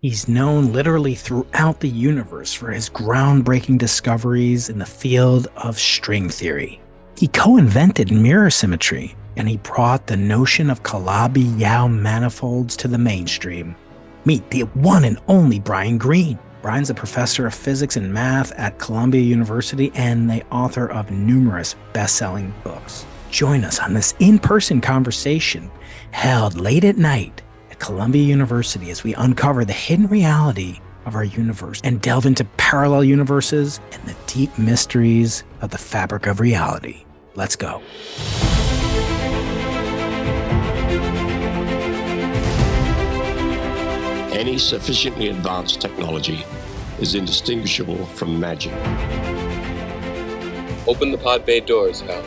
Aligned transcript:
He's 0.00 0.28
known 0.28 0.72
literally 0.72 1.16
throughout 1.16 1.80
the 1.80 1.88
universe 1.88 2.54
for 2.54 2.70
his 2.70 2.88
groundbreaking 2.88 3.78
discoveries 3.78 4.68
in 4.68 4.78
the 4.78 4.86
field 4.86 5.48
of 5.56 5.76
string 5.76 6.30
theory. 6.30 6.80
He 7.16 7.26
co 7.26 7.56
invented 7.56 8.12
mirror 8.12 8.48
symmetry, 8.48 9.16
and 9.36 9.48
he 9.48 9.56
brought 9.56 10.06
the 10.06 10.16
notion 10.16 10.70
of 10.70 10.84
Calabi 10.84 11.58
Yau 11.58 11.88
manifolds 11.88 12.76
to 12.76 12.86
the 12.86 12.96
mainstream. 12.96 13.74
Meet 14.24 14.48
the 14.50 14.60
one 14.74 15.02
and 15.02 15.18
only 15.26 15.58
Brian 15.58 15.98
Greene. 15.98 16.38
Brian's 16.62 16.90
a 16.90 16.94
professor 16.94 17.48
of 17.48 17.54
physics 17.54 17.96
and 17.96 18.14
math 18.14 18.52
at 18.52 18.78
Columbia 18.78 19.22
University 19.22 19.90
and 19.96 20.30
the 20.30 20.46
author 20.52 20.88
of 20.88 21.10
numerous 21.10 21.74
best 21.92 22.14
selling 22.14 22.54
books. 22.62 23.04
Join 23.32 23.64
us 23.64 23.80
on 23.80 23.94
this 23.94 24.14
in 24.20 24.38
person 24.38 24.80
conversation 24.80 25.68
held 26.12 26.54
late 26.54 26.84
at 26.84 26.98
night 26.98 27.42
Columbia 27.78 28.22
University 28.22 28.90
as 28.90 29.04
we 29.04 29.14
uncover 29.14 29.64
the 29.64 29.72
hidden 29.72 30.06
reality 30.06 30.80
of 31.06 31.14
our 31.14 31.24
universe 31.24 31.80
and 31.84 32.00
delve 32.00 32.26
into 32.26 32.44
parallel 32.56 33.04
universes 33.04 33.80
and 33.92 34.02
the 34.04 34.16
deep 34.26 34.56
mysteries 34.58 35.44
of 35.60 35.70
the 35.70 35.78
fabric 35.78 36.26
of 36.26 36.40
reality. 36.40 37.04
Let's 37.34 37.56
go. 37.56 37.82
Any 44.32 44.58
sufficiently 44.58 45.28
advanced 45.28 45.80
technology 45.80 46.44
is 47.00 47.14
indistinguishable 47.14 48.06
from 48.06 48.38
magic. 48.38 48.72
Open 50.86 51.10
the 51.10 51.18
pod 51.18 51.44
bay 51.44 51.60
doors, 51.60 52.00
Hal. 52.00 52.24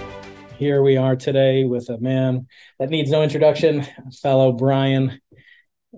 Here 0.57 0.83
we 0.83 0.97
are 0.97 1.15
today 1.15 1.63
with 1.63 1.89
a 1.89 1.97
man 1.97 2.47
that 2.79 2.89
needs 2.89 3.09
no 3.09 3.23
introduction, 3.23 3.87
fellow 4.21 4.51
Brian 4.51 5.20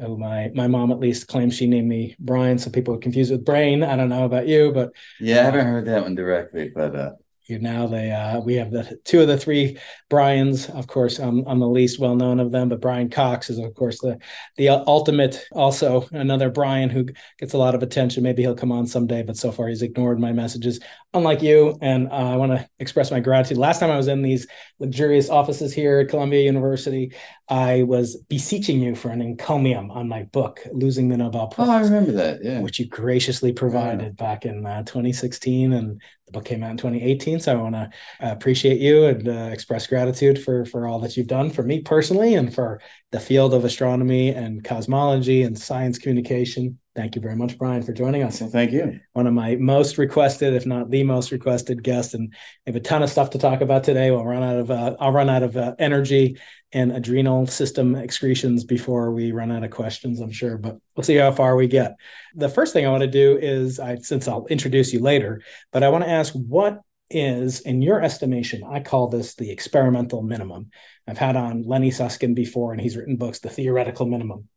oh 0.01 0.17
my 0.17 0.51
my 0.53 0.67
mom 0.67 0.91
at 0.91 0.99
least 0.99 1.27
claims 1.27 1.55
she 1.55 1.67
named 1.67 1.87
me 1.87 2.15
Brian, 2.19 2.57
so 2.57 2.69
people 2.69 2.95
are 2.95 2.99
confused 2.99 3.31
with 3.31 3.45
Brain. 3.45 3.83
I 3.83 3.95
don't 3.95 4.09
know 4.09 4.25
about 4.25 4.47
you, 4.47 4.71
but 4.71 4.91
yeah, 5.19 5.41
I 5.41 5.43
haven't 5.45 5.65
heard 5.65 5.85
that 5.85 6.03
one 6.03 6.15
directly, 6.15 6.71
but 6.73 6.95
uh, 6.95 7.11
you 7.47 7.59
now 7.59 7.87
they 7.87 8.11
uh, 8.11 8.39
we 8.39 8.55
have 8.55 8.71
the 8.71 8.99
two 9.03 9.21
of 9.21 9.27
the 9.27 9.37
three 9.37 9.77
Brian's. 10.09 10.69
Of 10.69 10.87
course, 10.87 11.19
I'm, 11.19 11.45
I'm 11.47 11.59
the 11.59 11.67
least 11.67 11.99
well 11.99 12.15
known 12.15 12.39
of 12.39 12.51
them, 12.51 12.69
but 12.69 12.79
Brian 12.79 13.09
Cox 13.09 13.49
is 13.49 13.59
of 13.59 13.73
course 13.75 13.99
the 13.99 14.17
the 14.57 14.69
ultimate. 14.69 15.45
Also, 15.51 16.07
another 16.11 16.49
Brian 16.49 16.89
who 16.89 17.05
gets 17.39 17.53
a 17.53 17.57
lot 17.57 17.75
of 17.75 17.83
attention. 17.83 18.23
Maybe 18.23 18.43
he'll 18.43 18.55
come 18.55 18.71
on 18.71 18.87
someday, 18.87 19.23
but 19.23 19.37
so 19.37 19.51
far 19.51 19.67
he's 19.67 19.81
ignored 19.81 20.19
my 20.19 20.31
messages. 20.31 20.79
Unlike 21.13 21.41
you, 21.41 21.77
and 21.81 22.07
uh, 22.09 22.31
I 22.31 22.35
want 22.37 22.53
to 22.53 22.67
express 22.79 23.11
my 23.11 23.19
gratitude. 23.19 23.57
Last 23.57 23.79
time 23.79 23.91
I 23.91 23.97
was 23.97 24.07
in 24.07 24.21
these 24.21 24.47
luxurious 24.79 25.29
offices 25.29 25.73
here 25.73 25.99
at 25.99 26.09
Columbia 26.09 26.41
University, 26.41 27.13
I 27.49 27.83
was 27.83 28.15
beseeching 28.29 28.81
you 28.81 28.95
for 28.95 29.09
an 29.09 29.21
encomium 29.21 29.91
on 29.91 30.07
my 30.07 30.23
book, 30.23 30.61
Losing 30.71 31.09
the 31.09 31.17
Nobel 31.17 31.47
Prize. 31.47 31.67
Oh, 31.67 31.71
I 31.71 31.81
remember 31.81 32.13
that. 32.13 32.43
Yeah, 32.43 32.61
which 32.61 32.79
you 32.79 32.87
graciously 32.87 33.51
provided 33.51 34.15
yeah. 34.17 34.25
back 34.25 34.45
in 34.45 34.65
uh, 34.65 34.83
2016, 34.83 35.73
and 35.73 36.01
book 36.33 36.45
came 36.45 36.63
out 36.63 36.71
in 36.71 36.77
2018. 36.77 37.39
So 37.39 37.53
I 37.53 37.61
want 37.61 37.75
to 37.75 37.89
uh, 38.21 38.31
appreciate 38.31 38.81
you 38.81 39.05
and 39.05 39.27
uh, 39.27 39.49
express 39.53 39.87
gratitude 39.87 40.43
for 40.43 40.65
for 40.65 40.87
all 40.87 40.99
that 40.99 41.15
you've 41.15 41.27
done 41.27 41.49
for 41.49 41.63
me 41.63 41.81
personally 41.81 42.35
and 42.35 42.53
for 42.53 42.81
the 43.11 43.19
field 43.19 43.53
of 43.53 43.63
astronomy 43.63 44.29
and 44.29 44.63
cosmology 44.63 45.43
and 45.43 45.57
science 45.57 45.97
communication. 45.97 46.79
Thank 46.95 47.15
you 47.15 47.21
very 47.21 47.35
much, 47.35 47.57
Brian, 47.57 47.81
for 47.81 47.91
joining 47.91 48.21
us. 48.21 48.39
Well, 48.39 48.51
thank 48.51 48.71
you. 48.71 48.99
One 49.13 49.25
of 49.25 49.33
my 49.33 49.55
most 49.55 49.97
requested, 49.97 50.53
if 50.53 50.65
not 50.65 50.91
the 50.91 51.03
most 51.03 51.31
requested 51.31 51.81
guest, 51.83 52.13
and 52.13 52.33
I 52.67 52.69
have 52.69 52.75
a 52.75 52.79
ton 52.79 53.01
of 53.01 53.09
stuff 53.09 53.31
to 53.31 53.39
talk 53.39 53.61
about 53.61 53.83
today. 53.83 54.11
We'll 54.11 54.25
run 54.25 54.43
out 54.43 54.57
of 54.57 54.71
uh, 54.71 54.95
I'll 54.99 55.11
run 55.11 55.29
out 55.29 55.43
of 55.43 55.57
uh, 55.57 55.75
energy 55.79 56.37
and 56.73 56.91
adrenal 56.91 57.45
system 57.45 57.95
excretions 57.95 58.63
before 58.63 59.11
we 59.11 59.31
run 59.31 59.51
out 59.51 59.63
of 59.63 59.69
questions, 59.69 60.19
I'm 60.19 60.31
sure, 60.31 60.57
but 60.57 60.77
we'll 60.95 61.03
see 61.03 61.15
how 61.15 61.31
far 61.31 61.55
we 61.55 61.67
get. 61.67 61.95
The 62.35 62.49
first 62.49 62.73
thing 62.73 62.85
I 62.85 62.89
want 62.89 63.03
to 63.03 63.07
do 63.07 63.37
is, 63.39 63.79
I 63.79 63.97
since 63.97 64.27
I'll 64.27 64.47
introduce 64.47 64.91
you 64.91 64.99
later, 64.99 65.41
but 65.71 65.83
I 65.83 65.89
want 65.89 66.03
to 66.03 66.09
ask 66.09 66.33
what 66.33 66.81
is, 67.09 67.61
in 67.61 67.81
your 67.81 68.01
estimation, 68.01 68.63
I 68.63 68.79
call 68.79 69.07
this 69.07 69.35
the 69.35 69.51
experimental 69.51 70.23
minimum. 70.23 70.71
I've 71.07 71.17
had 71.17 71.35
on 71.35 71.63
Lenny 71.63 71.91
Susskind 71.91 72.35
before, 72.35 72.71
and 72.71 72.81
he's 72.81 72.97
written 72.97 73.17
books, 73.17 73.39
The 73.39 73.49
Theoretical 73.49 74.07
Minimum. 74.07 74.47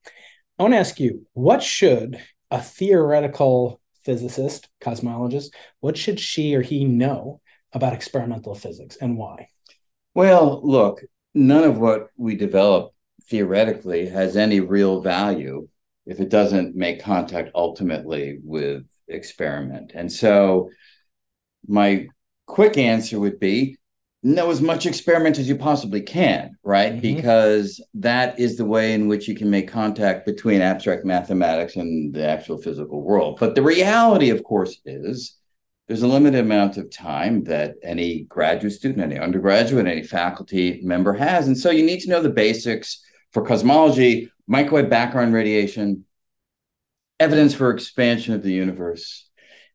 I 0.59 0.63
want 0.63 0.73
to 0.73 0.79
ask 0.79 0.99
you, 0.99 1.27
what 1.35 1.63
should 1.63 2.19
a 2.51 2.63
theoretical 2.63 3.81
physicist, 4.05 4.69
cosmologist, 4.81 5.49
what 5.81 5.99
should 5.99 6.19
she 6.19 6.55
or 6.55 6.63
he 6.63 6.85
know 6.85 7.41
about 7.73 7.93
experimental 7.93 8.55
physics 8.55 8.97
and 9.01 9.19
why? 9.19 9.49
Well, 10.15 10.61
look, 10.63 11.03
none 11.37 11.65
of 11.65 11.79
what 11.79 12.09
we 12.17 12.35
develop 12.35 12.93
theoretically 13.29 14.09
has 14.09 14.37
any 14.37 14.61
real 14.61 15.01
value 15.01 15.69
if 16.07 16.21
it 16.21 16.31
doesn't 16.31 16.75
make 16.75 17.03
contact 17.03 17.51
ultimately 17.55 18.39
with 18.43 18.85
experiment. 19.09 19.93
And 19.95 20.11
so 20.11 20.71
my 21.67 22.07
quick 22.47 22.79
answer 22.79 23.19
would 23.19 23.39
be 23.39 23.77
know 24.23 24.51
as 24.51 24.61
much 24.61 24.87
experiment 24.87 25.39
as 25.39 25.49
you 25.49 25.57
possibly 25.57 26.01
can, 26.01 26.57
right? 26.65 26.93
Mm-hmm. 26.93 27.17
Because 27.17 27.85
that 27.95 28.39
is 28.41 28.57
the 28.57 28.65
way 28.65 28.95
in 28.95 29.07
which 29.09 29.29
you 29.29 29.37
can 29.37 29.51
make 29.51 29.69
contact 29.69 30.27
between 30.27 30.61
abstract 30.61 31.05
mathematics 31.05 31.77
and 31.77 32.15
the 32.15 32.27
actual 32.27 32.59
physical 32.59 33.03
world. 33.03 33.39
But 33.39 33.55
the 33.55 33.63
reality, 33.63 34.31
of 34.31 34.43
course, 34.43 34.81
is 34.85 35.36
there's 35.87 36.03
a 36.03 36.09
limited 36.09 36.41
amount 36.41 36.77
of 36.77 36.91
time 36.91 37.45
that 37.45 37.77
any 37.83 38.25
graduate 38.25 38.73
student, 38.73 39.01
any 39.01 39.19
undergraduate, 39.19 39.87
any 39.87 40.03
faculty 40.03 40.81
member 40.83 41.13
has. 41.13 41.47
And 41.47 41.57
so 41.57 41.71
you 41.71 41.85
need 41.85 42.01
to 42.01 42.11
know 42.11 42.21
the 42.21 42.29
basics 42.29 43.05
for 43.33 43.45
cosmology, 43.45 44.31
microwave 44.47 44.91
background 44.91 45.33
radiation, 45.33 46.05
evidence 47.21 47.55
for 47.55 47.71
expansion 47.71 48.35
of 48.35 48.43
the 48.43 48.53
universe, 48.53 49.29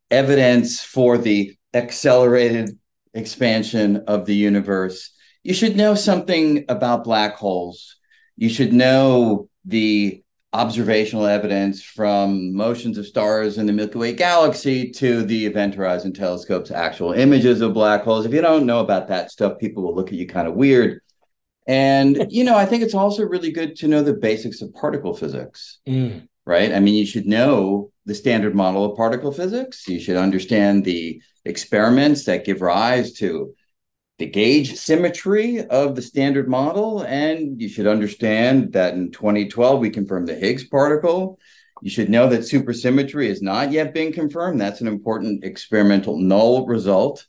evidence 0.09 0.81
for 0.81 1.17
the 1.17 1.55
accelerated 1.73 2.77
expansion 3.13 4.03
of 4.07 4.25
the 4.25 4.35
universe, 4.35 5.11
you 5.43 5.53
should 5.53 5.75
know 5.75 5.95
something 5.95 6.65
about 6.69 7.03
black 7.03 7.35
holes. 7.35 7.97
You 8.37 8.49
should 8.49 8.73
know 8.73 9.49
the 9.65 10.23
observational 10.53 11.25
evidence 11.25 11.81
from 11.81 12.53
motions 12.53 12.97
of 12.97 13.05
stars 13.05 13.57
in 13.57 13.65
the 13.65 13.73
Milky 13.73 13.97
Way 13.97 14.13
galaxy 14.13 14.91
to 14.91 15.23
the 15.23 15.45
Event 15.45 15.75
Horizon 15.75 16.11
Telescope's 16.11 16.71
actual 16.71 17.13
images 17.13 17.61
of 17.61 17.73
black 17.73 18.03
holes. 18.03 18.25
If 18.25 18.33
you 18.33 18.41
don't 18.41 18.65
know 18.65 18.81
about 18.81 19.07
that 19.07 19.31
stuff, 19.31 19.59
people 19.59 19.83
will 19.83 19.95
look 19.95 20.09
at 20.09 20.15
you 20.15 20.27
kind 20.27 20.47
of 20.47 20.55
weird. 20.55 21.01
And, 21.67 22.27
you 22.29 22.43
know, 22.43 22.57
I 22.57 22.65
think 22.65 22.83
it's 22.83 22.93
also 22.93 23.23
really 23.23 23.51
good 23.51 23.77
to 23.77 23.87
know 23.87 24.03
the 24.03 24.13
basics 24.13 24.61
of 24.61 24.73
particle 24.73 25.13
physics, 25.13 25.79
mm. 25.87 26.27
right? 26.45 26.73
I 26.73 26.81
mean, 26.81 26.95
you 26.95 27.05
should 27.05 27.27
know 27.27 27.91
the 28.05 28.15
standard 28.15 28.53
model 28.53 28.83
of 28.83 28.97
particle 28.97 29.31
physics. 29.31 29.87
You 29.87 30.01
should 30.01 30.17
understand 30.17 30.83
the 30.83 31.21
experiments 31.45 32.25
that 32.25 32.45
give 32.45 32.61
rise 32.61 33.13
to 33.13 33.53
the 34.21 34.27
gauge 34.27 34.75
symmetry 34.75 35.65
of 35.65 35.95
the 35.95 36.01
standard 36.01 36.47
model. 36.47 37.01
And 37.01 37.59
you 37.59 37.67
should 37.67 37.87
understand 37.87 38.73
that 38.73 38.93
in 38.93 39.11
2012, 39.11 39.79
we 39.79 39.89
confirmed 39.89 40.27
the 40.27 40.35
Higgs 40.35 40.63
particle. 40.63 41.39
You 41.81 41.89
should 41.89 42.07
know 42.07 42.29
that 42.29 42.41
supersymmetry 42.41 43.29
has 43.29 43.41
not 43.41 43.71
yet 43.71 43.95
been 43.95 44.13
confirmed. 44.13 44.61
That's 44.61 44.79
an 44.79 44.87
important 44.87 45.43
experimental 45.43 46.19
null 46.19 46.67
result. 46.67 47.25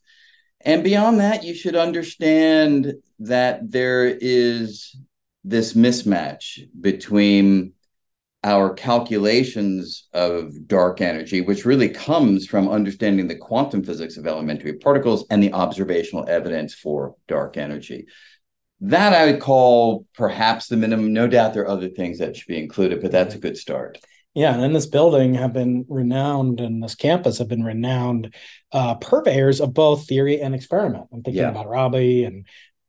And 0.61 0.85
beyond 0.85 1.21
that, 1.21 1.45
you 1.45 1.55
should 1.55 1.77
understand 1.77 2.93
that 3.21 3.71
there 3.73 4.05
is 4.05 4.95
this 5.45 5.73
mismatch 5.73 6.69
between 6.79 7.73
our 8.45 8.75
calculations 8.75 10.09
of 10.13 10.67
dark 10.67 11.01
energy, 11.01 11.41
which 11.41 11.65
really 11.65 11.89
comes 11.89 12.47
from 12.47 12.69
understanding 12.69 13.29
the 13.29 13.37
quantum 13.37 13.85
physics 13.85 14.17
of 14.17 14.27
elementary 14.27 14.75
particles 14.75 15.25
and 15.31 15.43
the 15.43 15.53
observational 15.53 16.29
evidence 16.29 16.75
for 16.75 17.15
dark 17.29 17.57
energy. 17.57 18.07
That 18.81 19.13
I 19.13 19.27
would 19.27 19.41
call 19.41 20.07
perhaps 20.15 20.67
the 20.67 20.77
minimum. 20.77 21.13
No 21.13 21.29
doubt 21.29 21.55
there 21.55 21.63
are 21.63 21.69
other 21.69 21.89
things 21.89 22.19
that 22.19 22.37
should 22.37 22.49
be 22.49 22.59
included, 22.59 23.01
but 23.01 23.13
that's 23.13 23.37
a 23.37 23.39
good 23.39 23.57
start. 23.57 23.99
Yeah, 24.35 24.59
and 24.59 24.75
this 24.75 24.87
building 24.87 25.35
have 25.35 25.53
been 25.53 25.85
renowned, 25.89 26.61
and 26.61 26.83
this 26.83 26.95
campus 26.95 27.39
have 27.39 27.49
been 27.49 27.65
renowned 27.65 28.35
uh, 28.73 28.95
purveyors 28.95 29.61
of 29.61 29.75
both 29.75 30.09
theory 30.09 30.41
and 30.41 30.55
experiment. 30.55 31.07
I'm 31.13 31.23
thinking 31.23 31.43
yeah. 31.43 31.51
about 31.51 31.69
Rabi 31.69 32.25
and 32.25 32.47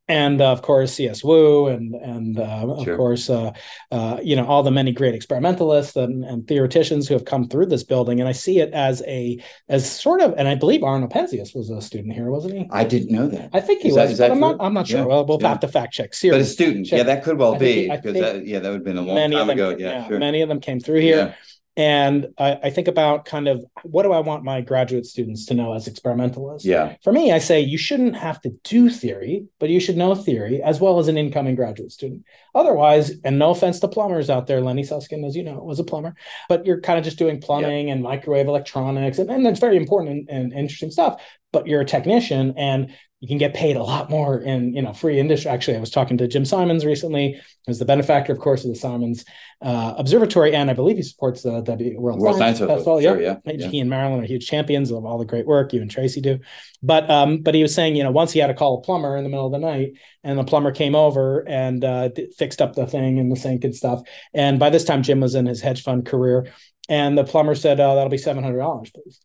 and 0.08 0.42
uh, 0.42 0.52
of 0.52 0.62
course 0.62 0.94
C.S. 0.94 1.24
Wu, 1.24 1.68
and 1.68 1.96
and 1.96 2.40
uh, 2.40 2.84
sure. 2.84 2.94
of 2.94 2.98
course 2.98 3.30
uh, 3.30 3.52
uh, 3.92 4.20
you 4.22 4.36
know 4.36 4.46
all 4.46 4.64
the 4.64 4.72
many 4.72 4.92
great 4.92 5.16
experimentalists 5.16 5.96
and, 5.96 6.24
and, 6.26 6.48
theoreticians 6.48 7.08
who 7.08 7.14
have 7.14 7.26
come 7.26 7.48
through 7.48 7.68
this 7.68 7.84
building, 7.84 8.20
and 8.20 8.28
I 8.28 8.34
see 8.34 8.60
it 8.60 8.74
as 8.74 9.02
a 9.08 9.42
as 9.70 9.90
sort 9.90 10.22
of, 10.22 10.34
and 10.38 10.48
I 10.48 10.56
believe 10.56 10.84
Arno 10.84 11.08
Penzias 11.08 11.56
was 11.56 11.70
a 11.70 11.82
student 11.82 12.14
here, 12.14 12.30
wasn't 12.30 12.56
he? 12.56 12.68
I 12.70 12.84
didn't 12.84 13.12
know 13.12 13.28
that. 13.28 13.50
I 13.54 13.62
think 13.62 13.82
he 13.82 13.90
is 13.90 13.96
was. 13.96 14.18
That, 14.18 14.32
I'm 14.32 14.40
not. 14.40 14.58
I'm 14.60 14.74
not 14.74 14.88
sure. 14.88 15.00
Yeah. 15.00 15.06
Well, 15.06 15.26
we'll 15.26 15.42
yeah. 15.42 15.50
have 15.50 15.60
to 15.62 15.68
fact 15.68 15.94
check. 15.94 16.14
Serious. 16.14 16.38
But 16.38 16.42
a 16.42 16.54
student, 16.54 16.88
check. 16.88 16.98
yeah, 16.98 17.04
that 17.04 17.24
could 17.24 17.38
well 17.38 17.56
I 17.56 17.60
be 17.60 17.90
because 17.90 18.14
that, 18.14 18.46
yeah, 18.46 18.60
that 18.60 18.70
would 18.70 18.78
have 18.78 18.84
been 18.84 18.98
a 18.98 19.02
long 19.02 19.32
time 19.32 19.50
ago. 19.50 19.70
Yeah, 19.70 19.78
yeah 19.78 20.08
sure. 20.08 20.20
many 20.20 20.42
of 20.42 20.50
them 20.50 20.60
came 20.60 20.80
through 20.80 21.00
here. 21.00 21.36
And 21.76 22.28
I, 22.38 22.60
I, 22.66 22.70
think 22.70 22.88
about 22.88 23.26
kind 23.26 23.48
of 23.48 23.66
what 23.82 24.04
do 24.04 24.12
I 24.12 24.20
want 24.20 24.44
my 24.44 24.62
graduate 24.62 25.08
students 25.08 25.48
to 25.48 25.56
know 25.56 25.74
as 25.74 25.88
experimentalists? 25.88 26.68
Yeah. 26.68 26.96
For 27.04 27.12
me, 27.12 27.32
I 27.32 27.40
say 27.40 27.62
you 27.62 27.80
shouldn't 27.80 28.16
have 28.16 28.40
to 28.42 28.52
do 28.64 28.92
theory, 28.92 29.48
but 29.60 29.70
you 29.70 29.80
should 29.80 29.98
know 29.98 30.14
theory 30.14 30.62
as 30.62 30.80
well 30.80 31.00
as 31.00 31.08
an 31.08 31.18
incoming 31.18 31.56
graduate 31.56 31.92
student. 31.92 32.26
Otherwise, 32.54 33.14
and 33.24 33.40
no 33.40 33.50
offense 33.50 33.80
to 33.80 33.88
plumbers 33.88 34.30
out 34.30 34.46
there, 34.46 34.62
Lenny 34.62 34.84
Susskind, 34.84 35.26
as 35.26 35.36
you 35.36 35.44
know, 35.44 35.64
was 35.64 35.80
a 35.80 35.84
plumber, 35.84 36.14
but 36.48 36.64
you're 36.64 36.80
kind 36.80 37.00
of 37.00 37.06
just 37.06 37.18
doing 37.18 37.42
plumbing 37.42 37.88
yeah. 37.88 37.94
and 37.96 38.04
microwave 38.04 38.48
electronics, 38.48 39.18
and, 39.18 39.32
and 39.32 39.44
that's 39.44 39.60
very 39.60 39.78
important 39.78 40.30
and, 40.30 40.30
and 40.30 40.54
interesting 40.54 40.92
stuff. 40.92 41.24
But 41.52 41.66
you're 41.66 41.82
a 41.82 41.86
technician 41.86 42.54
and 42.56 42.92
you 43.24 43.28
can 43.30 43.38
get 43.38 43.54
paid 43.54 43.78
a 43.78 43.82
lot 43.82 44.10
more 44.10 44.38
in 44.38 44.74
you 44.74 44.82
know 44.82 44.92
free 44.92 45.18
industry. 45.18 45.50
Actually, 45.50 45.78
I 45.78 45.80
was 45.80 45.90
talking 45.90 46.18
to 46.18 46.28
Jim 46.28 46.44
Simons 46.44 46.84
recently, 46.84 47.40
who's 47.66 47.80
the 47.80 47.86
benefactor, 47.86 48.34
of 48.34 48.40
course, 48.40 48.66
of 48.66 48.70
the 48.70 48.76
Simons 48.76 49.24
uh, 49.62 49.94
Observatory, 49.98 50.54
and 50.54 50.70
I 50.70 50.74
believe 50.74 50.98
he 50.98 51.04
supports 51.04 51.42
the, 51.42 51.62
the 51.62 51.96
World, 51.96 52.20
World 52.20 52.38
Science, 52.38 52.58
Science 52.58 52.72
Festival. 52.74 53.00
Sure, 53.00 53.22
yeah. 53.22 53.38
yeah. 53.46 53.68
he 53.70 53.80
and 53.80 53.90
Marilyn 53.90 54.22
are 54.22 54.28
huge 54.28 54.46
champions 54.46 54.92
of 54.92 55.06
all 55.06 55.18
the 55.18 55.24
great 55.24 55.48
work 55.48 55.72
you 55.72 55.82
and 55.82 55.90
Tracy 55.90 56.20
do. 56.20 56.40
But 56.82 57.10
um, 57.10 57.38
but 57.38 57.56
he 57.56 57.62
was 57.62 57.74
saying, 57.74 57.96
you 57.96 58.04
know, 58.04 58.12
once 58.12 58.34
he 58.34 58.40
had 58.40 58.48
to 58.48 58.54
call 58.54 58.80
a 58.80 58.82
plumber 58.82 59.16
in 59.16 59.24
the 59.24 59.30
middle 59.30 59.46
of 59.46 59.54
the 59.54 59.58
night, 59.58 59.94
and 60.26 60.38
the 60.38 60.44
plumber 60.44 60.74
came 60.74 60.94
over 60.94 61.48
and 61.48 61.82
uh, 61.86 62.10
fixed 62.38 62.62
up 62.62 62.76
the 62.76 62.88
thing 62.88 63.20
in 63.20 63.30
the 63.30 63.38
sink 63.38 63.64
and 63.64 63.74
stuff. 63.74 64.02
And 64.34 64.60
by 64.60 64.70
this 64.70 64.84
time, 64.84 65.02
Jim 65.02 65.22
was 65.22 65.34
in 65.34 65.46
his 65.46 65.62
hedge 65.62 65.82
fund 65.82 66.06
career, 66.06 66.52
and 66.90 67.18
the 67.18 67.24
plumber 67.24 67.56
said, 67.56 67.80
oh, 67.80 67.96
"That'll 67.96 68.10
be 68.10 68.18
seven 68.18 68.44
hundred 68.44 68.60
dollars, 68.60 68.92
please." 68.94 69.22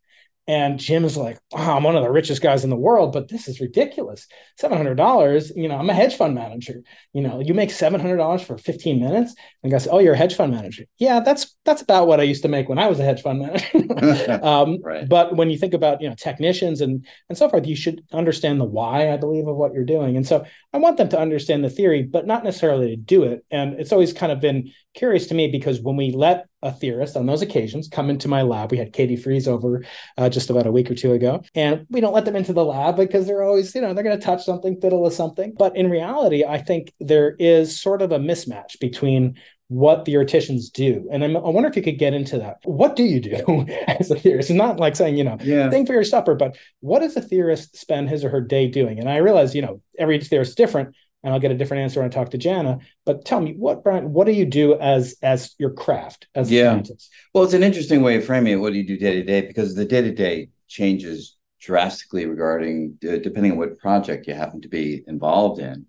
And 0.49 0.81
Jim 0.81 1.05
is 1.05 1.15
like, 1.15 1.39
wow, 1.53 1.77
I'm 1.77 1.83
one 1.83 1.95
of 1.95 2.03
the 2.03 2.11
richest 2.11 2.41
guys 2.41 2.65
in 2.65 2.71
the 2.71 2.77
world, 2.77 3.13
but 3.13 3.29
this 3.29 3.49
is 3.49 3.61
ridiculous. 3.61 4.27
$700, 4.59 5.53
you 5.55 5.69
know, 5.69 5.77
I'm 5.77 5.91
a 5.91 5.95
hedge 5.95 6.17
fund 6.17 6.35
manager. 6.35 6.81
You 7.13 7.21
know, 7.21 7.41
you 7.41 7.53
make 7.53 7.69
$700 7.69 8.41
for 8.45 8.57
15 8.57 8.99
minutes. 8.99 9.35
And 9.63 9.75
I 9.75 9.77
say, 9.77 9.91
oh, 9.91 9.99
you're 9.99 10.15
a 10.15 10.17
hedge 10.17 10.35
fund 10.35 10.53
manager. 10.53 10.85
Yeah, 10.97 11.21
that's 11.21 11.55
that's 11.67 11.83
about 11.83 12.07
what 12.07 12.19
I 12.19 12.23
used 12.23 12.41
to 12.43 12.49
make 12.49 12.67
when 12.67 12.79
I 12.79 12.87
was 12.87 12.99
a 12.99 13.05
hedge 13.05 13.21
fund 13.21 13.41
manager. 13.41 14.41
um, 14.43 14.79
right. 14.83 15.07
But 15.07 15.37
when 15.37 15.51
you 15.51 15.59
think 15.59 15.75
about, 15.75 16.01
you 16.01 16.09
know, 16.09 16.15
technicians 16.15 16.81
and, 16.81 17.07
and 17.29 17.37
so 17.37 17.51
forth, 17.51 17.67
you 17.67 17.77
should 17.77 18.03
understand 18.11 18.59
the 18.59 18.65
why, 18.65 19.13
I 19.13 19.19
believe, 19.19 19.47
of 19.47 19.57
what 19.57 19.75
you're 19.75 19.85
doing. 19.85 20.17
And 20.17 20.27
so 20.27 20.47
I 20.73 20.79
want 20.79 20.97
them 20.97 21.11
to 21.11 21.21
understand 21.21 21.63
the 21.63 21.69
theory, 21.69 22.05
but 22.05 22.27
not 22.27 22.43
necessarily 22.43 22.89
to 22.89 22.97
do 22.97 23.25
it. 23.25 23.45
And 23.51 23.75
it's 23.75 23.93
always 23.93 24.15
kind 24.15 24.33
of 24.33 24.41
been 24.41 24.73
curious 24.99 25.27
to 25.29 25.35
me 25.35 25.49
because 25.49 25.81
when 25.81 25.97
we 25.97 26.11
let 26.11 26.47
a 26.63 26.73
theorist 26.73 27.17
on 27.17 27.27
those 27.27 27.43
occasions 27.43 27.89
come 27.89 28.11
into 28.11 28.27
my 28.27 28.43
lab. 28.43 28.71
We 28.71 28.79
had 28.79 28.93
Katie 28.93 29.17
Freese 29.17 29.47
over 29.47 29.85
uh, 30.17 30.29
just 30.29 30.51
about 30.51 30.67
a 30.67 30.73
week 30.73 30.91
or 30.91 30.95
two 30.95 31.13
ago, 31.13 31.43
and 31.55 31.87
we 31.89 32.01
don't 32.01 32.15
let 32.15 32.25
them 32.25 32.37
into 32.37 32.53
the 32.53 32.65
lab 32.65 32.97
because 32.97 33.27
they're 33.27 33.45
always, 33.45 33.75
you 33.75 33.81
know, 33.81 33.95
they're 33.95 34.05
going 34.05 34.19
to 34.19 34.25
touch 34.25 34.45
something, 34.45 34.81
fiddle 34.81 35.03
with 35.03 35.15
something. 35.15 35.55
But 35.57 35.77
in 35.77 35.89
reality, 35.91 36.45
I 36.45 36.59
think 36.59 36.93
there 36.99 37.37
is 37.39 37.81
sort 37.81 38.03
of 38.03 38.11
a 38.11 38.19
mismatch 38.19 38.81
between 38.81 39.39
what 39.69 40.07
theoreticians 40.07 40.71
do. 40.71 41.07
And 41.13 41.23
I'm, 41.23 41.37
i 41.37 41.41
wonder 41.41 41.69
if 41.69 41.77
you 41.77 41.83
could 41.83 41.99
get 41.99 42.15
into 42.15 42.39
that. 42.39 42.57
What 42.65 42.97
do 42.97 43.05
you 43.05 43.21
do 43.21 43.67
as 43.87 44.11
a 44.11 44.19
theorist? 44.19 44.51
It's 44.51 44.57
not 44.57 44.81
like 44.81 44.97
saying, 44.97 45.19
you 45.19 45.25
know, 45.25 45.37
yeah. 45.43 45.69
think 45.71 45.87
for 45.87 45.93
your 45.93 46.05
supper, 46.05 46.35
but 46.35 46.57
what 46.81 47.01
does 47.01 47.17
a 47.17 47.21
theorist 47.21 47.77
spend 47.77 48.09
his 48.09 48.25
or 48.25 48.31
her 48.31 48.41
day 48.41 48.67
doing? 48.67 48.99
And 48.99 49.11
I 49.11 49.19
realize, 49.19 49.55
you 49.55 49.63
know, 49.63 49.83
every 49.99 50.19
theorist 50.21 50.51
is 50.51 50.55
different 50.55 50.95
and 51.23 51.33
I'll 51.33 51.41
get 51.41 51.51
a 51.51 51.57
different 51.57 51.83
answer 51.83 52.01
when 52.01 52.09
I 52.09 52.13
talk 52.13 52.31
to 52.31 52.39
Jana. 52.39 52.79
But 53.05 53.25
tell 53.25 53.41
me, 53.41 53.55
what 53.55 53.83
Brian, 53.83 54.13
what 54.13 54.27
do 54.27 54.33
you 54.33 54.47
do 54.47 54.79
as 54.79 55.17
as 55.23 55.55
your 55.59 55.71
craft 55.71 56.29
as 56.35 56.51
yeah. 56.51 56.61
a 56.61 56.65
scientist? 56.75 57.11
Well, 57.35 57.45
it's 57.45 57.55
an 57.55 57.63
interesting 57.63 58.03
way 58.03 58.17
of 58.17 58.25
framing 58.25 58.53
it. 58.53 58.57
What 58.57 58.73
do 58.73 58.79
you 58.79 58.87
do 58.87 58.97
day 58.97 59.15
to 59.15 59.25
day? 59.25 59.41
Because 59.43 59.75
the 59.75 59.85
day 59.85 60.03
to 60.03 60.15
day 60.15 60.49
changes 60.69 61.37
drastically 61.61 62.27
regarding 62.27 62.99
uh, 63.05 63.17
depending 63.17 63.53
on 63.53 63.59
what 63.59 63.79
project 63.79 64.27
you 64.27 64.35
happen 64.35 64.61
to 64.61 64.69
be 64.69 65.03
involved 65.07 65.61
in. 65.61 65.87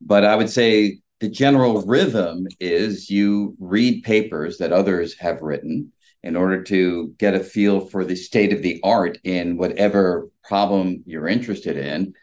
But 0.00 0.24
I 0.24 0.36
would 0.36 0.50
say 0.50 1.00
the 1.20 1.28
general 1.28 1.82
rhythm 1.82 2.46
is 2.60 3.10
you 3.10 3.56
read 3.58 4.04
papers 4.04 4.58
that 4.58 4.72
others 4.72 5.18
have 5.18 5.42
written 5.42 5.92
in 6.22 6.36
order 6.36 6.62
to 6.64 7.14
get 7.18 7.34
a 7.34 7.40
feel 7.40 7.80
for 7.80 8.04
the 8.04 8.16
state 8.16 8.52
of 8.52 8.62
the 8.62 8.80
art 8.84 9.18
in 9.24 9.56
whatever 9.56 10.28
problem 10.44 11.02
you're 11.06 11.28
interested 11.28 11.76
in 11.76 12.14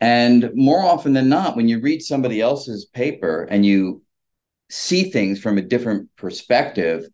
and 0.00 0.50
more 0.54 0.82
often 0.82 1.12
than 1.12 1.28
not, 1.28 1.56
when 1.56 1.68
you 1.68 1.80
read 1.80 2.02
somebody 2.02 2.40
else's 2.40 2.86
paper 2.86 3.44
and 3.50 3.66
you 3.66 4.02
see 4.70 5.10
things 5.10 5.40
from 5.40 5.58
a 5.58 5.62
different 5.62 6.08
perspective, 6.16 7.06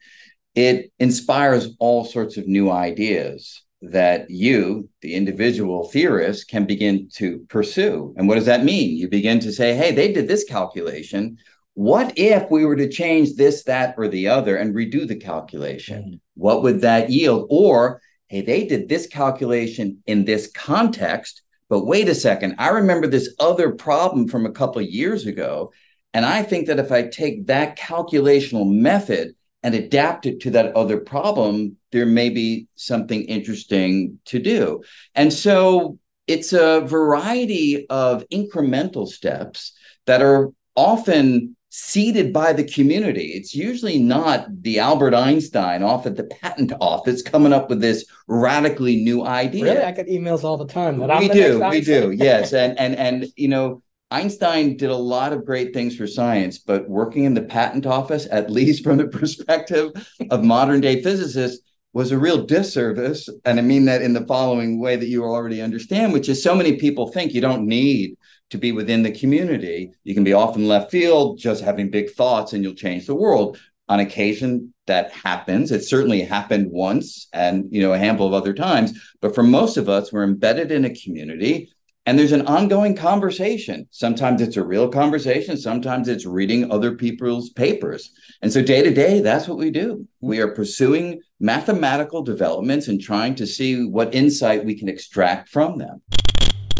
it 0.54 0.92
inspires 0.98 1.74
all 1.78 2.04
sorts 2.04 2.36
of 2.36 2.46
new 2.46 2.70
ideas 2.70 3.62
that 3.82 4.30
you, 4.30 4.88
the 5.02 5.14
individual 5.14 5.88
theorist, 5.88 6.48
can 6.48 6.64
begin 6.64 7.08
to 7.14 7.40
pursue. 7.48 8.14
And 8.16 8.26
what 8.26 8.36
does 8.36 8.46
that 8.46 8.64
mean? 8.64 8.96
You 8.96 9.08
begin 9.08 9.40
to 9.40 9.52
say, 9.52 9.74
hey, 9.74 9.92
they 9.92 10.12
did 10.12 10.28
this 10.28 10.44
calculation. 10.44 11.38
What 11.74 12.16
if 12.16 12.50
we 12.50 12.64
were 12.64 12.76
to 12.76 12.88
change 12.88 13.34
this, 13.34 13.64
that, 13.64 13.94
or 13.98 14.08
the 14.08 14.28
other 14.28 14.56
and 14.56 14.74
redo 14.74 15.06
the 15.06 15.16
calculation? 15.16 16.02
Mm-hmm. 16.02 16.16
What 16.34 16.62
would 16.62 16.80
that 16.80 17.10
yield? 17.10 17.46
Or, 17.50 18.00
hey, 18.28 18.40
they 18.40 18.66
did 18.66 18.88
this 18.88 19.06
calculation 19.06 20.02
in 20.06 20.24
this 20.24 20.50
context 20.54 21.42
but 21.68 21.86
wait 21.86 22.08
a 22.08 22.14
second, 22.14 22.56
I 22.58 22.68
remember 22.68 23.06
this 23.06 23.34
other 23.38 23.72
problem 23.72 24.28
from 24.28 24.46
a 24.46 24.52
couple 24.52 24.80
of 24.80 24.88
years 24.88 25.26
ago. 25.26 25.72
And 26.14 26.24
I 26.24 26.42
think 26.42 26.68
that 26.68 26.78
if 26.78 26.92
I 26.92 27.02
take 27.02 27.46
that 27.46 27.78
calculational 27.78 28.70
method 28.70 29.34
and 29.62 29.74
adapt 29.74 30.26
it 30.26 30.40
to 30.40 30.50
that 30.50 30.76
other 30.76 30.98
problem, 30.98 31.76
there 31.92 32.06
may 32.06 32.30
be 32.30 32.68
something 32.76 33.22
interesting 33.24 34.20
to 34.26 34.38
do. 34.38 34.82
And 35.14 35.32
so 35.32 35.98
it's 36.26 36.52
a 36.52 36.80
variety 36.80 37.86
of 37.88 38.24
incremental 38.32 39.08
steps 39.08 39.72
that 40.06 40.22
are 40.22 40.52
often 40.76 41.55
seeded 41.78 42.32
by 42.32 42.54
the 42.54 42.64
community. 42.64 43.32
It's 43.34 43.54
usually 43.54 43.98
not 43.98 44.46
the 44.62 44.78
Albert 44.78 45.12
Einstein 45.12 45.82
off 45.82 46.06
at 46.06 46.16
the 46.16 46.24
patent 46.24 46.72
office 46.80 47.20
coming 47.20 47.52
up 47.52 47.68
with 47.68 47.82
this 47.82 48.06
radically 48.28 48.96
new 48.96 49.26
idea. 49.26 49.64
Really, 49.64 49.84
I 49.84 49.92
get 49.92 50.08
emails 50.08 50.42
all 50.42 50.56
the 50.56 50.66
time 50.66 50.98
that 51.00 51.20
we 51.20 51.28
do, 51.28 51.62
we 51.68 51.82
do, 51.82 52.12
yes, 52.12 52.54
and 52.54 52.78
and 52.78 52.96
and 52.96 53.26
you 53.36 53.48
know. 53.48 53.82
Einstein 54.12 54.76
did 54.76 54.90
a 54.90 54.96
lot 54.96 55.32
of 55.32 55.44
great 55.44 55.74
things 55.74 55.96
for 55.96 56.06
science, 56.06 56.58
but 56.58 56.88
working 56.88 57.24
in 57.24 57.34
the 57.34 57.42
patent 57.42 57.86
office, 57.86 58.28
at 58.30 58.48
least 58.48 58.84
from 58.84 58.98
the 58.98 59.08
perspective 59.08 59.90
of 60.30 60.44
modern 60.44 60.80
day 60.80 61.02
physicists, 61.02 61.60
was 61.92 62.12
a 62.12 62.18
real 62.18 62.46
disservice. 62.46 63.28
And 63.44 63.58
I 63.58 63.62
mean 63.62 63.84
that 63.86 64.02
in 64.02 64.12
the 64.12 64.24
following 64.24 64.78
way 64.78 64.94
that 64.94 65.08
you 65.08 65.24
already 65.24 65.60
understand, 65.60 66.12
which 66.12 66.28
is 66.28 66.40
so 66.40 66.54
many 66.54 66.76
people 66.76 67.10
think 67.10 67.34
you 67.34 67.40
don't 67.40 67.66
need 67.66 68.16
to 68.50 68.58
be 68.58 68.72
within 68.72 69.02
the 69.02 69.10
community. 69.10 69.92
You 70.04 70.14
can 70.14 70.24
be 70.24 70.32
off 70.32 70.56
in 70.56 70.68
left 70.68 70.90
field, 70.90 71.38
just 71.38 71.62
having 71.62 71.90
big 71.90 72.10
thoughts, 72.10 72.52
and 72.52 72.62
you'll 72.62 72.74
change 72.74 73.06
the 73.06 73.14
world. 73.14 73.58
On 73.88 74.00
occasion, 74.00 74.74
that 74.86 75.12
happens. 75.12 75.70
It 75.70 75.84
certainly 75.84 76.22
happened 76.22 76.70
once, 76.70 77.28
and 77.32 77.66
you 77.70 77.80
know 77.80 77.92
a 77.92 77.98
handful 77.98 78.26
of 78.26 78.34
other 78.34 78.52
times. 78.52 78.98
But 79.20 79.34
for 79.34 79.42
most 79.42 79.76
of 79.76 79.88
us, 79.88 80.12
we're 80.12 80.24
embedded 80.24 80.72
in 80.72 80.84
a 80.84 80.94
community, 80.94 81.70
and 82.04 82.16
there's 82.16 82.32
an 82.32 82.46
ongoing 82.46 82.94
conversation. 82.94 83.88
Sometimes 83.90 84.40
it's 84.40 84.56
a 84.56 84.64
real 84.64 84.88
conversation. 84.88 85.56
Sometimes 85.56 86.08
it's 86.08 86.24
reading 86.24 86.70
other 86.70 86.94
people's 86.94 87.50
papers. 87.50 88.12
And 88.42 88.52
so 88.52 88.62
day 88.62 88.82
to 88.82 88.94
day, 88.94 89.20
that's 89.20 89.48
what 89.48 89.58
we 89.58 89.70
do. 89.70 89.94
Mm-hmm. 89.94 90.26
We 90.28 90.40
are 90.40 90.54
pursuing 90.54 91.20
mathematical 91.40 92.22
developments 92.22 92.86
and 92.86 93.00
trying 93.00 93.34
to 93.36 93.46
see 93.46 93.84
what 93.84 94.14
insight 94.14 94.64
we 94.64 94.78
can 94.78 94.88
extract 94.88 95.48
from 95.48 95.78
them. 95.78 96.00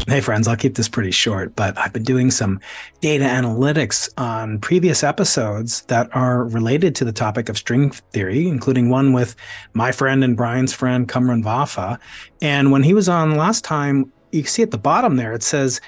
Hey, 0.08 0.20
friends, 0.20 0.46
I'll 0.46 0.54
keep 0.54 0.76
this 0.76 0.88
pretty 0.88 1.10
short, 1.10 1.56
but 1.56 1.76
I've 1.76 1.92
been 1.92 2.04
doing 2.04 2.30
some 2.30 2.60
data 3.00 3.24
analytics 3.24 4.08
on 4.16 4.60
previous 4.60 5.02
episodes 5.02 5.80
that 5.86 6.14
are 6.14 6.44
related 6.44 6.94
to 6.94 7.04
the 7.04 7.10
topic 7.10 7.48
of 7.48 7.58
string 7.58 7.90
theory, 7.90 8.46
including 8.46 8.88
one 8.88 9.12
with 9.12 9.34
my 9.72 9.90
friend 9.90 10.22
and 10.22 10.36
Brian's 10.36 10.72
friend, 10.72 11.08
Cumrun 11.08 11.42
Vafa. 11.42 11.98
And 12.40 12.70
when 12.70 12.84
he 12.84 12.94
was 12.94 13.08
on 13.08 13.36
last 13.36 13.64
time, 13.64 14.12
you 14.30 14.44
see 14.44 14.62
at 14.62 14.70
the 14.70 14.78
bottom 14.78 15.16
there, 15.16 15.32
it 15.32 15.42
says 15.42 15.80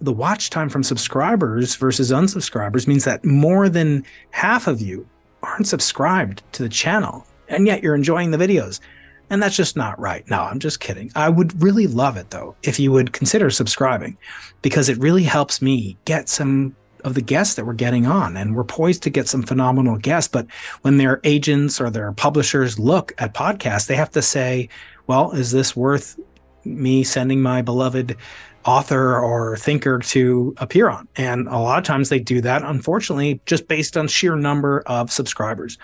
the 0.00 0.12
watch 0.12 0.50
time 0.50 0.68
from 0.68 0.82
subscribers 0.82 1.76
versus 1.76 2.10
unsubscribers 2.10 2.88
means 2.88 3.04
that 3.04 3.24
more 3.24 3.68
than 3.68 4.04
half 4.32 4.66
of 4.66 4.80
you 4.80 5.08
aren't 5.44 5.68
subscribed 5.68 6.42
to 6.54 6.64
the 6.64 6.68
channel, 6.68 7.24
and 7.48 7.68
yet 7.68 7.80
you're 7.80 7.94
enjoying 7.94 8.32
the 8.32 8.38
videos. 8.38 8.80
And 9.30 9.42
that's 9.42 9.56
just 9.56 9.76
not 9.76 9.98
right. 9.98 10.28
No, 10.30 10.42
I'm 10.42 10.60
just 10.60 10.80
kidding. 10.80 11.10
I 11.14 11.28
would 11.28 11.60
really 11.60 11.86
love 11.86 12.16
it 12.16 12.30
though 12.30 12.54
if 12.62 12.78
you 12.78 12.92
would 12.92 13.12
consider 13.12 13.50
subscribing 13.50 14.16
because 14.62 14.88
it 14.88 14.98
really 14.98 15.24
helps 15.24 15.60
me 15.60 15.96
get 16.04 16.28
some 16.28 16.76
of 17.04 17.14
the 17.14 17.22
guests 17.22 17.54
that 17.54 17.66
we're 17.66 17.74
getting 17.74 18.06
on. 18.06 18.36
And 18.36 18.54
we're 18.54 18.64
poised 18.64 19.02
to 19.04 19.10
get 19.10 19.28
some 19.28 19.42
phenomenal 19.42 19.96
guests. 19.96 20.28
But 20.28 20.46
when 20.82 20.96
their 20.96 21.20
agents 21.24 21.80
or 21.80 21.90
their 21.90 22.12
publishers 22.12 22.78
look 22.78 23.14
at 23.18 23.34
podcasts 23.34 23.86
they 23.86 23.96
have 23.96 24.10
to 24.12 24.22
say 24.22 24.68
well 25.06 25.32
is 25.32 25.50
this 25.52 25.76
worth 25.76 26.18
me 26.64 27.04
sending 27.04 27.40
my 27.40 27.62
beloved 27.62 28.16
author 28.64 29.16
or 29.16 29.56
thinker 29.56 29.98
to 29.98 30.54
appear 30.58 30.88
on? 30.88 31.08
And 31.16 31.48
a 31.48 31.58
lot 31.58 31.78
of 31.78 31.84
times 31.84 32.08
they 32.08 32.20
do 32.20 32.40
that 32.42 32.62
unfortunately 32.62 33.40
just 33.46 33.66
based 33.66 33.96
on 33.96 34.06
sheer 34.06 34.36
number 34.36 34.82
of 34.86 35.10
subscribers. 35.10 35.78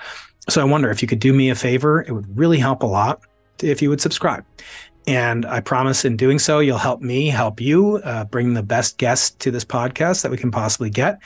So 0.48 0.60
i 0.60 0.64
wonder 0.64 0.90
if 0.90 1.02
you 1.02 1.08
could 1.08 1.20
do 1.20 1.32
me 1.32 1.50
a 1.50 1.54
favor. 1.54 2.02
It 2.02 2.12
would 2.12 2.36
really 2.36 2.58
help 2.58 2.82
a 2.82 2.86
lot 2.86 3.22
if 3.60 3.82
you 3.82 3.90
would 3.90 4.00
subscribe. 4.00 4.44
And 5.06 5.44
I 5.46 5.60
promise 5.60 6.04
in 6.04 6.16
doing 6.16 6.38
so, 6.38 6.60
you'll 6.60 6.78
help 6.78 7.00
me 7.00 7.28
help 7.28 7.60
you 7.60 7.96
uh, 8.04 8.24
bring 8.24 8.54
the 8.54 8.62
best 8.62 8.98
guests 8.98 9.30
to 9.36 9.50
this 9.50 9.64
podcast 9.64 10.22
that 10.22 10.30
we 10.30 10.36
can 10.36 10.50
possibly 10.50 10.90
get 10.90 11.18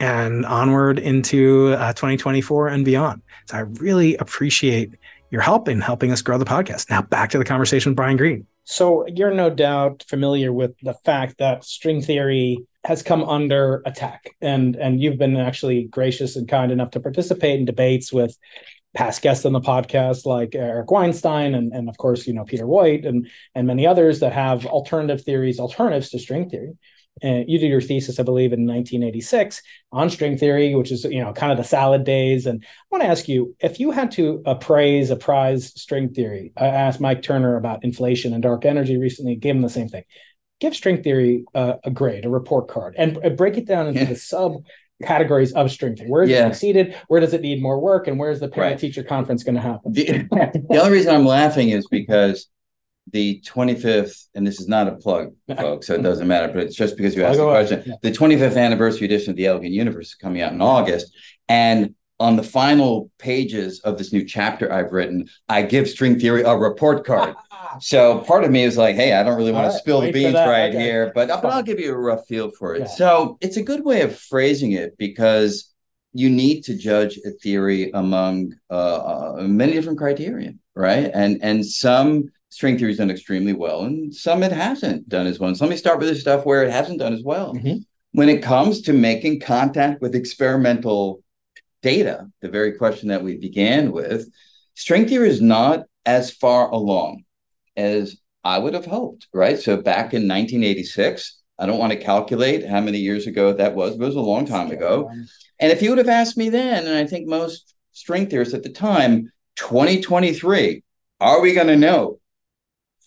and 0.00 0.44
onward 0.44 0.98
into 0.98 1.74
uh, 1.78 1.92
2024 1.92 2.68
and 2.68 2.84
beyond. 2.84 3.22
So 3.46 3.56
I 3.56 3.60
really 3.60 4.16
appreciate 4.16 4.90
your 5.30 5.40
help 5.40 5.68
in 5.68 5.80
helping 5.80 6.12
us 6.12 6.20
grow 6.20 6.36
the 6.36 6.44
podcast. 6.44 6.90
Now 6.90 7.02
back 7.02 7.30
to 7.30 7.38
the 7.38 7.44
conversation 7.44 7.90
with 7.90 7.96
Brian 7.96 8.16
Greene. 8.16 8.46
So 8.64 9.06
you're 9.08 9.34
no 9.34 9.50
doubt 9.50 10.04
familiar 10.06 10.52
with 10.52 10.76
the 10.82 10.94
fact 10.94 11.38
that 11.38 11.64
string 11.64 12.02
theory 12.02 12.58
has 12.84 13.02
come 13.02 13.24
under 13.24 13.82
attack, 13.86 14.36
and 14.40 14.76
and 14.76 15.00
you've 15.00 15.18
been 15.18 15.36
actually 15.36 15.84
gracious 15.84 16.36
and 16.36 16.48
kind 16.48 16.70
enough 16.70 16.90
to 16.92 17.00
participate 17.00 17.58
in 17.58 17.64
debates 17.64 18.12
with 18.12 18.36
past 18.94 19.22
guests 19.22 19.46
on 19.46 19.52
the 19.52 19.60
podcast 19.60 20.26
like 20.26 20.54
Eric 20.54 20.90
Weinstein 20.90 21.54
and, 21.54 21.72
and 21.72 21.88
of 21.88 21.96
course 21.96 22.26
you 22.26 22.34
know 22.34 22.44
Peter 22.44 22.64
Woit 22.64 23.06
and 23.06 23.28
and 23.54 23.66
many 23.66 23.86
others 23.86 24.20
that 24.20 24.32
have 24.32 24.66
alternative 24.66 25.22
theories, 25.22 25.58
alternatives 25.58 26.10
to 26.10 26.18
string 26.18 26.48
theory. 26.48 26.74
And 27.20 27.48
you 27.48 27.58
did 27.58 27.68
your 27.68 27.82
thesis, 27.82 28.18
I 28.18 28.22
believe, 28.22 28.54
in 28.54 28.66
1986 28.66 29.62
on 29.92 30.08
string 30.08 30.38
theory, 30.38 30.74
which 30.74 30.90
is 30.90 31.04
you 31.04 31.22
know 31.22 31.32
kind 31.32 31.52
of 31.52 31.58
the 31.58 31.64
salad 31.64 32.04
days. 32.04 32.46
And 32.46 32.64
I 32.64 32.86
want 32.90 33.02
to 33.02 33.08
ask 33.08 33.28
you 33.28 33.54
if 33.60 33.80
you 33.80 33.90
had 33.90 34.12
to 34.12 34.42
appraise, 34.46 35.10
appraise 35.10 35.78
string 35.80 36.12
theory. 36.12 36.52
I 36.56 36.66
asked 36.66 37.00
Mike 37.00 37.22
Turner 37.22 37.56
about 37.56 37.84
inflation 37.84 38.32
and 38.32 38.42
dark 38.42 38.64
energy 38.64 38.96
recently. 38.96 39.36
Gave 39.36 39.56
him 39.56 39.62
the 39.62 39.68
same 39.68 39.88
thing. 39.88 40.04
Give 40.60 40.74
string 40.74 41.02
theory 41.02 41.44
uh, 41.54 41.74
a 41.84 41.90
grade, 41.90 42.24
a 42.24 42.30
report 42.30 42.68
card, 42.68 42.94
and 42.96 43.18
break 43.36 43.58
it 43.58 43.66
down 43.66 43.88
into 43.88 44.04
the 44.04 44.16
sub 44.16 44.62
categories 45.02 45.52
of 45.52 45.70
string 45.70 45.96
theory. 45.96 46.08
Where 46.08 46.22
is 46.22 46.30
yeah. 46.30 46.46
it 46.46 46.54
succeeded? 46.54 46.96
Where 47.08 47.20
does 47.20 47.34
it 47.34 47.42
need 47.42 47.62
more 47.62 47.78
work? 47.78 48.06
And 48.06 48.18
where's 48.18 48.40
the 48.40 48.48
parent 48.48 48.80
teacher 48.80 49.02
conference 49.02 49.42
going 49.42 49.56
to 49.56 49.60
happen? 49.60 49.92
The, 49.92 50.26
the 50.70 50.78
only 50.80 50.92
reason 50.92 51.14
I'm 51.14 51.26
laughing 51.26 51.70
is 51.70 51.86
because 51.88 52.48
the 53.10 53.42
25th, 53.44 54.28
and 54.34 54.46
this 54.46 54.60
is 54.60 54.68
not 54.68 54.88
a 54.88 54.92
plug, 54.92 55.34
folks, 55.56 55.88
so 55.88 55.94
it 55.94 56.02
doesn't 56.02 56.28
matter, 56.28 56.52
but 56.52 56.62
it's 56.62 56.76
just 56.76 56.96
because 56.96 57.16
you 57.16 57.24
asked 57.24 57.38
the 57.38 57.44
question. 57.44 57.82
Yeah. 57.84 57.94
The 58.02 58.12
25th 58.12 58.56
anniversary 58.56 59.06
edition 59.06 59.30
of 59.30 59.36
The 59.36 59.46
Elegant 59.46 59.72
Universe 59.72 60.08
is 60.08 60.14
coming 60.14 60.40
out 60.40 60.52
in 60.52 60.60
August. 60.60 61.14
And 61.48 61.94
on 62.20 62.36
the 62.36 62.42
final 62.42 63.10
pages 63.18 63.80
of 63.80 63.98
this 63.98 64.12
new 64.12 64.24
chapter 64.24 64.72
I've 64.72 64.92
written, 64.92 65.28
I 65.48 65.62
give 65.62 65.88
string 65.88 66.20
theory 66.20 66.42
a 66.42 66.56
report 66.56 67.04
card. 67.04 67.34
so 67.80 68.18
part 68.20 68.44
of 68.44 68.50
me 68.50 68.62
is 68.62 68.76
like, 68.76 68.96
hey, 68.96 69.14
I 69.14 69.22
don't 69.22 69.36
really 69.36 69.52
want 69.52 69.66
right, 69.66 69.72
to 69.72 69.78
spill 69.78 70.00
the 70.00 70.12
beans 70.12 70.34
right 70.34 70.70
okay. 70.70 70.78
here, 70.78 71.12
but, 71.14 71.28
but 71.28 71.44
I'll 71.44 71.62
give 71.62 71.80
you 71.80 71.92
a 71.92 71.96
rough 71.96 72.26
feel 72.26 72.50
for 72.50 72.74
it. 72.74 72.80
Yeah. 72.80 72.86
So 72.86 73.38
it's 73.40 73.56
a 73.56 73.62
good 73.62 73.84
way 73.84 74.02
of 74.02 74.18
phrasing 74.18 74.72
it 74.72 74.96
because 74.98 75.72
you 76.12 76.28
need 76.28 76.62
to 76.64 76.76
judge 76.76 77.18
a 77.24 77.30
theory 77.30 77.90
among 77.92 78.54
uh, 78.70 79.34
uh, 79.38 79.42
many 79.42 79.72
different 79.72 79.98
criteria, 79.98 80.52
right? 80.74 81.10
And 81.12 81.38
and 81.42 81.64
some 81.64 82.30
string 82.50 82.78
theory 82.78 82.92
is 82.92 82.98
done 82.98 83.10
extremely 83.10 83.54
well, 83.54 83.82
and 83.82 84.14
some 84.14 84.42
it 84.42 84.52
hasn't 84.52 85.08
done 85.08 85.26
as 85.26 85.38
well. 85.38 85.54
so 85.54 85.64
let 85.64 85.70
me 85.70 85.76
start 85.76 85.98
with 85.98 86.08
the 86.08 86.14
stuff 86.14 86.44
where 86.44 86.64
it 86.64 86.70
hasn't 86.70 86.98
done 86.98 87.14
as 87.14 87.22
well. 87.22 87.54
Mm-hmm. 87.54 87.78
When 88.12 88.28
it 88.28 88.42
comes 88.42 88.82
to 88.82 88.92
making 88.92 89.40
contact 89.40 90.02
with 90.02 90.14
experimental 90.14 91.22
data, 91.82 92.30
the 92.42 92.50
very 92.50 92.72
question 92.72 93.08
that 93.08 93.24
we 93.24 93.38
began 93.38 93.90
with, 93.90 94.30
string 94.74 95.08
theory 95.08 95.30
is 95.30 95.40
not 95.40 95.84
as 96.04 96.30
far 96.30 96.68
along 96.68 97.24
as 97.76 98.16
I 98.44 98.58
would 98.58 98.74
have 98.74 98.86
hoped, 98.86 99.28
right? 99.32 99.58
So 99.58 99.76
back 99.76 100.14
in 100.14 100.28
1986, 100.28 101.40
I 101.58 101.66
don't 101.66 101.78
want 101.78 101.92
to 101.92 101.98
calculate 101.98 102.66
how 102.66 102.80
many 102.80 102.98
years 102.98 103.26
ago 103.26 103.52
that 103.52 103.74
was, 103.74 103.96
but 103.96 104.04
it 104.04 104.08
was 104.08 104.16
a 104.16 104.20
long 104.20 104.46
time 104.46 104.70
ago. 104.70 105.10
And 105.60 105.70
if 105.70 105.80
you 105.80 105.90
would 105.90 105.98
have 105.98 106.08
asked 106.08 106.36
me 106.36 106.48
then, 106.48 106.86
and 106.86 106.96
I 106.96 107.06
think 107.06 107.28
most 107.28 107.74
string 107.92 108.28
theorists 108.28 108.54
at 108.54 108.62
the 108.62 108.70
time, 108.70 109.30
2023, 109.56 110.82
are 111.20 111.40
we 111.40 111.54
going 111.54 111.68
to 111.68 111.76
know 111.76 112.18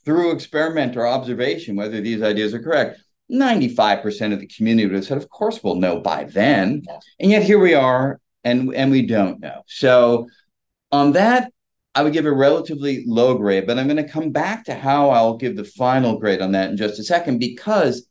through 0.06 0.32
experiment 0.32 0.96
or 0.96 1.08
observation 1.08 1.76
whether 1.76 2.00
these 2.00 2.22
ideas 2.22 2.54
are 2.54 2.62
correct. 2.62 3.02
95% 3.32 4.34
of 4.34 4.40
the 4.40 4.48
community 4.48 4.86
would 4.86 4.96
have 4.96 5.06
said, 5.06 5.18
of 5.18 5.30
course 5.30 5.64
we'll 5.64 5.76
know 5.76 6.00
by 6.00 6.26
then. 6.26 6.84
And 7.20 7.32
yet 7.32 7.44
here 7.44 7.60
we 7.60 7.74
are 7.74 8.20
and, 8.44 8.74
and 8.76 8.92
we 8.92 9.08
don't 9.08 9.40
know. 9.40 9.64
So 9.66 10.28
on 10.92 11.14
that, 11.14 11.52
I 11.96 12.04
would 12.04 12.14
give 12.14 12.26
a 12.26 12.32
relatively 12.32 13.06
low 13.08 13.38
grade, 13.38 13.66
but 13.66 13.80
I'm 13.80 13.88
going 13.88 14.06
to 14.06 14.12
come 14.12 14.32
back 14.32 14.66
to 14.66 14.76
how 14.76 15.10
I'll 15.10 15.38
give 15.38 15.56
the 15.56 15.64
final 15.64 16.20
grade 16.20 16.42
on 16.42 16.52
that 16.52 16.70
in 16.70 16.78
just 16.78 17.00
a 17.00 17.04
second 17.04 17.40
because 17.40 18.08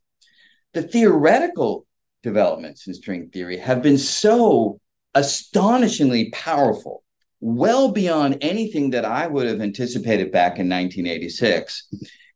the 0.72 0.82
theoretical 0.82 1.86
developments 2.22 2.86
in 2.86 2.94
string 2.94 3.28
theory 3.28 3.58
have 3.58 3.82
been 3.82 3.98
so 3.98 4.80
astonishingly 5.14 6.30
powerful 6.30 7.04
well 7.40 7.92
beyond 7.92 8.38
anything 8.40 8.90
that 8.90 9.04
I 9.04 9.26
would 9.26 9.46
have 9.46 9.60
anticipated 9.60 10.32
back 10.32 10.58
in 10.58 10.68
1986. 10.68 11.88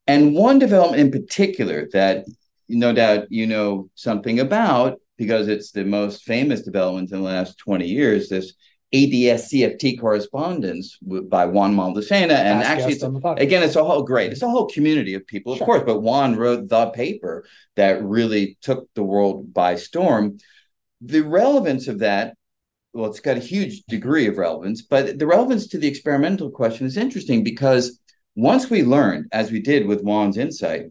And 0.06 0.34
one 0.34 0.58
development 0.58 1.00
in 1.00 1.10
particular 1.10 1.88
that 1.94 2.26
no 2.68 2.92
doubt 2.92 3.26
you 3.30 3.46
know 3.46 3.88
something 3.94 4.38
about 4.38 5.00
because 5.16 5.48
it's 5.48 5.70
the 5.70 5.84
most 5.84 6.24
famous 6.24 6.62
development 6.62 7.10
in 7.10 7.18
the 7.18 7.24
last 7.24 7.56
20 7.58 7.86
years, 7.86 8.28
this 8.28 8.52
ADS 8.92 9.52
CFT 9.52 10.00
correspondence 10.00 10.98
by 11.02 11.44
Juan 11.44 11.74
Maldacena. 11.74 12.32
And 12.32 12.62
actually, 12.62 12.94
it's, 12.94 13.02
again, 13.02 13.62
it's 13.62 13.76
a 13.76 13.84
whole 13.84 14.02
great, 14.02 14.32
it's 14.32 14.42
a 14.42 14.48
whole 14.48 14.66
community 14.66 15.14
of 15.14 15.26
people, 15.26 15.52
of 15.52 15.58
sure. 15.58 15.66
course, 15.66 15.82
but 15.84 16.00
Juan 16.00 16.36
wrote 16.36 16.68
the 16.68 16.86
paper 16.90 17.44
that 17.76 18.02
really 18.02 18.56
took 18.62 18.88
the 18.94 19.02
world 19.02 19.52
by 19.52 19.76
storm. 19.76 20.38
The 21.00 21.20
relevance 21.20 21.86
of 21.86 21.98
that 22.00 22.34
well, 22.94 23.10
it's 23.10 23.20
got 23.20 23.36
a 23.36 23.40
huge 23.40 23.84
degree 23.84 24.26
of 24.26 24.38
relevance, 24.38 24.82
but 24.82 25.18
the 25.18 25.26
relevance 25.26 25.68
to 25.68 25.78
the 25.78 25.86
experimental 25.86 26.50
question 26.50 26.86
is 26.86 26.96
interesting 26.96 27.44
because 27.44 28.00
once 28.34 28.70
we 28.70 28.82
learned, 28.82 29.26
as 29.30 29.50
we 29.50 29.60
did 29.60 29.86
with 29.86 30.02
Juan's 30.02 30.36
insight, 30.36 30.86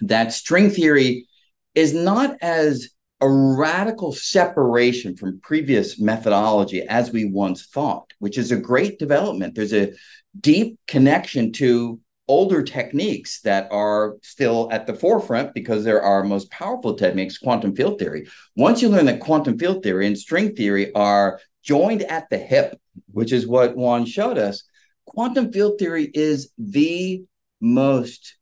that 0.00 0.32
string 0.32 0.70
theory 0.70 1.26
is 1.74 1.94
not 1.94 2.36
as 2.42 2.90
a 3.22 3.28
radical 3.28 4.12
separation 4.12 5.16
from 5.16 5.40
previous 5.40 5.98
methodology 6.00 6.82
as 6.82 7.12
we 7.12 7.24
once 7.24 7.66
thought, 7.66 8.12
which 8.18 8.36
is 8.36 8.50
a 8.50 8.56
great 8.56 8.98
development. 8.98 9.54
There's 9.54 9.72
a 9.72 9.92
deep 10.38 10.78
connection 10.88 11.52
to 11.52 12.00
older 12.26 12.64
techniques 12.64 13.40
that 13.42 13.68
are 13.70 14.16
still 14.22 14.68
at 14.72 14.88
the 14.88 14.94
forefront 14.94 15.54
because 15.54 15.84
they're 15.84 16.02
our 16.02 16.24
most 16.24 16.50
powerful 16.50 16.94
techniques, 16.94 17.38
quantum 17.38 17.76
field 17.76 18.00
theory. 18.00 18.26
Once 18.56 18.82
you 18.82 18.88
learn 18.88 19.06
that 19.06 19.20
quantum 19.20 19.56
field 19.56 19.84
theory 19.84 20.08
and 20.08 20.18
string 20.18 20.54
theory 20.56 20.92
are 20.94 21.40
joined 21.62 22.02
at 22.02 22.28
the 22.28 22.38
hip, 22.38 22.76
which 23.12 23.32
is 23.32 23.46
what 23.46 23.76
Juan 23.76 24.04
showed 24.04 24.36
us, 24.36 24.64
quantum 25.06 25.52
field 25.52 25.78
theory 25.78 26.10
is 26.12 26.50
the 26.58 27.22
most 27.60 28.36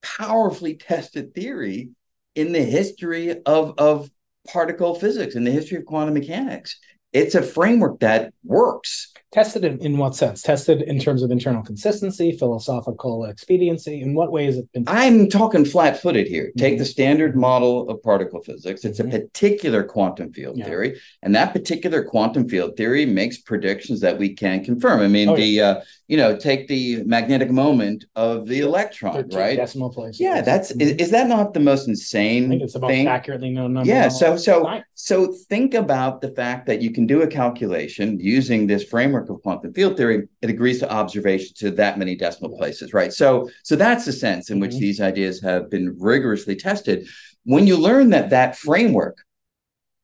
powerfully 0.00 0.74
tested 0.74 1.34
theory 1.34 1.90
in 2.34 2.52
the 2.52 2.62
history 2.62 3.42
of, 3.44 3.74
of 3.78 4.10
particle 4.48 4.94
physics, 4.94 5.34
in 5.34 5.44
the 5.44 5.50
history 5.50 5.78
of 5.78 5.84
quantum 5.84 6.14
mechanics. 6.14 6.78
It's 7.12 7.34
a 7.34 7.42
framework 7.42 8.00
that 8.00 8.32
works 8.44 9.12
Tested 9.32 9.64
in, 9.64 9.78
in 9.78 9.96
what 9.96 10.14
sense? 10.14 10.42
Tested 10.42 10.82
in 10.82 10.98
terms 10.98 11.22
of 11.22 11.30
internal 11.30 11.62
consistency, 11.62 12.36
philosophical 12.36 13.24
expediency. 13.24 14.02
In 14.02 14.14
what 14.14 14.30
way 14.30 14.44
has 14.44 14.58
it 14.58 14.70
been? 14.72 14.84
I'm 14.86 15.30
talking 15.30 15.64
flat 15.64 15.98
footed 15.98 16.26
here. 16.26 16.48
Mm-hmm. 16.48 16.58
Take 16.58 16.78
the 16.78 16.84
standard 16.84 17.34
model 17.34 17.88
of 17.88 18.02
particle 18.02 18.42
physics. 18.42 18.84
It's 18.84 19.00
mm-hmm. 19.00 19.16
a 19.16 19.20
particular 19.20 19.84
quantum 19.84 20.34
field 20.34 20.58
yeah. 20.58 20.66
theory, 20.66 21.00
and 21.22 21.34
that 21.34 21.54
particular 21.54 22.04
quantum 22.04 22.46
field 22.46 22.76
theory 22.76 23.06
makes 23.06 23.38
predictions 23.38 24.00
that 24.00 24.18
we 24.18 24.34
can 24.34 24.62
confirm. 24.62 25.00
I 25.00 25.08
mean, 25.08 25.30
oh, 25.30 25.36
the 25.36 25.46
yeah. 25.46 25.64
uh, 25.64 25.84
you 26.08 26.18
know, 26.18 26.36
take 26.36 26.68
the 26.68 27.02
magnetic 27.04 27.50
moment 27.50 28.04
of 28.14 28.46
the 28.46 28.60
electron, 28.60 29.30
right? 29.30 29.56
Decimal 29.56 29.88
place. 29.88 30.20
Yeah, 30.20 30.42
that's 30.42 30.72
mm-hmm. 30.72 30.82
is, 30.82 30.90
is, 30.96 31.10
that 31.12 31.26
not 31.26 31.54
the 31.54 31.60
most 31.60 31.88
insane? 31.88 32.44
I 32.44 32.48
think 32.48 32.62
it's 32.64 32.74
the 32.74 32.80
most 32.80 32.90
thing? 32.90 33.06
accurately 33.06 33.48
known 33.48 33.72
number. 33.72 33.88
Yeah. 33.88 34.08
So 34.08 34.36
so 34.36 34.82
so 35.04 35.32
think 35.48 35.74
about 35.74 36.20
the 36.20 36.30
fact 36.30 36.64
that 36.66 36.80
you 36.80 36.92
can 36.92 37.08
do 37.08 37.22
a 37.22 37.26
calculation 37.26 38.20
using 38.20 38.68
this 38.68 38.84
framework 38.84 39.28
of 39.30 39.42
quantum 39.42 39.74
field 39.74 39.96
theory, 39.96 40.28
it 40.40 40.48
agrees 40.48 40.78
to 40.78 40.92
observation 40.92 41.52
to 41.56 41.72
that 41.72 41.98
many 41.98 42.14
decimal 42.14 42.56
places, 42.56 42.94
right? 42.94 43.12
So, 43.12 43.50
so 43.64 43.74
that's 43.74 44.04
the 44.04 44.12
sense 44.12 44.48
in 44.48 44.60
which 44.60 44.70
mm-hmm. 44.70 44.78
these 44.78 45.00
ideas 45.00 45.42
have 45.42 45.68
been 45.68 45.96
rigorously 45.98 46.54
tested. 46.54 47.08
When 47.42 47.66
you 47.66 47.78
learn 47.78 48.10
that 48.10 48.30
that 48.30 48.56
framework 48.56 49.18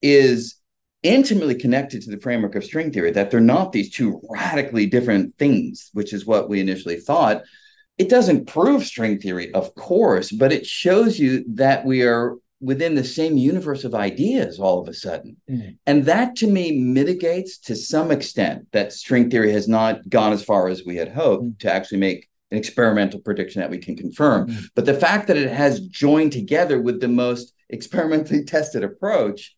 is 0.02 0.56
intimately 1.04 1.54
connected 1.54 2.02
to 2.02 2.10
the 2.10 2.20
framework 2.20 2.56
of 2.56 2.64
string 2.64 2.92
theory, 2.92 3.12
that 3.12 3.30
they're 3.30 3.38
not 3.38 3.70
these 3.70 3.92
two 3.92 4.20
radically 4.28 4.86
different 4.86 5.38
things, 5.38 5.90
which 5.92 6.12
is 6.12 6.26
what 6.26 6.48
we 6.48 6.58
initially 6.58 6.96
thought. 6.96 7.42
It 7.98 8.08
doesn't 8.08 8.46
prove 8.48 8.82
string 8.82 9.20
theory, 9.20 9.54
of 9.54 9.76
course, 9.76 10.32
but 10.32 10.52
it 10.52 10.66
shows 10.66 11.20
you 11.20 11.44
that 11.54 11.84
we 11.84 12.02
are 12.02 12.34
within 12.60 12.94
the 12.94 13.04
same 13.04 13.36
universe 13.36 13.84
of 13.84 13.94
ideas 13.94 14.58
all 14.58 14.80
of 14.80 14.88
a 14.88 14.94
sudden. 14.94 15.36
Mm. 15.48 15.76
And 15.86 16.04
that 16.06 16.36
to 16.36 16.46
me 16.46 16.78
mitigates 16.78 17.58
to 17.60 17.76
some 17.76 18.10
extent 18.10 18.66
that 18.72 18.92
string 18.92 19.30
theory 19.30 19.52
has 19.52 19.68
not 19.68 20.08
gone 20.08 20.32
as 20.32 20.44
far 20.44 20.68
as 20.68 20.84
we 20.84 20.96
had 20.96 21.12
hoped 21.12 21.44
mm. 21.44 21.58
to 21.60 21.72
actually 21.72 21.98
make 21.98 22.28
an 22.50 22.58
experimental 22.58 23.20
prediction 23.20 23.60
that 23.60 23.70
we 23.70 23.78
can 23.78 23.96
confirm. 23.96 24.48
Mm. 24.48 24.64
But 24.74 24.86
the 24.86 24.94
fact 24.94 25.28
that 25.28 25.36
it 25.36 25.50
has 25.50 25.80
joined 25.80 26.32
together 26.32 26.80
with 26.80 27.00
the 27.00 27.08
most 27.08 27.52
experimentally 27.68 28.44
tested 28.46 28.82
approach, 28.82 29.56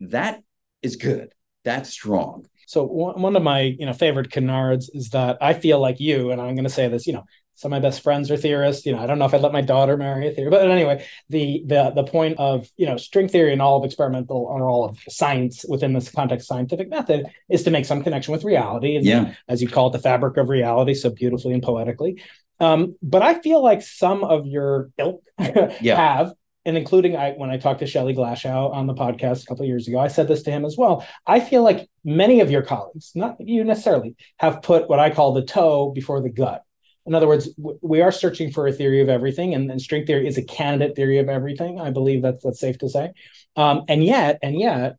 that 0.00 0.42
is 0.82 0.96
good. 0.96 1.32
That's 1.64 1.90
strong. 1.90 2.46
So 2.66 2.84
one 2.84 3.36
of 3.36 3.42
my 3.42 3.60
you 3.60 3.84
know 3.84 3.92
favorite 3.92 4.30
canards 4.30 4.90
is 4.94 5.10
that 5.10 5.36
I 5.42 5.52
feel 5.52 5.78
like 5.78 6.00
you, 6.00 6.30
and 6.30 6.40
I'm 6.40 6.54
going 6.54 6.64
to 6.64 6.70
say 6.70 6.88
this, 6.88 7.06
you 7.06 7.12
know, 7.12 7.24
some 7.54 7.72
of 7.72 7.80
my 7.80 7.86
best 7.88 8.02
friends 8.02 8.30
are 8.30 8.36
theorists. 8.36 8.84
You 8.86 8.92
know, 8.92 8.98
I 8.98 9.06
don't 9.06 9.18
know 9.18 9.24
if 9.26 9.34
I'd 9.34 9.40
let 9.40 9.52
my 9.52 9.60
daughter 9.60 9.96
marry 9.96 10.28
a 10.28 10.32
theorist, 10.32 10.50
but 10.52 10.70
anyway, 10.70 11.04
the 11.28 11.62
the 11.66 11.90
the 11.94 12.04
point 12.04 12.38
of 12.38 12.68
you 12.76 12.86
know 12.86 12.96
string 12.96 13.28
theory 13.28 13.52
and 13.52 13.62
all 13.62 13.78
of 13.78 13.84
experimental 13.84 14.38
or 14.48 14.68
all 14.68 14.84
of 14.84 14.98
science 15.08 15.64
within 15.68 15.92
this 15.92 16.10
context 16.10 16.48
scientific 16.48 16.88
method 16.90 17.26
is 17.48 17.62
to 17.64 17.70
make 17.70 17.84
some 17.84 18.02
connection 18.02 18.32
with 18.32 18.44
reality, 18.44 18.96
and 18.96 19.04
Yeah. 19.04 19.34
as 19.48 19.62
you 19.62 19.68
call 19.68 19.88
it, 19.88 19.92
the 19.92 19.98
fabric 19.98 20.36
of 20.36 20.48
reality, 20.48 20.94
so 20.94 21.10
beautifully 21.10 21.54
and 21.54 21.62
poetically. 21.62 22.22
Um, 22.60 22.94
but 23.02 23.22
I 23.22 23.40
feel 23.40 23.62
like 23.62 23.82
some 23.82 24.22
of 24.24 24.46
your 24.46 24.90
ilk 24.98 25.22
Yeah. 25.80 25.96
have, 25.96 26.32
and 26.64 26.76
including 26.76 27.16
I 27.16 27.32
when 27.32 27.50
I 27.50 27.58
talked 27.58 27.80
to 27.80 27.86
Shelley 27.86 28.14
Glashow 28.14 28.72
on 28.72 28.86
the 28.86 28.94
podcast 28.94 29.42
a 29.42 29.46
couple 29.46 29.62
of 29.64 29.68
years 29.68 29.88
ago, 29.88 29.98
I 29.98 30.08
said 30.08 30.28
this 30.28 30.42
to 30.44 30.50
him 30.50 30.64
as 30.64 30.76
well. 30.76 31.04
I 31.26 31.40
feel 31.40 31.62
like 31.62 31.88
many 32.04 32.40
of 32.40 32.50
your 32.50 32.62
colleagues, 32.62 33.12
not 33.14 33.36
you 33.40 33.64
necessarily, 33.64 34.14
have 34.38 34.62
put 34.62 34.88
what 34.88 35.00
I 35.00 35.10
call 35.10 35.32
the 35.32 35.42
toe 35.44 35.90
before 35.90 36.20
the 36.22 36.30
gut. 36.30 36.62
In 37.06 37.14
other 37.14 37.26
words, 37.26 37.48
we 37.80 38.00
are 38.00 38.12
searching 38.12 38.52
for 38.52 38.66
a 38.66 38.72
theory 38.72 39.00
of 39.00 39.08
everything, 39.08 39.54
and, 39.54 39.70
and 39.70 39.80
string 39.80 40.06
theory 40.06 40.26
is 40.26 40.38
a 40.38 40.42
candidate 40.44 40.94
theory 40.94 41.18
of 41.18 41.28
everything. 41.28 41.80
I 41.80 41.90
believe 41.90 42.22
that's 42.22 42.44
that's 42.44 42.60
safe 42.60 42.78
to 42.78 42.88
say. 42.88 43.12
Um, 43.56 43.82
and 43.88 44.04
yet, 44.04 44.38
and 44.42 44.58
yet, 44.58 44.96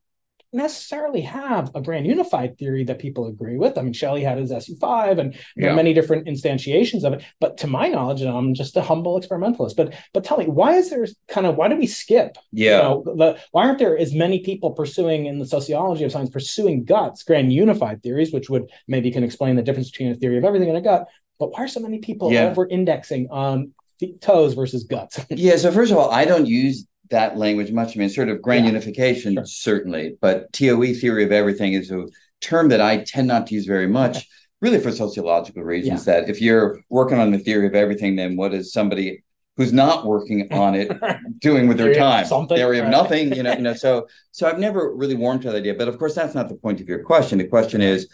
necessarily 0.56 1.22
have 1.22 1.72
a 1.74 1.82
grand 1.82 2.06
unified 2.06 2.58
theory 2.60 2.84
that 2.84 3.00
people 3.00 3.26
agree 3.28 3.58
with. 3.58 3.78
I 3.78 3.82
mean, 3.82 3.94
Shelley 3.94 4.24
had 4.24 4.38
his 4.38 4.52
SU5 4.52 5.18
and 5.18 5.34
there 5.34 5.66
Yeah. 5.66 5.72
are 5.72 5.76
many 5.76 5.94
different 5.94 6.28
instantiations 6.28 7.04
of 7.04 7.14
it. 7.14 7.24
But 7.40 7.58
to 7.60 7.68
my 7.68 7.88
knowledge, 7.88 8.22
and 8.22 8.30
I'm 8.30 8.54
just 8.54 8.78
a 8.78 8.82
humble 8.82 9.18
experimentalist, 9.18 9.76
but 9.76 9.94
but 10.14 10.24
tell 10.24 10.38
me, 10.38 10.46
why 10.46 10.76
is 10.76 10.92
there 10.92 11.08
kind 11.28 11.48
of 11.48 11.56
why 11.56 11.70
do 11.70 11.76
we 11.76 11.88
skip? 11.88 12.38
Yeah. 12.52 12.78
You 12.78 12.84
know, 12.84 13.04
the, 13.16 13.40
why 13.52 13.66
aren't 13.66 13.80
there 13.80 13.98
as 13.98 14.14
many 14.14 14.40
people 14.40 14.72
pursuing 14.72 15.26
in 15.26 15.40
the 15.40 15.46
sociology 15.48 16.04
of 16.04 16.12
science 16.12 16.30
pursuing 16.30 16.84
guts, 16.84 17.24
grand 17.24 17.52
unified 17.52 18.04
theories, 18.04 18.32
which 18.32 18.50
would 18.50 18.70
maybe 18.88 19.10
can 19.10 19.24
explain 19.24 19.56
the 19.56 19.64
difference 19.64 19.90
between 19.90 20.12
a 20.12 20.16
theory 20.16 20.38
of 20.38 20.44
everything 20.44 20.70
and 20.70 20.78
a 20.78 20.82
gut? 20.82 21.08
But 21.44 21.52
why 21.52 21.66
are 21.66 21.68
so 21.68 21.82
many 21.82 22.00
people 22.00 22.32
Yeah. 22.32 22.46
over 22.50 22.66
indexing 22.70 23.28
on 23.30 23.74
the 24.00 24.14
toes 24.22 24.54
versus 24.54 24.86
guts? 24.86 25.20
Yeah. 25.30 25.58
So 25.58 25.72
first 25.74 25.92
of 25.92 25.98
all, 25.98 26.10
I 26.10 26.24
don't 26.24 26.46
use 26.46 26.88
that 27.10 27.38
language 27.38 27.70
much. 27.72 27.98
I 27.98 28.00
mean, 28.00 28.08
sort 28.10 28.30
of 28.30 28.42
grand 28.42 28.64
Yeah. 28.64 28.72
unification, 28.72 29.34
Sure. 29.36 29.46
certainly, 29.46 30.16
but 30.22 30.52
TOE 30.54 30.94
theory 30.94 31.26
of 31.26 31.34
everything 31.34 31.74
is 31.74 31.92
a 31.92 32.06
term 32.40 32.70
that 32.70 32.80
I 32.80 33.04
tend 33.06 33.28
not 33.28 33.48
to 33.48 33.56
use 33.56 33.66
very 33.66 33.88
much, 33.88 34.26
really 34.62 34.80
for 34.80 34.90
sociological 34.92 35.64
reasons. 35.64 36.06
That 36.06 36.30
if 36.30 36.42
you're 36.42 36.80
working 36.90 37.18
on 37.18 37.32
the 37.32 37.40
theory 37.40 37.68
of 37.68 37.76
everything, 37.76 38.16
then 38.16 38.38
what 38.38 38.54
is 38.54 38.72
somebody 38.72 39.22
who's 39.58 39.74
not 39.74 40.06
working 40.08 40.48
on 40.54 40.76
it 40.76 40.90
doing 41.42 41.68
with 41.68 41.78
their 41.78 41.94
time? 41.94 42.26
something, 42.26 42.56
Theory 42.58 42.80
of 42.80 42.86
right. 42.86 42.92
nothing, 42.92 43.36
you 43.36 43.44
know, 43.44 43.54
you 43.60 43.62
know. 43.68 43.74
So 43.74 44.08
so 44.32 44.48
I've 44.48 44.60
never 44.60 44.96
really 44.96 45.16
warmed 45.16 45.42
to 45.42 45.50
that 45.52 45.58
idea. 45.58 45.74
But 45.76 45.90
of 45.90 46.00
course, 46.00 46.16
that's 46.16 46.34
not 46.36 46.48
the 46.48 46.56
point 46.56 46.80
of 46.80 46.88
your 46.88 47.04
question. 47.04 47.38
The 47.38 47.48
question 47.48 47.82
is, 47.82 48.08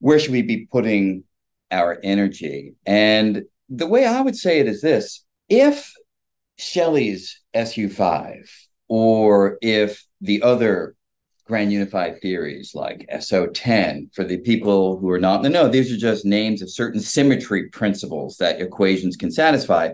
where 0.00 0.18
should 0.18 0.32
we 0.32 0.42
be 0.42 0.66
putting 0.70 1.22
our 1.70 1.98
energy? 2.02 2.74
And 2.86 3.44
the 3.68 3.86
way 3.86 4.06
I 4.06 4.20
would 4.20 4.36
say 4.36 4.60
it 4.60 4.68
is 4.68 4.80
this: 4.80 5.24
if 5.48 5.92
Shelley's 6.56 7.40
SU5 7.54 8.48
or 8.88 9.58
if 9.60 10.04
the 10.20 10.42
other 10.42 10.94
grand 11.44 11.72
unified 11.72 12.20
theories 12.20 12.72
like 12.74 13.08
SO10 13.12 14.12
for 14.14 14.24
the 14.24 14.38
people 14.38 14.98
who 14.98 15.08
are 15.10 15.20
not 15.20 15.36
in 15.36 15.42
the 15.42 15.48
know, 15.48 15.68
these 15.68 15.92
are 15.92 15.96
just 15.96 16.24
names 16.24 16.60
of 16.60 16.70
certain 16.70 17.00
symmetry 17.00 17.68
principles 17.68 18.36
that 18.38 18.60
equations 18.60 19.16
can 19.16 19.30
satisfy. 19.30 19.90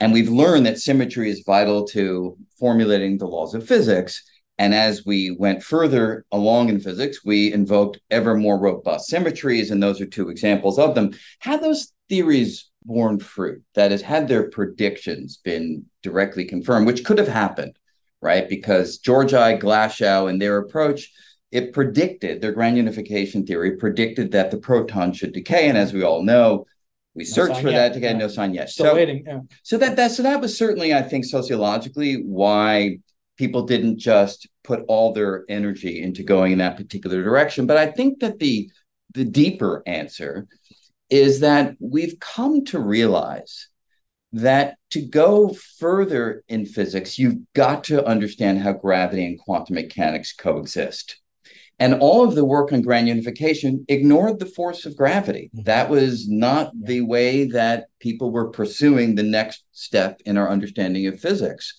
And 0.00 0.12
we've 0.12 0.28
learned 0.28 0.66
that 0.66 0.78
symmetry 0.78 1.30
is 1.30 1.44
vital 1.46 1.86
to 1.88 2.36
formulating 2.58 3.16
the 3.16 3.26
laws 3.26 3.54
of 3.54 3.66
physics. 3.66 4.22
And 4.58 4.72
as 4.74 5.04
we 5.04 5.32
went 5.32 5.62
further 5.62 6.24
along 6.30 6.68
in 6.68 6.78
physics, 6.80 7.24
we 7.24 7.52
invoked 7.52 7.98
ever 8.10 8.36
more 8.36 8.58
robust 8.58 9.08
symmetries, 9.08 9.70
and 9.70 9.82
those 9.82 10.00
are 10.00 10.06
two 10.06 10.28
examples 10.28 10.78
of 10.78 10.94
them. 10.94 11.12
Had 11.40 11.60
those 11.62 11.92
theories 12.08 12.70
borne 12.84 13.18
fruit? 13.18 13.62
That 13.74 13.90
is, 13.90 14.02
had 14.02 14.28
their 14.28 14.48
predictions 14.50 15.38
been 15.42 15.86
directly 16.02 16.44
confirmed, 16.44 16.86
which 16.86 17.04
could 17.04 17.18
have 17.18 17.28
happened, 17.28 17.76
right? 18.20 18.48
Because 18.48 18.98
Georgi, 18.98 19.58
Glashow, 19.58 20.30
and 20.30 20.40
their 20.40 20.58
approach, 20.58 21.10
it 21.50 21.72
predicted 21.72 22.40
their 22.40 22.52
grand 22.52 22.76
unification 22.76 23.44
theory 23.46 23.76
predicted 23.76 24.32
that 24.32 24.50
the 24.52 24.58
proton 24.58 25.12
should 25.12 25.32
decay, 25.32 25.68
and 25.68 25.76
as 25.78 25.92
we 25.92 26.02
all 26.04 26.22
know, 26.22 26.64
we 27.16 27.24
searched 27.24 27.54
sign 27.54 27.62
for 27.62 27.70
yet. 27.70 27.78
that 27.88 27.94
to 27.94 28.00
get 28.00 28.12
Yeah. 28.12 28.18
no 28.18 28.28
sign 28.28 28.54
yet. 28.54 28.70
Still 28.70 28.86
so, 28.86 28.94
waiting. 28.94 29.24
Yeah. 29.26 29.40
so 29.62 29.78
that 29.78 29.96
that 29.96 30.10
so 30.10 30.22
that 30.24 30.40
was 30.40 30.56
certainly, 30.58 30.92
I 30.92 31.02
think, 31.02 31.24
sociologically 31.24 32.22
why 32.24 32.98
people 33.36 33.62
didn't 33.62 33.98
just 33.98 34.48
put 34.62 34.84
all 34.88 35.12
their 35.12 35.44
energy 35.48 36.02
into 36.02 36.22
going 36.22 36.52
in 36.52 36.58
that 36.58 36.76
particular 36.76 37.22
direction. 37.22 37.66
But 37.66 37.76
I 37.76 37.86
think 37.86 38.20
that 38.20 38.38
the 38.38 38.70
the 39.14 39.24
deeper 39.24 39.82
answer 39.86 40.46
is 41.08 41.40
that 41.40 41.76
we've 41.78 42.18
come 42.18 42.64
to 42.64 42.80
realize 42.80 43.68
that 44.32 44.76
to 44.90 45.00
go 45.00 45.50
further 45.78 46.42
in 46.48 46.66
physics, 46.66 47.18
you've 47.18 47.38
got 47.54 47.84
to 47.84 48.04
understand 48.04 48.58
how 48.58 48.72
gravity 48.72 49.24
and 49.24 49.38
quantum 49.38 49.76
mechanics 49.76 50.32
coexist. 50.32 51.20
And 51.78 51.94
all 51.94 52.24
of 52.24 52.34
the 52.34 52.44
work 52.44 52.72
on 52.72 52.82
grand 52.82 53.06
unification 53.06 53.84
ignored 53.88 54.38
the 54.40 54.46
force 54.46 54.86
of 54.86 54.96
gravity. 54.96 55.50
Mhm. 55.54 55.64
That 55.64 55.90
was 55.90 56.28
not 56.28 56.72
Yeah. 56.74 56.86
the 56.86 57.00
way 57.02 57.44
that 57.46 57.86
people 58.00 58.30
were 58.32 58.50
pursuing 58.50 59.14
the 59.14 59.22
next 59.22 59.62
step 59.72 60.20
in 60.24 60.36
our 60.36 60.50
understanding 60.50 61.06
of 61.06 61.20
physics. 61.20 61.74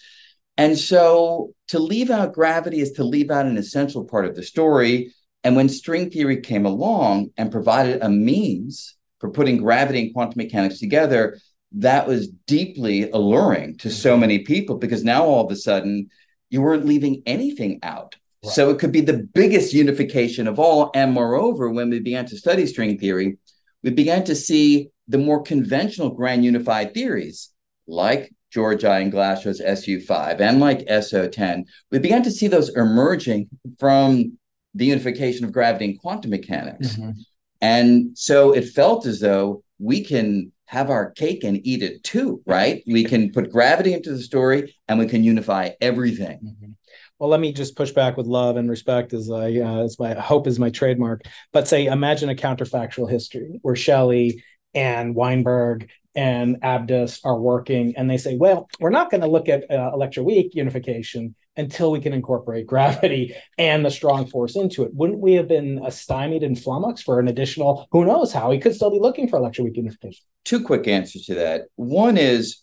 And 0.57 0.77
so 0.77 1.53
to 1.69 1.79
leave 1.79 2.09
out 2.09 2.33
gravity 2.33 2.79
is 2.79 2.93
to 2.93 3.03
leave 3.03 3.31
out 3.31 3.45
an 3.45 3.57
essential 3.57 4.05
part 4.05 4.25
of 4.25 4.35
the 4.35 4.43
story. 4.43 5.13
And 5.43 5.55
when 5.55 5.69
string 5.69 6.09
theory 6.09 6.41
came 6.41 6.65
along 6.65 7.31
and 7.37 7.51
provided 7.51 8.01
a 8.01 8.09
means 8.09 8.95
for 9.19 9.29
putting 9.29 9.57
gravity 9.57 10.01
and 10.01 10.13
quantum 10.13 10.37
mechanics 10.37 10.79
together, 10.79 11.37
that 11.73 12.07
was 12.07 12.29
deeply 12.47 13.09
alluring 13.11 13.77
to 13.77 13.89
so 13.89 14.11
mm-hmm. 14.11 14.21
many 14.21 14.39
people 14.39 14.77
because 14.77 15.03
now 15.03 15.25
all 15.25 15.45
of 15.45 15.51
a 15.51 15.55
sudden 15.55 16.09
you 16.49 16.61
weren't 16.61 16.85
leaving 16.85 17.21
anything 17.25 17.79
out. 17.83 18.15
Right. 18.43 18.53
So 18.53 18.69
it 18.69 18.79
could 18.79 18.91
be 18.91 19.01
the 19.01 19.27
biggest 19.33 19.73
unification 19.73 20.47
of 20.47 20.59
all. 20.59 20.91
And 20.95 21.11
moreover, 21.11 21.69
when 21.69 21.89
we 21.89 21.99
began 21.99 22.25
to 22.27 22.37
study 22.37 22.65
string 22.65 22.97
theory, 22.97 23.37
we 23.83 23.91
began 23.91 24.23
to 24.25 24.35
see 24.35 24.89
the 25.07 25.17
more 25.17 25.41
conventional 25.41 26.09
grand 26.11 26.45
unified 26.45 26.93
theories 26.93 27.49
like 27.87 28.31
Georgi 28.55 28.87
and 28.87 29.11
Glashow's 29.11 29.59
SU5 29.59 30.39
and 30.39 30.61
like 30.61 30.87
SO10. 30.87 31.65
We 31.91 31.99
began 31.99 32.23
to 32.23 32.31
see 32.31 32.47
those 32.47 32.69
emerging 32.69 33.49
from 33.77 34.37
the 34.73 34.85
unification 34.85 35.43
of 35.43 35.51
gravity 35.51 35.85
and 35.85 35.99
quantum 35.99 36.31
mechanics. 36.31 36.95
Mhm. 36.95 37.15
And 37.59 38.17
so 38.17 38.53
it 38.53 38.69
felt 38.69 39.05
as 39.05 39.19
though 39.19 39.61
we 39.77 40.01
can 40.05 40.53
have 40.67 40.89
our 40.89 41.11
cake 41.11 41.43
and 41.43 41.59
eat 41.67 41.83
it 41.83 42.01
too, 42.03 42.41
right? 42.45 42.81
We 42.87 43.03
can 43.03 43.29
put 43.33 43.51
gravity 43.51 43.93
into 43.93 44.13
the 44.13 44.21
story 44.21 44.73
and 44.87 44.97
we 44.99 45.07
can 45.07 45.21
unify 45.21 45.71
everything. 45.81 46.39
Mhm. 46.41 46.75
Well, 47.19 47.29
let 47.29 47.41
me 47.41 47.51
just 47.51 47.75
push 47.75 47.91
back 47.91 48.15
with 48.15 48.25
love 48.25 48.55
and 48.55 48.69
respect 48.69 49.11
as 49.13 49.29
I 49.29 49.59
uh, 49.59 49.83
as 49.83 49.99
my 49.99 50.13
hope 50.13 50.47
is 50.47 50.59
my 50.59 50.69
trademark. 50.69 51.23
But 51.51 51.67
say, 51.67 51.87
imagine 51.87 52.29
a 52.29 52.35
counterfactual 52.35 53.09
history 53.11 53.59
where 53.63 53.75
Shelley 53.75 54.41
and 54.73 55.13
Weinberg 55.13 55.89
and 56.15 56.61
Abdus 56.61 57.19
are 57.23 57.39
working, 57.39 57.95
and 57.97 58.09
they 58.09 58.17
say, 58.17 58.35
"Well, 58.37 58.69
we're 58.79 58.89
not 58.89 59.11
going 59.11 59.21
to 59.21 59.27
look 59.27 59.49
at 59.49 59.69
uh, 59.69 59.91
electroweak 59.93 60.53
unification 60.53 61.35
until 61.57 61.91
we 61.91 61.99
can 61.99 62.13
incorporate 62.13 62.67
gravity 62.67 63.35
and 63.57 63.85
the 63.85 63.91
strong 63.91 64.27
force 64.27 64.55
into 64.55 64.83
it." 64.83 64.93
Wouldn't 64.93 65.19
we 65.19 65.33
have 65.33 65.47
been 65.47 65.83
uh, 65.83 65.89
stymied 65.89 66.43
in 66.43 66.55
flummox 66.55 67.01
for 67.01 67.19
an 67.19 67.27
additional? 67.27 67.87
Who 67.91 68.05
knows 68.05 68.31
how? 68.31 68.49
We 68.49 68.59
could 68.59 68.75
still 68.75 68.91
be 68.91 68.99
looking 68.99 69.27
for 69.27 69.39
electroweak 69.39 69.75
unification. 69.75 70.23
Two 70.43 70.63
quick 70.63 70.87
answers 70.87 71.25
to 71.25 71.35
that. 71.35 71.63
One 71.75 72.17
is 72.17 72.61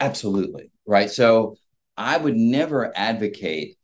absolutely, 0.00 0.70
right? 0.86 1.10
So 1.10 1.56
I 1.96 2.16
would 2.16 2.36
never 2.36 2.92
advocate 2.96 3.76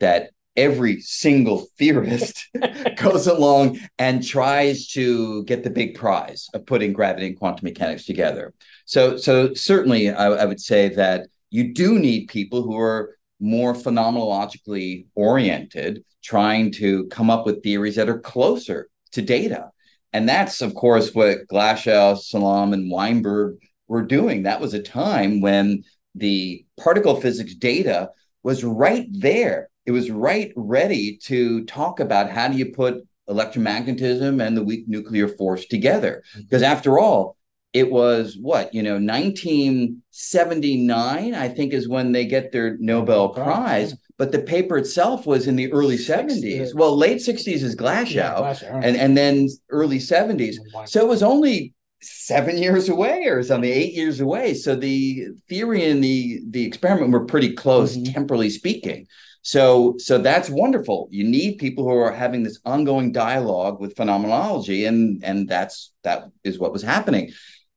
that 0.00 0.30
every 0.56 1.00
single 1.00 1.66
theorist 1.78 2.48
goes 2.96 3.26
along 3.26 3.78
and 3.98 4.26
tries 4.26 4.88
to 4.88 5.44
get 5.44 5.62
the 5.62 5.70
big 5.70 5.94
prize 5.94 6.48
of 6.54 6.66
putting 6.66 6.92
gravity 6.92 7.26
and 7.26 7.38
quantum 7.38 7.64
mechanics 7.64 8.04
together. 8.04 8.54
So, 8.84 9.16
so 9.16 9.54
certainly, 9.54 10.10
I, 10.10 10.26
I 10.26 10.44
would 10.44 10.60
say 10.60 10.88
that 10.90 11.28
you 11.50 11.72
do 11.72 11.98
need 11.98 12.28
people 12.28 12.62
who 12.62 12.78
are 12.78 13.16
more 13.40 13.74
phenomenologically 13.74 15.06
oriented, 15.14 16.04
trying 16.22 16.72
to 16.72 17.06
come 17.06 17.30
up 17.30 17.44
with 17.44 17.62
theories 17.62 17.96
that 17.96 18.08
are 18.08 18.18
closer 18.18 18.88
to 19.12 19.22
data. 19.22 19.70
And 20.12 20.28
that's, 20.28 20.62
of 20.62 20.74
course, 20.74 21.14
what 21.14 21.46
Glashow, 21.48 22.18
Salam, 22.18 22.72
and 22.72 22.90
Weinberg 22.90 23.58
were 23.88 24.02
doing. 24.02 24.44
That 24.44 24.60
was 24.60 24.74
a 24.74 24.82
time 24.82 25.40
when 25.40 25.84
the 26.14 26.64
particle 26.78 27.20
physics 27.20 27.54
data 27.54 28.10
was 28.42 28.64
right 28.64 29.06
there. 29.10 29.68
It 29.86 29.92
was 29.92 30.10
right 30.10 30.52
ready 30.56 31.16
to 31.24 31.64
talk 31.64 32.00
about 32.00 32.30
how 32.30 32.48
do 32.48 32.58
you 32.58 32.72
put 32.72 33.06
electromagnetism 33.28 34.44
and 34.44 34.56
the 34.56 34.62
weak 34.62 34.88
nuclear 34.88 35.28
force 35.28 35.66
together. 35.66 36.22
Because 36.36 36.62
after 36.62 36.98
all, 36.98 37.36
it 37.72 37.90
was 37.90 38.36
what, 38.40 38.74
you 38.74 38.82
know, 38.82 38.94
1979, 38.94 41.34
I 41.34 41.48
think, 41.48 41.72
is 41.72 41.88
when 41.88 42.12
they 42.12 42.24
get 42.24 42.52
their 42.52 42.76
Nobel 42.78 43.30
Prize, 43.30 43.90
yeah. 43.90 43.96
But 44.18 44.32
the 44.32 44.38
paper 44.38 44.78
itself 44.78 45.26
was 45.26 45.46
in 45.46 45.56
the 45.56 45.70
early 45.72 45.98
70s. 45.98 46.74
Well, 46.74 46.96
late 46.96 47.18
60s 47.18 47.62
is 47.62 47.76
Glashow, 47.76 48.14
Yeah, 48.14 48.40
right. 48.40 48.62
and, 48.84 48.96
and 48.96 49.14
then 49.14 49.46
early 49.68 49.98
70s. 49.98 50.54
Weinberg. 50.72 50.88
So 50.88 51.02
it 51.02 51.08
was 51.08 51.22
only 51.22 51.74
seven 52.00 52.56
years 52.56 52.88
away 52.88 53.26
or 53.26 53.42
something, 53.42 53.70
eight 53.70 53.92
years 53.92 54.20
away. 54.20 54.54
So 54.54 54.74
the 54.74 55.26
theory 55.48 55.90
and 55.90 56.02
the 56.02 56.40
the 56.48 56.64
experiment 56.64 57.12
were 57.12 57.26
pretty 57.26 57.52
close, 57.52 57.96
mm-hmm. 57.96 58.12
temporally 58.12 58.50
speaking. 58.50 59.06
So 59.46 59.94
so 59.98 60.18
that's 60.18 60.50
wonderful. 60.50 61.06
You 61.12 61.22
need 61.22 61.58
people 61.58 61.84
who 61.84 61.90
are 61.90 62.10
having 62.10 62.42
this 62.42 62.58
ongoing 62.64 63.12
dialogue 63.12 63.78
with 63.78 63.94
phenomenology, 63.94 64.86
and 64.86 65.22
and 65.22 65.48
that's 65.48 65.92
that 66.02 66.24
is 66.42 66.58
what 66.58 66.72
was 66.72 66.82
happening. 66.82 67.30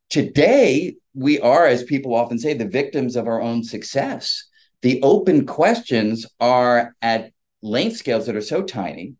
Today, 0.09 0.95
we 1.13 1.39
are, 1.39 1.67
as 1.67 1.83
people 1.83 2.15
often 2.15 2.39
say, 2.39 2.55
the 2.55 2.67
victims 2.67 3.15
of 3.15 3.27
our 3.27 3.39
own 3.39 3.63
success. 3.63 4.45
The 4.81 4.99
open 5.03 5.45
questions 5.45 6.25
are 6.39 6.95
at 7.03 7.33
length 7.61 7.97
scales 7.97 8.25
that 8.25 8.35
are 8.35 8.41
so 8.41 8.63
tiny, 8.63 9.13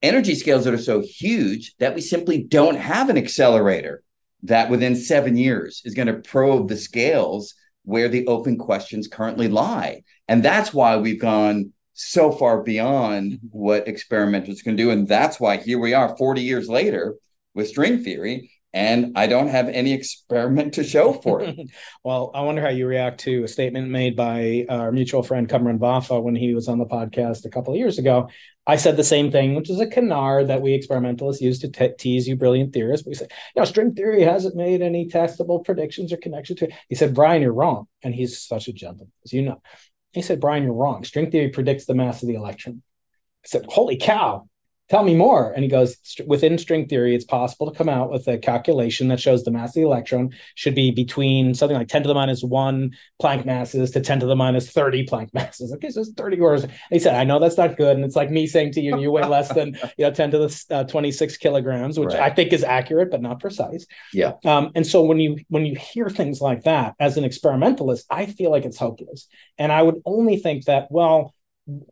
energy 0.00 0.36
scales 0.36 0.66
that 0.66 0.74
are 0.74 0.78
so 0.78 1.00
huge 1.00 1.74
that 1.80 1.96
we 1.96 2.02
simply 2.02 2.40
don't 2.40 2.76
have 2.76 3.10
an 3.10 3.18
accelerator 3.18 4.04
that 4.44 4.70
within 4.70 4.94
seven 4.94 5.36
years 5.36 5.82
is 5.84 5.94
going 5.94 6.06
to 6.06 6.20
probe 6.30 6.68
the 6.68 6.76
scales 6.76 7.56
where 7.82 8.08
the 8.08 8.28
open 8.28 8.58
questions 8.58 9.08
currently 9.08 9.48
lie. 9.48 10.04
And 10.28 10.44
that's 10.44 10.72
why 10.72 10.96
we've 10.96 11.20
gone 11.20 11.72
so 12.00 12.32
far 12.32 12.62
beyond 12.62 13.32
mm-hmm. 13.32 13.46
what 13.50 13.86
experimenters 13.86 14.62
can 14.62 14.74
do. 14.74 14.90
And 14.90 15.06
that's 15.06 15.38
why 15.38 15.58
here 15.58 15.78
we 15.78 15.92
are 15.92 16.16
40 16.16 16.40
years 16.40 16.68
later 16.68 17.16
with 17.54 17.68
string 17.68 18.02
theory. 18.02 18.52
And 18.72 19.12
I 19.16 19.26
don't 19.26 19.48
have 19.48 19.68
any 19.68 19.92
experiment 20.00 20.74
to 20.74 20.84
show 20.84 21.12
for 21.12 21.42
it. 21.42 21.58
well, 22.04 22.30
I 22.34 22.40
wonder 22.42 22.62
how 22.62 22.68
you 22.68 22.86
react 22.86 23.20
to 23.20 23.44
a 23.44 23.48
statement 23.48 23.90
made 23.90 24.16
by 24.16 24.64
our 24.68 24.92
mutual 24.92 25.22
friend 25.22 25.48
Cumrun 25.48 25.78
Vafa 25.78 26.22
when 26.22 26.36
he 26.36 26.54
was 26.54 26.68
on 26.68 26.78
the 26.78 26.86
podcast 26.86 27.44
a 27.44 27.50
couple 27.50 27.74
of 27.74 27.78
years 27.78 27.98
ago. 27.98 28.28
I 28.66 28.76
said 28.76 28.96
the 28.96 29.04
same 29.04 29.32
thing, 29.32 29.54
which 29.54 29.68
is 29.68 29.80
a 29.80 29.86
canard 29.86 30.48
that 30.48 30.62
we 30.62 30.74
experimentalists 30.74 31.42
use 31.42 31.58
to 31.60 31.70
te- 31.70 31.94
tease 31.98 32.28
you 32.28 32.36
brilliant 32.36 32.72
theorists. 32.72 33.06
We 33.06 33.14
say, 33.14 33.26
you 33.56 33.60
know, 33.60 33.64
string 33.64 33.94
theory 33.94 34.22
hasn't 34.22 34.54
made 34.54 34.80
any 34.80 35.08
testable 35.08 35.64
predictions 35.64 36.12
or 36.12 36.18
connections 36.18 36.60
to 36.60 36.66
it. 36.66 36.74
He 36.88 36.94
said, 36.94 37.14
Brian, 37.14 37.42
you're 37.42 37.52
wrong. 37.52 37.88
And 38.02 38.14
he's 38.14 38.38
such 38.40 38.68
a 38.68 38.72
gentleman, 38.72 39.12
as 39.24 39.32
you 39.32 39.42
know. 39.42 39.60
He 40.12 40.22
said, 40.22 40.40
Brian, 40.40 40.64
you're 40.64 40.72
wrong. 40.72 41.04
String 41.04 41.30
theory 41.30 41.48
predicts 41.48 41.86
the 41.86 41.94
mass 41.94 42.22
of 42.22 42.28
the 42.28 42.34
electron. 42.34 42.82
I 43.44 43.48
said, 43.48 43.66
Holy 43.68 43.96
cow, 43.96 44.48
tell 44.90 45.04
me 45.04 45.14
more. 45.14 45.52
And 45.52 45.62
he 45.62 45.70
goes, 45.70 45.96
within 46.26 46.58
string 46.58 46.88
theory, 46.88 47.14
it's 47.14 47.24
possible 47.24 47.70
to 47.70 47.78
come 47.78 47.88
out 47.88 48.10
with 48.10 48.26
a 48.26 48.36
calculation 48.36 49.06
that 49.08 49.20
shows 49.20 49.44
the 49.44 49.52
mass 49.52 49.70
of 49.70 49.74
the 49.74 49.82
electron 49.82 50.30
should 50.56 50.74
be 50.74 50.90
between 50.90 51.54
something 51.54 51.78
like 51.78 51.86
10 51.88 52.02
to 52.02 52.08
the 52.08 52.14
minus 52.14 52.42
one 52.42 52.90
Planck 53.22 53.46
masses 53.46 53.92
to 53.92 54.00
10 54.00 54.20
to 54.20 54.26
the 54.26 54.34
minus 54.34 54.70
30 54.70 55.06
Planck 55.06 55.28
masses. 55.34 55.72
Okay, 55.72 55.90
so 55.90 56.00
it's 56.00 56.12
30 56.12 56.40
orders. 56.40 56.64
And 56.64 56.72
he 56.90 56.98
said, 56.98 57.14
I 57.14 57.22
know 57.22 57.38
that's 57.38 57.56
not 57.56 57.76
good. 57.76 57.96
And 57.96 58.04
it's 58.04 58.16
like 58.16 58.30
me 58.30 58.48
saying 58.48 58.72
to 58.72 58.80
you, 58.80 58.98
you 58.98 59.12
weigh 59.12 59.24
less 59.24 59.48
than 59.54 59.78
you 59.96 60.06
know 60.06 60.10
10 60.10 60.32
to 60.32 60.38
the 60.38 60.64
uh, 60.70 60.84
26 60.84 61.36
kilograms, 61.36 61.98
which 61.98 62.08
right. 62.08 62.20
I 62.20 62.30
think 62.30 62.52
is 62.52 62.64
accurate, 62.64 63.12
but 63.12 63.22
not 63.22 63.38
precise. 63.38 63.86
Yeah. 64.12 64.32
Um, 64.44 64.72
and 64.74 64.84
so 64.84 65.04
when 65.04 65.20
you 65.20 65.38
when 65.48 65.66
you 65.66 65.76
hear 65.76 66.10
things 66.10 66.40
like 66.40 66.64
that 66.64 66.96
as 66.98 67.16
an 67.16 67.24
experimentalist, 67.24 68.06
I 68.10 68.26
feel 68.26 68.50
like 68.50 68.64
it's 68.64 68.78
hopeless. 68.78 69.28
And 69.56 69.70
I 69.70 69.82
would 69.82 70.02
only 70.04 70.36
think 70.36 70.64
that, 70.64 70.88
well, 70.90 71.34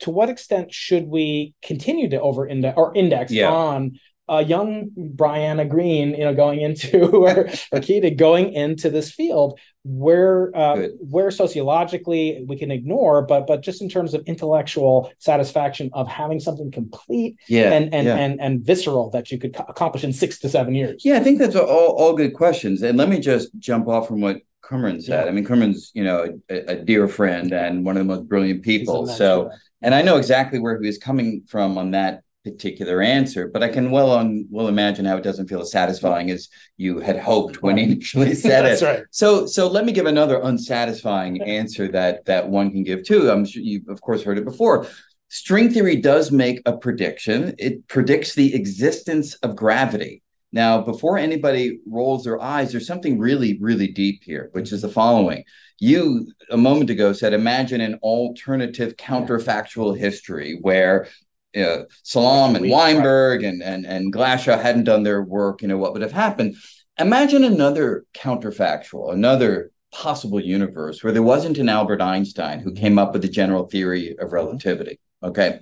to 0.00 0.11
what 0.11 0.28
extent 0.28 0.72
should 0.72 1.07
we 1.07 1.54
continue 1.62 2.09
to 2.11 2.20
over 2.20 2.46
index 2.46 2.76
or 2.76 2.94
index 2.94 3.33
yeah. 3.33 3.50
on 3.50 3.98
a 4.28 4.44
young 4.44 4.90
Brianna 5.16 5.68
Green, 5.68 6.11
you 6.11 6.24
know, 6.24 6.35
going 6.35 6.61
into 6.61 7.07
or, 7.16 7.40
or 7.40 7.81
Keita 7.81 8.16
going 8.16 8.52
into 8.52 8.90
this 8.90 9.11
field 9.11 9.59
where 9.85 10.54
uh, 10.54 10.88
where 10.98 11.31
sociologically 11.31 12.44
we 12.46 12.59
can 12.59 12.70
ignore, 12.70 13.22
but 13.22 13.46
but 13.46 13.62
just 13.62 13.81
in 13.81 13.88
terms 13.88 14.12
of 14.12 14.22
intellectual 14.26 15.11
satisfaction 15.18 15.88
of 15.94 16.07
having 16.07 16.40
something 16.40 16.70
complete 16.70 17.37
yeah, 17.48 17.72
and 17.72 17.94
and, 17.94 18.07
yeah. 18.07 18.16
and 18.16 18.40
and 18.40 18.64
visceral 18.64 19.09
that 19.11 19.31
you 19.31 19.38
could 19.38 19.57
accomplish 19.68 20.04
in 20.04 20.12
six 20.12 20.38
to 20.40 20.48
seven 20.48 20.74
years. 20.74 21.02
Yeah, 21.04 21.16
I 21.16 21.20
think 21.20 21.38
that's 21.38 21.57
all 21.57 21.66
all 21.66 22.14
good 22.14 22.35
questions. 22.35 22.83
And 22.83 22.98
let 22.98 23.09
me 23.09 23.18
just 23.18 23.48
jump 23.59 23.88
off 23.88 24.09
from 24.09 24.20
what 24.20 24.42
Cumrun 24.68 25.02
said. 25.02 25.24
Yeah. 25.24 25.31
I 25.31 25.33
mean, 25.33 25.46
Cumrun's 25.46 25.90
you 25.94 26.04
know 26.04 26.40
a, 26.50 26.72
a, 26.72 26.76
dear 26.76 27.09
friend 27.09 27.52
and 27.52 27.85
one 27.85 27.96
of 27.96 28.07
the 28.07 28.14
most 28.14 28.28
brilliant 28.28 28.62
people. 28.62 29.07
So. 29.07 29.50
And 29.81 29.94
I 29.94 30.02
know 30.02 30.16
exactly 30.16 30.59
where 30.59 30.76
he 30.81 30.88
was 30.88 30.98
coming 30.98 31.44
from 31.46 31.78
on 31.78 31.92
that 31.92 32.22
particular 32.44 33.02
answer, 33.02 33.48
but 33.48 33.62
I 33.62 33.68
can 33.68 33.90
well 33.90 34.11
on 34.11 34.46
well 34.50 34.68
imagine 34.68 35.04
how 35.04 35.16
it 35.16 35.24
doesn't 35.24 35.48
feel 35.48 35.61
as 35.61 35.70
satisfying 35.70 36.31
as 36.31 36.48
you 36.76 37.00
had 37.00 37.18
hoped 37.18 37.62
when 37.62 37.76
he 37.76 37.85
initially 37.85 38.35
said 38.46 38.64
That's 38.64 38.83
it. 38.83 38.85
Right. 38.85 39.02
So 39.11 39.46
so 39.46 39.68
let 39.68 39.85
me 39.85 39.92
give 39.92 40.07
another 40.07 40.40
unsatisfying 40.42 41.42
answer 41.46 41.88
that 41.88 42.24
that 42.26 42.48
one 42.48 42.70
can 42.70 42.85
give 42.85 43.04
too. 43.04 43.31
I'm 43.31 43.44
sure 43.44 43.62
you've 43.62 43.88
of 43.88 44.00
course 44.00 44.22
heard 44.22 44.38
it 44.38 44.44
before. 44.44 44.87
String 45.31 45.70
theory 45.70 45.96
does 45.96 46.31
make 46.31 46.62
a 46.64 46.76
prediction. 46.76 47.54
It 47.59 47.87
predicts 47.87 48.35
the 48.35 48.54
existence 48.54 49.35
of 49.37 49.54
gravity. 49.54 50.22
Now, 50.50 50.80
before 50.80 51.18
anybody 51.18 51.78
rolls 51.87 52.24
their 52.24 52.40
eyes, 52.40 52.72
there's 52.72 52.87
something 52.87 53.18
really, 53.18 53.58
really 53.61 53.88
deep 53.88 54.22
here, 54.24 54.48
which 54.52 54.72
is 54.72 54.82
the 54.82 54.88
following 54.88 55.44
you 55.80 56.32
a 56.50 56.56
moment 56.56 56.90
ago 56.90 57.12
said 57.12 57.32
imagine 57.32 57.80
an 57.80 57.98
alternative 58.02 58.96
counterfactual 58.96 59.96
history 59.96 60.58
where 60.61 61.08
uh, 61.56 61.82
Salam 62.02 62.56
and 62.56 62.68
Weinberg 62.68 63.42
and, 63.42 63.62
and, 63.62 63.87
and 63.87 64.12
Glashow 64.12 64.61
hadn't 64.61 64.84
done 64.84 65.02
their 65.02 65.22
work, 65.22 65.62
you 65.62 65.68
know, 65.68 65.78
what 65.78 65.92
would 65.92 66.02
have 66.02 66.12
happened? 66.12 66.56
Imagine 66.98 67.44
another 67.44 68.04
counterfactual, 68.14 69.12
another 69.12 69.70
possible 69.92 70.40
universe 70.40 71.02
where 71.02 71.12
there 71.12 71.22
wasn't 71.22 71.58
an 71.58 71.68
Albert 71.68 72.02
Einstein 72.02 72.61
who 72.61 72.74
came 72.74 72.98
up 72.98 73.12
with 73.12 73.22
the 73.22 73.28
general 73.28 73.66
theory 73.66 74.16
of 74.18 74.32
relativity. 74.32 75.00
Okay. 75.22 75.61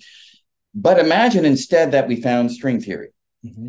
But 0.75 0.99
imagine 0.99 1.45
instead 1.45 1.93
that 1.93 2.09
we 2.09 2.21
found 2.21 2.51
string 2.51 2.81
theory. 2.81 3.11
Mm-hmm 3.45 3.69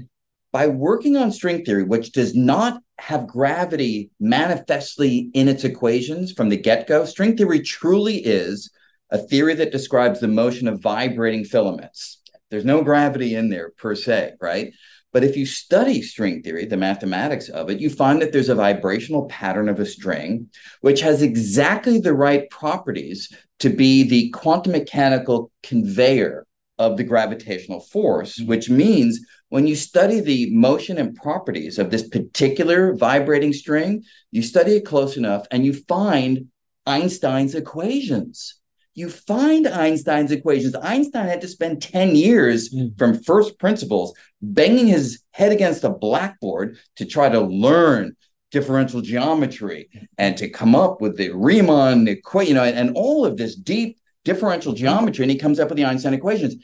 by 0.52 0.68
working 0.68 1.18
on 1.18 1.32
string 1.32 1.64
theory, 1.64 1.84
which 1.84 2.12
does 2.12 2.36
not 2.36 2.82
have 3.00 3.28
gravity 3.28 4.10
manifestly 4.20 5.30
in 5.34 5.48
its 5.48 5.64
equations 5.64 6.32
from 6.32 6.50
the 6.50 6.58
get 6.58 6.88
go, 6.88 7.06
string 7.06 7.38
theory 7.38 7.62
truly 7.62 8.18
is 8.18 8.72
a 9.12 9.18
theory 9.18 9.54
that 9.56 9.72
describes 9.72 10.20
the 10.20 10.28
motion 10.28 10.68
of 10.68 10.82
vibrating 10.82 11.44
filaments. 11.44 12.22
There's 12.50 12.66
no 12.66 12.84
gravity 12.84 13.36
in 13.36 13.50
there 13.50 13.72
per 13.78 13.96
se, 13.96 14.34
right? 14.42 14.74
But 15.14 15.24
if 15.24 15.38
you 15.38 15.46
study 15.46 16.02
string 16.02 16.44
theory, 16.44 16.66
the 16.66 16.78
mathematics 16.78 17.50
of 17.50 17.70
it, 17.70 17.80
you 17.80 17.90
find 17.90 18.22
that 18.22 18.34
there's 18.34 18.50
a 18.50 18.56
vibrational 18.56 19.26
pattern 19.26 19.70
of 19.70 19.80
a 19.80 19.86
string, 19.86 20.50
which 20.82 21.02
has 21.02 21.22
exactly 21.22 22.00
the 22.00 22.14
right 22.14 22.50
properties 22.50 23.32
to 23.60 23.70
be 23.70 24.04
the 24.04 24.30
quantum 24.30 24.74
mechanical 24.74 25.52
conveyor 25.64 26.46
of 26.78 26.98
the 26.98 27.04
gravitational 27.04 27.80
force, 27.80 28.38
mm-hmm. 28.38 28.50
which 28.50 28.70
means 28.70 29.20
when 29.50 29.68
you 29.68 29.76
study 29.76 30.20
the 30.20 30.50
motion 30.54 30.98
and 30.98 31.16
properties 31.16 31.80
of 31.80 31.90
this 31.90 32.08
particular 32.08 32.94
vibrating 32.96 33.54
string, 33.54 34.04
you 34.32 34.42
study 34.42 34.76
it 34.76 34.86
close 34.86 35.16
enough 35.18 35.48
and 35.52 35.66
you 35.66 35.74
find 35.74 36.48
Einstein's 36.86 37.56
equations. 37.56 38.56
You 38.94 39.10
find 39.10 39.68
Einstein's 39.68 40.32
equations. 40.32 40.76
Einstein 40.76 41.28
had 41.28 41.42
to 41.42 41.48
spend 41.48 41.82
10 41.82 42.16
years 42.16 42.74
mm. 42.74 42.98
from 42.98 43.22
first 43.24 43.60
principles 43.60 44.14
banging 44.42 44.88
his 44.88 45.22
head 45.32 45.52
against 45.52 45.84
a 45.84 45.90
blackboard 45.90 46.78
to 46.96 47.06
try 47.06 47.30
to 47.30 47.40
learn 47.40 48.16
differential 48.52 49.02
geometry 49.02 49.90
and 50.18 50.36
to 50.38 50.50
come 50.50 50.74
up 50.74 51.00
with 51.00 51.18
the 51.18 51.32
Riemann 51.32 52.08
equation, 52.08 52.50
you 52.50 52.56
know, 52.56 52.64
and, 52.64 52.78
and 52.78 52.96
all 52.96 53.26
of 53.26 53.38
this 53.38 53.56
deep 53.56 54.00
differential 54.26 54.74
geometry. 54.74 55.24
And 55.24 55.32
he 55.32 55.38
comes 55.38 55.60
up 55.60 55.70
with 55.70 55.78
the 55.78 55.86
Einstein 55.86 56.14
equations. 56.14 56.56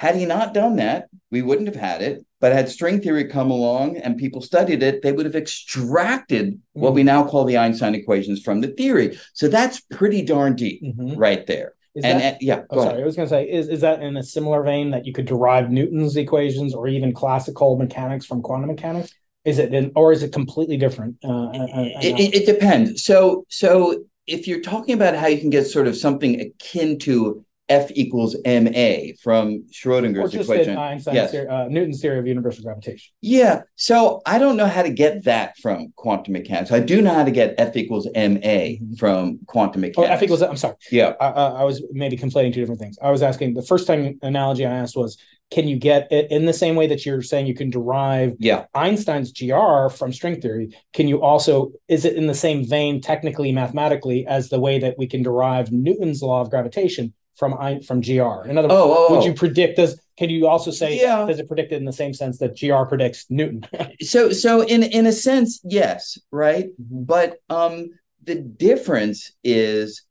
Had 0.00 0.16
he 0.16 0.24
not 0.24 0.54
done 0.54 0.76
that, 0.76 1.10
we 1.30 1.42
wouldn't 1.42 1.68
have 1.68 1.76
had 1.76 2.00
it. 2.00 2.24
But 2.40 2.54
had 2.54 2.70
string 2.70 3.02
theory 3.02 3.26
come 3.26 3.50
along 3.50 3.98
and 3.98 4.16
people 4.16 4.40
studied 4.40 4.82
it, 4.82 5.02
they 5.02 5.12
would 5.12 5.26
have 5.26 5.36
extracted 5.36 6.54
mm-hmm. 6.54 6.80
what 6.80 6.94
we 6.94 7.02
now 7.02 7.26
call 7.26 7.44
the 7.44 7.58
Einstein 7.58 7.94
equations 7.94 8.40
from 8.40 8.62
the 8.62 8.68
theory. 8.68 9.18
So 9.34 9.46
that's 9.46 9.82
pretty 9.90 10.22
darn 10.22 10.56
deep 10.56 10.82
mm-hmm. 10.82 11.18
right 11.18 11.46
there. 11.46 11.74
Is 11.94 12.04
and, 12.04 12.18
that, 12.18 12.32
and 12.32 12.36
yeah, 12.40 12.62
oh, 12.70 12.78
sorry, 12.78 12.88
ahead. 12.88 13.02
I 13.02 13.04
was 13.04 13.16
going 13.16 13.28
to 13.28 13.34
say, 13.34 13.44
is, 13.44 13.68
is 13.68 13.82
that 13.82 14.00
in 14.00 14.16
a 14.16 14.22
similar 14.22 14.62
vein 14.62 14.90
that 14.92 15.04
you 15.04 15.12
could 15.12 15.26
derive 15.26 15.70
Newton's 15.70 16.16
equations 16.16 16.74
or 16.74 16.88
even 16.88 17.12
classical 17.12 17.76
mechanics 17.76 18.24
from 18.24 18.40
quantum 18.40 18.70
mechanics? 18.70 19.12
Is 19.44 19.58
it, 19.58 19.74
in, 19.74 19.92
or 19.94 20.12
is 20.12 20.22
it 20.22 20.32
completely 20.32 20.78
different? 20.78 21.18
Uh, 21.22 21.28
uh, 21.28 21.50
uh, 21.52 21.80
uh 21.82 22.00
it, 22.00 22.18
it, 22.18 22.34
it 22.36 22.46
depends. 22.46 23.04
So, 23.04 23.44
so 23.50 24.02
if 24.26 24.48
you're 24.48 24.62
talking 24.62 24.94
about 24.94 25.14
how 25.14 25.26
you 25.26 25.38
can 25.38 25.50
get 25.50 25.66
sort 25.66 25.86
of 25.86 25.94
something 25.94 26.40
akin 26.40 26.98
to 27.00 27.44
F 27.70 27.90
equals 27.92 28.36
ma 28.44 29.12
from 29.22 29.64
Schrodinger's 29.70 30.34
equation. 30.34 30.74
Yes. 30.74 31.30
theory, 31.30 31.48
uh, 31.48 31.68
Newton's 31.68 32.02
theory 32.02 32.18
of 32.18 32.26
universal 32.26 32.64
gravitation. 32.64 33.12
Yeah. 33.20 33.62
So 33.76 34.20
I 34.26 34.38
don't 34.38 34.56
know 34.56 34.66
how 34.66 34.82
to 34.82 34.90
get 34.90 35.24
that 35.24 35.56
from 35.58 35.92
quantum 35.96 36.32
mechanics. 36.32 36.72
I 36.72 36.80
do 36.80 37.00
know 37.00 37.14
how 37.14 37.24
to 37.24 37.30
get 37.30 37.54
F 37.58 37.76
equals 37.76 38.06
ma 38.06 38.10
mm-hmm. 38.12 38.94
from 38.94 39.38
quantum 39.46 39.82
mechanics. 39.82 40.10
Oh, 40.10 40.12
F 40.12 40.22
equals. 40.22 40.42
I'm 40.42 40.56
sorry. 40.56 40.74
Yeah. 40.90 41.14
I, 41.20 41.28
I, 41.28 41.64
was 41.64 41.82
maybe 41.92 42.16
conflating 42.16 42.52
two 42.52 42.60
different 42.60 42.80
things. 42.80 42.98
I 43.00 43.10
was 43.10 43.22
asking 43.22 43.54
the 43.54 43.62
first 43.62 43.86
time 43.86 44.18
analogy 44.22 44.66
I 44.66 44.70
asked 44.70 44.96
was, 44.96 45.16
can 45.50 45.66
you 45.66 45.76
get 45.76 46.10
it 46.12 46.30
in 46.30 46.46
the 46.46 46.52
same 46.52 46.76
way 46.76 46.86
that 46.86 47.04
you're 47.04 47.22
saying 47.22 47.46
you 47.46 47.54
can 47.54 47.70
derive 47.70 48.36
yeah. 48.38 48.66
Einstein's 48.74 49.32
GR 49.32 49.88
from 49.88 50.12
string 50.12 50.40
theory? 50.40 50.76
Can 50.92 51.08
you 51.08 51.22
also 51.22 51.72
is 51.88 52.04
it 52.04 52.14
in 52.14 52.26
the 52.26 52.34
same 52.34 52.64
vein 52.64 53.00
technically 53.00 53.52
mathematically 53.52 54.26
as 54.26 54.48
the 54.48 54.60
way 54.60 54.78
that 54.78 54.96
we 54.96 55.06
can 55.06 55.22
derive 55.22 55.72
Newton's 55.72 56.22
law 56.22 56.40
of 56.40 56.50
gravitation? 56.50 57.14
From 57.40 57.80
from 57.80 58.02
GR? 58.02 58.46
In 58.48 58.58
other 58.58 58.68
words, 58.68 58.78
oh, 58.78 59.08
oh, 59.08 59.14
would 59.14 59.22
oh. 59.22 59.26
you 59.26 59.32
predict 59.34 59.78
does 59.78 59.98
can 60.18 60.28
you 60.28 60.46
also 60.46 60.70
say 60.70 61.00
Yeah. 61.00 61.24
does 61.26 61.38
it 61.40 61.48
predict 61.48 61.72
it 61.72 61.76
in 61.76 61.86
the 61.86 61.92
same 61.92 62.12
sense 62.12 62.38
that 62.38 62.60
GR 62.60 62.84
predicts 62.84 63.26
Newton? 63.30 63.66
So 64.02 64.30
so 64.30 64.60
in 64.60 64.82
in 64.82 65.06
a 65.06 65.12
sense, 65.12 65.60
yes, 65.64 66.18
right? 66.30 66.68
But 66.78 67.38
um 67.48 67.88
the 68.22 68.36
difference 68.36 69.32
is 69.42 70.02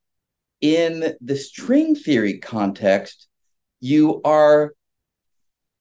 in 0.60 1.15
the 1.22 1.38
string 1.38 1.96
theory 1.96 2.39
context, 2.39 3.28
you 3.80 4.22
are 4.26 4.74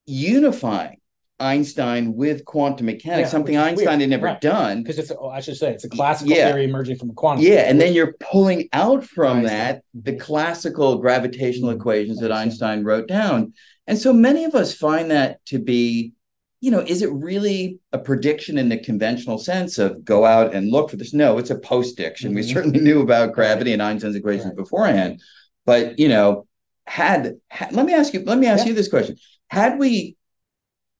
unifying 0.05 0.98
Einstein 1.39 2.13
with 2.15 2.43
quantum 2.45 2.85
mechanics, 2.87 3.27
Yeah, 3.27 3.31
something 3.31 3.57
Einstein 3.57 3.87
weird. 3.87 4.01
had 4.01 4.09
never 4.09 4.25
Right. 4.27 4.41
done. 4.41 4.83
because 4.83 4.99
it's, 4.99 5.11
oh, 5.17 5.29
I 5.29 5.39
should 5.39 5.57
say 5.57 5.71
it's 5.71 5.83
a 5.85 5.89
classical 5.89 6.33
Yeah. 6.35 6.51
theory 6.51 6.65
emerging 6.65 6.97
from 6.97 7.09
a 7.09 7.13
quantum. 7.13 7.43
Yeah, 7.45 7.51
theory. 7.51 7.67
and 7.69 7.81
then 7.81 7.93
you're 7.93 8.13
pulling 8.19 8.67
out 8.73 9.03
from 9.03 9.43
that 9.43 9.81
the 9.93 10.13
classical 10.13 10.97
gravitational 10.97 11.71
Mhm. 11.71 11.75
equations 11.77 12.19
that 12.19 12.31
Einstein. 12.31 12.83
Wrote 12.83 13.07
down. 13.07 13.53
And 13.87 13.97
so 13.97 14.11
many 14.13 14.43
of 14.43 14.53
us 14.55 14.73
find 14.73 15.09
that 15.11 15.43
to 15.47 15.59
be, 15.59 16.13
you 16.61 16.71
know, 16.71 16.79
is 16.79 17.01
it 17.01 17.11
really 17.11 17.79
a 17.93 17.97
prediction 17.99 18.57
in 18.57 18.69
the 18.69 18.77
conventional 18.77 19.37
sense 19.37 19.77
of 19.79 20.03
go 20.03 20.25
out 20.25 20.53
and 20.53 20.69
look 20.69 20.89
for 20.89 20.97
this? 20.97 21.13
No, 21.13 21.37
it's 21.37 21.49
a 21.49 21.57
post-diction. 21.57 22.33
We 22.33 22.41
Mhm. 22.41 22.53
certainly 22.53 22.79
knew 22.81 23.01
about 23.01 23.33
gravity 23.33 23.71
and 23.73 23.81
Einstein's 23.81 24.15
equations 24.15 24.47
Right. 24.47 24.55
beforehand. 24.57 25.21
But, 25.65 25.99
you 25.99 26.09
know, 26.09 26.45
had, 26.85 27.35
had 27.47 27.71
let 27.73 27.85
me 27.85 27.93
ask 27.93 28.13
you, 28.13 28.23
let 28.25 28.37
me 28.39 28.47
ask 28.47 28.65
Yeah. 28.65 28.69
you 28.69 28.75
this 28.75 28.87
question. 28.89 29.15
Had 29.47 29.79
we 29.79 30.15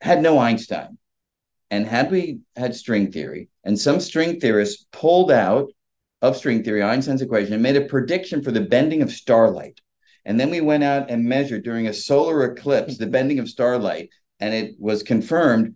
had 0.02 0.22
no 0.22 0.40
Einstein 0.40 0.98
and 1.72 1.86
had 1.86 2.12
we 2.12 2.40
had 2.56 2.76
string 2.76 3.12
theory 3.12 3.50
and 3.64 3.78
some 3.78 4.00
string 4.00 4.40
theorists 4.40 4.86
pulled 4.92 5.32
out 5.32 5.72
of 6.22 6.38
string 6.38 6.64
theory 6.64 6.84
Einstein's 6.84 7.22
equation 7.22 7.54
and 7.54 7.64
made 7.64 7.78
a 7.78 7.86
prediction 7.86 8.44
for 8.44 8.52
the 8.52 8.62
bending 8.62 9.02
of 9.02 9.12
starlight. 9.12 9.80
And 10.26 10.40
then 10.40 10.50
we 10.50 10.62
went 10.62 10.84
out 10.84 11.10
and 11.10 11.24
measured 11.24 11.64
during 11.64 11.88
a 11.88 11.94
solar 11.94 12.44
eclipse 12.44 12.98
the 12.98 13.08
bending 13.08 13.40
of 13.40 13.50
starlight 13.50 14.10
and 14.40 14.54
it 14.54 14.76
was 14.80 15.04
confirmed 15.04 15.76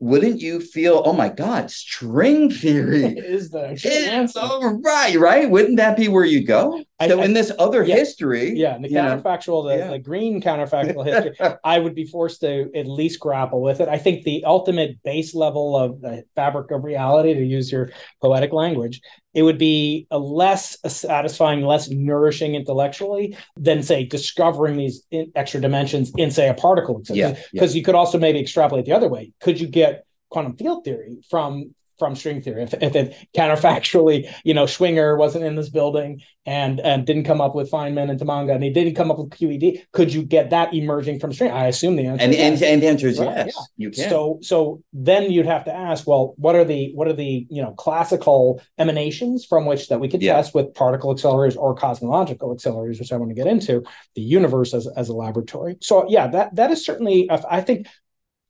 wouldn't 0.00 0.40
you 0.40 0.60
feel 0.60 1.02
oh 1.04 1.12
my 1.12 1.28
god 1.28 1.70
string 1.70 2.50
theory 2.50 3.04
is 3.18 3.50
the 3.50 3.66
answer. 4.10 4.40
all 4.40 4.80
right 4.82 5.16
right 5.18 5.50
wouldn't 5.50 5.76
that 5.76 5.96
be 5.96 6.08
where 6.08 6.24
you 6.24 6.42
go 6.44 6.82
I- 6.98 7.08
so 7.08 7.20
I- 7.20 7.24
in 7.26 7.32
this 7.34 7.52
other 7.58 7.82
yeah. 7.84 7.96
history 7.96 8.56
Yeah, 8.58 8.76
the 8.78 8.88
know, 8.88 9.00
counterfactual, 9.22 9.68
the, 9.70 9.76
Yeah. 9.78 9.90
the 9.90 9.98
green 9.98 10.40
counterfactual 10.42 11.04
history, 11.06 11.36
I 11.64 11.78
would 11.78 11.94
be 11.94 12.04
forced 12.06 12.40
to 12.42 12.70
at 12.74 12.86
least 12.86 13.20
grapple 13.20 13.62
with 13.62 13.80
it. 13.80 13.88
I 13.88 13.96
think 13.96 14.24
the 14.24 14.44
ultimate 14.44 15.02
base 15.02 15.34
level 15.34 15.76
of 15.78 16.00
the 16.02 16.24
fabric 16.34 16.70
of 16.70 16.84
reality, 16.84 17.32
to 17.32 17.42
use 17.42 17.72
your 17.72 17.90
poetic 18.20 18.52
language, 18.52 19.00
it 19.32 19.42
would 19.42 19.58
be 19.58 20.06
a 20.10 20.18
less 20.18 20.76
satisfying, 20.86 21.62
less 21.62 21.88
nourishing 21.88 22.54
intellectually 22.54 23.36
than, 23.56 23.82
say, 23.82 24.04
discovering 24.04 24.76
these 24.76 25.04
in- 25.10 25.30
extra 25.34 25.60
dimensions 25.60 26.12
in, 26.16 26.30
say, 26.30 26.48
a 26.48 26.54
particle. 26.54 27.00
Yeah, 27.08 27.36
Because 27.52 27.76
you 27.76 27.82
could 27.82 27.94
also 27.94 28.18
maybe 28.18 28.40
extrapolate 28.40 28.86
the 28.86 28.92
other 28.92 29.08
way. 29.08 29.32
Could 29.40 29.60
you 29.60 29.68
get 29.68 30.04
quantum 30.30 30.56
field 30.56 30.84
theory 30.84 31.18
from 31.28 31.74
from 32.00 32.16
string 32.16 32.42
theory 32.42 32.64
if, 32.64 32.74
if 32.74 32.96
it 32.96 33.14
counterfactually 33.36 34.28
you 34.42 34.54
know 34.54 34.64
schwinger 34.64 35.16
wasn't 35.16 35.44
in 35.44 35.54
this 35.54 35.68
building 35.68 36.20
and 36.46 36.80
and 36.80 37.06
didn't 37.06 37.24
come 37.24 37.40
up 37.40 37.54
with 37.54 37.70
feynman 37.70 38.10
and 38.10 38.18
tomonaga 38.18 38.54
and 38.56 38.64
he 38.64 38.70
didn't 38.70 38.96
come 38.96 39.10
up 39.12 39.18
with 39.18 39.30
qed 39.30 39.82
could 39.92 40.12
you 40.12 40.24
get 40.24 40.50
that 40.50 40.74
emerging 40.74 41.20
from 41.20 41.32
string 41.32 41.52
i 41.52 41.66
assume 41.66 41.94
the 41.94 42.06
answer 42.06 42.24
and, 42.24 42.32
is 42.32 42.40
and 42.40 42.60
yes. 42.60 42.62
and 42.72 42.82
the 42.82 42.86
answer 42.88 43.06
is 43.06 43.20
Right, 43.20 43.46
yes 43.46 43.54
yeah. 43.56 43.62
you 43.76 43.90
can 43.90 44.08
So 44.10 44.38
so 44.42 44.82
then 44.92 45.30
you'd 45.30 45.46
have 45.46 45.64
to 45.64 45.74
ask, 45.74 46.06
well, 46.06 46.34
what 46.36 46.54
are 46.56 46.64
the 46.64 46.92
what 46.94 47.06
are 47.08 47.12
the 47.12 47.46
you 47.50 47.62
know 47.62 47.72
classical 47.72 48.60
emanations 48.78 49.44
from 49.44 49.66
which 49.66 49.88
that 49.88 50.00
we 50.00 50.08
could 50.08 50.22
Yeah. 50.22 50.34
test 50.36 50.54
with 50.54 50.74
particle 50.74 51.14
accelerators 51.14 51.56
or 51.56 51.74
cosmological 51.74 52.54
accelerators, 52.54 52.98
which 52.98 53.12
I 53.12 53.16
want 53.16 53.30
to 53.30 53.34
get 53.34 53.46
into 53.46 53.82
the 54.14 54.22
universe 54.22 54.72
as 54.74 54.88
as 54.96 55.08
a 55.08 55.12
laboratory. 55.14 55.76
So 55.80 56.08
yeah, 56.08 56.26
that 56.28 56.56
that 56.56 56.70
is 56.70 56.84
certainly 56.84 57.28
I 57.30 57.60
think 57.60 57.86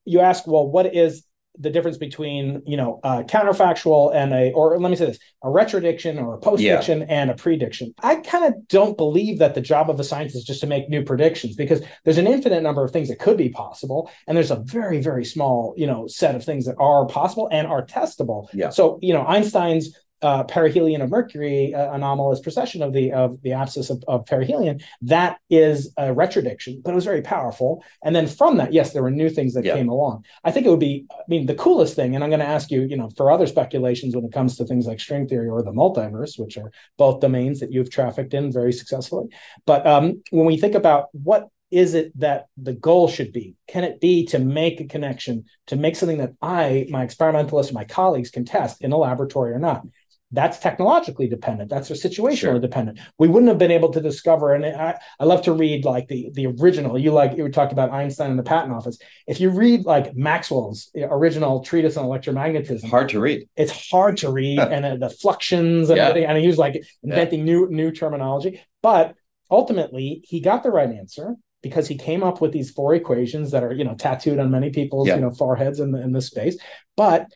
you 0.04 0.20
ask, 0.20 0.46
well, 0.46 0.66
what 0.68 0.94
is 0.94 1.24
the 1.58 1.70
difference 1.70 1.98
between 1.98 2.62
you 2.66 2.76
know 2.76 3.00
uh, 3.02 3.22
counterfactual 3.24 4.14
and 4.14 4.32
a 4.32 4.52
or 4.52 4.78
let 4.78 4.90
me 4.90 4.96
say 4.96 5.06
this 5.06 5.18
a 5.42 5.48
retrodiction 5.48 6.22
or 6.22 6.34
a 6.34 6.38
postdiction 6.38 7.02
and 7.02 7.30
a 7.30 7.34
prediction. 7.34 7.94
I 8.02 8.16
kind 8.16 8.44
of 8.44 8.68
don't 8.68 8.96
believe 8.96 9.38
that 9.38 9.54
the 9.54 9.60
job 9.60 9.90
of 9.90 9.98
a 10.00 10.04
scientist 10.04 10.36
is 10.36 10.44
just 10.44 10.60
to 10.60 10.66
make 10.66 10.88
new 10.88 11.04
predictions 11.04 11.56
because 11.56 11.82
there's 12.04 12.18
an 12.18 12.26
infinite 12.26 12.62
number 12.62 12.84
of 12.84 12.92
things 12.92 13.08
that 13.08 13.18
could 13.18 13.36
be 13.36 13.48
possible 13.48 14.10
and 14.26 14.36
there's 14.36 14.50
a 14.50 14.62
very 14.64 15.00
very 15.00 15.24
small 15.24 15.74
you 15.76 15.86
know 15.86 16.06
set 16.06 16.34
of 16.34 16.44
things 16.44 16.66
that 16.66 16.76
are 16.78 17.06
possible 17.06 17.48
and 17.52 17.66
are 17.66 17.84
testable. 17.84 18.48
Yeah. 18.52 18.70
so 18.70 18.98
you 19.02 19.12
know 19.12 19.24
einstein's 19.26 19.94
uh, 20.22 20.44
perihelion 20.44 21.02
of 21.02 21.10
Mercury, 21.10 21.74
uh, 21.74 21.92
anomalous 21.92 22.40
precession 22.40 22.82
of 22.82 22.92
the 22.92 23.12
of 23.12 23.40
the 23.42 23.50
apsis 23.50 23.90
of, 23.90 24.02
of 24.06 24.26
perihelion. 24.26 24.82
That 25.02 25.38
is 25.48 25.92
a 25.96 26.08
retrodiction, 26.14 26.82
but 26.82 26.92
it 26.92 26.94
was 26.94 27.04
very 27.04 27.22
powerful. 27.22 27.82
And 28.04 28.14
then 28.14 28.26
from 28.26 28.58
that, 28.58 28.72
yes, 28.72 28.92
there 28.92 29.02
were 29.02 29.10
new 29.10 29.30
things 29.30 29.54
that 29.54 29.64
Yeah. 29.64 29.76
came 29.76 29.88
along. 29.88 30.24
I 30.44 30.50
think 30.50 30.66
it 30.66 30.70
would 30.70 30.80
be, 30.80 31.06
I 31.10 31.22
mean, 31.28 31.46
the 31.46 31.54
coolest 31.54 31.96
thing. 31.96 32.14
And 32.14 32.22
I'm 32.22 32.30
going 32.30 32.40
to 32.40 32.46
ask 32.46 32.70
you, 32.70 32.82
you 32.82 32.96
know, 32.96 33.10
for 33.16 33.30
other 33.30 33.46
speculations 33.46 34.14
when 34.14 34.24
it 34.24 34.32
comes 34.32 34.56
to 34.56 34.64
things 34.64 34.86
like 34.86 35.00
string 35.00 35.26
theory 35.26 35.48
or 35.48 35.62
the 35.62 35.72
multiverse, 35.72 36.38
which 36.38 36.56
are 36.58 36.70
both 36.98 37.20
domains 37.20 37.60
that 37.60 37.72
you've 37.72 37.90
trafficked 37.90 38.34
in 38.34 38.52
very 38.52 38.72
successfully. 38.72 39.28
But 39.66 39.86
um, 39.86 40.22
when 40.30 40.46
we 40.46 40.56
think 40.56 40.74
about 40.74 41.08
what 41.12 41.48
is 41.70 41.94
it 41.94 42.18
that 42.18 42.46
the 42.56 42.72
goal 42.72 43.06
should 43.06 43.32
be? 43.32 43.54
Can 43.68 43.84
it 43.84 44.00
be 44.00 44.26
to 44.26 44.40
make 44.40 44.80
a 44.80 44.86
connection, 44.86 45.44
to 45.68 45.76
make 45.76 45.94
something 45.94 46.18
that 46.18 46.32
I, 46.42 46.86
my 46.90 47.04
experimentalists, 47.04 47.72
my 47.72 47.84
colleagues 47.84 48.30
can 48.30 48.44
test 48.44 48.82
in 48.82 48.90
a 48.90 48.98
laboratory 48.98 49.52
or 49.52 49.60
not? 49.60 49.86
That's 50.32 50.58
technologically 50.58 51.26
dependent. 51.26 51.70
That's 51.70 51.90
a 51.90 51.94
situationally 51.94 52.36
Sure. 52.36 52.58
dependent. 52.60 53.00
We 53.18 53.26
wouldn't 53.26 53.48
have 53.48 53.58
been 53.58 53.72
able 53.72 53.90
to 53.92 54.00
discover, 54.00 54.54
and 54.54 54.64
I, 54.64 54.96
I 55.18 55.24
love 55.24 55.42
to 55.42 55.52
read 55.52 55.84
like 55.84 56.06
the 56.06 56.30
the 56.34 56.46
original. 56.46 56.96
You 56.96 57.10
like 57.12 57.36
you 57.36 57.42
were 57.42 57.50
talking 57.50 57.72
about 57.72 57.90
Einstein 57.90 58.30
in 58.30 58.36
the 58.36 58.44
patent 58.44 58.72
office. 58.72 58.96
If 59.26 59.40
you 59.40 59.50
read 59.50 59.86
like 59.86 60.14
Maxwell's 60.14 60.90
original 60.96 61.64
treatise 61.64 61.96
on 61.96 62.04
electromagnetism, 62.06 62.88
hard 62.88 63.08
to 63.08 63.18
read 63.20 63.48
it's 63.56 63.72
hard 63.90 64.16
to 64.18 64.30
read 64.30 64.58
and 64.74 64.84
uh, 64.84 64.96
the 64.96 65.12
fluxions 65.22 65.88
and 65.88 65.96
Yeah. 65.96 66.10
And 66.28 66.38
he 66.38 66.46
was 66.46 66.58
like 66.58 66.80
inventing 67.02 67.44
new 67.44 67.68
new 67.68 67.90
terminology. 67.90 68.60
But 68.82 69.14
ultimately, 69.50 70.22
he 70.24 70.40
got 70.40 70.62
the 70.62 70.70
right 70.70 70.88
answer 70.90 71.34
because 71.62 71.88
he 71.88 71.96
came 71.96 72.22
up 72.22 72.40
with 72.40 72.52
these 72.52 72.70
four 72.70 72.94
equations 72.94 73.50
that 73.50 73.62
are 73.64 73.72
you 73.72 73.84
know 73.84 73.94
tattooed 73.94 74.38
on 74.38 74.50
many 74.50 74.70
people's 74.70 75.08
Yeah. 75.08 75.16
you 75.16 75.22
know 75.22 75.30
foreheads 75.32 75.80
in 75.80 75.90
the, 75.90 76.00
in 76.00 76.12
this 76.12 76.26
space. 76.28 76.56
But 76.96 77.26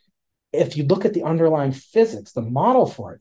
if 0.55 0.77
you 0.77 0.85
look 0.85 1.05
at 1.05 1.14
the 1.14 1.23
underlying 1.25 1.73
physics, 1.73 2.33
the 2.33 2.43
model 2.43 2.87
for 2.87 3.14
it. 3.14 3.21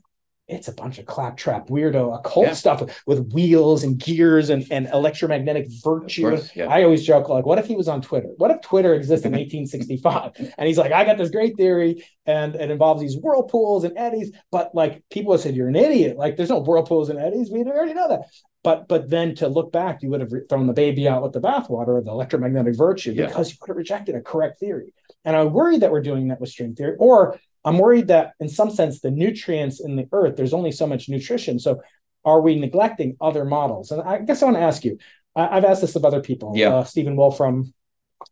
It's 0.49 0.67
a 0.67 0.73
bunch 0.73 0.99
of 0.99 1.05
claptrap, 1.05 1.67
weirdo, 1.69 2.19
occult 2.19 2.47
Yeah. 2.47 2.53
stuff 2.53 3.01
with 3.07 3.31
wheels 3.31 3.85
and 3.85 3.97
gears 3.97 4.49
and, 4.49 4.67
and 4.69 4.87
electromagnetic 4.87 5.67
virtue. 5.81 6.29
course, 6.31 6.51
yeah. 6.53 6.67
I 6.67 6.83
always 6.83 7.05
joke, 7.05 7.29
like, 7.29 7.45
what 7.45 7.59
if 7.59 7.65
he 7.65 7.77
was 7.77 7.87
on 7.87 8.01
Twitter? 8.01 8.27
What 8.35 8.51
if 8.51 8.59
Twitter 8.59 8.93
existed 8.93 9.27
in 9.27 9.33
1865? 9.39 10.53
And 10.57 10.67
he's 10.67 10.77
like, 10.77 10.91
I 10.91 11.05
got 11.05 11.17
this 11.17 11.29
great 11.29 11.55
theory, 11.55 12.05
and 12.25 12.55
it 12.55 12.69
involves 12.69 13.01
these 13.01 13.15
whirlpools 13.17 13.85
and 13.85 13.97
eddies. 13.97 14.31
But 14.51 14.75
like 14.75 15.01
people 15.09 15.31
have 15.31 15.39
said, 15.39 15.55
you're 15.55 15.69
an 15.69 15.77
idiot. 15.77 16.17
Like, 16.17 16.35
there's 16.35 16.49
no 16.49 16.59
whirlpools 16.61 17.09
and 17.09 17.19
eddies. 17.19 17.49
We 17.49 17.63
already 17.63 17.93
know 17.93 18.09
that. 18.09 18.23
But 18.63 18.87
but 18.89 19.09
then 19.09 19.35
to 19.35 19.47
look 19.47 19.71
back, 19.71 20.01
you 20.03 20.09
would 20.09 20.21
have 20.21 20.31
thrown 20.49 20.67
the 20.67 20.73
baby 20.73 21.07
out 21.07 21.23
with 21.23 21.31
the 21.31 21.41
bathwater 21.41 21.97
of 21.97 22.03
the 22.05 22.11
electromagnetic 22.11 22.75
virtue 22.77 23.11
Yeah. 23.13 23.27
because 23.27 23.51
you 23.51 23.57
could 23.59 23.69
have 23.71 23.77
rejected 23.77 24.15
a 24.15 24.21
correct 24.21 24.59
theory. 24.59 24.93
And 25.25 25.35
I 25.35 25.43
worry 25.45 25.79
that 25.79 25.91
we're 25.91 26.01
doing 26.01 26.27
that 26.27 26.41
with 26.41 26.49
string 26.49 26.75
theory, 26.75 26.95
or 26.99 27.39
I'm 27.65 27.77
worried 27.77 28.07
that 28.07 28.33
in 28.39 28.49
some 28.49 28.71
sense 28.71 28.99
the 28.99 29.11
nutrients 29.11 29.79
in 29.79 29.95
the 29.95 30.07
earth, 30.11 30.35
there's 30.35 30.53
only 30.53 30.71
so 30.71 30.85
much 30.85 31.09
nutrition. 31.09 31.59
So 31.59 31.81
are 32.25 32.41
we 32.41 32.59
neglecting 32.59 33.15
other 33.21 33.45
models? 33.45 33.91
And 33.91 34.01
I 34.01 34.19
guess 34.19 34.41
I 34.41 34.45
want 34.45 34.57
to 34.57 34.63
ask 34.63 34.83
you. 34.83 34.97
I, 35.35 35.57
I've 35.57 35.65
asked 35.65 35.81
this 35.81 35.95
of 35.95 36.05
other 36.05 36.21
people. 36.21 36.53
Yeah. 36.55 36.75
Uh, 36.75 36.83
Stephen 36.83 37.15
Wolfram, 37.15 37.73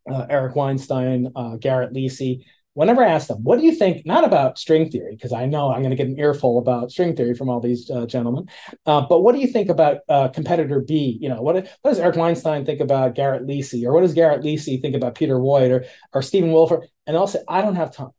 uh, 0.10 0.26
Eric 0.30 0.56
Weinstein, 0.56 1.32
uh, 1.36 1.56
Garrett 1.58 1.94
Lisi. 1.94 2.46
Whenever 2.74 3.04
I 3.04 3.12
ask 3.12 3.28
them, 3.28 3.44
what 3.44 3.60
do 3.60 3.66
you 3.66 3.76
think, 3.76 4.06
not 4.06 4.24
about 4.24 4.58
string 4.58 4.90
theory, 4.90 5.14
because 5.14 5.34
I 5.34 5.46
know 5.46 5.72
I'm 5.72 5.82
going 5.82 5.90
to 5.90 5.98
get 5.98 6.08
an 6.08 6.18
earful 6.18 6.58
about 6.58 6.90
string 6.90 7.16
theory 7.18 7.34
from 7.34 7.50
all 7.50 7.60
these 7.60 7.90
uh, 7.92 8.06
gentlemen, 8.06 8.48
uh, 8.86 9.02
but 9.02 9.22
what 9.22 9.36
do 9.36 9.42
you 9.42 9.48
think 9.48 9.70
about 9.70 9.98
uh, 10.08 10.30
competitor 10.30 10.80
B? 10.80 11.18
You 11.20 11.28
know, 11.28 11.42
what, 11.42 11.56
what 11.56 11.92
does 11.92 12.00
Eric 12.00 12.16
Weinstein 12.16 12.66
think 12.66 12.80
about 12.80 13.14
Garrett 13.14 13.46
Lisi, 13.46 13.86
or 13.86 13.94
what 13.94 14.02
does 14.02 14.14
Garrett 14.14 14.42
Lisi 14.42 14.82
think 14.82 14.96
about 14.96 15.16
Peter 15.16 15.36
Woit 15.36 15.70
or, 15.70 15.86
or 16.14 16.22
Stephen 16.22 16.52
Wolfram? 16.52 16.84
And 17.06 17.16
they'll 17.16 17.28
say, 17.28 17.44
I 17.48 17.62
don't 17.62 17.76
have 17.76 17.94
time. 17.94 18.12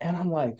And 0.00 0.16
I'm 0.16 0.30
like, 0.30 0.58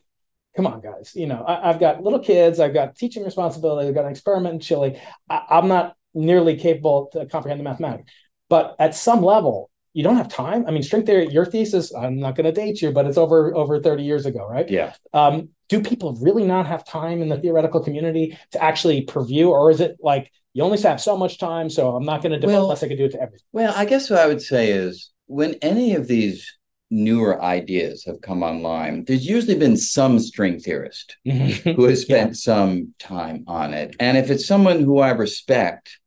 come 0.54 0.66
on, 0.66 0.82
guys. 0.82 1.12
You 1.14 1.26
know, 1.26 1.42
I, 1.42 1.70
I've 1.70 1.80
got 1.80 2.02
little 2.02 2.18
kids, 2.20 2.60
I've 2.60 2.74
got 2.74 2.94
teaching 2.94 3.24
responsibility, 3.24 3.88
I've 3.88 3.94
got 3.94 4.04
an 4.04 4.10
experiment 4.10 4.54
in 4.54 4.60
Chile. 4.60 5.00
I, 5.30 5.42
I'm 5.48 5.68
not 5.68 5.96
nearly 6.12 6.56
capable 6.56 7.08
to 7.14 7.24
comprehend 7.24 7.58
the 7.58 7.64
mathematics. 7.64 8.12
But 8.50 8.76
at 8.78 8.94
some 8.94 9.22
level, 9.22 9.70
you 9.94 10.02
don't 10.02 10.16
have 10.16 10.28
time. 10.28 10.66
I 10.66 10.70
mean, 10.72 10.82
string 10.82 11.06
theory, 11.06 11.28
your 11.30 11.46
thesis, 11.46 11.94
I'm 11.94 12.18
not 12.18 12.34
going 12.36 12.44
to 12.44 12.52
date 12.52 12.82
you, 12.82 12.90
but 12.92 13.06
it's 13.06 13.16
over 13.16 13.54
over 13.56 13.80
30 13.80 14.02
years 14.02 14.26
ago, 14.26 14.46
right? 14.46 14.68
yeah 14.68 14.92
Um, 15.14 15.48
do 15.68 15.80
people 15.80 16.18
really 16.20 16.44
not 16.44 16.66
have 16.66 16.84
time 16.84 17.22
in 17.22 17.28
the 17.30 17.38
theoretical 17.38 17.80
community 17.82 18.36
to 18.50 18.62
actually 18.62 19.06
preview, 19.06 19.48
or 19.48 19.70
is 19.70 19.80
it 19.80 19.96
like 20.00 20.30
you 20.52 20.62
only 20.62 20.80
have 20.82 21.00
so 21.00 21.16
much 21.16 21.38
time, 21.38 21.70
so 21.70 21.96
I'm 21.96 22.04
not 22.04 22.22
going 22.22 22.32
to 22.32 22.38
devote 22.38 22.52
Well- 22.52 22.62
unless 22.64 22.82
I 22.82 22.88
can 22.88 22.98
do 22.98 23.06
it 23.06 23.12
to 23.12 23.20
everything? 23.22 23.46
Well, 23.52 23.72
I 23.74 23.84
guess 23.86 24.10
what 24.10 24.18
I 24.18 24.26
would 24.26 24.42
say 24.42 24.70
is 24.72 25.10
when 25.26 25.54
any 25.62 25.94
of 25.94 26.06
these 26.06 26.52
newer 26.90 27.42
ideas 27.42 28.04
have 28.04 28.20
come 28.20 28.42
online, 28.42 29.04
there's 29.06 29.26
usually 29.26 29.56
been 29.56 29.76
some 29.76 30.18
string 30.18 30.58
theorist 30.60 31.16
who 31.24 31.84
has 31.84 32.02
spent 32.02 32.36
some 32.36 32.94
time 32.98 33.42
on 33.46 33.74
it. 33.74 33.96
And 33.98 34.18
if 34.18 34.30
it's 34.30 34.46
someone 34.46 34.80
who 34.80 34.98
I 34.98 35.10
respect, 35.10 35.98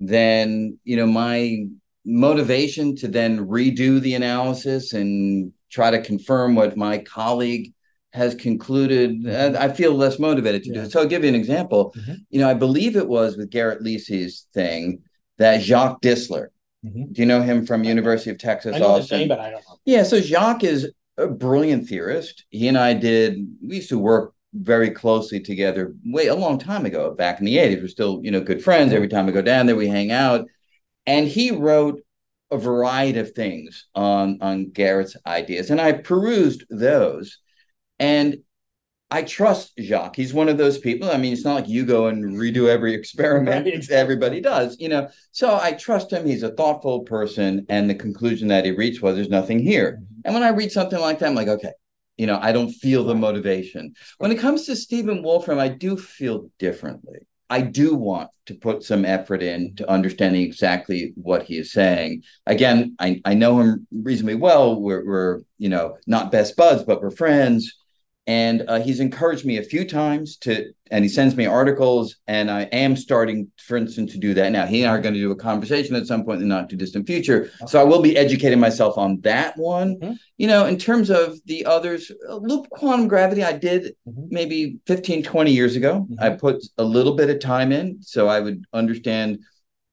then, 0.00 0.78
you 0.84 0.96
know, 0.96 1.06
my 1.06 1.66
motivation 2.04 2.94
to 2.96 3.08
then 3.08 3.46
redo 3.46 4.00
the 4.00 4.14
analysis 4.14 4.92
and 4.92 5.52
try 5.70 5.90
to 5.90 6.02
confirm 6.02 6.54
what 6.54 6.76
my 6.76 6.98
colleague 6.98 7.72
has 8.12 8.34
concluded, 8.34 9.26
uh, 9.26 9.58
I 9.58 9.72
feel 9.72 9.92
less 9.92 10.20
motivated 10.20 10.62
to 10.64 10.68
yeah. 10.68 10.74
do 10.74 10.80
it. 10.82 10.92
So 10.92 11.00
I'll 11.00 11.08
give 11.08 11.24
you 11.24 11.28
an 11.28 11.34
example. 11.34 11.92
Mm-hmm. 11.96 12.14
You 12.30 12.40
know, 12.40 12.48
I 12.48 12.54
believe 12.54 12.96
it 12.96 13.08
was 13.08 13.36
with 13.36 13.50
Garrett 13.50 13.82
Lisi's 13.82 14.46
thing 14.54 15.02
that 15.38 15.62
Jacques 15.62 16.00
Distler. 16.00 16.48
Mm-hmm. 16.84 17.12
Do 17.12 17.22
you 17.22 17.26
know 17.26 17.42
him 17.42 17.66
from 17.66 17.82
University 17.82 18.30
of 18.30 18.38
Texas? 18.38 18.76
I 18.76 18.78
know 18.78 18.88
Austin? 18.88 19.20
Name, 19.20 19.28
but 19.28 19.40
I 19.40 19.50
don't 19.50 19.60
know. 19.68 19.78
Yeah, 19.84 20.04
so 20.04 20.20
Jacques 20.20 20.62
is 20.62 20.92
a 21.16 21.26
brilliant 21.26 21.88
theorist. 21.88 22.44
He 22.50 22.68
and 22.68 22.78
I 22.78 22.94
did. 22.94 23.38
We 23.66 23.76
used 23.76 23.88
to 23.88 23.98
work 23.98 24.34
very 24.52 24.90
closely 24.90 25.40
together 25.40 25.94
way 26.04 26.28
a 26.28 26.34
long 26.34 26.58
time 26.58 26.86
ago, 26.86 27.12
back 27.14 27.40
in 27.40 27.46
the 27.46 27.56
80s. 27.56 27.82
We're 27.82 27.88
still, 27.88 28.20
you 28.22 28.30
know, 28.30 28.40
good 28.40 28.62
friends. 28.62 28.92
Every 28.92 29.08
time 29.08 29.26
we 29.26 29.32
go 29.32 29.42
down 29.42 29.66
there, 29.66 29.74
we 29.74 29.88
hang 29.88 30.12
out. 30.12 30.46
And 31.06 31.28
he 31.28 31.50
wrote 31.50 32.00
a 32.50 32.58
variety 32.58 33.18
of 33.18 33.32
things 33.32 33.86
on, 33.94 34.38
on 34.40 34.70
Garrett's 34.70 35.16
ideas. 35.26 35.70
And 35.70 35.80
I 35.80 35.92
perused 35.92 36.64
those. 36.70 37.38
And 37.98 38.38
I 39.10 39.22
trust 39.22 39.74
Jacques. 39.78 40.16
He's 40.16 40.34
one 40.34 40.48
of 40.48 40.58
those 40.58 40.78
people. 40.78 41.10
I 41.10 41.18
mean, 41.18 41.32
it's 41.32 41.44
not 41.44 41.54
like 41.54 41.68
you 41.68 41.84
go 41.84 42.06
and 42.06 42.36
redo 42.36 42.68
every 42.68 42.94
experiment. 42.98 43.66
Right. 43.66 43.90
Everybody 43.90 44.40
does, 44.40 44.76
you 44.80 44.88
know. 44.88 45.08
So 45.30 45.58
I 45.60 45.72
trust 45.72 46.12
him. 46.12 46.26
He's 46.26 46.42
a 46.42 46.54
thoughtful 46.54 47.00
person. 47.00 47.66
And 47.68 47.88
the 47.88 47.94
conclusion 47.94 48.48
that 48.48 48.64
he 48.64 48.72
reached 48.72 49.02
was 49.02 49.14
there's 49.14 49.28
nothing 49.28 49.58
here. 49.58 50.00
Mm-hmm. 50.02 50.20
And 50.24 50.34
when 50.34 50.42
I 50.42 50.48
read 50.48 50.72
something 50.72 50.98
like 50.98 51.18
that, 51.18 51.28
I'm 51.28 51.34
like, 51.34 51.48
okay, 51.48 51.72
you 52.16 52.26
know, 52.26 52.38
I 52.40 52.52
don't 52.52 52.70
feel 52.70 53.04
the 53.04 53.14
motivation. 53.14 53.94
When 54.18 54.32
it 54.32 54.38
comes 54.38 54.66
to 54.66 54.76
Stephen 54.76 55.22
Wolfram, 55.22 55.58
I 55.58 55.68
do 55.68 55.96
feel 55.96 56.50
differently. 56.58 57.26
I 57.54 57.60
do 57.60 57.94
want 57.94 58.30
to 58.46 58.54
put 58.54 58.82
some 58.82 59.04
effort 59.04 59.40
in 59.40 59.76
to 59.76 59.88
understanding 59.88 60.42
exactly 60.42 61.12
what 61.14 61.44
he 61.44 61.56
is 61.58 61.70
saying. 61.70 62.24
Again, 62.46 62.96
I, 62.98 63.20
I 63.24 63.34
know 63.34 63.60
him 63.60 63.86
reasonably 63.92 64.34
well. 64.34 64.80
We're, 64.80 65.06
we're, 65.06 65.40
you 65.58 65.68
know, 65.68 65.96
not 66.08 66.32
best 66.32 66.56
buds, 66.56 66.82
but 66.82 67.00
we're 67.00 67.12
friends 67.12 67.78
and 68.26 68.64
uh, 68.68 68.80
he's 68.80 69.00
encouraged 69.00 69.44
me 69.44 69.58
a 69.58 69.62
few 69.62 69.86
times 69.86 70.36
to 70.38 70.72
and 70.90 71.04
he 71.04 71.08
sends 71.08 71.36
me 71.36 71.46
articles 71.46 72.16
and 72.26 72.50
i 72.50 72.62
am 72.64 72.96
starting 72.96 73.50
for 73.58 73.76
instance 73.76 74.12
to 74.12 74.18
do 74.18 74.32
that 74.34 74.50
now 74.50 74.64
he 74.64 74.82
and 74.82 74.90
i 74.90 74.94
are 74.94 75.00
going 75.00 75.14
to 75.14 75.20
do 75.20 75.30
a 75.30 75.36
conversation 75.36 75.94
at 75.94 76.06
some 76.06 76.24
point 76.24 76.40
in 76.40 76.48
the 76.48 76.54
not 76.54 76.70
too 76.70 76.76
distant 76.76 77.06
future 77.06 77.50
okay. 77.60 77.66
so 77.66 77.80
i 77.80 77.84
will 77.84 78.00
be 78.00 78.16
educating 78.16 78.58
myself 78.58 78.96
on 78.96 79.20
that 79.20 79.56
one 79.58 79.96
mm-hmm. 79.96 80.14
you 80.38 80.46
know 80.46 80.64
in 80.66 80.78
terms 80.78 81.10
of 81.10 81.38
the 81.46 81.64
others 81.66 82.10
loop 82.28 82.68
quantum 82.70 83.08
gravity 83.08 83.44
i 83.44 83.52
did 83.52 83.94
mm-hmm. 84.08 84.26
maybe 84.30 84.78
15 84.86 85.22
20 85.22 85.50
years 85.52 85.76
ago 85.76 86.06
mm-hmm. 86.10 86.22
i 86.22 86.30
put 86.30 86.64
a 86.78 86.84
little 86.84 87.14
bit 87.16 87.30
of 87.30 87.40
time 87.40 87.72
in 87.72 88.02
so 88.02 88.28
i 88.28 88.40
would 88.40 88.64
understand 88.72 89.38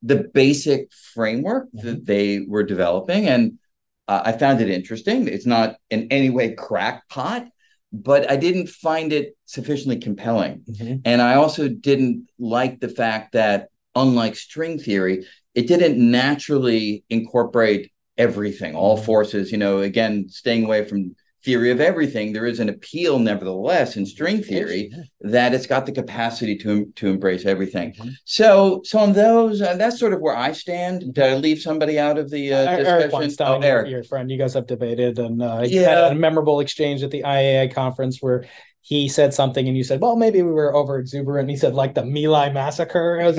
the 0.04 0.30
basic 0.34 0.92
framework 1.14 1.68
that 1.74 1.98
mm-hmm. 1.98 2.04
they 2.06 2.46
were 2.48 2.64
developing 2.64 3.28
and 3.28 3.60
uh, 4.08 4.22
i 4.26 4.32
found 4.32 4.62
it 4.62 4.70
interesting 4.70 5.28
it's 5.28 5.46
not 5.46 5.76
in 5.90 6.08
any 6.12 6.30
way 6.30 6.54
crackpot 6.54 7.48
but 7.92 8.30
I 8.30 8.36
didn't 8.36 8.70
find 8.70 9.12
it 9.12 9.36
sufficiently 9.46 10.00
compelling. 10.00 10.64
Mm-hmm. 10.70 10.96
And 11.06 11.22
I 11.22 11.36
also 11.36 11.68
didn't 11.68 12.28
like 12.40 12.80
the 12.80 12.90
fact 12.90 13.34
that, 13.34 13.70
unlike 13.96 14.36
string 14.36 14.80
theory, 14.80 15.26
it 15.54 15.68
didn't 15.68 15.98
naturally 16.00 17.04
incorporate 17.10 17.92
everything, 18.18 18.76
all 18.76 18.96
mm-hmm. 18.96 19.06
forces, 19.06 19.52
you 19.52 19.58
know, 19.58 19.80
again, 19.80 20.28
staying 20.30 20.66
away 20.66 20.86
from 20.86 21.16
theory 21.44 21.72
of 21.72 21.82
everything, 21.82 22.34
there 22.34 22.46
is 22.46 22.60
an 22.60 22.70
appeal, 22.70 23.18
nevertheless, 23.20 23.98
in 23.98 24.06
string 24.06 24.44
theory 24.44 24.92
that 25.22 25.54
it's 25.54 25.66
got 25.66 25.86
the 25.86 25.92
capacity 25.92 26.58
to 26.58 26.92
to 26.96 27.08
embrace 27.08 27.46
everything. 27.46 27.94
Mm-hmm. 27.94 28.10
So, 28.26 28.82
so 28.84 29.00
on 29.00 29.14
those, 29.14 29.62
uh, 29.62 29.76
that's 29.76 30.00
sort 30.00 30.14
of 30.14 30.22
where 30.22 30.36
I 30.36 30.52
stand. 30.52 31.14
Did 31.14 31.24
I 31.24 31.36
leave 31.36 31.62
somebody 31.62 31.98
out 31.98 32.18
of 32.18 32.30
the 32.30 32.54
uh, 32.54 32.78
discussion? 32.78 32.86
Eric 32.86 33.14
Weinstein, 33.14 33.64
oh, 33.64 33.68
Eric. 33.68 33.90
your 33.90 34.04
friend, 34.04 34.30
you 34.30 34.38
guys 34.38 34.54
have 34.54 34.68
debated, 34.68 35.20
and 35.20 35.42
uh, 35.42 35.64
yeah. 35.66 35.90
had 35.90 36.12
a 36.12 36.16
memorable 36.16 36.60
exchange 36.60 37.04
at 37.04 37.12
the 37.12 37.24
IAA 37.24 37.74
conference 37.74 38.22
where 38.22 38.46
he 38.82 39.08
said 39.08 39.34
something 39.34 39.68
and 39.68 39.78
you 39.78 39.84
said, 39.84 40.02
well, 40.02 40.16
maybe 40.16 40.42
we 40.42 40.52
were 40.52 40.76
over 40.76 40.98
exuberant. 40.98 41.50
He 41.50 41.56
said, 41.56 41.76
like 41.76 41.94
the 41.94 42.04
My 42.04 42.50
massacre, 42.50 43.20
as, 43.22 43.38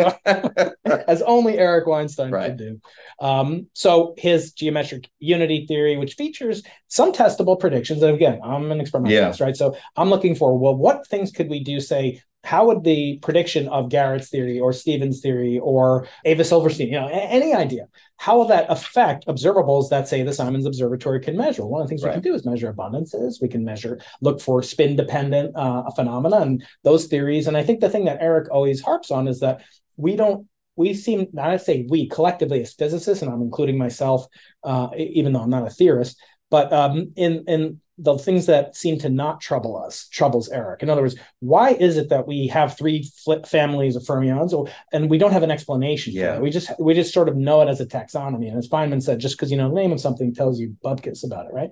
as 0.84 1.22
only 1.22 1.58
Eric 1.58 1.86
Weinstein 1.86 2.30
right. 2.30 2.46
could 2.46 2.58
do. 2.58 2.80
Um, 3.20 3.66
so 3.72 4.14
his 4.16 4.52
geometric 4.52 5.08
unity 5.18 5.66
theory, 5.66 5.96
which 5.96 6.14
features 6.14 6.62
some 6.86 7.12
testable 7.12 7.58
predictions. 7.58 8.02
And 8.02 8.14
again, 8.14 8.40
I'm 8.44 8.70
an 8.70 8.80
experimentalist, 8.80 9.40
yeah. 9.40 9.46
right? 9.46 9.56
So 9.56 9.76
I'm 9.96 10.10
looking 10.10 10.36
for, 10.36 10.56
well, 10.56 10.76
what 10.76 11.06
things 11.08 11.32
could 11.32 11.50
we 11.50 11.64
do, 11.64 11.80
say, 11.80 12.22
how 12.44 12.66
would 12.66 12.82
the 12.82 13.18
prediction 13.22 13.68
of 13.68 13.88
Garrett's 13.88 14.28
theory 14.28 14.58
or 14.58 14.72
Stephen's 14.72 15.20
theory 15.20 15.58
or 15.58 16.08
Eva 16.24 16.44
Silverstein, 16.44 16.88
you 16.88 17.00
know, 17.00 17.08
any 17.08 17.54
idea, 17.54 17.86
how 18.16 18.36
will 18.36 18.46
that 18.46 18.66
affect 18.68 19.26
observables 19.26 19.90
that 19.90 20.08
say 20.08 20.22
the 20.22 20.32
Simons 20.32 20.66
Observatory 20.66 21.20
can 21.20 21.36
measure? 21.36 21.64
One 21.64 21.80
of 21.80 21.86
the 21.86 21.88
things 21.88 22.02
right. 22.02 22.10
we 22.10 22.14
can 22.14 22.22
do 22.22 22.34
is 22.34 22.44
measure 22.44 22.72
abundances. 22.72 23.40
We 23.40 23.48
can 23.48 23.64
measure, 23.64 24.00
look 24.20 24.40
for 24.40 24.62
spin 24.62 24.96
dependent 24.96 25.56
uh, 25.56 25.88
phenomena 25.90 26.38
and 26.38 26.64
those 26.82 27.06
theories. 27.06 27.46
And 27.46 27.56
I 27.56 27.62
think 27.62 27.80
the 27.80 27.90
thing 27.90 28.06
that 28.06 28.18
Eric 28.20 28.50
always 28.50 28.80
harps 28.80 29.10
on 29.10 29.28
is 29.28 29.40
that 29.40 29.62
we 29.96 30.16
don't 30.16 30.46
we 30.74 30.94
seem 30.94 31.26
not 31.34 31.50
to 31.50 31.58
say 31.58 31.86
we 31.88 32.08
collectively 32.08 32.62
as 32.62 32.72
physicists, 32.72 33.22
and 33.22 33.30
I'm 33.30 33.42
including 33.42 33.76
myself, 33.76 34.26
uh, 34.64 34.88
even 34.96 35.34
though 35.34 35.40
I'm 35.40 35.50
not 35.50 35.66
a 35.66 35.70
theorist, 35.70 36.18
but 36.50 36.72
um, 36.72 37.12
in 37.14 37.44
in 37.46 37.81
the 37.98 38.16
things 38.16 38.46
that 38.46 38.74
seem 38.74 38.98
to 38.98 39.08
not 39.08 39.40
trouble 39.40 39.76
us 39.76 40.08
troubles 40.08 40.48
Eric. 40.48 40.82
In 40.82 40.90
other 40.90 41.02
words, 41.02 41.16
why 41.40 41.70
is 41.70 41.96
it 41.96 42.08
that 42.08 42.26
we 42.26 42.46
have 42.48 42.76
three 42.76 43.08
families 43.46 43.96
of 43.96 44.02
fermions, 44.02 44.52
or, 44.52 44.68
and 44.92 45.10
we 45.10 45.18
don't 45.18 45.32
have 45.32 45.42
an 45.42 45.50
explanation? 45.50 46.14
Yeah, 46.14 46.38
we 46.38 46.50
just 46.50 46.70
we 46.78 46.94
just 46.94 47.12
sort 47.12 47.28
of 47.28 47.36
know 47.36 47.60
it 47.60 47.68
as 47.68 47.80
a 47.80 47.86
taxonomy. 47.86 48.48
And 48.48 48.58
as 48.58 48.68
Feynman 48.68 49.02
said, 49.02 49.18
just 49.18 49.36
because 49.36 49.50
you 49.50 49.56
know 49.56 49.68
the 49.68 49.74
name 49.74 49.92
of 49.92 50.00
something 50.00 50.34
tells 50.34 50.58
you 50.58 50.76
bubkis 50.84 51.24
about 51.24 51.46
it, 51.46 51.52
right? 51.52 51.70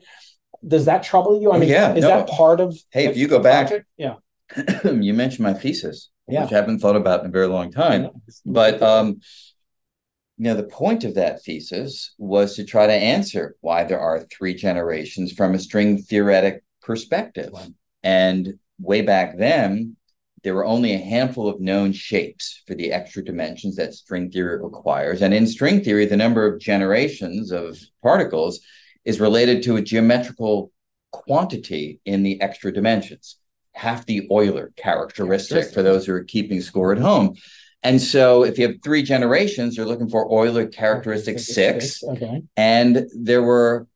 Does 0.66 0.84
that 0.84 1.02
trouble 1.02 1.40
you? 1.40 1.52
I 1.52 1.58
mean, 1.58 1.70
yeah, 1.70 1.94
is 1.94 2.02
no. 2.02 2.08
that 2.08 2.28
part 2.28 2.60
of? 2.60 2.78
Hey, 2.90 3.06
if 3.06 3.16
you 3.16 3.26
go 3.26 3.38
back, 3.38 3.68
project? 3.68 3.88
yeah, 3.96 4.16
you 4.84 5.14
mentioned 5.14 5.40
my 5.40 5.54
thesis, 5.54 6.10
yeah. 6.28 6.44
which 6.44 6.52
I 6.52 6.56
haven't 6.56 6.80
thought 6.80 6.96
about 6.96 7.20
in 7.20 7.26
a 7.26 7.30
very 7.30 7.46
long 7.46 7.72
time, 7.72 8.10
but 8.44 8.82
um 8.82 9.20
you 10.40 10.44
know, 10.44 10.54
the 10.54 10.62
point 10.62 11.04
of 11.04 11.16
that 11.16 11.42
thesis 11.42 12.14
was 12.16 12.56
to 12.56 12.64
try 12.64 12.86
to 12.86 12.92
answer 12.94 13.56
why 13.60 13.84
there 13.84 14.00
are 14.00 14.20
three 14.20 14.54
generations 14.54 15.32
from 15.32 15.54
a 15.54 15.58
string 15.58 15.98
theoretic 16.00 16.64
perspective. 16.80 17.50
Wow. 17.52 17.66
And 18.02 18.54
way 18.78 19.02
back 19.02 19.36
then, 19.36 19.96
there 20.42 20.54
were 20.54 20.64
only 20.64 20.94
a 20.94 20.98
handful 20.98 21.46
of 21.46 21.60
known 21.60 21.92
shapes 21.92 22.62
for 22.66 22.74
the 22.74 22.90
extra 22.90 23.22
dimensions 23.22 23.76
that 23.76 23.92
string 23.92 24.30
theory 24.30 24.58
requires. 24.62 25.20
And 25.20 25.34
in 25.34 25.46
string 25.46 25.84
theory, 25.84 26.06
the 26.06 26.16
number 26.16 26.46
of 26.46 26.58
generations 26.58 27.52
of 27.52 27.78
particles 28.02 28.60
is 29.04 29.20
related 29.20 29.62
to 29.64 29.76
a 29.76 29.82
geometrical 29.82 30.72
quantity 31.12 32.00
in 32.06 32.22
the 32.22 32.40
extra 32.40 32.72
dimensions, 32.72 33.36
half 33.74 34.06
the 34.06 34.26
Euler 34.30 34.72
characteristic 34.76 35.70
for 35.74 35.82
those 35.82 36.06
who 36.06 36.14
are 36.14 36.24
keeping 36.24 36.62
score 36.62 36.92
at 36.92 36.98
home. 36.98 37.34
And 37.82 38.00
so 38.00 38.44
if 38.44 38.58
you 38.58 38.68
have 38.68 38.76
three 38.82 39.02
generations, 39.02 39.76
you're 39.76 39.86
looking 39.86 40.08
for 40.08 40.30
Euler 40.30 40.66
characteristic 40.66 41.38
six. 41.38 42.02
Okay. 42.02 42.42
And 42.56 43.06
there 43.18 43.42
were 43.42 43.86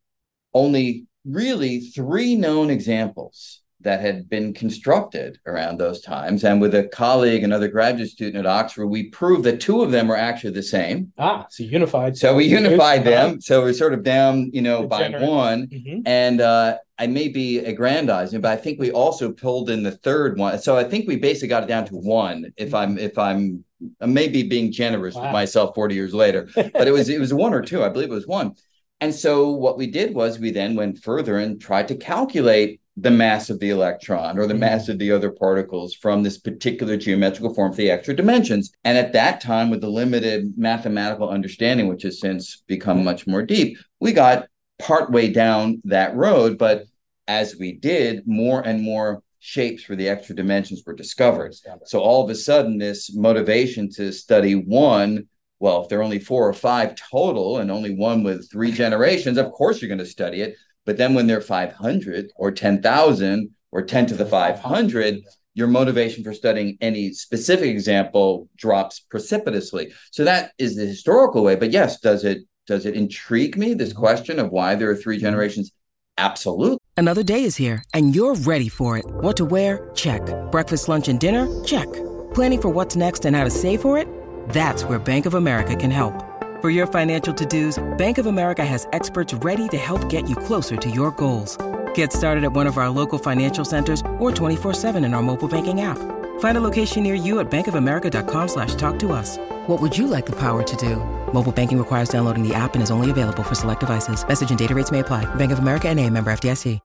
only 0.54 1.06
really 1.24 1.80
three 1.80 2.34
known 2.34 2.70
examples 2.70 3.60
that 3.80 4.00
had 4.00 4.28
been 4.28 4.54
constructed 4.54 5.38
around 5.46 5.78
those 5.78 6.00
times. 6.00 6.44
And 6.44 6.60
with 6.60 6.74
a 6.74 6.84
colleague, 6.88 7.44
another 7.44 7.68
graduate 7.68 8.08
student 8.08 8.36
at 8.36 8.46
Oxford, 8.46 8.86
we 8.86 9.10
proved 9.10 9.44
that 9.44 9.60
two 9.60 9.82
of 9.82 9.90
them 9.90 10.08
were 10.08 10.16
actually 10.16 10.54
the 10.54 10.62
same. 10.62 11.12
Ah, 11.18 11.46
so 11.50 11.62
unified. 11.62 12.16
So 12.16 12.34
we 12.34 12.46
unified 12.46 13.04
them. 13.04 13.40
So 13.40 13.62
we're 13.62 13.74
sort 13.74 13.92
of 13.92 14.02
down, 14.02 14.50
you 14.52 14.62
know, 14.62 14.86
by 14.86 15.08
one. 15.10 15.66
Mm-hmm. 15.66 16.00
And 16.06 16.40
uh, 16.40 16.78
I 16.98 17.06
may 17.06 17.28
be 17.28 17.58
aggrandizing, 17.58 18.40
but 18.40 18.52
I 18.52 18.56
think 18.56 18.78
we 18.78 18.90
also 18.90 19.32
pulled 19.32 19.68
in 19.68 19.82
the 19.82 19.92
third 19.92 20.38
one. 20.38 20.58
So 20.60 20.76
I 20.76 20.84
think 20.84 21.06
we 21.06 21.16
basically 21.16 21.48
got 21.48 21.64
it 21.64 21.68
down 21.68 21.84
to 21.86 21.94
one. 21.94 22.52
If 22.56 22.74
I'm 22.74 22.98
if 22.98 23.18
I'm 23.18 23.64
maybe 24.00 24.44
being 24.44 24.72
generous 24.72 25.14
wow. 25.14 25.22
with 25.22 25.32
myself 25.32 25.74
40 25.74 25.94
years 25.94 26.14
later, 26.14 26.48
but 26.54 26.88
it 26.88 26.92
was 26.92 27.08
it 27.08 27.20
was 27.20 27.34
one 27.34 27.52
or 27.52 27.62
two. 27.62 27.82
I 27.82 27.88
believe 27.88 28.10
it 28.10 28.14
was 28.14 28.26
one. 28.26 28.54
And 29.00 29.14
so 29.14 29.50
what 29.50 29.76
we 29.76 29.88
did 29.88 30.14
was 30.14 30.38
we 30.38 30.50
then 30.50 30.76
went 30.76 31.02
further 31.02 31.38
and 31.38 31.60
tried 31.60 31.88
to 31.88 31.96
calculate 31.96 32.80
the 32.96 33.10
mass 33.10 33.50
of 33.50 33.58
the 33.58 33.70
electron 33.70 34.38
or 34.38 34.46
the 34.46 34.54
mm-hmm. 34.54 34.60
mass 34.60 34.88
of 34.88 34.98
the 34.98 35.10
other 35.10 35.30
particles 35.30 35.94
from 35.94 36.22
this 36.22 36.38
particular 36.38 36.96
geometrical 36.96 37.52
form 37.52 37.72
for 37.72 37.78
the 37.78 37.90
extra 37.90 38.14
dimensions. 38.14 38.72
And 38.84 38.96
at 38.96 39.12
that 39.14 39.40
time, 39.40 39.70
with 39.70 39.80
the 39.80 39.88
limited 39.88 40.56
mathematical 40.56 41.28
understanding, 41.28 41.88
which 41.88 42.02
has 42.04 42.20
since 42.20 42.62
become 42.66 43.02
much 43.02 43.26
more 43.26 43.42
deep, 43.42 43.78
we 44.00 44.12
got 44.12 44.48
partway 44.78 45.32
down 45.32 45.80
that 45.84 46.14
road. 46.14 46.56
But 46.56 46.84
as 47.26 47.56
we 47.56 47.72
did, 47.72 48.26
more 48.26 48.60
and 48.60 48.82
more 48.82 49.22
shapes 49.40 49.82
for 49.82 49.96
the 49.96 50.08
extra 50.08 50.34
dimensions 50.34 50.82
were 50.86 50.94
discovered. 50.94 51.54
So 51.84 52.00
all 52.00 52.24
of 52.24 52.30
a 52.30 52.34
sudden, 52.34 52.78
this 52.78 53.14
motivation 53.14 53.90
to 53.92 54.12
study 54.12 54.54
one 54.54 55.28
well, 55.60 55.82
if 55.82 55.88
there 55.88 56.00
are 56.00 56.02
only 56.02 56.18
four 56.18 56.46
or 56.46 56.52
five 56.52 56.94
total 56.94 57.58
and 57.58 57.70
only 57.70 57.94
one 57.94 58.22
with 58.22 58.50
three 58.50 58.70
generations, 58.72 59.38
of 59.38 59.50
course 59.52 59.80
you're 59.80 59.88
going 59.88 59.98
to 59.98 60.04
study 60.04 60.42
it. 60.42 60.56
But 60.84 60.96
then 60.96 61.14
when 61.14 61.26
they're 61.26 61.40
500 61.40 62.32
or 62.36 62.50
10,000 62.50 63.50
or 63.72 63.82
10 63.82 64.06
to 64.06 64.14
the 64.14 64.26
500, 64.26 65.22
your 65.54 65.68
motivation 65.68 66.24
for 66.24 66.34
studying 66.34 66.76
any 66.80 67.12
specific 67.12 67.68
example 67.68 68.48
drops 68.56 69.00
precipitously. 69.00 69.92
So 70.10 70.24
that 70.24 70.52
is 70.58 70.76
the 70.76 70.86
historical 70.86 71.44
way. 71.44 71.56
But 71.56 71.70
yes, 71.70 72.00
does 72.00 72.24
it 72.24 72.38
Does 72.66 72.86
it 72.86 72.94
intrigue 72.96 73.58
me, 73.58 73.74
this 73.74 73.92
question 73.92 74.38
of 74.38 74.50
why 74.50 74.74
there 74.74 74.90
are 74.90 74.96
three 74.96 75.18
generations? 75.18 75.70
Absolutely. 76.16 76.78
Another 76.96 77.22
day 77.22 77.44
is 77.44 77.56
here, 77.56 77.82
and 77.92 78.14
you're 78.14 78.36
ready 78.36 78.70
for 78.70 78.96
it. 78.96 79.04
What 79.20 79.36
to 79.36 79.44
wear? 79.44 79.90
Check. 79.94 80.22
Breakfast, 80.50 80.88
lunch, 80.88 81.08
and 81.08 81.20
dinner? 81.20 81.44
Check. 81.64 81.92
Planning 82.32 82.62
for 82.62 82.70
what's 82.70 82.96
next 82.96 83.26
and 83.26 83.36
how 83.36 83.44
to 83.44 83.50
save 83.50 83.82
for 83.82 83.98
it? 83.98 84.08
That's 84.48 84.84
where 84.84 84.98
Bank 84.98 85.26
of 85.26 85.34
America 85.34 85.76
can 85.76 85.90
help. 85.90 86.23
For 86.64 86.70
your 86.70 86.86
financial 86.86 87.34
to-dos, 87.34 87.78
Bank 87.98 88.16
of 88.16 88.24
America 88.24 88.64
has 88.64 88.88
experts 88.94 89.34
ready 89.44 89.68
to 89.68 89.76
help 89.76 90.08
get 90.08 90.30
you 90.30 90.34
closer 90.34 90.78
to 90.78 90.90
your 90.90 91.10
goals. 91.10 91.58
Get 91.92 92.10
started 92.10 92.42
at 92.42 92.52
one 92.54 92.66
of 92.66 92.78
our 92.78 92.88
local 92.88 93.18
financial 93.18 93.66
centers 93.66 94.00
or 94.18 94.30
24-7 94.30 95.04
in 95.04 95.12
our 95.12 95.20
mobile 95.20 95.46
banking 95.46 95.82
app. 95.82 95.98
Find 96.38 96.56
a 96.56 96.62
location 96.62 97.02
near 97.02 97.14
you 97.14 97.40
at 97.40 97.50
bankofamerica.com 97.50 98.48
slash 98.48 98.76
talk 98.76 98.98
to 99.00 99.12
us. 99.12 99.36
What 99.68 99.82
would 99.82 99.94
you 99.98 100.06
like 100.06 100.24
the 100.24 100.36
power 100.36 100.62
to 100.62 100.76
do? 100.76 100.96
Mobile 101.34 101.52
banking 101.52 101.76
requires 101.76 102.08
downloading 102.08 102.48
the 102.48 102.54
app 102.54 102.72
and 102.72 102.82
is 102.82 102.90
only 102.90 103.10
available 103.10 103.42
for 103.42 103.54
select 103.54 103.80
devices. 103.80 104.26
Message 104.26 104.48
and 104.48 104.58
data 104.58 104.74
rates 104.74 104.90
may 104.90 105.00
apply. 105.00 105.26
Bank 105.34 105.52
of 105.52 105.58
America 105.58 105.90
and 105.90 106.00
a 106.00 106.08
member 106.08 106.32
FDIC. 106.32 106.80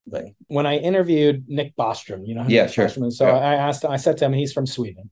When 0.50 0.66
I 0.66 0.76
interviewed 0.76 1.48
Nick 1.48 1.74
Bostrom, 1.78 2.28
you 2.28 2.36
know, 2.36 2.44
Yeah, 2.50 2.64
Nick 2.64 2.74
sure. 2.74 2.88
Bostrom 2.88 3.14
so 3.14 3.28
Yeah. 3.28 3.36
I 3.38 3.54
asked, 3.54 3.86
I 3.86 3.96
said 3.96 4.18
to 4.18 4.26
him, 4.26 4.34
he's 4.34 4.52
from 4.52 4.68
Sweden. 4.68 5.10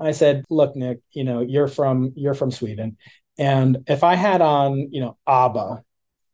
I 0.00 0.10
said, 0.10 0.44
look, 0.50 0.74
Nick, 0.74 0.98
you 1.12 1.22
know, 1.22 1.42
you're 1.42 1.68
from, 1.68 2.12
you're 2.16 2.34
from 2.34 2.50
Sweden. 2.50 2.96
And 3.38 3.84
if 3.86 4.04
I 4.04 4.14
had 4.14 4.40
on, 4.40 4.88
you 4.90 5.00
know, 5.00 5.16
ABBA, 5.26 5.82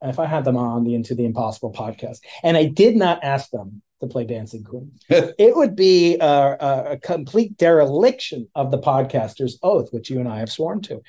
if 0.02 0.18
I 0.18 0.26
had 0.26 0.44
them 0.44 0.56
on 0.56 0.84
the 0.84 0.94
Into 0.94 1.14
the 1.14 1.24
Impossible 1.24 1.72
podcast, 1.72 2.18
and 2.42 2.56
I 2.56 2.66
did 2.66 2.96
not 2.96 3.24
ask 3.24 3.50
them 3.50 3.82
to 4.00 4.06
play 4.06 4.24
Dancing 4.24 4.64
Queen, 4.64 4.92
it 5.08 5.56
would 5.56 5.74
be 5.74 6.16
a, 6.20 6.56
a, 6.92 6.98
complete 6.98 7.56
dereliction 7.56 8.48
of 8.54 8.70
the 8.70 8.78
podcaster's 8.78 9.58
oath, 9.62 9.88
which 9.92 10.10
you 10.10 10.20
and 10.20 10.28
I 10.28 10.38
have 10.38 10.52
sworn 10.52 10.82
to. 10.82 11.00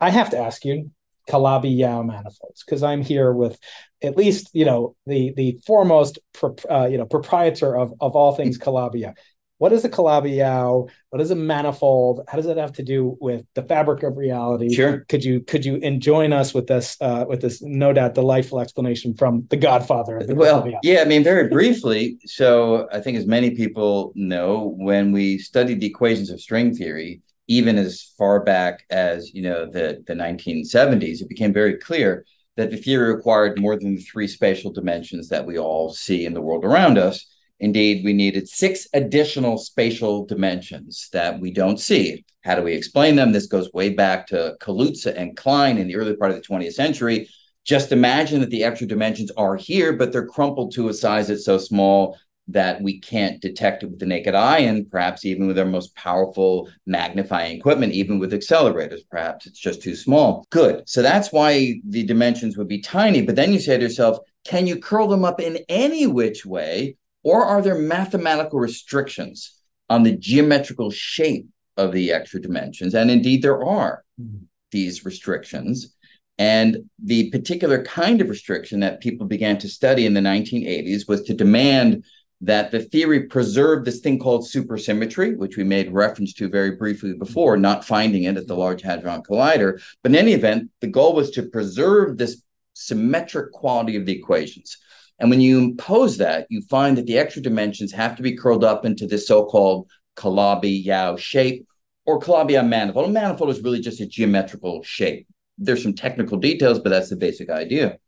I 0.00 0.10
have 0.10 0.30
to 0.30 0.38
ask 0.38 0.64
you, 0.64 0.90
Calabi-Yau 1.28 2.02
Manifolds, 2.02 2.62
because 2.64 2.82
I'm 2.82 3.00
here 3.00 3.32
with 3.32 3.58
at 4.02 4.16
least 4.16 4.50
you 4.52 4.66
know 4.66 4.94
the 5.06 5.32
the 5.34 5.58
foremost 5.66 6.18
pro, 6.34 6.54
uh, 6.70 6.86
you 6.86 6.98
know 6.98 7.06
proprietor 7.06 7.74
of 7.76 7.94
of 8.00 8.14
all 8.14 8.34
things 8.34 8.58
Calabi-Yau. 8.64 9.14
What 9.58 9.72
is 9.72 9.84
a 9.84 9.88
Calabi-Yau? 9.88 10.86
What 11.10 11.22
is 11.22 11.30
a 11.30 11.36
manifold? 11.36 12.22
How 12.28 12.36
does 12.36 12.46
it 12.46 12.56
have 12.56 12.72
to 12.72 12.82
do 12.82 13.16
with 13.20 13.46
the 13.54 13.62
fabric 13.62 14.02
of 14.02 14.16
reality? 14.16 14.74
Sure. 14.74 15.04
Could 15.08 15.24
you 15.24 15.40
could 15.40 15.64
you 15.64 15.76
enjoin 15.76 16.32
us 16.32 16.52
with 16.52 16.66
this 16.66 16.96
uh, 17.00 17.24
with 17.28 17.40
this 17.40 17.62
no 17.62 17.92
doubt 17.92 18.14
delightful 18.14 18.60
explanation 18.60 19.14
from 19.14 19.46
the 19.50 19.56
Godfather 19.56 20.18
of 20.18 20.26
the 20.26 20.34
Well, 20.34 20.68
yeah, 20.82 21.02
I 21.02 21.04
mean, 21.04 21.22
very 21.22 21.48
briefly. 21.48 22.18
So, 22.26 22.88
I 22.92 23.00
think 23.00 23.16
as 23.16 23.26
many 23.26 23.50
people 23.50 24.12
know, 24.16 24.74
when 24.76 25.12
we 25.12 25.38
studied 25.38 25.80
the 25.80 25.86
equations 25.86 26.30
of 26.30 26.40
string 26.40 26.74
theory, 26.74 27.22
even 27.46 27.78
as 27.78 28.12
far 28.18 28.40
back 28.40 28.84
as 28.90 29.32
you 29.32 29.42
know 29.42 29.66
the 29.66 30.02
the 30.06 30.14
1970s, 30.14 31.22
it 31.22 31.28
became 31.28 31.52
very 31.52 31.78
clear 31.78 32.24
that 32.56 32.70
the 32.70 32.76
theory 32.76 33.14
required 33.14 33.60
more 33.60 33.76
than 33.78 33.96
the 33.96 34.02
three 34.02 34.28
spatial 34.28 34.72
dimensions 34.72 35.28
that 35.28 35.46
we 35.46 35.58
all 35.58 35.92
see 35.92 36.24
in 36.24 36.34
the 36.34 36.40
world 36.40 36.64
around 36.64 36.98
us. 36.98 37.26
Indeed, 37.60 38.04
we 38.04 38.12
needed 38.12 38.48
six 38.48 38.88
additional 38.92 39.58
spatial 39.58 40.26
dimensions 40.26 41.08
that 41.12 41.40
we 41.40 41.52
don't 41.52 41.78
see. 41.78 42.24
How 42.42 42.56
do 42.56 42.62
we 42.62 42.74
explain 42.74 43.16
them? 43.16 43.32
This 43.32 43.46
goes 43.46 43.72
way 43.72 43.90
back 43.90 44.26
to 44.28 44.56
Kaluza 44.60 45.16
and 45.16 45.36
Klein 45.36 45.78
in 45.78 45.86
the 45.86 45.96
early 45.96 46.16
part 46.16 46.30
of 46.30 46.36
the 46.36 46.42
20th 46.42 46.74
century. 46.74 47.28
Just 47.64 47.92
imagine 47.92 48.40
that 48.40 48.50
the 48.50 48.64
extra 48.64 48.86
dimensions 48.86 49.30
are 49.36 49.56
here, 49.56 49.94
but 49.94 50.12
they're 50.12 50.26
crumpled 50.26 50.74
to 50.74 50.88
a 50.88 50.94
size 50.94 51.28
that's 51.28 51.46
so 51.46 51.56
small 51.56 52.18
that 52.48 52.82
we 52.82 53.00
can't 53.00 53.40
detect 53.40 53.82
it 53.82 53.86
with 53.86 53.98
the 53.98 54.06
naked 54.06 54.34
eye, 54.34 54.58
and 54.58 54.90
perhaps 54.90 55.24
even 55.24 55.46
with 55.46 55.58
our 55.58 55.64
most 55.64 55.94
powerful 55.96 56.68
magnifying 56.84 57.56
equipment, 57.56 57.94
even 57.94 58.18
with 58.18 58.32
accelerators, 58.32 59.00
perhaps 59.10 59.46
it's 59.46 59.58
just 59.58 59.80
too 59.80 59.96
small. 59.96 60.44
Good. 60.50 60.86
So 60.86 61.00
that's 61.00 61.32
why 61.32 61.80
the 61.88 62.02
dimensions 62.02 62.58
would 62.58 62.68
be 62.68 62.82
tiny. 62.82 63.22
But 63.22 63.36
then 63.36 63.52
you 63.52 63.58
say 63.58 63.78
to 63.78 63.82
yourself, 63.82 64.18
can 64.44 64.66
you 64.66 64.78
curl 64.78 65.08
them 65.08 65.24
up 65.24 65.40
in 65.40 65.60
any 65.70 66.06
which 66.06 66.44
way? 66.44 66.96
Or 67.24 67.44
are 67.44 67.62
there 67.62 67.78
mathematical 67.78 68.60
restrictions 68.60 69.58
on 69.90 70.02
the 70.02 70.12
geometrical 70.12 70.90
shape 70.90 71.48
of 71.76 71.92
the 71.92 72.12
extra 72.12 72.40
dimensions? 72.40 72.94
And 72.94 73.10
indeed, 73.10 73.42
there 73.42 73.64
are 73.64 74.04
mm-hmm. 74.20 74.44
these 74.70 75.04
restrictions. 75.04 75.94
And 76.38 76.90
the 77.02 77.30
particular 77.30 77.82
kind 77.82 78.20
of 78.20 78.28
restriction 78.28 78.80
that 78.80 79.00
people 79.00 79.26
began 79.26 79.58
to 79.58 79.68
study 79.68 80.04
in 80.04 80.14
the 80.14 80.20
1980s 80.20 81.08
was 81.08 81.22
to 81.24 81.34
demand 81.34 82.04
that 82.40 82.70
the 82.70 82.80
theory 82.80 83.22
preserve 83.22 83.84
this 83.84 84.00
thing 84.00 84.18
called 84.18 84.42
supersymmetry, 84.42 85.36
which 85.36 85.56
we 85.56 85.64
made 85.64 85.92
reference 85.92 86.34
to 86.34 86.48
very 86.48 86.72
briefly 86.72 87.14
before, 87.14 87.56
not 87.56 87.84
finding 87.84 88.24
it 88.24 88.36
at 88.36 88.46
the 88.46 88.56
Large 88.56 88.82
Hadron 88.82 89.22
Collider. 89.22 89.80
But 90.02 90.12
in 90.12 90.16
any 90.16 90.32
event, 90.32 90.70
the 90.80 90.88
goal 90.88 91.14
was 91.14 91.30
to 91.32 91.44
preserve 91.44 92.18
this 92.18 92.42
symmetric 92.74 93.52
quality 93.52 93.96
of 93.96 94.04
the 94.04 94.12
equations. 94.12 94.76
And 95.18 95.30
when 95.30 95.40
you 95.40 95.58
impose 95.58 96.18
that, 96.18 96.46
you 96.50 96.60
find 96.62 96.98
that 96.98 97.06
the 97.06 97.18
extra 97.18 97.40
dimensions 97.40 97.92
have 97.92 98.16
to 98.16 98.22
be 98.22 98.36
curled 98.36 98.64
up 98.64 98.84
into 98.84 99.06
this 99.06 99.26
so-called 99.26 99.88
Calabi-Yau 100.16 101.16
shape 101.16 101.66
or 102.04 102.18
Calabi-Yau 102.18 102.62
manifold. 102.62 103.08
A 103.08 103.12
manifold 103.12 103.50
is 103.50 103.62
really 103.62 103.80
just 103.80 104.00
a 104.00 104.06
geometrical 104.06 104.82
shape. 104.82 105.26
There's 105.56 105.82
some 105.82 105.94
technical 105.94 106.38
details, 106.38 106.80
but 106.80 106.90
that's 106.90 107.10
the 107.10 107.16
basic 107.16 107.48
idea. 107.48 107.98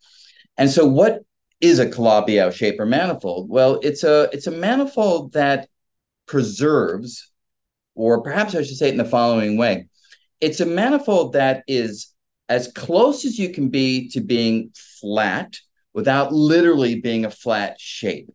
And 0.57 0.71
so 0.71 0.87
what 0.87 1.23
is 1.61 1.79
a 1.79 1.89
Calabi-Yau 1.89 2.51
shape 2.51 2.81
or 2.81 2.87
manifold? 2.87 3.49
Well, 3.49 3.79
it's 3.83 4.05
a 4.05 4.29
it's 4.33 4.47
a 4.47 4.51
manifold 4.51 5.33
that 5.33 5.69
preserves, 6.27 7.31
or 7.95 8.23
perhaps 8.23 8.55
I 8.55 8.63
should 8.63 8.77
say 8.77 8.89
it 8.89 8.93
in 8.93 8.99
the 8.99 9.05
following 9.05 9.57
way. 9.57 9.87
It's 10.41 10.61
a 10.61 10.67
manifold 10.67 11.35
that 11.35 11.63
is 11.67 12.13
as 12.49 12.71
close 12.73 13.25
as 13.25 13.39
you 13.39 13.51
can 13.51 13.69
be 13.69 14.09
to 14.11 14.21
being 14.21 14.71
flat 15.01 15.57
without 15.97 16.31
literally 16.31 17.01
being 17.01 17.25
a 17.25 17.31
flat 17.31 17.81
shape. 17.81 18.31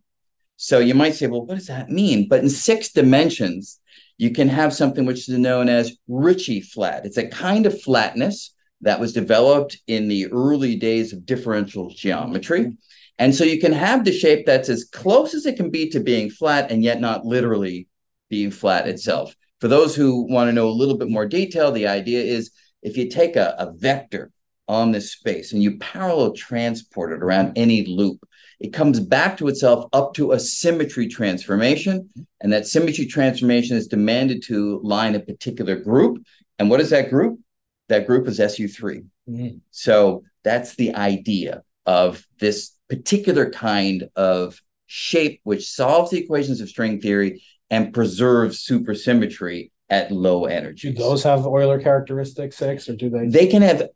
So 0.57 0.79
you 0.79 0.95
might 0.95 1.13
say, 1.13 1.27
well, 1.27 1.45
what 1.45 1.59
does 1.59 1.67
that 1.67 1.91
mean? 1.91 2.27
But 2.27 2.41
in 2.41 2.49
six 2.49 2.91
dimensions, 2.91 3.79
you 4.17 4.31
can 4.31 4.49
have 4.49 4.73
something 4.73 5.05
which 5.05 5.29
is 5.29 5.37
known 5.37 5.69
as 5.69 5.95
Ricci 6.07 6.61
flat. 6.61 7.05
It's 7.05 7.17
a 7.17 7.27
kind 7.27 7.67
of 7.67 7.79
flatness 7.79 8.55
that 8.81 8.99
was 8.99 9.13
developed 9.13 9.77
in 9.85 10.07
the 10.07 10.25
early 10.31 10.75
days 10.75 11.13
of 11.13 11.23
differential 11.23 11.91
geometry. 11.91 12.73
And 13.19 13.33
so 13.33 13.43
you 13.43 13.59
can 13.59 13.73
have 13.73 14.05
the 14.05 14.11
shape 14.11 14.47
that's 14.47 14.69
as 14.69 14.85
close 14.85 15.35
as 15.35 15.45
it 15.45 15.55
can 15.55 15.69
be 15.69 15.87
to 15.89 15.99
being 15.99 16.31
flat 16.31 16.71
and 16.71 16.83
yet 16.83 16.99
not 16.99 17.25
literally 17.25 17.87
being 18.27 18.49
flat 18.49 18.87
itself. 18.87 19.35
For 19.59 19.67
those 19.67 19.95
who 19.95 20.23
want 20.23 20.47
to 20.47 20.53
know 20.53 20.67
a 20.67 20.71
little 20.71 20.97
bit 20.97 21.11
more 21.11 21.27
detail, 21.27 21.71
the 21.71 21.85
idea 21.85 22.23
is 22.23 22.49
if 22.81 22.97
you 22.97 23.07
take 23.07 23.35
a, 23.35 23.53
a 23.59 23.71
vector 23.71 24.31
on 24.71 24.93
this 24.93 25.11
space 25.11 25.51
and 25.51 25.61
you 25.61 25.77
parallel 25.79 26.31
transport 26.31 27.11
it 27.11 27.21
around 27.21 27.51
any 27.57 27.85
loop, 27.85 28.25
it 28.57 28.71
comes 28.71 29.01
back 29.01 29.37
to 29.37 29.49
itself 29.49 29.89
up 29.91 30.13
to 30.13 30.31
a 30.31 30.39
symmetry 30.39 31.07
transformation. 31.09 32.09
And 32.39 32.53
that 32.53 32.67
symmetry 32.67 33.05
transformation 33.05 33.75
is 33.75 33.87
demanded 33.87 34.41
to 34.43 34.79
line 34.81 35.13
a 35.13 35.19
particular 35.19 35.75
group. 35.75 36.23
And 36.57 36.69
what 36.69 36.79
is 36.79 36.89
that 36.91 37.09
group? 37.09 37.39
That 37.89 38.07
group 38.07 38.29
is 38.29 38.39
SU3. 38.39 39.03
Mhm. 39.29 39.59
So 39.71 40.23
that's 40.43 40.75
the 40.75 40.95
idea 40.95 41.63
of 41.85 42.25
this 42.39 42.71
particular 42.89 43.49
kind 43.49 44.09
of 44.15 44.61
shape 44.85 45.41
which 45.43 45.69
solves 45.69 46.11
the 46.11 46.19
equations 46.19 46.61
of 46.61 46.69
string 46.69 47.01
theory 47.01 47.43
and 47.69 47.93
preserves 47.93 48.65
supersymmetry 48.65 49.71
at 49.89 50.11
low 50.11 50.45
energy. 50.45 50.93
Do 50.93 50.97
those 50.97 51.23
have 51.23 51.45
Euler 51.45 51.81
characteristic 51.81 52.53
six, 52.53 52.87
or 52.87 52.95
do 52.95 53.09
they? 53.09 53.27
They 53.27 53.47
can 53.47 53.61
have 53.61 53.89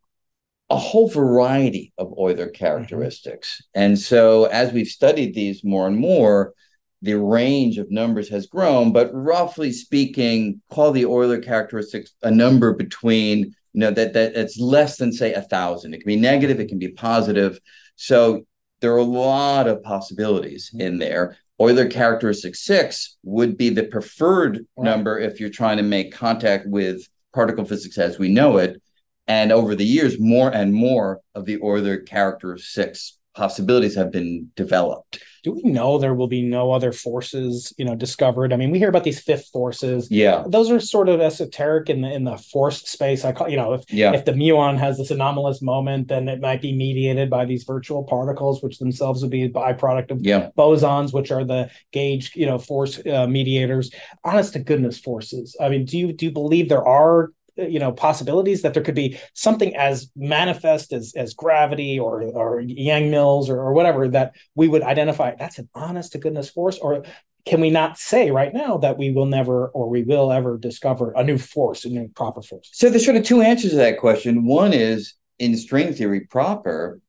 a 0.69 0.77
whole 0.77 1.09
variety 1.09 1.93
of 1.97 2.13
Euler 2.17 2.47
mm-hmm. 2.47 2.51
characteristics. 2.53 3.61
And 3.73 3.97
so 3.97 4.45
as 4.45 4.71
we've 4.71 4.87
studied 4.87 5.33
these 5.33 5.63
more 5.63 5.87
and 5.87 5.97
more, 5.97 6.53
the 7.01 7.13
range 7.15 7.77
of 7.77 7.91
numbers 7.91 8.29
has 8.29 8.47
grown, 8.47 8.91
but 8.91 9.11
roughly 9.13 9.71
speaking, 9.71 10.61
call 10.71 10.91
the 10.91 11.05
Euler 11.05 11.39
characteristics 11.39 12.13
a 12.23 12.31
number 12.31 12.73
between, 12.73 13.53
you 13.73 13.79
know, 13.79 13.91
that 13.91 14.13
that 14.13 14.35
it's 14.35 14.59
less 14.59 14.97
than 14.97 15.11
say 15.11 15.33
a 15.33 15.41
thousand. 15.41 15.93
It 15.93 15.99
can 15.99 16.07
be 16.07 16.15
negative, 16.15 16.59
it 16.59 16.67
can 16.67 16.79
be 16.79 16.89
positive. 16.89 17.59
So 17.95 18.45
there 18.81 18.93
are 18.93 18.97
a 18.97 19.03
lot 19.03 19.67
of 19.67 19.83
possibilities 19.83 20.71
in 20.73 20.93
mm-hmm. 20.93 20.99
there. 20.99 21.37
Euler 21.61 21.87
characteristic 21.87 22.55
six 22.55 23.17
would 23.23 23.57
be 23.57 23.69
the 23.69 23.83
preferred 23.83 24.65
Right. 24.75 24.85
number 24.85 25.19
if 25.19 25.39
you're 25.39 25.49
trying 25.49 25.77
to 25.77 25.83
make 25.83 26.11
contact 26.11 26.67
with 26.67 27.07
particle 27.33 27.65
physics 27.65 27.97
as 27.97 28.17
we 28.17 28.29
know 28.29 28.57
it. 28.57 28.81
And 29.27 29.51
over 29.51 29.75
the 29.75 29.85
years, 29.85 30.19
more 30.19 30.53
and 30.53 30.73
more 30.73 31.21
of 31.33 31.45
the 31.45 31.59
Euler 31.61 31.97
characteristics 31.97 33.17
possibilities 33.35 33.95
have 33.95 34.11
been 34.11 34.49
developed. 34.55 35.21
do 35.43 35.51
we 35.51 35.61
know 35.63 35.99
there 35.99 36.15
will 36.15 36.27
be 36.27 36.41
no 36.41 36.71
other 36.71 36.91
forces, 36.91 37.71
you 37.77 37.85
know, 37.85 37.93
discovered? 37.93 38.51
I 38.51 38.55
mean, 38.55 38.71
we 38.71 38.79
hear 38.79 38.89
about 38.89 39.03
these 39.03 39.19
fifth 39.19 39.47
forces. 39.49 40.09
Yeah, 40.09 40.43
Those 40.47 40.71
are 40.71 40.79
sort 40.79 41.07
of 41.07 41.21
esoteric 41.21 41.89
in 41.89 42.01
the 42.01 42.11
in 42.11 42.23
the 42.23 42.37
force 42.37 42.81
space. 42.87 43.23
I 43.23 43.31
call, 43.31 43.47
you 43.47 43.57
know, 43.57 43.73
if 43.73 43.83
yeah, 43.93 44.13
if 44.13 44.25
the 44.25 44.31
muon 44.31 44.77
has 44.79 44.97
this 44.97 45.11
anomalous 45.11 45.61
moment, 45.61 46.07
then 46.07 46.27
it 46.29 46.41
might 46.41 46.61
be 46.61 46.73
mediated 46.73 47.29
by 47.29 47.45
these 47.45 47.63
virtual 47.63 48.03
particles, 48.05 48.63
which 48.63 48.79
themselves 48.79 49.21
would 49.21 49.29
be 49.29 49.43
a 49.43 49.49
byproduct 49.49 50.09
of 50.11 50.25
yeah. 50.25 50.49
bosons, 50.57 51.13
which 51.13 51.29
are 51.31 51.43
the 51.43 51.69
gauge, 51.91 52.31
you 52.35 52.47
know, 52.47 52.57
force 52.57 52.99
uh, 53.05 53.27
mediators. 53.27 53.91
Honest 54.23 54.53
to 54.53 54.59
goodness, 54.59 54.97
forces. 54.97 55.55
I 55.61 55.69
mean, 55.69 55.85
do 55.85 55.97
you 55.99 56.13
do 56.13 56.25
you 56.25 56.31
believe 56.31 56.69
there 56.69 56.87
are 56.87 57.31
you 57.55 57.79
know 57.79 57.91
possibilities 57.91 58.61
that 58.61 58.73
there 58.73 58.83
could 58.83 58.95
be 58.95 59.17
something 59.33 59.75
as 59.75 60.11
manifest 60.15 60.91
as 60.93 61.13
as 61.15 61.33
gravity 61.33 61.99
or 61.99 62.23
or 62.23 62.59
Yang 62.61 63.11
mills 63.11 63.49
or, 63.49 63.59
or 63.59 63.73
whatever 63.73 64.07
that 64.09 64.35
we 64.55 64.67
would 64.67 64.83
identify 64.83 65.33
that's 65.35 65.59
an 65.59 65.69
honest 65.73 66.11
to 66.13 66.17
goodness 66.17 66.49
force 66.49 66.77
or 66.79 67.03
can 67.45 67.61
we 67.61 67.69
not 67.69 67.97
say 67.97 68.31
right 68.31 68.53
now 68.53 68.77
that 68.77 68.97
we 68.97 69.11
will 69.11 69.27
never 69.27 69.67
or 69.67 69.87
we 69.87 70.03
will 70.03 70.31
ever 70.31 70.57
discover 70.57 71.13
a 71.15 71.23
new 71.23 71.37
force, 71.37 71.85
a 71.85 71.89
new 71.89 72.09
proper 72.15 72.41
force? 72.41 72.69
So 72.73 72.89
there's 72.89 73.05
sort 73.05 73.17
of 73.17 73.23
two 73.23 73.41
answers 73.41 73.71
to 73.71 73.77
that 73.77 73.99
question. 73.99 74.45
One 74.45 74.73
is 74.73 75.13
in 75.37 75.55
string 75.55 75.93
theory 75.93 76.21
proper, 76.21 76.99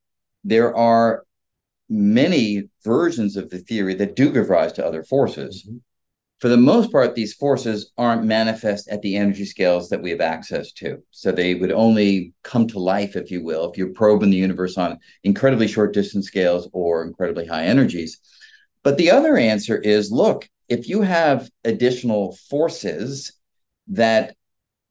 there 0.44 0.76
are 0.76 1.24
many 1.88 2.68
versions 2.84 3.36
of 3.36 3.48
the 3.48 3.58
theory 3.58 3.94
that 3.94 4.14
do 4.14 4.30
give 4.30 4.50
rise 4.50 4.72
to 4.74 4.86
other 4.86 5.02
forces. 5.04 5.64
Mm-hmm. 5.66 5.78
For 6.40 6.48
the 6.48 6.56
most 6.58 6.92
part, 6.92 7.14
these 7.14 7.32
forces 7.32 7.92
aren't 7.96 8.24
manifest 8.24 8.88
at 8.88 9.00
the 9.00 9.16
energy 9.16 9.46
scales 9.46 9.88
that 9.88 10.02
we 10.02 10.10
have 10.10 10.20
access 10.20 10.70
to. 10.72 11.02
So 11.10 11.32
they 11.32 11.54
would 11.54 11.72
only 11.72 12.34
come 12.42 12.66
to 12.68 12.78
life, 12.78 13.16
if 13.16 13.30
you 13.30 13.42
will, 13.42 13.70
if 13.70 13.78
you're 13.78 13.94
probing 13.94 14.30
the 14.30 14.36
universe 14.36 14.76
on 14.76 14.98
incredibly 15.24 15.66
short 15.66 15.94
distance 15.94 16.26
scales 16.26 16.68
or 16.72 17.04
incredibly 17.04 17.46
high 17.46 17.64
energies. 17.64 18.20
But 18.82 18.98
the 18.98 19.10
other 19.10 19.36
answer 19.36 19.78
is 19.78 20.12
look, 20.12 20.48
if 20.68 20.88
you 20.88 21.02
have 21.02 21.48
additional 21.64 22.36
forces 22.50 23.32
that 23.88 24.36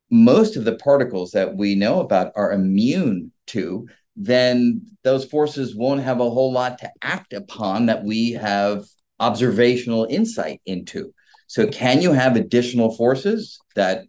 most 0.09 0.55
of 0.55 0.65
the 0.65 0.75
particles 0.75 1.31
that 1.31 1.55
we 1.55 1.75
know 1.75 1.99
about 1.99 2.31
are 2.35 2.53
immune 2.53 3.31
to, 3.47 3.87
then 4.15 4.81
those 5.03 5.25
forces 5.25 5.75
won't 5.75 6.01
have 6.01 6.19
a 6.19 6.29
whole 6.29 6.51
lot 6.51 6.79
to 6.79 6.91
act 7.01 7.33
upon 7.33 7.87
that 7.87 8.03
we 8.03 8.31
have 8.31 8.85
observational 9.19 10.07
insight 10.09 10.61
into. 10.65 11.13
So, 11.55 11.65
can 11.67 12.01
you 12.01 12.11
have 12.11 12.35
additional 12.35 12.93
forces 12.97 13.61
that 13.75 14.07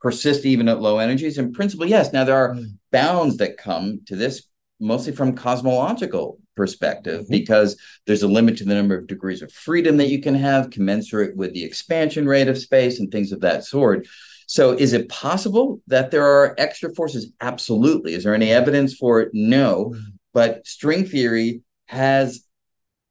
persist 0.00 0.44
even 0.44 0.68
at 0.68 0.80
low 0.80 0.98
energies? 0.98 1.38
In 1.38 1.52
principle, 1.52 1.86
yes. 1.86 2.12
Now, 2.12 2.24
there 2.24 2.36
are 2.36 2.56
mm. 2.56 2.66
bounds 2.90 3.36
that 3.36 3.56
come 3.56 4.00
to 4.06 4.16
this 4.16 4.48
mostly 4.80 5.12
from 5.12 5.36
cosmological 5.36 6.40
perspective 6.56 7.20
mm-hmm. 7.22 7.30
because 7.30 7.80
there's 8.08 8.24
a 8.24 8.26
limit 8.26 8.56
to 8.56 8.64
the 8.64 8.74
number 8.74 8.98
of 8.98 9.06
degrees 9.06 9.40
of 9.40 9.52
freedom 9.52 9.98
that 9.98 10.08
you 10.08 10.20
can 10.20 10.34
have 10.34 10.70
commensurate 10.70 11.36
with 11.36 11.54
the 11.54 11.62
expansion 11.62 12.26
rate 12.26 12.48
of 12.48 12.58
space 12.58 12.98
and 12.98 13.12
things 13.12 13.30
of 13.30 13.40
that 13.40 13.64
sort 13.64 14.06
so 14.46 14.72
is 14.72 14.92
it 14.92 15.08
possible 15.08 15.80
that 15.86 16.10
there 16.10 16.24
are 16.24 16.54
extra 16.58 16.92
forces 16.94 17.32
absolutely 17.40 18.14
is 18.14 18.24
there 18.24 18.34
any 18.34 18.50
evidence 18.50 18.94
for 18.94 19.20
it 19.20 19.30
no 19.32 19.86
mm-hmm. 19.86 20.00
but 20.32 20.64
string 20.66 21.04
theory 21.04 21.62
has 21.86 22.44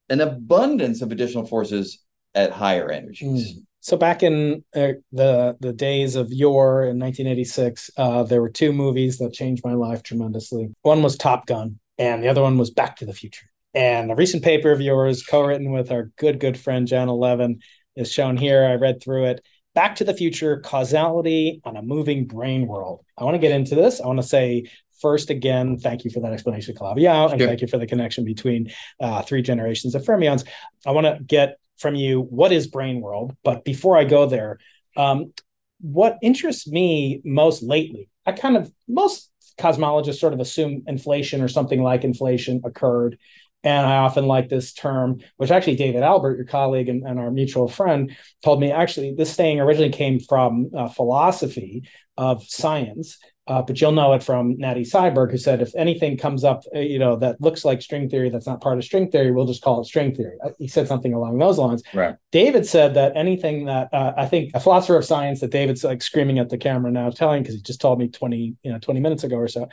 an 0.10 0.22
abundance 0.22 1.02
of 1.02 1.12
additional 1.12 1.46
forces 1.46 2.03
at 2.36 2.52
higher 2.52 2.90
energies 2.90 3.54
mm. 3.54 3.64
So 3.84 3.98
back 3.98 4.24
in 4.24 4.64
uh, 4.74 4.94
the 5.12 5.58
the 5.60 5.74
days 5.74 6.16
of 6.16 6.32
yore 6.32 6.84
in 6.84 6.98
1986, 7.00 7.92
uh, 7.98 8.24
there 8.24 8.42
were 8.42 8.50
two 8.50 8.72
movies 8.72 9.18
that 9.18 9.34
changed 9.34 9.66
my 9.66 9.74
life 9.74 10.04
tremendously. 10.04 10.74
One 10.84 11.04
was 11.04 11.18
Top 11.18 11.46
Gun, 11.48 11.80
and 11.98 12.24
the 12.24 12.30
other 12.30 12.42
one 12.42 12.58
was 12.58 12.72
Back 12.72 12.96
to 12.98 13.06
the 13.06 13.12
Future. 13.12 13.46
And 13.74 14.10
a 14.10 14.16
recent 14.16 14.42
paper 14.42 14.72
of 14.72 14.80
yours, 14.80 15.26
co-written 15.26 15.74
with 15.74 15.92
our 15.92 16.12
good 16.16 16.40
good 16.40 16.58
friend 16.58 16.88
Janna 16.88 17.14
Levin, 17.14 17.60
is 17.98 18.10
shown 18.10 18.38
here. 18.38 18.64
I 18.64 18.76
read 18.76 19.04
through 19.04 19.26
it. 19.26 19.46
Back 19.76 19.98
to 19.98 20.06
the 20.06 20.14
Future: 20.14 20.62
Causality 20.62 21.60
on 21.66 21.76
a 21.76 21.82
Moving 21.82 22.26
Brane 22.26 22.68
World. 22.68 23.04
I 23.18 23.26
want 23.26 23.36
to 23.36 23.40
get 23.40 23.52
into 23.52 23.76
this. 23.76 24.00
I 24.00 24.08
want 24.08 24.22
to 24.22 24.26
say 24.26 24.64
first 25.02 25.30
again, 25.30 25.78
thank 25.78 26.06
you 26.06 26.12
for 26.12 26.22
that 26.22 26.32
explanation, 26.32 26.74
Calabi-Yau, 26.74 27.28
and 27.28 27.42
thank 27.42 27.60
you 27.60 27.68
for 27.68 27.78
the 27.78 27.86
connection 27.86 28.24
between 28.24 28.72
uh, 29.02 29.22
three 29.24 29.42
generations 29.42 29.96
of 29.96 30.04
fermions. 30.04 30.48
I 30.86 30.92
want 30.92 31.06
to 31.06 31.22
get 31.22 31.58
from 31.78 31.96
you 31.96 32.22
what 32.22 32.52
is 32.52 32.68
Brane 32.68 33.02
world? 33.02 33.36
But 33.44 33.64
before 33.64 33.98
i 33.98 34.04
go 34.04 34.26
there 34.26 34.60
um, 34.96 35.34
what 35.82 36.18
interests 36.22 36.68
me 36.68 37.22
most 37.26 37.64
lately 37.64 38.10
i 38.26 38.32
kind 38.32 38.58
of 38.58 38.72
most 38.88 39.30
cosmologists 39.60 40.20
sort 40.20 40.34
of 40.34 40.40
assume 40.40 40.84
inflation 40.88 41.42
or 41.42 41.48
something 41.48 41.84
like 41.84 42.04
inflation 42.04 42.62
occurred. 42.66 43.18
And 43.66 43.86
i 43.86 43.98
often 43.98 44.26
like 44.28 44.50
this 44.50 44.74
term 44.74 45.20
which 45.38 45.52
actually 45.52 45.78
david 45.78 46.04
albert 46.04 46.36
your 46.36 46.46
colleague 46.46 46.90
and, 46.90 47.08
and 47.08 47.18
our 47.18 47.32
mutual 47.32 47.70
friend 47.70 48.16
told 48.44 48.60
me 48.60 48.72
actually 48.72 49.14
this 49.14 49.36
thing 49.36 49.62
originally 49.62 49.90
came 49.90 50.20
from 50.20 50.70
uh, 50.78 50.90
philosophy 50.90 51.84
of 52.18 52.44
science 52.44 53.20
uh, 53.48 53.62
but 53.62 53.80
you'll 53.82 53.92
know 53.92 54.14
it 54.14 54.24
from 54.24 54.58
Nati 54.58 54.84
Seiberg, 54.84 55.32
who 55.32 55.38
said 55.38 55.62
if 55.62 55.76
anything 55.76 56.18
comes 56.18 56.44
up, 56.44 56.64
uh, 56.76 56.80
you 56.80 57.00
know, 57.00 57.16
that 57.18 57.42
looks 57.42 57.66
like 57.66 57.82
string 57.82 58.10
theory 58.10 58.30
that's 58.30 58.48
not 58.48 58.62
part 58.62 58.78
of 58.78 58.84
string 58.84 59.12
theory, 59.12 59.32
we'll 59.32 59.46
just 59.46 59.62
call 59.62 59.82
it 59.82 59.86
string 59.86 60.16
theory. 60.16 60.38
Uh, 60.44 60.50
he 60.60 60.68
said 60.68 60.88
something 60.88 61.14
along 61.14 61.38
those 61.38 61.58
lines. 61.58 61.84
Right. 61.94 62.16
David 62.32 62.66
said 62.66 62.94
that 62.94 63.16
anything 63.16 63.66
that 63.66 63.90
uh, 63.94 64.14
I 64.16 64.26
think 64.26 64.52
a 64.54 64.60
philosopher 64.60 64.98
of 64.98 65.06
science 65.06 65.42
that 65.42 65.52
David's 65.52 65.84
like 65.84 66.02
screaming 66.02 66.40
at 66.40 66.50
the 66.50 66.58
camera 66.58 66.92
now, 66.92 67.10
telling 67.10 67.44
because 67.44 67.56
he 67.56 67.62
just 67.62 67.82
told 67.82 68.00
me 68.00 68.08
twenty, 68.08 68.56
you 68.64 68.72
know, 68.72 68.80
twenty 68.80 69.00
minutes 69.00 69.24
ago 69.24 69.36
or 69.36 69.48
so. 69.48 69.68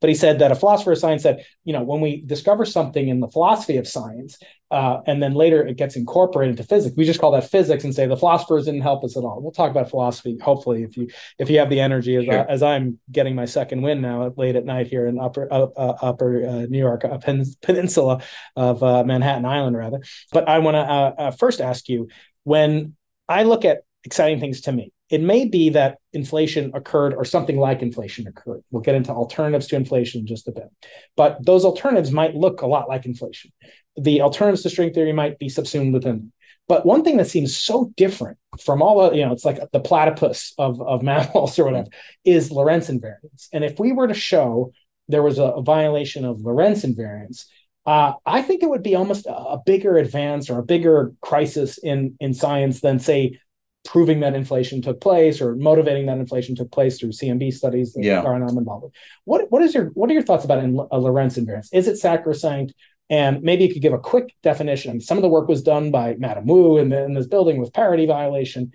But 0.00 0.10
he 0.10 0.14
said 0.14 0.40
that 0.40 0.52
a 0.52 0.54
philosopher 0.54 0.92
of 0.92 0.98
science 0.98 1.22
said, 1.22 1.44
you 1.64 1.72
know, 1.72 1.82
when 1.82 2.00
we 2.00 2.20
discover 2.20 2.64
something 2.64 3.08
in 3.08 3.20
the 3.20 3.28
philosophy 3.28 3.78
of 3.78 3.88
science, 3.88 4.38
uh, 4.70 5.00
and 5.06 5.22
then 5.22 5.32
later 5.32 5.64
it 5.66 5.76
gets 5.76 5.96
incorporated 5.96 6.58
into 6.58 6.68
physics, 6.68 6.94
we 6.96 7.04
just 7.04 7.20
call 7.20 7.30
that 7.30 7.48
physics 7.48 7.84
and 7.84 7.94
say 7.94 8.06
the 8.06 8.16
philosophers 8.16 8.66
didn't 8.66 8.82
help 8.82 9.04
us 9.04 9.16
at 9.16 9.22
all. 9.22 9.40
We'll 9.40 9.52
talk 9.52 9.70
about 9.70 9.88
philosophy, 9.88 10.36
hopefully, 10.38 10.82
if 10.82 10.96
you 10.96 11.08
if 11.38 11.48
you 11.48 11.58
have 11.60 11.70
the 11.70 11.80
energy 11.80 12.16
as, 12.16 12.24
sure. 12.24 12.40
uh, 12.40 12.44
as 12.48 12.62
I'm 12.62 12.98
getting 13.10 13.34
my 13.34 13.46
second 13.46 13.82
win 13.82 14.02
now 14.02 14.32
late 14.36 14.56
at 14.56 14.64
night 14.64 14.88
here 14.88 15.06
in 15.06 15.18
upper 15.18 15.50
uh, 15.50 15.66
uh 15.76 15.96
upper 16.02 16.46
uh, 16.46 16.66
New 16.68 16.78
York 16.78 17.04
uh, 17.04 17.18
pen, 17.18 17.44
peninsula 17.62 18.22
of 18.54 18.82
Manhattan 18.82 19.46
Island, 19.46 19.76
rather. 19.76 20.00
But 20.32 20.48
I 20.48 20.58
want 20.58 20.74
to 20.74 21.36
first 21.38 21.60
ask 21.60 21.88
you 21.88 22.08
when 22.44 22.96
I 23.28 23.44
look 23.44 23.64
at 23.64 23.82
exciting 24.04 24.40
things 24.40 24.62
to 24.62 24.72
me 24.72 24.92
it 25.08 25.20
may 25.20 25.44
be 25.44 25.70
that 25.70 25.98
inflation 26.12 26.72
occurred 26.74 27.14
or 27.14 27.24
something 27.24 27.58
like 27.58 27.80
inflation 27.80 28.26
occurred. 28.26 28.62
We'll 28.70 28.82
get 28.82 28.96
into 28.96 29.12
alternatives 29.12 29.68
to 29.68 29.76
inflation 29.76 30.20
in 30.20 30.26
just 30.26 30.48
a 30.48 30.52
bit. 30.52 30.68
But 31.16 31.44
those 31.44 31.64
alternatives 31.64 32.10
might 32.10 32.34
look 32.34 32.62
a 32.62 32.66
lot 32.66 32.88
like 32.88 33.06
inflation. 33.06 33.52
The 33.96 34.22
alternatives 34.22 34.62
to 34.62 34.70
string 34.70 34.92
theory 34.92 35.12
might 35.12 35.38
be 35.38 35.48
subsumed 35.48 35.94
within. 35.94 36.32
But 36.68 36.84
one 36.84 37.04
thing 37.04 37.18
that 37.18 37.28
seems 37.28 37.56
so 37.56 37.92
different 37.96 38.38
from 38.60 38.82
all 38.82 39.00
of, 39.00 39.14
you 39.14 39.24
know, 39.24 39.32
it's 39.32 39.44
like 39.44 39.60
the 39.72 39.80
platypus 39.80 40.52
of, 40.58 40.80
of 40.82 41.02
mammals 41.04 41.58
or 41.58 41.66
whatever, 41.66 41.88
is 42.24 42.50
Lorentz 42.50 42.90
invariance. 42.90 43.48
And 43.52 43.64
if 43.64 43.78
we 43.78 43.92
were 43.92 44.08
to 44.08 44.14
show 44.14 44.72
there 45.08 45.22
was 45.22 45.38
a, 45.38 45.44
a 45.44 45.62
violation 45.62 46.24
of 46.24 46.40
Lorentz 46.40 46.84
invariance, 46.84 47.44
uh, 47.86 48.14
I 48.26 48.42
think 48.42 48.64
it 48.64 48.68
would 48.68 48.82
be 48.82 48.96
almost 48.96 49.26
a, 49.26 49.36
a 49.36 49.62
bigger 49.64 49.96
advance 49.96 50.50
or 50.50 50.58
a 50.58 50.64
bigger 50.64 51.12
crisis 51.20 51.78
in, 51.78 52.16
in 52.18 52.34
science 52.34 52.80
than, 52.80 52.98
say, 52.98 53.38
proving 53.86 54.20
that 54.20 54.34
inflation 54.34 54.82
took 54.82 55.00
place 55.00 55.40
or 55.40 55.54
motivating 55.56 56.06
that 56.06 56.18
inflation 56.18 56.54
took 56.54 56.70
place 56.70 56.98
through 56.98 57.10
CMB 57.10 57.52
studies 57.52 57.92
that 57.92 58.04
yeah. 58.04 58.22
I'm 58.22 58.42
involved. 58.42 58.94
What 59.24 59.50
what 59.50 59.62
is 59.62 59.74
your 59.74 59.86
what 59.90 60.10
are 60.10 60.12
your 60.12 60.22
thoughts 60.22 60.44
about 60.44 60.58
in, 60.58 60.78
uh, 60.78 60.86
a 60.90 60.98
Lorentz 60.98 61.38
invariance? 61.38 61.68
Is 61.72 61.88
it 61.88 61.96
sacrosanct? 61.96 62.74
And 63.08 63.42
maybe 63.42 63.64
you 63.64 63.72
could 63.72 63.82
give 63.82 63.92
a 63.92 63.98
quick 63.98 64.34
definition. 64.42 65.00
Some 65.00 65.16
of 65.16 65.22
the 65.22 65.28
work 65.28 65.46
was 65.46 65.62
done 65.62 65.92
by 65.92 66.16
Madame 66.18 66.46
Wu 66.46 66.78
in, 66.78 66.88
the, 66.88 67.04
in 67.04 67.14
this 67.14 67.28
building 67.28 67.60
with 67.60 67.72
parity 67.72 68.04
violation 68.04 68.72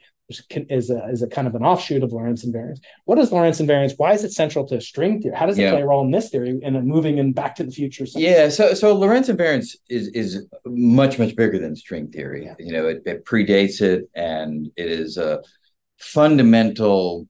is 0.52 0.90
a, 0.90 1.08
is 1.10 1.22
a 1.22 1.28
kind 1.28 1.48
of 1.48 1.56
an 1.56 1.64
offshoot 1.64 2.04
of 2.04 2.12
Lorentz 2.12 2.46
invariance. 2.46 2.80
What 3.06 3.18
is 3.20 3.32
Lorentz 3.32 3.60
invariance? 3.60 3.94
Why 3.98 4.14
is 4.14 4.24
it 4.24 4.32
central 4.32 4.66
to 4.68 4.80
string 4.82 5.22
theory? 5.22 5.36
How 5.36 5.46
does 5.46 5.58
it 5.58 5.64
yeah. 5.64 5.72
play 5.72 5.82
a 5.82 5.86
role 5.86 6.04
in 6.04 6.12
this 6.12 6.30
theory 6.30 6.60
and 6.64 6.86
moving 6.86 7.18
in 7.18 7.34
Back 7.34 7.56
to 7.56 7.64
the 7.64 7.72
Future? 7.72 8.06
Yeah, 8.16 8.50
so 8.50 8.74
so 8.74 8.94
Lorentz 8.94 9.30
invariance 9.30 9.76
is 9.90 10.08
is 10.10 10.48
much 10.66 11.20
much 11.20 11.36
bigger 11.36 11.60
than 11.60 11.76
string 11.76 12.12
theory. 12.12 12.46
Yeah. 12.46 12.56
You 12.60 12.74
know, 12.74 12.88
it, 12.88 13.04
it 13.06 13.26
predates 13.26 13.82
it, 13.82 14.10
and 14.16 14.72
it 14.76 14.90
is 14.90 15.18
a 15.18 15.42
fundamental 15.98 17.28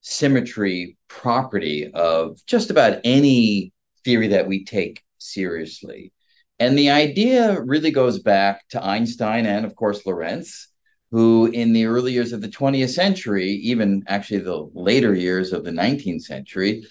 symmetry 0.00 0.96
property 1.08 1.90
of 1.92 2.44
just 2.46 2.70
about 2.70 3.00
any 3.04 3.72
theory 4.04 4.28
that 4.28 4.46
we 4.46 4.64
take 4.64 5.02
seriously. 5.18 6.12
And 6.58 6.78
the 6.78 6.90
idea 6.90 7.60
really 7.60 7.90
goes 7.90 8.18
back 8.20 8.68
to 8.68 8.84
Einstein 8.84 9.46
and, 9.46 9.64
of 9.64 9.74
course, 9.74 10.04
Lorentz 10.06 10.68
who 11.12 11.46
in 11.52 11.74
the 11.74 11.84
early 11.84 12.10
years 12.10 12.32
of 12.32 12.40
the 12.40 12.48
20th 12.48 12.88
century, 12.88 13.50
even 13.50 14.02
actually 14.08 14.38
the 14.38 14.68
later 14.72 15.14
years 15.14 15.52
of 15.52 15.62
the 15.62 15.70
19th 15.70 16.22
century, 16.22 16.84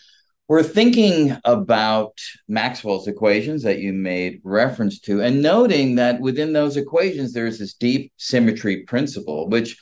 were 0.48 0.62
thinking 0.62 1.36
about 1.44 2.20
Maxwell's 2.48 3.08
equations 3.08 3.64
that 3.64 3.80
you 3.80 3.94
made 3.94 4.40
reference 4.44 5.00
to 5.00 5.22
and 5.22 5.42
noting 5.42 5.96
that 5.96 6.20
within 6.20 6.54
those 6.54 6.78
equations, 6.78 7.34
there's 7.34 7.58
this 7.58 7.74
deep 7.74 8.14
symmetry 8.18 8.84
principle, 8.84 9.50
which 9.50 9.76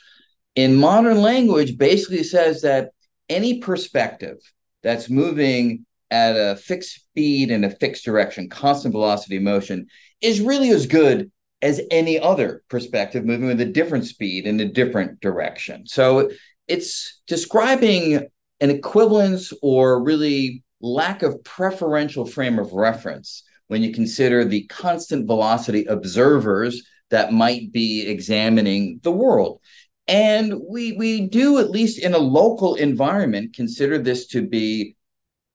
in 0.56 0.74
modern 0.74 1.20
language 1.20 1.76
basically 1.76 2.22
says 2.22 2.62
that 2.62 2.92
any 3.28 3.58
perspective 3.58 4.38
that's 4.82 5.10
moving 5.10 5.84
at 6.10 6.32
a 6.32 6.56
fixed 6.56 6.94
speed 6.94 7.50
in 7.50 7.62
a 7.64 7.70
fixed 7.70 8.06
direction, 8.06 8.48
constant 8.48 8.92
velocity 8.92 9.38
motion, 9.38 9.86
is 10.22 10.40
really 10.40 10.70
as 10.70 10.86
good 10.86 11.30
as 11.62 11.80
any 11.90 12.18
other 12.18 12.62
perspective 12.68 13.24
moving 13.24 13.48
with 13.48 13.60
a 13.60 13.66
different 13.66 14.06
speed 14.06 14.46
in 14.46 14.60
a 14.60 14.68
different 14.68 15.20
direction. 15.20 15.86
So 15.86 16.30
it's 16.68 17.20
describing 17.26 18.28
an 18.60 18.70
equivalence 18.70 19.52
or 19.62 20.02
really 20.02 20.62
lack 20.80 21.22
of 21.22 21.42
preferential 21.44 22.24
frame 22.24 22.58
of 22.58 22.72
reference 22.72 23.42
when 23.68 23.82
you 23.82 23.92
consider 23.92 24.44
the 24.44 24.66
constant 24.66 25.26
velocity 25.26 25.84
observers 25.84 26.82
that 27.10 27.32
might 27.32 27.72
be 27.72 28.06
examining 28.08 29.00
the 29.02 29.12
world. 29.12 29.60
And 30.08 30.54
we 30.68 30.92
we 30.92 31.28
do, 31.28 31.58
at 31.58 31.70
least 31.70 31.98
in 31.98 32.14
a 32.14 32.18
local 32.18 32.74
environment, 32.74 33.54
consider 33.54 33.98
this 33.98 34.26
to 34.28 34.46
be 34.46 34.96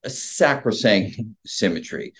a 0.03 0.09
sacrosanct 0.09 1.19
symmetry. 1.45 2.13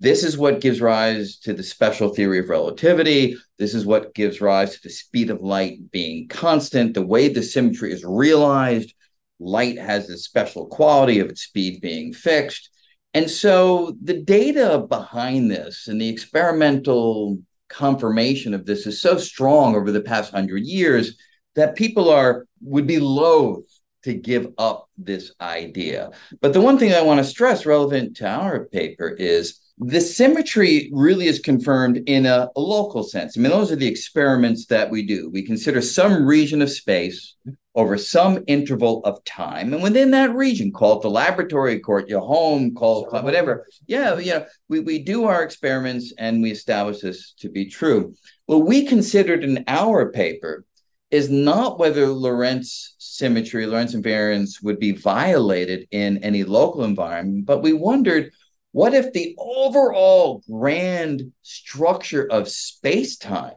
This 0.00 0.24
is 0.24 0.38
what 0.38 0.62
gives 0.62 0.80
rise 0.80 1.36
to 1.40 1.52
the 1.52 1.62
special 1.62 2.08
theory 2.08 2.38
of 2.38 2.48
relativity. 2.48 3.36
This 3.58 3.74
is 3.74 3.84
what 3.84 4.14
gives 4.14 4.40
rise 4.40 4.74
to 4.74 4.82
the 4.82 4.90
speed 4.90 5.28
of 5.28 5.42
light 5.42 5.90
being 5.90 6.26
constant, 6.26 6.94
the 6.94 7.06
way 7.06 7.28
the 7.28 7.42
symmetry 7.42 7.92
is 7.92 8.02
realized. 8.02 8.94
Light 9.38 9.78
has 9.78 10.08
this 10.08 10.24
special 10.24 10.66
quality 10.66 11.20
of 11.20 11.28
its 11.28 11.42
speed 11.42 11.82
being 11.82 12.14
fixed. 12.14 12.70
And 13.12 13.30
so 13.30 13.94
the 14.02 14.22
data 14.22 14.84
behind 14.88 15.50
this 15.50 15.86
and 15.86 16.00
the 16.00 16.08
experimental 16.08 17.38
confirmation 17.68 18.54
of 18.54 18.64
this 18.64 18.86
is 18.86 19.02
so 19.02 19.18
strong 19.18 19.76
over 19.76 19.92
the 19.92 20.00
past 20.00 20.32
hundred 20.32 20.62
years 20.62 21.18
that 21.56 21.76
people 21.76 22.08
are 22.08 22.46
would 22.62 22.86
be 22.86 23.00
loath 23.00 23.64
to 24.04 24.14
give 24.14 24.48
up 24.56 24.88
this 24.96 25.32
idea. 25.40 26.10
But 26.40 26.54
the 26.54 26.60
one 26.60 26.78
thing 26.78 26.94
I 26.94 27.02
want 27.02 27.18
to 27.18 27.24
stress 27.24 27.66
relevant 27.66 28.16
to 28.16 28.28
our 28.28 28.64
paper 28.66 29.08
is 29.08 29.59
the 29.82 30.00
symmetry 30.00 30.90
really 30.92 31.26
is 31.26 31.38
confirmed 31.38 32.02
in 32.06 32.26
a, 32.26 32.50
a, 32.54 32.60
local 32.60 33.02
sense. 33.02 33.36
I 33.36 33.40
mean, 33.40 33.50
those 33.50 33.72
are 33.72 33.76
the 33.76 33.88
experiments 33.88 34.66
that 34.66 34.90
we 34.90 35.02
do. 35.06 35.30
We 35.30 35.42
consider 35.42 35.80
some 35.80 36.26
region 36.26 36.60
of 36.60 36.70
space 36.70 37.34
over 37.74 37.96
some 37.96 38.44
interval 38.46 39.00
of 39.04 39.24
time. 39.24 39.72
And 39.72 39.82
within 39.82 40.10
that 40.10 40.34
region, 40.34 40.70
call 40.70 40.98
it 40.98 41.02
the 41.02 41.08
laboratory, 41.08 41.80
call 41.80 41.98
it 41.98 42.08
your 42.08 42.20
home, 42.20 42.74
call 42.74 43.06
it 43.06 43.24
whatever. 43.24 43.66
Yeah, 43.86 44.18
you 44.18 44.32
know, 44.32 44.46
we, 44.68 44.80
we 44.80 44.98
do 44.98 45.24
our 45.24 45.42
experiments 45.42 46.12
and 46.18 46.42
we 46.42 46.50
establish 46.50 47.00
this 47.00 47.32
to 47.38 47.48
be 47.48 47.66
true. 47.66 48.14
What 48.46 48.66
we 48.66 48.84
considered 48.86 49.44
in 49.44 49.64
our 49.66 50.10
paper 50.10 50.66
is 51.10 51.30
not 51.30 51.78
whether 51.78 52.06
Lorentz 52.08 52.96
symmetry, 52.98 53.66
Lorentz 53.66 53.94
invariance 53.94 54.62
would 54.62 54.78
be 54.78 54.92
violated 54.92 55.88
in 55.90 56.18
any 56.18 56.44
local 56.44 56.84
environment, 56.84 57.46
but 57.46 57.62
we 57.62 57.72
wondered 57.72 58.30
what 58.72 58.94
if 58.94 59.12
the 59.12 59.34
overall 59.38 60.42
grand 60.48 61.32
structure 61.42 62.30
of 62.30 62.48
space 62.48 63.16
time 63.16 63.56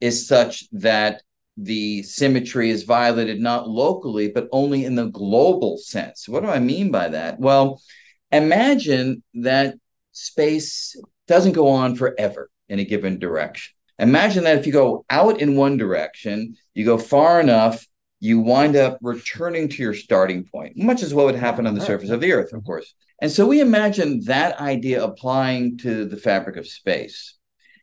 is 0.00 0.26
such 0.26 0.64
that 0.72 1.22
the 1.56 2.02
symmetry 2.02 2.70
is 2.70 2.84
violated 2.84 3.40
not 3.40 3.68
locally, 3.68 4.28
but 4.28 4.48
only 4.52 4.84
in 4.84 4.94
the 4.94 5.08
global 5.08 5.78
sense? 5.78 6.28
What 6.28 6.42
do 6.42 6.48
I 6.48 6.58
mean 6.58 6.90
by 6.90 7.08
that? 7.08 7.38
Well, 7.38 7.82
imagine 8.30 9.22
that 9.34 9.74
space 10.12 10.96
doesn't 11.26 11.52
go 11.52 11.68
on 11.68 11.96
forever 11.96 12.50
in 12.68 12.78
a 12.78 12.84
given 12.84 13.18
direction. 13.18 13.74
Imagine 13.98 14.44
that 14.44 14.58
if 14.58 14.66
you 14.66 14.72
go 14.72 15.04
out 15.10 15.40
in 15.40 15.56
one 15.56 15.76
direction, 15.76 16.56
you 16.74 16.84
go 16.84 16.98
far 16.98 17.40
enough, 17.40 17.86
you 18.22 18.38
wind 18.38 18.76
up 18.76 18.98
returning 19.02 19.68
to 19.68 19.82
your 19.82 19.94
starting 19.94 20.44
point, 20.44 20.76
much 20.76 21.02
as 21.02 21.12
what 21.12 21.26
would 21.26 21.34
happen 21.34 21.66
on 21.66 21.74
the 21.74 21.80
surface 21.80 22.08
of 22.10 22.20
the 22.20 22.32
Earth, 22.32 22.52
of 22.52 22.60
mm-hmm. 22.60 22.66
course. 22.66 22.94
And 23.20 23.28
so 23.28 23.48
we 23.48 23.60
imagine 23.60 24.22
that 24.26 24.60
idea 24.60 25.02
applying 25.02 25.76
to 25.78 26.04
the 26.04 26.16
fabric 26.16 26.56
of 26.56 26.68
space. 26.68 27.36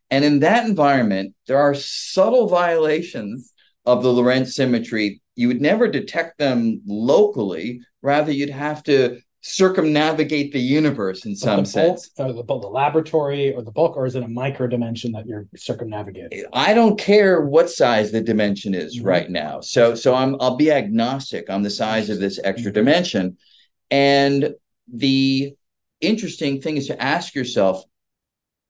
And 0.09 0.23
in 0.23 0.39
that 0.39 0.65
environment, 0.65 1.35
there 1.47 1.57
are 1.57 1.75
subtle 1.75 2.47
violations 2.47 3.53
of 3.85 4.01
the 4.01 4.13
Lorentz 4.13 4.55
symmetry. 4.55 5.21
You 5.35 5.49
would 5.49 5.59
never 5.59 5.89
detect 5.89 6.37
them 6.37 6.83
locally. 6.87 7.81
Rather, 8.01 8.31
you'd 8.31 8.49
have 8.49 8.81
to 8.83 9.19
circumnavigate 9.41 10.51
the 10.51 10.59
universe 10.59 11.25
in 11.25 11.35
some 11.35 11.61
the 11.61 11.65
sense. 11.65 12.09
Bulk, 12.09 12.35
the, 12.35 12.43
the 12.43 12.67
laboratory 12.67 13.53
or 13.53 13.61
the 13.61 13.71
bulk, 13.71 13.95
or 13.95 14.05
is 14.05 14.15
it 14.15 14.23
a 14.23 14.27
micro 14.27 14.67
dimension 14.67 15.13
that 15.13 15.25
you're 15.25 15.47
circumnavigating? 15.55 16.43
I 16.51 16.73
don't 16.73 16.99
care 16.99 17.41
what 17.41 17.69
size 17.69 18.11
the 18.11 18.21
dimension 18.21 18.73
is 18.73 18.97
mm-hmm. 18.97 19.07
right 19.07 19.29
now. 19.29 19.61
So, 19.61 19.95
so 19.95 20.13
I'm 20.13 20.35
I'll 20.41 20.57
be 20.57 20.71
agnostic 20.71 21.49
on 21.49 21.61
the 21.61 21.69
size 21.69 22.09
of 22.09 22.19
this 22.19 22.39
extra 22.43 22.71
mm-hmm. 22.71 22.79
dimension. 22.79 23.37
And 23.89 24.53
the 24.91 25.55
interesting 26.01 26.61
thing 26.61 26.77
is 26.77 26.87
to 26.87 27.01
ask 27.01 27.33
yourself 27.33 27.83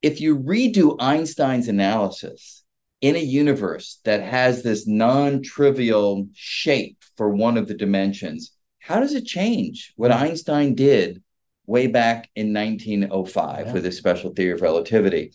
if 0.02 0.22
you 0.22 0.38
redo 0.38 0.96
Einstein's 1.00 1.68
analysis 1.68 2.64
in 3.02 3.16
a 3.16 3.20
universe 3.20 4.00
that 4.06 4.22
has 4.22 4.62
this 4.62 4.88
non 4.88 5.42
trivial 5.42 6.28
shape 6.34 6.98
for 7.18 7.30
one 7.30 7.58
of 7.58 7.68
the 7.68 7.74
dimensions, 7.74 8.52
how 8.90 9.00
does 9.00 9.14
it 9.14 9.26
change 9.26 9.94
what. 9.98 10.12
Einstein 10.12 10.74
did 10.74 11.22
way 11.68 11.86
back 11.86 12.28
in 12.36 12.54
1905 12.54 13.68
yeah. 13.68 13.72
with 13.72 13.86
his 13.86 13.98
special 13.98 14.34
theory 14.34 14.54
of 14.54 14.62
relativity? 14.62 15.32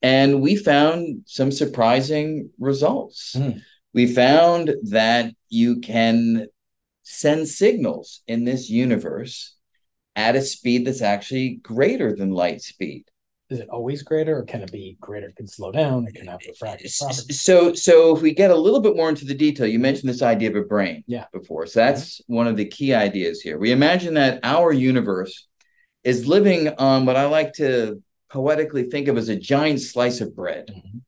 And 0.00 0.40
we 0.40 0.56
found 0.56 1.22
some 1.26 1.52
surprising 1.52 2.48
results. 2.58 3.36
Mm. 3.36 3.60
We 3.92 4.06
found 4.06 4.74
that 4.84 5.34
you 5.50 5.80
can 5.80 6.46
send 7.02 7.46
signals 7.46 8.22
in 8.26 8.44
this 8.44 8.70
universe 8.70 9.54
at 10.16 10.34
a 10.34 10.40
speed 10.40 10.86
that's 10.86 11.02
actually 11.02 11.56
greater 11.62 12.16
than 12.16 12.30
light 12.30 12.62
speed. 12.62 13.04
Is 13.50 13.60
it 13.60 13.68
always 13.68 14.02
greater, 14.02 14.38
or 14.38 14.44
can 14.44 14.62
it 14.62 14.72
be 14.72 14.96
greater? 15.00 15.28
It 15.28 15.36
can 15.36 15.46
slow 15.46 15.70
down. 15.70 16.06
It 16.06 16.14
can 16.14 16.26
have 16.26 16.40
refractive 16.46 16.90
properties. 16.98 17.40
So, 17.42 17.74
so 17.74 18.16
if 18.16 18.22
we 18.22 18.32
get 18.32 18.50
a 18.50 18.56
little 18.56 18.80
bit 18.80 18.96
more 18.96 19.10
into 19.10 19.26
the 19.26 19.34
detail, 19.34 19.66
you 19.66 19.78
mentioned 19.78 20.08
this 20.08 20.22
idea 20.22 20.48
of 20.48 20.56
a 20.56 20.62
brane, 20.62 21.04
yeah, 21.06 21.26
before. 21.32 21.66
So 21.66 21.80
that's 21.80 22.20
mm-hmm. 22.20 22.34
one 22.34 22.46
of 22.46 22.56
the 22.56 22.64
key 22.64 22.94
ideas 22.94 23.42
here. 23.42 23.58
We 23.58 23.72
imagine 23.72 24.14
that 24.14 24.40
our 24.42 24.72
universe 24.72 25.46
is 26.04 26.26
living 26.26 26.68
on 26.78 27.04
what 27.04 27.16
I 27.16 27.26
like 27.26 27.52
to 27.54 28.02
poetically 28.30 28.84
think 28.84 29.08
of 29.08 29.18
as 29.18 29.28
a 29.28 29.36
giant 29.36 29.82
slice 29.82 30.20
of 30.20 30.34
bread. 30.34 30.68
Mm-hmm 30.68 30.98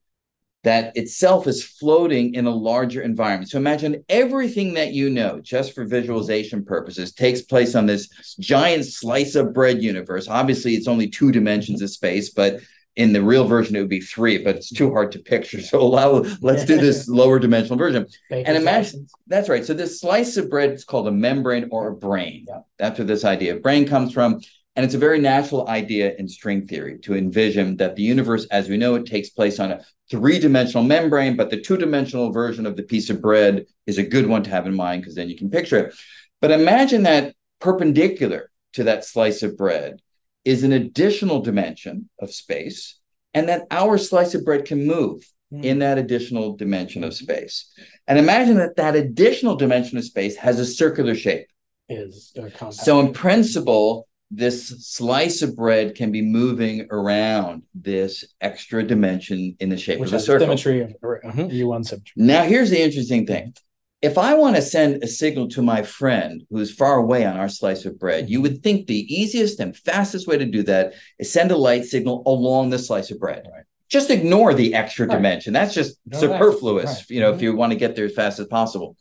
that 0.63 0.95
itself 0.97 1.47
is 1.47 1.63
floating 1.63 2.33
in 2.33 2.45
a 2.45 2.53
larger 2.53 3.01
environment. 3.01 3.49
So 3.49 3.57
imagine 3.57 4.03
everything 4.09 4.73
that 4.73 4.93
you 4.93 5.09
know, 5.09 5.39
just 5.39 5.73
for 5.73 5.85
visualization 5.85 6.65
purposes, 6.65 7.13
takes 7.13 7.41
place 7.41 7.75
on 7.75 7.85
this 7.85 8.35
giant 8.39 8.85
slice 8.85 9.35
of 9.35 9.53
bread 9.53 9.81
universe. 9.81 10.27
Obviously, 10.27 10.75
it's 10.75 10.87
only 10.87 11.07
two 11.07 11.31
dimensions 11.31 11.81
of 11.81 11.89
space, 11.89 12.31
but 12.31 12.59
in 12.97 13.13
the 13.13 13.21
real 13.21 13.45
version, 13.45 13.75
it 13.75 13.79
would 13.79 13.89
be 13.89 14.01
three, 14.01 14.39
but 14.39 14.55
it's 14.55 14.71
too 14.71 14.91
hard 14.91 15.11
to 15.11 15.19
picture. 15.19 15.61
So 15.61 15.79
allow, 15.79 16.25
let's 16.41 16.65
do 16.65 16.77
this 16.79 17.07
lower 17.07 17.37
dimensional 17.37 17.77
version. 17.77 18.07
and 18.31 18.57
imagine 18.57 19.07
that's 19.27 19.49
right. 19.49 19.63
So 19.63 19.75
this 19.75 20.01
slice 20.01 20.35
of 20.35 20.49
bread 20.49 20.71
is 20.71 20.83
called 20.83 21.07
a 21.07 21.11
membrane 21.11 21.69
or 21.71 21.89
a 21.89 21.95
brane. 21.95 22.45
Yeah. 22.47 22.61
That's 22.79 22.97
where 22.97 23.05
this 23.05 23.23
idea 23.23 23.55
of 23.55 23.61
brane 23.61 23.87
comes 23.87 24.13
from. 24.13 24.41
And 24.77 24.85
it's 24.85 24.93
a 24.93 24.99
very 24.99 25.17
natural 25.19 25.67
idea 25.67 26.13
in 26.19 26.27
string 26.27 26.67
theory 26.67 26.99
to 26.99 27.15
envision 27.15 27.77
that 27.77 27.95
the 27.95 28.03
universe 28.03 28.45
as 28.51 28.69
we 28.69 28.77
know 28.77 28.93
it 28.93 29.07
takes 29.07 29.31
place 29.31 29.59
on 29.59 29.71
a 29.71 29.81
three 30.11 30.37
dimensional 30.37 30.83
membrane, 30.83 31.35
but 31.35 31.49
the 31.49 31.59
two 31.59 31.77
dimensional 31.77 32.31
version 32.31 32.67
of 32.67 32.77
the 32.77 32.83
piece 32.83 33.09
of 33.09 33.19
bread 33.19 33.65
is 33.87 33.97
a 33.97 34.03
good 34.03 34.27
one 34.27 34.43
to 34.43 34.51
have 34.51 34.67
in 34.67 34.75
mind 34.75 35.01
because 35.01 35.15
then 35.15 35.29
you 35.29 35.35
can 35.35 35.49
picture 35.49 35.87
it. 35.87 35.95
But 36.41 36.51
imagine 36.51 37.03
that 37.03 37.33
perpendicular 37.59 38.51
to 38.73 38.83
that 38.83 39.03
slice 39.03 39.41
of 39.41 39.57
bread 39.57 39.99
is 40.45 40.63
an 40.63 40.71
additional 40.71 41.41
dimension 41.41 42.07
of 42.19 42.31
space, 42.31 42.99
and 43.33 43.49
that 43.49 43.63
our 43.71 43.97
slice 43.97 44.35
of 44.35 44.45
bread 44.45 44.65
can 44.65 44.85
move 44.85 45.27
mm. 45.51 45.63
in 45.63 45.79
that 45.79 45.97
additional 45.97 46.55
dimension 46.55 47.03
of 47.03 47.15
space. 47.15 47.73
And 48.07 48.19
imagine 48.19 48.57
that 48.57 48.75
that 48.75 48.95
additional 48.95 49.55
dimension 49.55 49.97
of 49.97 50.05
space 50.05 50.37
has 50.37 50.59
a 50.59 50.65
circular 50.65 51.15
shape. 51.15 51.47
Is 51.89 52.33
so 52.71 52.99
in 52.99 53.13
principle, 53.13 54.06
this 54.29 54.67
slice 54.85 55.41
of 55.41 55.55
bread 55.55 55.95
can 55.95 56.11
be 56.11 56.21
moving 56.21 56.87
around 56.91 57.63
this 57.73 58.25
extra 58.41 58.83
dimension 58.83 59.55
in 59.59 59.69
the 59.69 59.77
shape 59.77 59.99
Which 59.99 60.09
of 60.09 60.15
a 60.15 60.19
circle. 60.19 60.47
Symmetry 60.47 60.81
of 60.81 60.89
uh-huh, 60.91 61.43
U1 61.43 61.85
symmetry. 61.85 62.13
Now, 62.17 62.43
here's 62.43 62.69
the 62.69 62.81
interesting 62.81 63.25
thing. 63.25 63.53
If 64.01 64.17
I 64.17 64.35
want 64.35 64.55
to 64.57 64.61
send 64.61 65.03
a 65.03 65.07
signal 65.07 65.47
to 65.49 65.61
my 65.61 65.81
friend 65.81 66.43
who's 66.51 66.73
far 66.73 66.97
away 66.97 67.25
on 67.25 67.37
our 67.37 67.49
slice 67.49 67.85
of 67.85 67.97
bread, 67.97 68.29
you 68.29 68.41
would 68.41 68.61
think 68.61 68.85
the 68.85 69.11
easiest 69.13 69.59
and 69.59 69.75
fastest 69.75 70.27
way 70.27 70.37
to 70.37 70.45
do 70.45 70.61
that 70.63 70.93
is 71.17 71.31
send 71.31 71.51
a 71.51 71.57
light 71.57 71.85
signal 71.85 72.21
along 72.25 72.69
the 72.69 72.77
slice 72.77 73.09
of 73.09 73.19
bread. 73.19 73.47
Right. 73.51 73.63
Just 73.89 74.11
ignore 74.11 74.53
the 74.53 74.75
extra 74.75 75.07
right. 75.07 75.15
dimension. 75.15 75.53
That's 75.53 75.73
just 75.73 75.97
no, 76.05 76.19
superfluous, 76.19 76.85
right. 76.85 77.09
you 77.09 77.21
know, 77.21 77.29
mm-hmm. 77.29 77.37
if 77.37 77.41
you 77.41 77.55
want 77.55 77.71
to 77.71 77.79
get 77.79 77.95
there 77.95 78.05
as 78.05 78.13
fast 78.13 78.39
as 78.39 78.47
possible. 78.47 78.97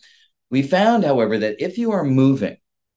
We 0.49 0.63
found, 0.63 1.05
however, 1.05 1.37
that 1.39 1.57
if 1.59 1.77
you 1.77 1.91
are 1.91 2.05
moving 2.05 2.57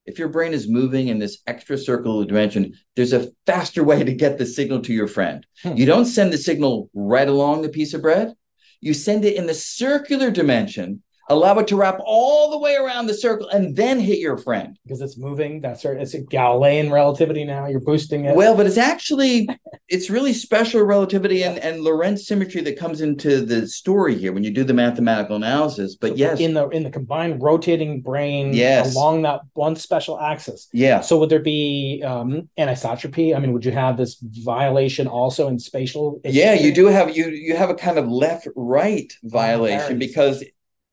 if 0.10 0.18
your 0.18 0.28
brane 0.28 0.54
is 0.54 0.68
moving 0.68 1.08
in 1.08 1.20
this 1.20 1.38
extra 1.46 1.78
circular 1.78 2.26
dimension, 2.26 2.74
there's 2.96 3.14
a 3.14 3.30
faster 3.46 3.84
way 3.84 4.04
to 4.04 4.12
get 4.12 4.40
the 4.40 4.46
signal 4.46 4.82
to 4.82 4.94
your 4.94 5.08
friend. 5.08 5.46
Hmm. 5.62 5.76
You 5.76 5.86
don't 5.86 6.06
send 6.06 6.34
the 6.34 6.38
signal 6.38 6.90
right 6.96 7.28
along 7.28 7.62
the 7.62 7.70
piece 7.70 7.94
of 7.94 8.02
bread. 8.02 8.34
You 8.82 8.96
send 8.96 9.24
it 9.24 9.36
in 9.36 9.46
the 9.46 9.54
circular 9.54 10.32
dimension 10.32 11.04
allow 11.30 11.58
it 11.60 11.68
to 11.68 11.76
wrap 11.76 12.00
all 12.04 12.50
the 12.50 12.58
way 12.58 12.76
around 12.76 13.06
the 13.06 13.14
circle 13.14 13.48
and 13.50 13.76
then 13.76 14.00
hit 14.00 14.20
your 14.20 14.38
friend. 14.38 14.78
Because 14.84 15.02
it's 15.02 15.18
moving 15.18 15.62
that's 15.62 15.86
right 15.86 15.98
it's 15.98 16.14
a 16.14 16.22
galilean 16.22 16.92
relativity 16.92 17.46
now 17.46 17.68
you're 17.68 17.80
boosting 17.80 18.26
it. 18.26 18.36
Well 18.36 18.56
but 18.56 18.66
it's 18.66 18.78
actually 18.78 19.48
it's 19.88 20.10
really 20.10 20.34
special 20.34 20.82
relativity 20.82 21.44
and, 21.44 21.58
and 21.60 21.82
lorentz 21.82 22.28
symmetry 22.28 22.62
that 22.62 22.78
comes 22.78 23.02
into 23.02 23.42
the 23.46 23.68
story 23.68 24.18
here 24.18 24.34
when 24.34 24.44
you 24.44 24.52
do 24.52 24.64
the 24.64 24.74
mathematical 24.74 25.36
analysis 25.36 25.96
but 25.96 26.10
so 26.12 26.16
yes. 26.16 26.40
in 26.40 26.54
the 26.54 26.68
in 26.70 26.84
the 26.84 26.90
combined 26.90 27.42
rotating 27.42 28.02
brane 28.02 28.54
yes. 28.54 28.96
along 28.96 29.22
that 29.22 29.42
one 29.54 29.76
special 29.76 30.20
axis. 30.20 30.68
Yeah. 30.74 31.02
So 31.02 31.20
would 31.20 31.30
there 31.30 31.40
be 31.40 32.04
um 32.06 32.50
anisotropy? 32.58 33.36
I 33.36 33.40
mean 33.40 33.54
would 33.54 33.66
you 33.66 33.72
have 33.72 33.98
this 33.98 34.18
violation 34.22 35.08
also 35.08 35.48
in 35.48 35.60
spatial? 35.60 36.20
Yeah 36.26 36.54
you 36.54 36.74
do 36.74 36.88
have 36.88 37.16
you 37.16 37.30
you 37.30 37.56
have 37.56 37.70
a 37.70 37.76
kind 37.76 38.00
of 38.00 38.08
left 38.08 38.48
right 38.56 39.14
violation 39.24 40.00
because 40.00 40.44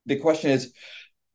the 0.07 0.17
question 0.17 0.51
is 0.51 0.73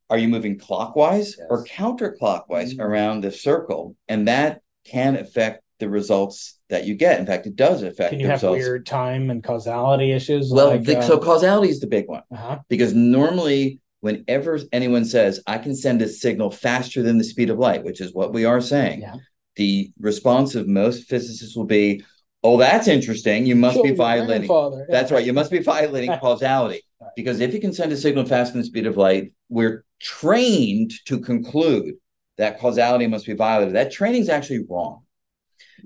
are 0.09 0.17
you 0.17 0.27
moving 0.27 0.57
clockwise 0.59 1.37
Yes. 1.37 1.47
or 1.49 1.65
counterclockwise 1.65 2.75
Mhm. 2.75 2.79
around 2.81 3.21
the 3.21 3.31
circle? 3.31 3.95
And 4.09 4.27
that 4.27 4.61
can 4.85 5.15
affect 5.15 5.63
the 5.79 5.87
results 5.89 6.59
that 6.69 6.85
you 6.85 6.95
get. 6.95 7.19
In 7.19 7.25
fact, 7.25 7.47
it 7.47 7.55
does 7.55 7.81
affect 7.81 8.11
Can 8.11 8.19
you 8.19 8.27
have 8.27 8.41
results. 8.43 8.59
weird 8.59 8.85
time 8.85 9.29
and 9.29 9.41
causality 9.43 10.11
issues? 10.11 10.51
well, 10.51 10.67
like, 10.67 10.83
the, 10.83 10.97
uh, 10.99 11.01
so 11.01 11.17
causality 11.17 11.69
is 11.69 11.79
the 11.79 11.87
big 11.87 12.07
one 12.09 12.23
uh-huh. 12.31 12.59
because 12.67 12.93
normally, 12.93 13.79
whenever 14.01 14.59
anyone 14.73 15.05
says, 15.05 15.41
I 15.47 15.57
can 15.59 15.75
send 15.75 16.01
a 16.01 16.09
signal 16.09 16.51
faster 16.51 17.01
than 17.01 17.17
the 17.17 17.23
speed 17.23 17.49
of 17.49 17.57
light, 17.57 17.83
which 17.85 18.01
is 18.01 18.13
what 18.13 18.33
we 18.33 18.43
are 18.45 18.59
saying, 18.59 19.01
Yeah. 19.01 19.15
the 19.55 19.91
response 19.99 20.55
of 20.55 20.67
most 20.67 21.07
physicists 21.07 21.55
will 21.55 21.65
be, 21.65 22.03
Oh, 22.43 22.57
that's 22.57 22.87
interesting. 22.87 23.45
You 23.45 23.55
must 23.55 23.81
be 23.83 23.93
violating. 23.93 24.49
Yeah. 24.49 24.85
That's 24.89 25.11
right. 25.11 25.25
You 25.25 25.33
must 25.33 25.51
be 25.51 25.59
violating 25.59 26.17
causality. 26.19 26.81
Because 27.15 27.39
if 27.39 27.53
you 27.53 27.59
can 27.59 27.73
send 27.73 27.91
a 27.91 27.97
signal 27.97 28.25
faster 28.25 28.53
than 28.53 28.61
the 28.61 28.67
speed 28.67 28.87
of 28.87 28.97
light, 28.97 29.33
we're 29.49 29.83
trained 29.99 30.91
to 31.05 31.19
conclude 31.19 31.95
that 32.37 32.59
causality 32.59 33.07
must 33.07 33.25
be 33.25 33.33
violated. 33.33 33.75
That 33.75 33.91
training 33.91 34.21
is 34.21 34.29
actually 34.29 34.65
wrong. 34.67 35.03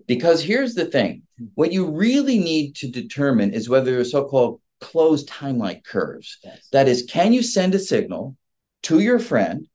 Because 0.07 0.43
here's 0.43 0.75
the 0.75 0.85
thing 0.85 1.23
what 1.55 1.71
you 1.71 1.89
really 1.89 2.39
need 2.39 2.75
to 2.75 2.89
determine 2.89 3.51
is 3.51 3.67
whether 3.67 3.91
there 3.91 3.99
are 3.99 4.05
so 4.05 4.25
called 4.25 4.61
closed 4.79 5.27
timelike 5.27 5.83
curves. 5.83 6.37
Yes. 6.43 6.67
That 6.71 6.87
is, 6.87 7.03
can 7.09 7.33
you 7.33 7.43
send 7.43 7.75
a 7.75 7.79
signal 7.79 8.37
to 8.83 8.99
your 8.99 9.19
friend 9.19 9.67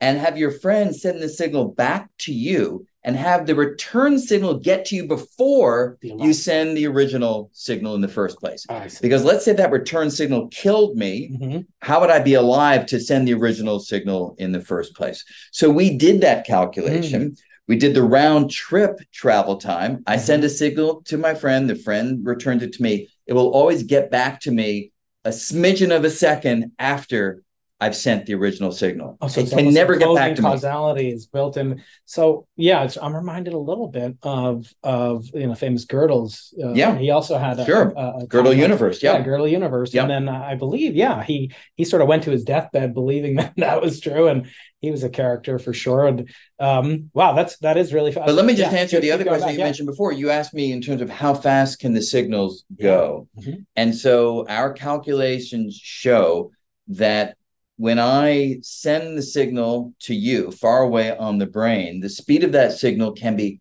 and 0.00 0.18
have 0.18 0.38
your 0.38 0.50
friend 0.50 0.94
send 0.94 1.20
the 1.20 1.28
signal 1.28 1.68
back 1.68 2.08
to 2.20 2.32
you 2.32 2.86
and 3.04 3.16
have 3.16 3.46
the 3.46 3.54
return 3.54 4.18
signal 4.18 4.58
get 4.58 4.84
to 4.86 4.96
you 4.96 5.06
before 5.06 5.96
you 6.02 6.32
send 6.32 6.76
the 6.76 6.86
original 6.86 7.50
signal 7.52 7.94
in 7.94 8.00
the 8.00 8.08
first 8.08 8.38
place? 8.38 8.66
Because 9.00 9.24
let's 9.24 9.44
say 9.44 9.52
that 9.52 9.70
return 9.70 10.10
signal 10.10 10.48
killed 10.48 10.96
me, 10.96 11.30
Mhm. 11.40 11.66
how 11.80 12.00
would 12.00 12.10
I 12.10 12.18
be 12.20 12.34
alive 12.34 12.86
to 12.86 13.00
send 13.00 13.26
the 13.28 13.34
original 13.34 13.78
signal 13.80 14.34
in 14.38 14.52
the 14.52 14.60
first 14.60 14.94
place? 14.94 15.24
So 15.52 15.70
we 15.70 15.96
did 15.96 16.20
that 16.22 16.46
calculation. 16.46 17.36
We 17.68 17.76
did 17.76 17.94
the 17.94 18.02
round 18.02 18.50
trip 18.50 18.98
travel 19.12 19.56
time. 19.56 20.02
I 20.06 20.16
send 20.16 20.42
a 20.42 20.48
signal 20.48 21.02
to 21.06 21.18
my 21.18 21.34
friend, 21.34 21.68
the 21.68 21.74
friend 21.76 22.20
returns 22.24 22.62
it 22.62 22.72
to 22.74 22.82
me. 22.82 23.08
It 23.26 23.34
will 23.34 23.50
always 23.50 23.82
get 23.82 24.10
back 24.10 24.40
to 24.42 24.50
me 24.50 24.90
a 25.24 25.30
smidgen 25.30 25.94
of 25.94 26.04
a 26.04 26.10
second 26.10 26.72
after 26.78 27.42
I've 27.80 27.94
sent 27.94 28.26
the 28.26 28.34
original 28.34 28.72
signal. 28.72 29.16
Oh, 29.20 29.28
so 29.28 29.40
it 29.40 29.50
can 29.50 29.72
never 29.72 29.94
get 29.96 30.12
back 30.12 30.34
to 30.34 30.42
me. 30.42 30.48
causality 30.48 31.10
is 31.10 31.26
built 31.26 31.56
in. 31.56 31.80
So 32.06 32.46
yeah, 32.56 32.82
it's, 32.82 32.98
I'm 33.00 33.14
reminded 33.14 33.54
a 33.54 33.58
little 33.58 33.86
bit 33.86 34.16
of 34.22 34.72
of 34.82 35.26
you 35.32 35.46
know 35.46 35.54
famous 35.54 35.86
Gödel's. 35.86 36.52
Uh, 36.60 36.72
Yeah. 36.72 36.98
he 36.98 37.10
also 37.10 37.38
had 37.38 37.60
a, 37.60 37.64
Sure. 37.64 37.92
a, 37.96 38.06
a 38.22 38.26
Gödel 38.26 38.56
universe. 38.56 39.00
Yeah, 39.00 39.18
Yeah. 39.18 39.24
Gödel 39.24 39.48
universe, 39.50 39.94
Yeah. 39.94 40.02
and 40.02 40.10
then 40.10 40.28
uh, 40.28 40.40
I 40.40 40.56
believe 40.56 40.96
yeah 40.96 41.22
he 41.22 41.52
he 41.76 41.84
sort 41.84 42.02
of 42.02 42.08
went 42.08 42.24
to 42.24 42.32
his 42.32 42.42
deathbed 42.42 42.94
believing 42.94 43.36
that 43.40 43.52
that 43.58 43.80
was 43.80 44.00
true, 44.00 44.26
and 44.26 44.48
he 44.80 44.90
was 44.90 45.04
a 45.04 45.08
character 45.10 45.60
for 45.60 45.72
sure. 45.72 46.06
And 46.08 46.28
um, 46.58 47.10
wow, 47.14 47.32
that's 47.34 47.58
that 47.58 47.76
is 47.76 47.92
really. 47.94 48.10
Fast. 48.10 48.26
But 48.26 48.34
let 48.34 48.44
me 48.44 48.54
just 48.56 48.72
Yeah, 48.72 48.78
answer 48.80 48.98
the 49.00 49.12
other 49.12 49.22
question 49.24 49.46
back, 49.46 49.52
you 49.54 49.58
yeah. 49.60 49.64
mentioned 49.66 49.86
before. 49.86 50.10
You 50.12 50.30
asked 50.30 50.52
me 50.52 50.72
in 50.72 50.80
terms 50.80 51.00
of 51.00 51.10
how 51.10 51.32
fast 51.32 51.78
can 51.78 51.94
the 51.94 52.02
signals 52.02 52.64
go. 52.76 53.28
Mhm. 53.38 53.66
And 53.76 53.94
so 53.94 54.46
our 54.48 54.72
calculations 54.72 55.78
show 55.80 56.50
that 56.88 57.36
when 57.78 58.00
I 58.00 58.58
send 58.62 59.16
the 59.16 59.22
signal 59.22 59.94
to 60.00 60.14
you 60.14 60.50
far 60.50 60.82
away 60.82 61.16
on 61.16 61.38
the 61.38 61.46
brane, 61.46 62.00
the 62.00 62.08
speed 62.08 62.42
of 62.42 62.52
that 62.52 62.72
signal 62.72 63.12
can 63.12 63.36
be 63.36 63.60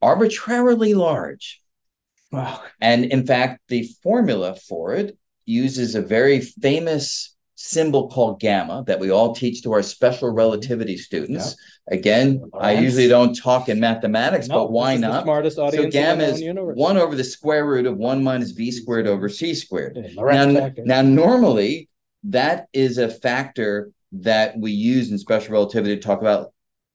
arbitrarily 0.00 0.94
large. 0.94 1.60
Wow. 2.30 2.62
And 2.80 3.04
in 3.06 3.26
fact, 3.26 3.60
the 3.68 3.88
formula 4.02 4.54
for 4.54 4.94
it 4.94 5.18
uses 5.44 5.96
a 5.96 6.00
very 6.00 6.40
famous 6.40 7.34
symbol 7.56 8.08
called 8.08 8.38
gamma 8.38 8.84
that 8.86 9.00
we 9.00 9.10
all 9.10 9.34
teach 9.34 9.62
to 9.62 9.72
our 9.72 9.82
special 9.82 10.28
mm-hmm. 10.28 10.38
relativity 10.38 10.96
students. 10.96 11.56
Again, 11.90 12.48
I 12.54 12.72
usually 12.72 13.08
don't 13.08 13.34
talk 13.34 13.68
in 13.68 13.80
mathematics, 13.80 14.46
No, 14.46 14.54
but 14.66 14.72
why 14.72 14.90
this 14.90 14.96
is 14.96 15.00
the 15.02 15.08
not? 15.08 15.22
smartest 15.24 15.58
audience 15.58 15.74
So 15.74 15.82
in 15.82 15.88
the 15.88 15.90
gamma 15.90 16.22
is 16.24 16.40
universe. 16.40 16.76
one 16.76 16.98
over 16.98 17.16
the 17.16 17.24
square 17.24 17.66
root 17.66 17.86
of 17.86 17.96
one 17.96 18.22
minus 18.22 18.52
v 18.52 18.70
squared 18.70 19.08
over 19.08 19.28
c 19.28 19.54
squared. 19.54 19.96
Yeah, 19.96 20.22
Now, 20.22 20.52
factor. 20.52 20.84
now, 20.84 21.02
normally 21.02 21.88
that 22.30 22.66
is 22.72 22.98
a 22.98 23.08
factor 23.08 23.90
that 24.12 24.58
we 24.58 24.72
use 24.72 25.10
in 25.10 25.18
special 25.18 25.52
relativity 25.52 25.96
to 25.96 26.02
talk 26.02 26.20
about 26.20 26.52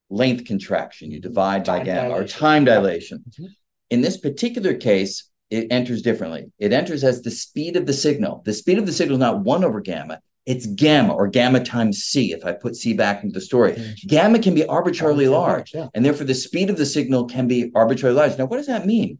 length 0.09 0.45
contraction. 0.45 1.11
You 1.11 1.19
divide 1.19 1.63
by 1.65 1.77
Time 1.77 1.85
gamma 1.85 2.09
or 2.09 2.17
dilation. 2.19 2.39
time 2.39 2.65
dilation. 2.65 3.23
Mhm. 3.39 3.47
In 3.89 4.01
this 4.01 4.17
particular 4.17 4.73
case, 4.73 5.29
it 5.49 5.67
enters 5.69 6.01
differently. 6.01 6.51
It 6.59 6.71
enters 6.73 7.03
as 7.03 7.21
the 7.21 7.31
speed 7.31 7.75
of 7.75 7.85
the 7.85 7.93
signal. 7.93 8.41
The 8.45 8.53
speed 8.53 8.77
of 8.77 8.85
the 8.85 8.93
signal 8.93 9.15
is 9.17 9.19
not 9.19 9.43
one 9.43 9.63
over 9.63 9.81
gamma. 9.81 10.19
It's 10.45 10.65
gamma 10.65 11.13
or 11.13 11.27
gamma 11.27 11.63
times 11.63 12.03
c. 12.03 12.31
If 12.33 12.45
I 12.45 12.53
put 12.53 12.75
c 12.75 12.93
back 12.93 13.23
into 13.23 13.33
the 13.33 13.41
story, 13.45 13.73
Mhm. 13.73 14.07
gamma 14.07 14.39
can 14.39 14.55
be 14.55 14.65
arbitrarily 14.65 15.27
large 15.27 15.73
Yeah. 15.73 15.89
and 15.93 16.03
therefore 16.03 16.25
the 16.25 16.33
speed 16.33 16.69
of 16.69 16.77
the 16.77 16.85
signal 16.85 17.25
can 17.25 17.47
be 17.47 17.69
arbitrarily 17.75 18.17
large. 18.17 18.37
Now, 18.37 18.45
what 18.45 18.57
does 18.57 18.67
that 18.67 18.85
mean? 18.87 19.19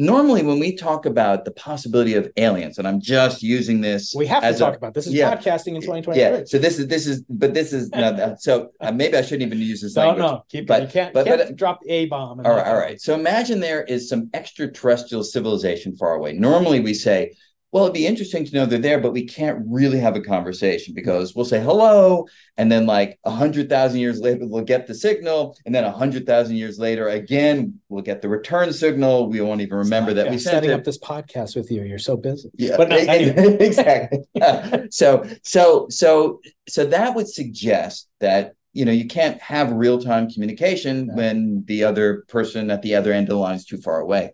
Normally, 0.00 0.44
when 0.44 0.60
we 0.60 0.76
talk 0.76 1.06
about 1.06 1.44
the 1.44 1.50
possibility 1.50 2.14
of 2.14 2.30
aliens, 2.36 2.78
and 2.78 2.86
I'm 2.86 3.00
just 3.00 3.42
using 3.42 3.80
this, 3.80 4.14
We 4.16 4.26
have 4.28 4.44
to 4.44 4.56
talk 4.56 4.74
a, 4.74 4.76
about 4.76 4.94
this. 4.94 5.08
Is 5.08 5.12
yeah. 5.12 5.34
podcasting 5.34 5.74
in 5.74 5.80
2023. 5.80 6.16
yeah. 6.16 6.42
So 6.46 6.56
this 6.56 6.78
is 6.78 6.86
this 6.86 7.08
is, 7.08 7.22
but 7.28 7.52
this 7.52 7.72
is 7.72 7.90
no, 7.90 8.36
so 8.38 8.70
uh, 8.80 8.92
maybe 8.92 9.16
I 9.16 9.22
shouldn't 9.22 9.42
even 9.42 9.58
use 9.58 9.80
this 9.82 9.96
No, 9.96 10.06
language. 10.06 10.22
no, 10.24 10.44
keep 10.48 10.68
But- 10.68 10.82
you 10.82 10.88
can't, 10.88 11.12
but- 11.12 11.26
can't 11.26 11.40
but- 11.48 11.56
drop 11.56 11.80
A 11.88 12.06
bomb. 12.06 12.38
All 12.46 12.52
right, 12.52 12.66
all 12.68 12.76
right. 12.76 13.00
So 13.00 13.12
imagine 13.14 13.58
there 13.58 13.82
is 13.82 14.08
some 14.08 14.30
extraterrestrial 14.34 15.24
civilization 15.24 15.96
far 15.96 16.14
away. 16.14 16.32
Normally, 16.32 16.78
we 16.78 16.94
say, 16.94 17.32
"Well, 17.72 17.84
it'd 17.84 17.94
be 17.94 18.06
interesting 18.06 18.44
to 18.46 18.54
know 18.54 18.66
they're 18.66 18.78
there," 18.78 19.00
but 19.00 19.12
we 19.12 19.24
can't 19.24 19.62
really 19.68 19.98
have 19.98 20.16
a 20.16 20.20
conversation 20.20 20.94
because 20.94 21.34
we'll 21.34 21.44
say 21.44 21.60
hello, 21.60 22.26
and 22.56 22.70
then 22.72 22.86
like 22.86 23.18
a 23.24 23.30
hundred 23.30 23.68
thousand 23.68 24.00
years 24.00 24.20
later, 24.20 24.46
we'll 24.46 24.64
get 24.64 24.86
the 24.86 24.94
signal, 24.94 25.56
and 25.66 25.74
then 25.74 25.84
a 25.84 25.90
hundred 25.92 26.26
thousand 26.26 26.56
years 26.56 26.78
later, 26.78 27.08
again, 27.08 27.78
we'll 27.88 28.02
get 28.02 28.22
the 28.22 28.28
return 28.28 28.72
signal. 28.72 29.28
We 29.28 29.40
won't 29.40 29.60
even 29.60 29.78
remember 29.78 30.14
that 30.14 30.30
we 30.30 30.38
sent 30.38 30.54
setting 30.54 30.70
up 30.70 30.84
this 30.84 30.98
podcast 30.98 31.56
with 31.56 31.70
you. 31.70 31.82
You're 31.82 31.98
so 31.98 32.16
busy. 32.16 32.50
Yeah, 32.56 32.76
But 32.76 32.88
no, 32.88 32.96
anyway. 33.08 33.56
exactly. 33.60 34.20
so, 34.90 35.24
so, 35.42 35.86
so, 35.90 36.40
so 36.68 36.86
that 36.86 37.14
would 37.14 37.28
suggest 37.28 38.08
that 38.20 38.54
you 38.74 38.84
know 38.84 38.92
you 38.92 39.06
can't 39.06 39.40
have 39.40 39.72
real 39.72 39.98
time 40.00 40.30
communication 40.30 41.06
No. 41.08 41.14
when 41.14 41.64
the 41.66 41.84
other 41.84 42.24
person 42.28 42.70
at 42.70 42.82
the 42.82 42.94
other 42.94 43.12
end 43.12 43.24
of 43.28 43.30
the 43.30 43.36
line 43.40 43.56
is 43.56 43.64
too 43.64 43.78
far 43.78 44.00
away. 44.00 44.32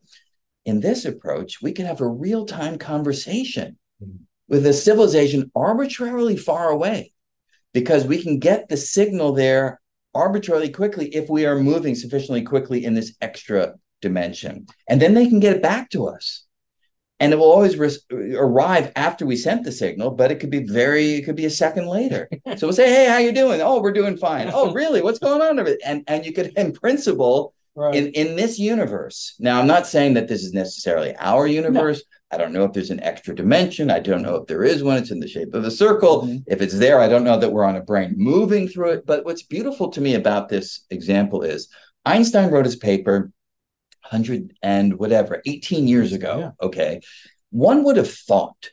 In 0.64 0.80
this 0.80 1.04
approach, 1.04 1.60
we 1.60 1.72
can 1.72 1.86
have 1.86 2.00
a 2.00 2.08
real 2.08 2.46
time 2.46 2.78
conversation 2.78 3.76
Mhm. 4.02 4.20
with 4.48 4.66
a 4.66 4.72
civilization 4.72 5.50
arbitrarily 5.54 6.36
far 6.36 6.70
away, 6.70 7.12
because 7.72 8.06
we 8.06 8.22
can 8.22 8.38
get 8.38 8.68
the 8.68 8.76
signal 8.76 9.32
there 9.32 9.80
arbitrarily 10.14 10.70
quickly 10.70 11.08
if 11.14 11.28
we 11.28 11.44
are 11.44 11.58
moving 11.58 11.94
sufficiently 11.94 12.42
quickly 12.42 12.84
in 12.84 12.94
this 12.94 13.14
extra 13.20 13.74
dimension, 14.00 14.66
and 14.88 15.00
then 15.02 15.14
they 15.14 15.26
can 15.28 15.40
get 15.40 15.56
it 15.56 15.62
back 15.62 15.90
to 15.90 16.06
us. 16.06 16.44
And 17.20 17.32
it 17.32 17.36
will 17.36 17.50
always 17.50 17.78
arrive 18.12 18.92
after 18.96 19.24
we 19.24 19.36
sent 19.36 19.64
the 19.64 19.72
signal 19.72 20.10
but 20.10 20.30
it 20.32 20.40
could 20.40 20.50
be 20.50 20.64
very 20.64 21.14
it 21.14 21.22
could 21.22 21.36
be 21.36 21.46
a 21.46 21.50
second 21.50 21.86
later. 21.86 22.28
So 22.58 22.66
we'll 22.66 22.72
say 22.74 22.92
hey 22.92 23.06
how 23.06 23.18
you 23.18 23.32
doing? 23.32 23.60
Oh 23.62 23.80
we're 23.80 23.92
doing 23.92 24.16
fine. 24.16 24.50
Oh 24.52 24.72
really? 24.72 25.00
What's 25.00 25.20
going 25.20 25.40
on 25.40 25.58
and 25.84 26.02
and 26.06 26.26
you 26.26 26.32
could 26.32 26.52
in 26.56 26.72
principle 26.72 27.53
Right. 27.76 27.94
in 27.94 28.06
in 28.12 28.36
this 28.36 28.58
universe 28.58 29.34
now 29.40 29.58
i'm 29.60 29.66
not 29.66 29.86
saying 29.86 30.14
that 30.14 30.28
this 30.28 30.42
is 30.44 30.52
necessarily 30.52 31.14
our 31.18 31.46
universe. 31.46 32.02
I 32.30 32.36
don't 32.36 32.52
know 32.52 32.64
if 32.64 32.72
there's 32.72 32.90
an 32.90 32.98
extra 33.00 33.32
dimension. 33.32 33.92
I 33.92 34.00
don't 34.00 34.22
know 34.22 34.34
if 34.36 34.48
there 34.48 34.64
is 34.64 34.82
one. 34.82 34.96
It's 34.98 35.12
in 35.12 35.20
the 35.20 35.28
shape 35.28 35.54
of 35.54 35.64
a 35.64 35.70
circle. 35.70 36.22
Mhm. 36.22 36.42
if 36.48 36.60
it's 36.62 36.76
there 36.78 36.98
i 37.00 37.08
don't 37.08 37.22
know 37.22 37.38
that 37.38 37.52
we're 37.52 37.64
on 37.64 37.76
a 37.76 37.80
brane 37.82 38.14
moving 38.16 38.66
through 38.68 38.90
it. 38.90 39.06
But 39.06 39.24
what's 39.24 39.42
beautiful 39.44 39.88
to 39.90 40.00
me 40.00 40.14
about 40.14 40.48
this 40.48 40.84
example 40.90 41.42
is 41.42 41.68
einstein 42.04 42.50
wrote 42.50 42.64
his 42.64 42.76
paper 42.76 43.30
100 44.10 44.52
and 44.62 44.98
whatever 44.98 45.42
18 45.46 45.86
years 45.88 46.12
ago. 46.12 46.38
Yeah. 46.38 46.50
okay. 46.66 47.00
One 47.50 47.84
would 47.84 47.96
have 47.96 48.12
thought 48.12 48.70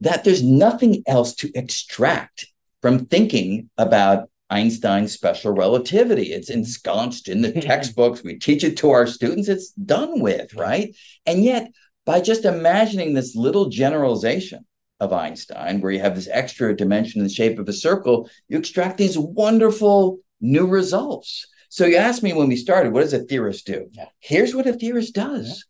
that 0.00 0.24
there's 0.24 0.42
nothing 0.42 1.02
else 1.06 1.34
to 1.36 1.50
extract 1.54 2.46
from 2.82 3.06
thinking 3.06 3.68
about 3.76 4.28
Einstein's 4.52 5.12
special 5.12 5.52
relativity. 5.52 6.32
It's 6.32 6.50
ensconced 6.50 7.28
in 7.28 7.40
the 7.40 7.52
textbooks. 7.60 8.22
We 8.22 8.38
teach 8.38 8.62
it 8.62 8.76
to 8.78 8.90
our 8.90 9.06
students. 9.06 9.48
It's 9.48 9.70
done 9.72 10.20
with, 10.20 10.54
right? 10.54 10.94
And 11.24 11.42
yet, 11.42 11.70
by 12.04 12.20
just 12.20 12.44
imagining 12.44 13.14
this 13.14 13.34
little 13.34 13.70
generalization 13.70 14.66
of 15.00 15.12
Einstein, 15.12 15.80
where 15.80 15.90
you 15.90 16.00
have 16.00 16.14
this 16.14 16.28
extra 16.30 16.76
dimension 16.76 17.20
in 17.20 17.26
the 17.26 17.32
shape 17.32 17.58
of 17.58 17.68
a 17.68 17.72
circle, 17.72 18.28
you 18.48 18.58
extract 18.58 18.98
these 18.98 19.16
wonderful 19.16 20.18
new 20.40 20.66
results. 20.66 21.46
So 21.70 21.86
you 21.86 21.96
asked 21.96 22.22
me 22.22 22.34
when 22.34 22.48
we 22.48 22.56
started, 22.56 22.92
what 22.92 23.00
does 23.00 23.14
a 23.14 23.20
theorist 23.20 23.66
do? 23.66 23.88
Yeah. 23.92 24.06
Here's 24.20 24.54
what 24.54 24.66
a 24.66 24.74
theorist 24.74 25.14
does. 25.14 25.64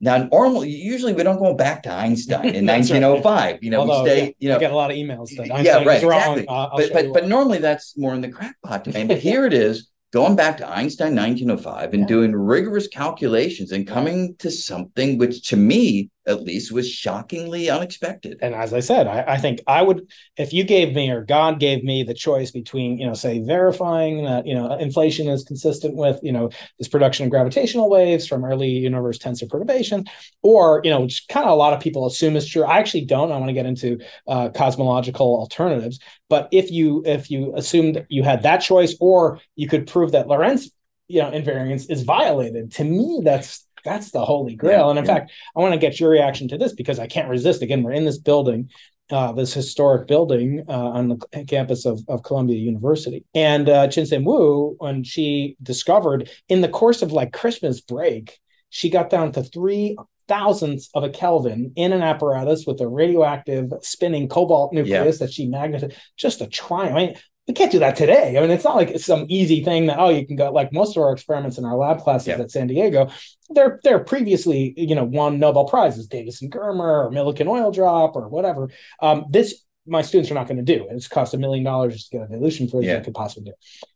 Now, 0.00 0.18
normally, 0.30 0.70
usually 0.70 1.14
we 1.14 1.22
don't 1.22 1.38
go 1.38 1.54
back 1.54 1.82
to 1.84 1.92
Einstein 1.92 2.54
in 2.54 2.66
1905. 2.74 3.62
You 3.62 3.70
know, 3.70 3.80
Although, 3.80 4.02
we 4.02 4.08
stay, 4.10 4.24
yeah, 4.26 4.32
you 4.38 4.48
know, 4.50 4.56
I 4.56 4.58
get 4.60 4.72
a 4.72 4.76
lot 4.76 4.90
of 4.90 4.96
emails 4.96 5.34
that 5.36 5.46
yeah, 5.46 5.54
Einstein 5.54 5.86
right, 5.86 5.94
was 5.94 6.04
wrong. 6.04 6.38
exactly. 6.38 6.46
Uh, 6.48 6.68
but 6.76 6.92
but 6.92 7.12
but 7.14 7.28
normally 7.28 7.58
that's 7.58 7.96
more 7.96 8.14
in 8.14 8.20
the 8.20 8.28
crackpot 8.28 8.84
domain. 8.84 9.08
But 9.08 9.18
here 9.18 9.46
it 9.46 9.54
is, 9.54 9.90
going 10.12 10.36
back 10.36 10.58
to 10.58 10.68
Einstein 10.68 11.14
1905 11.16 11.94
and 11.94 12.02
Yeah. 12.02 12.06
doing 12.06 12.32
rigorous 12.36 12.88
calculations 12.88 13.72
and 13.72 13.86
coming 13.86 14.36
to 14.40 14.50
something 14.50 15.16
which 15.18 15.48
to 15.48 15.56
me 15.56 16.10
at 16.26 16.42
least 16.42 16.72
was 16.72 16.90
shockingly 16.90 17.70
unexpected. 17.70 18.38
And 18.42 18.54
as 18.54 18.74
I 18.74 18.80
said, 18.80 19.06
I, 19.06 19.34
I, 19.34 19.36
think 19.38 19.60
I 19.66 19.80
would, 19.80 20.08
if 20.36 20.52
you 20.52 20.64
gave 20.64 20.94
me 20.94 21.10
or 21.10 21.24
God 21.24 21.60
gave 21.60 21.84
me 21.84 22.02
the 22.02 22.14
choice 22.14 22.50
between, 22.50 22.98
you 22.98 23.06
know, 23.06 23.14
say 23.14 23.38
verifying 23.38 24.24
that, 24.24 24.46
you 24.46 24.54
know, 24.54 24.76
inflation 24.76 25.28
is 25.28 25.44
consistent 25.44 25.94
with, 25.94 26.18
you 26.22 26.32
know, 26.32 26.50
this 26.78 26.88
production 26.88 27.24
of 27.24 27.30
gravitational 27.30 27.88
waves 27.88 28.26
from 28.26 28.44
early 28.44 28.68
universe 28.68 29.18
tensor 29.18 29.48
perturbation, 29.48 30.04
or, 30.42 30.80
you 30.82 30.90
know, 30.90 31.02
which 31.02 31.26
kind 31.28 31.46
of 31.46 31.52
a 31.52 31.56
lot 31.56 31.72
of 31.72 31.80
people 31.80 32.06
assume 32.06 32.36
is 32.36 32.48
true. 32.48 32.64
I 32.64 32.78
actually 32.78 33.04
don't. 33.04 33.30
I 33.30 33.38
want 33.38 33.48
to 33.48 33.54
get 33.54 33.66
into 33.66 34.00
uh, 34.26 34.48
cosmological 34.48 35.38
alternatives. 35.38 36.00
But 36.28 36.48
if 36.50 36.70
you 36.70 37.02
if 37.06 37.30
you 37.30 37.54
assumed 37.56 38.04
you 38.08 38.22
had 38.22 38.42
that 38.42 38.58
choice, 38.58 38.96
or 39.00 39.40
you 39.54 39.68
could 39.68 39.86
prove 39.86 40.12
that 40.12 40.26
Lorentz, 40.26 40.70
you 41.08 41.22
know, 41.22 41.30
invariance 41.30 41.88
is 41.88 42.02
violated, 42.02 42.72
to 42.72 42.84
me, 42.84 43.20
that's 43.22 43.65
that's 43.86 44.10
the 44.10 44.24
holy 44.24 44.56
grail. 44.56 44.84
Yeah, 44.84 44.90
and 44.90 44.98
in 44.98 45.04
yeah. 45.04 45.14
fact, 45.14 45.32
I 45.56 45.60
want 45.60 45.72
to 45.72 45.84
get 45.86 45.98
your 45.98 46.10
reaction 46.10 46.48
to 46.48 46.58
this 46.58 46.74
because 46.74 46.98
I 46.98 47.06
can't 47.06 47.30
resist. 47.30 47.62
Again, 47.62 47.82
we're 47.82 47.92
in 48.00 48.04
this 48.04 48.18
building, 48.18 48.68
uh, 49.10 49.32
this 49.32 49.54
historic 49.54 50.06
building 50.06 50.64
uh, 50.68 50.88
on 50.98 51.08
the 51.08 51.44
campus 51.46 51.86
of, 51.86 52.00
of 52.08 52.22
Columbia 52.22 52.58
University. 52.58 53.24
And 53.34 53.68
uh, 53.68 53.86
Chien-Shiung 53.88 54.24
Wu, 54.24 54.74
when 54.78 55.04
she 55.04 55.56
discovered 55.62 56.28
in 56.48 56.60
the 56.60 56.74
course 56.80 57.00
of 57.02 57.12
like 57.12 57.32
Christmas 57.32 57.80
break, 57.80 58.38
she 58.68 58.90
got 58.90 59.08
down 59.08 59.32
to 59.32 59.42
three 59.42 59.96
thousandths 60.28 60.90
of 60.92 61.04
a 61.04 61.08
Kelvin 61.08 61.72
in 61.76 61.92
an 61.92 62.02
apparatus 62.02 62.66
with 62.66 62.80
a 62.80 62.88
radioactive 62.88 63.70
spinning 63.82 64.28
cobalt 64.28 64.72
nucleus 64.72 65.20
yeah. 65.20 65.26
that 65.26 65.32
she 65.32 65.46
magnetized. 65.46 65.94
Just 66.16 66.40
a 66.40 66.48
triumph. 66.48 66.96
I 66.96 67.06
mean, 67.06 67.14
we 67.46 67.54
can't 67.54 67.70
do 67.70 67.78
that 67.78 67.94
today. 67.94 68.36
I 68.36 68.40
mean, 68.40 68.50
it's 68.50 68.64
not 68.64 68.74
like 68.74 68.88
it's 68.88 69.04
some 69.04 69.26
easy 69.28 69.62
thing 69.62 69.86
that 69.86 69.98
oh, 69.98 70.08
you 70.08 70.26
can 70.26 70.36
go 70.36 70.50
like 70.50 70.72
most 70.72 70.96
of 70.96 71.02
our 71.02 71.12
experiments 71.12 71.58
in 71.58 71.64
our 71.64 71.76
lab 71.76 72.00
classes 72.00 72.28
yeah. 72.28 72.38
at 72.38 72.50
San 72.50 72.66
Diego. 72.66 73.08
They're 73.50 73.78
they're 73.84 74.00
previously 74.00 74.74
you 74.76 74.94
know 74.96 75.04
won 75.04 75.38
Nobel 75.38 75.66
prizes, 75.66 76.08
Davis 76.08 76.42
and 76.42 76.50
Germer 76.50 77.06
or 77.06 77.10
Millikan 77.10 77.46
oil 77.46 77.70
drop 77.70 78.16
or 78.16 78.28
whatever. 78.28 78.70
Um, 79.00 79.26
this 79.30 79.62
my 79.86 80.02
students 80.02 80.30
are 80.30 80.34
not 80.34 80.48
going 80.48 80.56
to 80.56 80.62
do. 80.62 80.86
It's 80.90 81.08
cost 81.08 81.34
a 81.34 81.38
million 81.38 81.64
dollars 81.64 81.94
just 81.94 82.10
to 82.10 82.18
get 82.18 82.26
a 82.26 82.28
dilution 82.28 82.68
for 82.68 82.82
yeah. 82.82 82.98
they 82.98 83.04
could 83.04 83.14
possibly 83.14 83.50
do. 83.50 83.52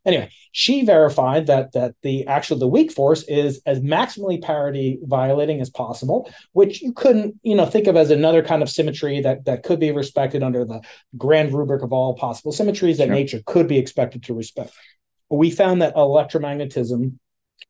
Anyway, 0.06 0.30
she 0.52 0.84
verified 0.84 1.46
that 1.46 1.72
that 1.72 1.94
the 2.02 2.26
actual 2.26 2.58
the 2.58 2.68
weak 2.68 2.92
force 2.92 3.22
is 3.24 3.60
as 3.66 3.80
maximally 3.80 4.40
parity 4.40 4.98
violating 5.02 5.60
as 5.60 5.70
possible, 5.70 6.30
which 6.52 6.82
you 6.82 6.92
couldn't 6.92 7.36
you 7.42 7.54
know 7.54 7.66
think 7.66 7.86
of 7.86 7.96
as 7.96 8.10
another 8.10 8.42
kind 8.42 8.62
of 8.62 8.70
symmetry 8.70 9.20
that 9.20 9.44
that 9.44 9.62
could 9.62 9.80
be 9.80 9.90
respected 9.92 10.42
under 10.42 10.64
the 10.64 10.80
grand 11.16 11.52
rubric 11.52 11.82
of 11.82 11.92
all 11.92 12.14
possible 12.14 12.52
symmetries 12.52 12.98
that 12.98 13.06
sure. 13.06 13.14
nature 13.14 13.40
could 13.46 13.68
be 13.68 13.78
expected 13.78 14.22
to 14.24 14.34
respect. 14.34 14.72
We 15.28 15.50
found 15.50 15.82
that 15.82 15.94
electromagnetism 15.94 17.18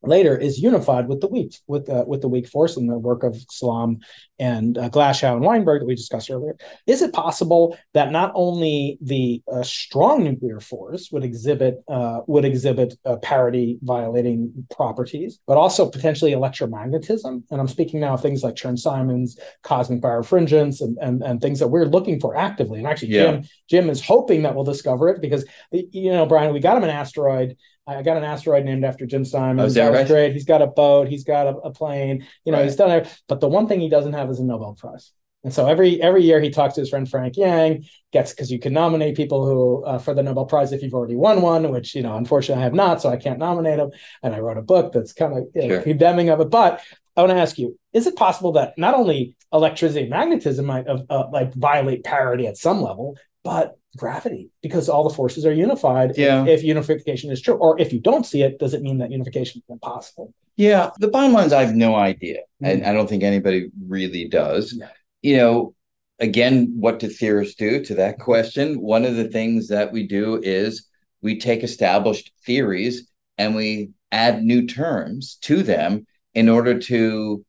later 0.03 0.37
is 0.37 0.59
unified 0.59 1.09
with 1.09 1.21
the 1.21 1.27
weak 1.29 1.55
with 1.67 1.89
uh, 1.89 2.05
with 2.07 2.23
the 2.23 2.29
weak 2.29 2.49
force 2.49 2.77
and 2.77 2.89
the 2.89 2.99
work 2.99 3.23
of 3.23 3.37
Salam 3.51 3.99
and 4.39 4.79
uh, 4.79 4.89
Glashow 4.89 5.35
and 5.35 5.45
Weinberg 5.45 5.81
that 5.81 5.87
we 5.87 5.95
discussed 5.95 6.31
earlier. 6.31 6.57
Is 6.87 7.03
it 7.03 7.13
possible 7.13 7.77
that 7.93 8.11
not 8.11 8.33
only 8.35 8.99
the 9.03 9.43
uh, 9.53 9.63
strong 9.63 10.25
nuclear 10.25 10.61
force 10.61 11.11
would 11.13 11.25
exhibit 11.25 11.83
uh, 11.89 12.21
would 12.27 12.45
exhibit 12.45 12.95
uh, 13.05 13.17
parity 13.17 13.79
violating 13.83 14.67
properties, 14.75 15.41
but 15.47 15.59
also 15.59 15.91
potentially 15.91 16.33
electromagnetism? 16.33 17.43
And 17.51 17.61
I'm 17.61 17.69
speaking 17.69 18.01
now 18.01 18.15
of 18.15 18.23
things 18.23 18.43
like 18.43 18.55
Chern-Simons, 18.55 19.39
cosmic 19.63 20.01
birefringence, 20.01 20.81
and, 20.81 20.97
and 21.01 21.23
and 21.23 21.41
things 21.41 21.59
that 21.59 21.69
we're 21.69 21.85
looking 21.85 22.21
for 22.21 22.37
actively. 22.37 22.79
And 22.79 22.89
actually, 22.89 23.13
yeah. 23.13 23.33
Jim 23.33 23.45
Jim 23.69 23.91
is 23.91 24.05
hoping 24.05 24.43
that 24.43 24.55
we'll 24.55 24.65
discover 24.65 25.11
it 25.11 25.21
because 25.21 25.45
you 25.71 26.11
know 26.11 26.25
Brian, 26.25 26.55
we 26.55 26.61
got 26.61 26.79
him 26.79 26.85
an 26.85 26.91
asteroid 26.91 27.57
I 27.99 28.03
got 28.03 28.17
an 28.17 28.25
asteroid 28.25 28.65
named 28.65 28.85
after 28.85 29.07
Jim 29.07 29.25
Simons. 29.25 29.77
Oh, 29.77 29.81
that, 29.81 29.93
that 29.93 30.01
was 30.01 30.09
great. 30.09 30.33
He's 30.33 30.45
got 30.45 30.63
a 30.63 30.67
boat. 30.67 31.09
He's 31.09 31.25
got 31.25 31.47
a, 31.47 31.57
a 31.57 31.71
plane. 31.71 32.27
You 32.45 32.53
know, 32.53 32.59
right. 32.59 32.65
he's 32.65 32.77
done 32.77 32.91
it. 32.91 33.23
But 33.29 33.41
the 33.41 33.49
one 33.49 33.67
thing 33.67 33.81
he 33.81 33.89
doesn't 33.89 34.13
have 34.13 34.31
is 34.31 34.39
a 34.39 34.45
Nobel 34.45 34.75
Prize. 34.75 35.13
And 35.43 35.53
so 35.55 35.67
every 35.67 36.03
every 36.03 36.23
year 36.23 36.41
he 36.41 36.51
talks 36.51 36.75
to 36.75 36.81
his 36.83 36.91
friend 36.91 37.09
Frank 37.09 37.37
Yang, 37.37 37.87
gets 38.13 38.33
because 38.33 38.51
you 38.51 38.59
can 38.59 38.75
nominate 38.75 39.17
people 39.17 39.47
who 39.47 39.85
uh, 39.85 39.99
for 39.99 40.13
the 40.13 40.23
Nobel 40.23 40.45
Prize 40.45 40.73
if 40.73 40.83
you've 40.83 40.93
already 40.93 41.17
won 41.17 41.41
one, 41.41 41.71
which 41.71 41.95
you 41.95 42.03
know 42.03 42.15
unfortunately 42.17 42.61
I 42.61 42.65
have 42.65 42.75
not, 42.75 43.01
so 43.01 43.09
I 43.09 43.17
can't 43.17 43.39
nominate 43.39 43.79
him. 43.79 43.91
And 44.23 44.35
I 44.35 44.41
wrote 44.41 44.59
a 44.59 44.63
book 44.63 44.93
that's 44.93 45.15
kind 45.15 45.37
of 45.37 45.45
you 45.55 45.63
know, 45.63 45.69
sure. 45.69 45.83
condemning 45.83 46.29
of 46.29 46.41
it. 46.41 46.51
But 46.51 46.83
I 47.17 47.23
want 47.23 47.31
to 47.31 47.39
ask 47.41 47.59
you: 47.59 47.79
Is 47.95 48.07
it 48.07 48.17
possible 48.17 48.53
that 48.53 48.77
not 48.77 48.95
only 48.95 49.35
electricity 49.51 50.03
and 50.03 50.11
magnetism 50.11 50.67
might 50.67 50.87
uh, 50.87 50.99
uh, 51.09 51.29
like 51.33 51.55
violate 51.55 52.05
parity 52.05 52.47
at 52.47 52.59
some 52.59 52.83
level, 52.83 53.17
but 53.43 53.77
gravity 53.97 54.51
because 54.63 54.89
all 54.89 55.09
the 55.09 55.15
forces 55.15 55.45
are 55.45 55.53
unified 55.53 56.17
yeah. 56.17 56.43
if, 56.43 56.61
if, 56.61 56.63
unification 56.63 57.31
is 57.31 57.41
true 57.41 57.55
or 57.55 57.81
if 57.81 57.93
you 57.93 57.99
don't 57.99 58.25
see 58.25 58.43
it 58.43 58.59
does 58.59 58.73
it 58.73 58.83
mean 58.83 58.99
that 58.99 59.11
unification 59.11 59.61
is 59.61 59.71
impossible 59.71 60.33
yeah 60.57 60.91
the 60.99 61.09
bottom 61.09 61.33
line 61.33 61.47
is 61.47 61.53
i 61.53 61.65
have 61.65 61.75
no 61.75 61.97
idea 61.97 62.39
mm-hmm. 62.39 62.67
and 62.67 62.87
i 62.87 62.93
don't 62.93 63.09
think 63.09 63.25
anybody 63.25 63.69
really 63.89 64.29
does 64.29 64.75
yeah. 64.79 64.89
you 65.23 65.37
know 65.37 65.75
again 66.21 66.73
what 66.77 67.01
do 67.01 67.09
theorists 67.09 67.57
do 67.57 67.85
to 67.85 67.95
that 67.97 68.21
question 68.21 68.81
one 68.81 69.05
of 69.05 69.17
the 69.17 69.29
things 69.29 69.69
that 69.69 69.91
we 69.91 70.07
do 70.07 70.41
is 70.41 70.87
we 71.21 71.39
take 71.39 71.65
established 71.65 72.31
theories 72.47 73.11
and 73.39 73.57
we 73.57 73.91
add 74.13 74.43
new 74.43 74.67
terms 74.67 75.37
to 75.41 75.65
them 75.65 76.07
in 76.35 76.49
order 76.49 76.79
to 76.79 77.45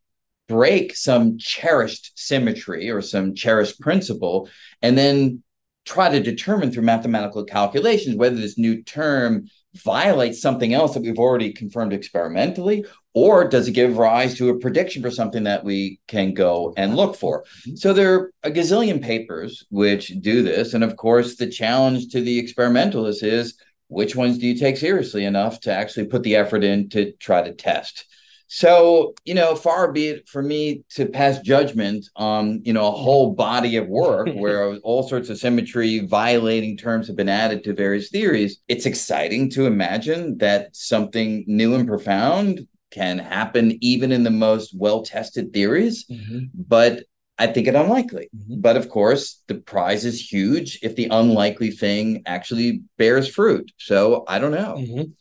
break 0.47 0.95
some 0.95 1.37
cherished 1.37 2.11
symmetry 2.15 2.89
or 2.89 3.01
some 3.01 3.35
cherished 3.35 3.79
principle 3.79 4.49
and 4.81 4.97
then 4.97 5.43
try 5.85 6.09
to 6.09 6.19
determine 6.19 6.71
through 6.71 6.83
mathematical 6.83 7.43
calculations 7.43 8.15
whether 8.15 8.35
this 8.35 8.57
new 8.57 8.83
term 8.83 9.47
violates 9.75 10.41
something 10.41 10.73
else 10.73 10.93
that 10.93 11.01
we've 11.01 11.17
already 11.17 11.53
confirmed 11.53 11.93
experimentally 11.93 12.85
or 13.13 13.47
does 13.47 13.67
it 13.67 13.73
give 13.73 13.97
rise 13.97 14.35
to 14.35 14.49
a 14.49 14.59
prediction 14.59 15.01
for 15.01 15.11
something 15.11 15.43
that 15.43 15.63
we 15.63 15.99
can 16.07 16.33
go 16.33 16.73
and 16.77 16.95
look 16.95 17.15
for 17.15 17.43
mm-hmm. 17.43 17.75
so 17.75 17.93
there 17.93 18.13
are 18.13 18.31
a 18.43 18.51
gazillion 18.51 19.01
papers 19.01 19.65
which 19.69 20.09
do 20.21 20.43
this 20.43 20.73
and 20.73 20.83
of 20.83 20.97
course 20.97 21.35
the 21.37 21.47
challenge 21.47 22.09
to 22.09 22.21
the 22.21 22.37
experimentalists 22.37 23.23
is 23.23 23.57
which 23.87 24.15
ones 24.15 24.37
do 24.37 24.47
you 24.47 24.57
take 24.57 24.77
seriously 24.77 25.25
enough 25.25 25.59
to 25.59 25.73
actually 25.73 26.05
put 26.05 26.23
the 26.23 26.35
effort 26.35 26.63
in 26.63 26.89
to 26.89 27.11
try 27.13 27.41
to 27.41 27.53
test 27.53 28.05
so, 28.53 29.13
you 29.23 29.33
know, 29.33 29.55
far 29.55 29.93
be 29.93 30.09
it 30.09 30.27
for 30.27 30.41
me 30.41 30.83
to 30.89 31.05
pass 31.05 31.39
judgment 31.39 32.09
on, 32.17 32.59
you 32.65 32.73
know, 32.73 32.85
a 32.85 32.91
whole 32.91 33.31
body 33.33 33.77
of 33.77 33.87
work 33.87 34.27
where 34.33 34.75
all 34.79 35.07
sorts 35.07 35.29
of 35.29 35.37
symmetry 35.37 35.99
violating 35.99 36.75
terms 36.75 37.07
have 37.07 37.15
been 37.15 37.29
added 37.29 37.63
to 37.63 37.73
various 37.73 38.09
theories. 38.09 38.59
It's 38.67 38.85
exciting 38.85 39.51
to 39.51 39.67
imagine 39.67 40.37
that 40.39 40.75
something 40.75 41.45
new 41.47 41.75
and 41.75 41.87
profound 41.87 42.67
can 42.91 43.19
happen 43.19 43.77
even 43.79 44.11
in 44.11 44.23
the 44.23 44.31
most 44.31 44.77
well 44.77 45.01
tested 45.01 45.53
theories. 45.53 46.05
Mm-hmm. 46.11 46.47
But 46.53 47.05
I 47.39 47.47
think 47.47 47.67
it 47.67 47.75
unlikely. 47.75 48.29
Mm-hmm. 48.35 48.59
But 48.59 48.75
of 48.75 48.89
course, 48.89 49.41
the 49.47 49.55
prize 49.55 50.03
is 50.03 50.29
huge 50.29 50.77
if 50.83 50.97
the 50.97 51.07
unlikely 51.09 51.71
thing 51.71 52.23
actually 52.25 52.81
bears 52.97 53.29
fruit. 53.29 53.71
So 53.77 54.25
I 54.27 54.39
don't 54.39 54.51
know. 54.51 54.75
Mm-hmm. 54.77 55.11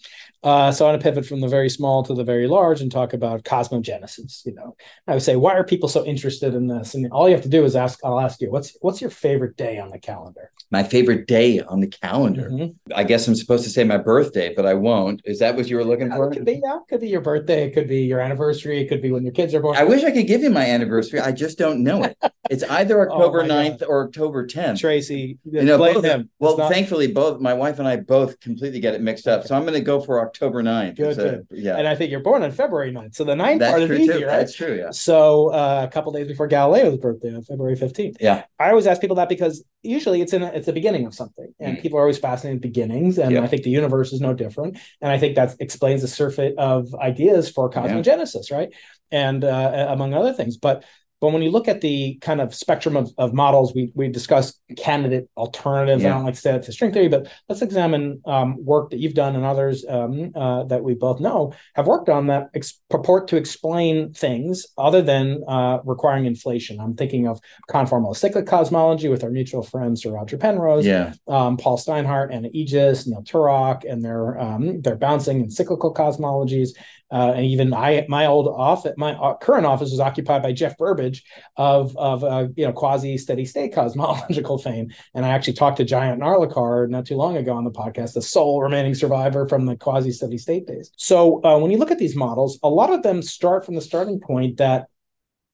Uh, 0.43 0.72
so 0.72 0.86
I 0.86 0.91
want 0.91 1.03
to 1.03 1.05
pivot 1.05 1.26
from 1.26 1.41
the 1.41 1.49
very 1.49 1.68
small 1.68 2.03
to 2.05 2.14
the 2.14 2.24
very 2.24 2.47
large 2.47 2.80
and 2.80 2.91
talk 2.91 3.12
about 3.12 3.45
cosmogenesis. 3.45 4.47
You 4.47 4.55
know, 4.55 4.74
I 5.07 5.12
would 5.12 5.22
say, 5.22 5.36
why 5.36 5.53
are 5.55 5.64
people 5.64 5.88
so 5.88 6.05
interested 6.05 6.55
in 6.55 6.66
this? 6.66 6.95
And 6.95 7.11
all 7.12 7.28
you 7.28 7.34
have 7.34 7.43
to 7.45 7.49
do 7.49 7.64
is 7.64 7.76
ask. 7.76 8.01
I'll 8.05 8.20
ask 8.20 8.41
you, 8.41 8.51
what's 8.51 8.76
what's 8.80 9.03
your 9.03 9.11
favorite 9.11 9.57
day 9.57 9.78
on 9.78 9.91
the 9.91 9.99
calendar? 9.99 10.51
My 10.70 10.82
favorite 10.82 11.26
day 11.26 11.61
on 11.61 11.80
the 11.80 11.88
calendar. 11.88 12.49
Mm-hmm. 12.51 12.93
I 12.95 13.05
guess 13.05 13.28
I'm 13.28 13.34
supposed 13.34 13.64
to 13.64 13.70
say 13.70 13.84
my 13.84 13.99
birthday, 13.99 14.55
but 14.55 14.64
I 14.64 14.74
won't. 14.74 15.20
Is 15.24 15.41
that 15.41 15.57
what 15.57 15.68
you 15.68 15.76
were 15.76 15.84
looking 15.84 16.11
for? 16.11 16.30
It 16.30 16.36
could 16.36 16.47
be. 16.47 16.61
Yeah, 16.62 16.76
it 16.76 16.88
could 16.88 17.01
be 17.01 17.09
your 17.09 17.20
birthday. 17.20 17.66
It 17.66 17.74
could 17.74 17.88
be 17.88 18.03
your 18.03 18.20
anniversary. 18.20 18.80
It 18.80 18.88
could 18.88 19.03
be 19.03 19.12
when 19.12 19.24
your 19.24 19.34
kids 19.34 19.55
are 19.55 19.61
born. 19.61 19.76
I 19.76 19.84
wish 19.84 20.05
I 20.05 20.11
could 20.11 20.26
give 20.26 20.43
you 20.43 20.51
my 20.51 20.64
anniversary. 20.64 21.20
I 21.20 21.32
just 21.32 21.59
don't 21.59 21.82
know 21.82 22.05
it. 22.05 22.16
It's 22.51 22.64
either 22.64 22.99
oh 22.99 23.12
October 23.12 23.43
oh 23.43 23.47
9th 23.47 23.78
God. 23.78 23.86
or 23.86 24.07
October 24.07 24.45
10th. 24.45 24.80
Tracy, 24.80 25.38
you 25.45 25.62
know, 25.62 25.78
both, 25.78 26.03
them. 26.03 26.30
Well, 26.41 26.57
not... 26.57 26.72
thankfully, 26.72 27.07
both 27.07 27.38
my 27.38 27.55
wife 27.55 27.78
and 27.78 27.86
I 27.86 27.97
both 27.97 28.41
completely 28.41 28.80
get 28.80 28.95
it 28.95 29.01
mixed 29.01 29.28
up. 29.28 29.47
So 29.47 29.55
I'm 29.55 29.62
going 29.62 29.74
to 29.74 29.80
go 29.80 30.01
for 30.01 30.18
October 30.18 30.30
9th. 30.39 30.97
Good, 30.97 31.16
good. 31.16 31.47
Yeah. 31.51 31.76
And 31.76 31.87
I 31.87 31.95
think 31.95 32.11
you're 32.11 32.20
born 32.20 32.43
on 32.43 32.51
February 32.53 32.93
9th. 32.93 33.14
So 33.14 33.24
the 33.24 33.35
9th 33.35 33.59
That's 33.59 33.70
part 33.70 33.83
is 33.83 34.01
easy, 34.01 34.24
right? 34.24 34.26
That's 34.26 34.55
true, 34.55 34.76
yeah. 34.76 34.91
So 34.91 35.49
uh, 35.49 35.87
a 35.89 35.93
couple 35.93 36.12
days 36.12 36.28
before 36.28 36.47
Galileo's 36.47 36.99
birthday 36.99 37.35
on 37.35 37.43
February 37.43 37.76
15th. 37.76 38.16
Yeah. 38.20 38.45
I 38.59 38.70
always 38.70 38.87
ask 38.87 39.01
people 39.01 39.16
that 39.16 39.28
because 39.28 39.64
usually 39.83 40.20
it's 40.20 40.33
in 40.33 40.43
a, 40.43 40.47
it's 40.49 40.66
the 40.66 40.72
beginning 40.72 41.07
of 41.07 41.14
something 41.14 41.53
and 41.59 41.78
mm. 41.78 41.83
people 41.83 41.99
are 41.99 42.03
always 42.03 42.18
fascinated 42.18 42.57
with 42.57 42.62
beginnings 42.62 43.18
and 43.18 43.39
i 43.39 43.47
think 43.47 43.62
the 43.62 43.70
universe 43.70 44.12
is 44.12 44.20
no 44.20 44.35
different 44.35 44.78
and 45.01 45.11
i 45.11 45.18
think 45.18 45.37
that 45.37 45.55
explains 45.61 46.03
the 46.03 46.09
surfeit 46.09 46.55
of 46.59 46.95
ideas 46.97 47.51
for 47.51 47.70
cosmogenesis 47.70 48.51
yeah. 48.51 48.57
right 48.57 48.74
and 49.11 49.43
uh, 49.43 49.87
among 49.89 50.12
other 50.12 50.33
things 50.33 50.57
but 50.57 50.85
but 51.21 51.33
when 51.33 51.43
you 51.43 51.51
look 51.51 51.68
at 51.68 51.81
the 51.81 52.14
kind 52.21 52.41
of 52.41 52.55
spectrum 52.55 52.97
of, 52.97 53.12
of 53.18 53.35
models, 53.35 53.75
we, 53.75 53.93
we 53.95 54.09
discussed 54.09 54.59
candidate 54.77 55.29
alternatives. 55.37 56.03
Yeah. 56.03 56.11
I 56.11 56.12
don't 56.14 56.25
like 56.25 56.35
to 56.35 56.41
say 56.41 56.55
it 56.55 56.62
to 56.62 56.73
string 56.73 56.93
theory, 56.93 57.09
but 57.09 57.29
let's 57.49 57.61
examine 57.61 58.23
um, 58.25 58.64
work 58.64 58.91
that 58.91 59.01
you've 59.01 59.14
done 59.14 59.37
and 59.37 59.45
others 59.45 59.85
um, 59.89 60.33
uh, 60.35 60.64
that 60.64 60.83
we 60.83 60.95
both 60.95 61.21
know 61.21 61.53
have 61.75 61.87
worked 61.87 62.09
on 62.09 62.29
that 62.29 62.49
ex- 62.55 62.81
purport 62.89 63.29
to 63.29 63.37
explain 63.37 64.12
things 64.14 64.66
other 64.79 65.03
than 65.03 65.43
uh, 65.47 65.79
requiring 65.85 66.25
inflation. 66.25 66.81
I'm 66.81 66.97
thinking 66.97 67.29
of 67.29 67.41
conformal 67.68 68.16
cyclic 68.16 68.47
cosmology 68.47 69.09
with 69.09 69.23
our 69.23 69.31
mutual 69.31 69.62
friends, 69.62 70.03
Sir 70.03 70.12
Roger 70.12 70.39
Penrose, 70.39 70.87
yeah. 70.87 71.12
um, 71.29 71.57
Paul 71.59 71.77
Steinhardt, 71.77 72.35
and 72.35 72.47
Ijjas, 72.47 73.07
Neil 73.07 73.23
Turok, 73.23 73.85
and 73.91 74.03
their 74.03 74.41
um, 74.41 74.81
their 74.81 74.97
bouncing 74.97 75.41
and 75.41 75.53
cyclical 75.53 75.93
cosmologies. 75.93 76.71
Uh, 77.12 77.32
and 77.34 77.44
even 77.44 77.74
I, 77.74 78.06
my 78.08 78.26
old 78.26 78.46
office, 78.48 78.94
my 78.96 79.12
uh, 79.12 79.36
current 79.36 79.66
office 79.66 79.90
was 79.90 80.00
occupied 80.00 80.42
by 80.42 80.52
Geoff 80.52 80.76
Burbidge 80.76 81.22
of 81.56 81.96
of 81.96 82.22
uh, 82.22 82.48
you 82.56 82.66
know 82.66 82.72
quasi 82.72 83.18
steady 83.18 83.44
state 83.44 83.74
cosmological 83.74 84.58
fame. 84.58 84.90
And 85.14 85.24
I 85.24 85.30
actually 85.30 85.54
talked 85.54 85.78
to 85.78 85.84
Jayant 85.84 86.18
Narlikar 86.18 86.88
not 86.88 87.06
too 87.06 87.16
long 87.16 87.36
ago 87.36 87.52
on 87.54 87.64
the 87.64 87.70
podcast, 87.70 88.14
the 88.14 88.22
sole 88.22 88.62
remaining 88.62 88.94
survivor 88.94 89.48
from 89.48 89.66
the 89.66 89.76
quasi 89.76 90.12
steady 90.12 90.38
state 90.38 90.66
days. 90.66 90.92
So 90.96 91.44
uh, 91.44 91.58
when 91.58 91.70
you 91.70 91.78
look 91.78 91.90
at 91.90 91.98
these 91.98 92.16
models, 92.16 92.58
a 92.62 92.68
lot 92.68 92.92
of 92.92 93.02
them 93.02 93.22
start 93.22 93.64
from 93.64 93.74
the 93.74 93.80
starting 93.80 94.20
point 94.20 94.58
that 94.58 94.86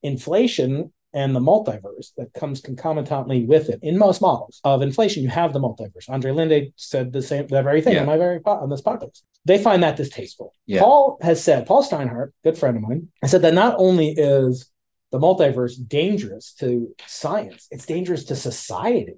inflation 0.02 0.92
and 1.16 1.34
the 1.34 1.40
multiverse 1.40 2.12
that 2.18 2.30
comes 2.34 2.60
concomitantly 2.60 3.46
with 3.46 3.70
it. 3.70 3.80
In 3.82 3.96
most 3.96 4.20
models 4.20 4.60
of 4.64 4.82
inflation, 4.82 5.22
you 5.22 5.30
have 5.30 5.54
the 5.54 5.58
multiverse. 5.58 6.10
Andrei 6.10 6.30
Linde 6.30 6.72
said 6.76 7.10
the 7.10 7.22
same, 7.22 7.46
that 7.46 7.64
very 7.64 7.80
thing 7.80 7.94
yeah. 7.94 8.00
on 8.00 8.06
my 8.06 8.18
very 8.18 8.38
on 8.44 8.68
this 8.68 8.82
podcast. 8.82 9.22
They 9.46 9.56
find 9.58 9.82
that 9.82 9.96
distasteful. 9.96 10.52
Yeah. 10.66 10.80
Paul 10.80 11.18
has 11.22 11.42
said, 11.42 11.66
Paul 11.66 11.82
Steinhardt, 11.82 12.32
good 12.44 12.58
friend 12.58 12.76
of 12.76 12.82
mine, 12.82 13.08
has 13.22 13.30
said 13.30 13.42
that 13.42 13.54
not 13.54 13.76
only 13.78 14.10
is 14.10 14.70
the 15.10 15.18
multiverse 15.18 15.74
dangerous 15.88 16.52
to 16.54 16.94
science, 17.06 17.66
it's 17.70 17.86
dangerous 17.86 18.24
to 18.24 18.36
society 18.36 19.14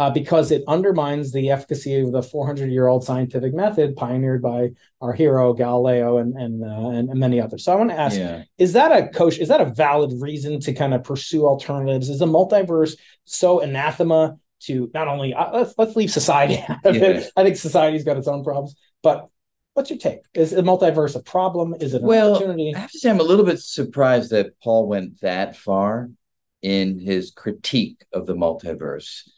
uh, 0.00 0.08
because 0.08 0.50
it 0.50 0.64
undermines 0.66 1.30
the 1.30 1.50
efficacy 1.50 2.00
of 2.00 2.10
the 2.10 2.22
400 2.22 2.70
year 2.70 2.86
old 2.86 3.04
scientific 3.04 3.52
method 3.52 3.96
pioneered 3.96 4.40
by 4.40 4.70
our 5.02 5.12
hero 5.12 5.52
Galileo 5.52 6.16
and 6.16 6.34
and, 6.36 6.64
uh, 6.64 6.88
and, 6.88 7.10
and 7.10 7.20
many 7.20 7.38
others. 7.38 7.64
So 7.64 7.72
I 7.72 7.76
want 7.76 7.90
to 7.90 8.00
ask: 8.00 8.16
yeah. 8.16 8.44
Is 8.56 8.72
that 8.72 8.92
a 8.92 9.08
coach? 9.08 9.36
Is 9.36 9.48
that 9.48 9.60
a 9.60 9.66
valid 9.66 10.12
reason 10.18 10.58
to 10.60 10.72
kind 10.72 10.94
of 10.94 11.04
pursue 11.04 11.44
alternatives? 11.46 12.08
Is 12.08 12.20
the 12.20 12.26
multiverse 12.26 12.96
so 13.26 13.60
anathema 13.60 14.38
to 14.60 14.90
not 14.94 15.06
only 15.06 15.34
uh, 15.34 15.52
let's 15.52 15.74
let's 15.76 15.94
leave 15.96 16.10
society 16.10 16.64
out 16.68 16.86
of 16.86 16.96
yeah. 16.96 17.02
it? 17.02 17.30
I 17.36 17.44
think 17.44 17.56
society's 17.56 18.04
got 18.04 18.16
its 18.16 18.26
own 18.26 18.42
problems, 18.42 18.76
but 19.02 19.28
what's 19.74 19.90
your 19.90 19.98
take? 19.98 20.20
Is 20.32 20.52
the 20.52 20.62
multiverse 20.62 21.14
a 21.14 21.22
problem? 21.22 21.74
Is 21.78 21.92
it 21.92 22.00
an 22.00 22.08
well, 22.08 22.36
opportunity? 22.36 22.74
I 22.74 22.78
have 22.78 22.90
to 22.92 22.98
say, 22.98 23.10
I'm 23.10 23.20
a 23.20 23.22
little 23.22 23.44
bit 23.44 23.60
surprised 23.60 24.30
that 24.30 24.58
Paul 24.62 24.88
went 24.88 25.20
that 25.20 25.56
far 25.56 26.08
in 26.62 26.98
his 26.98 27.32
critique 27.32 28.02
of 28.14 28.24
the 28.24 28.34
multiverse 28.34 29.28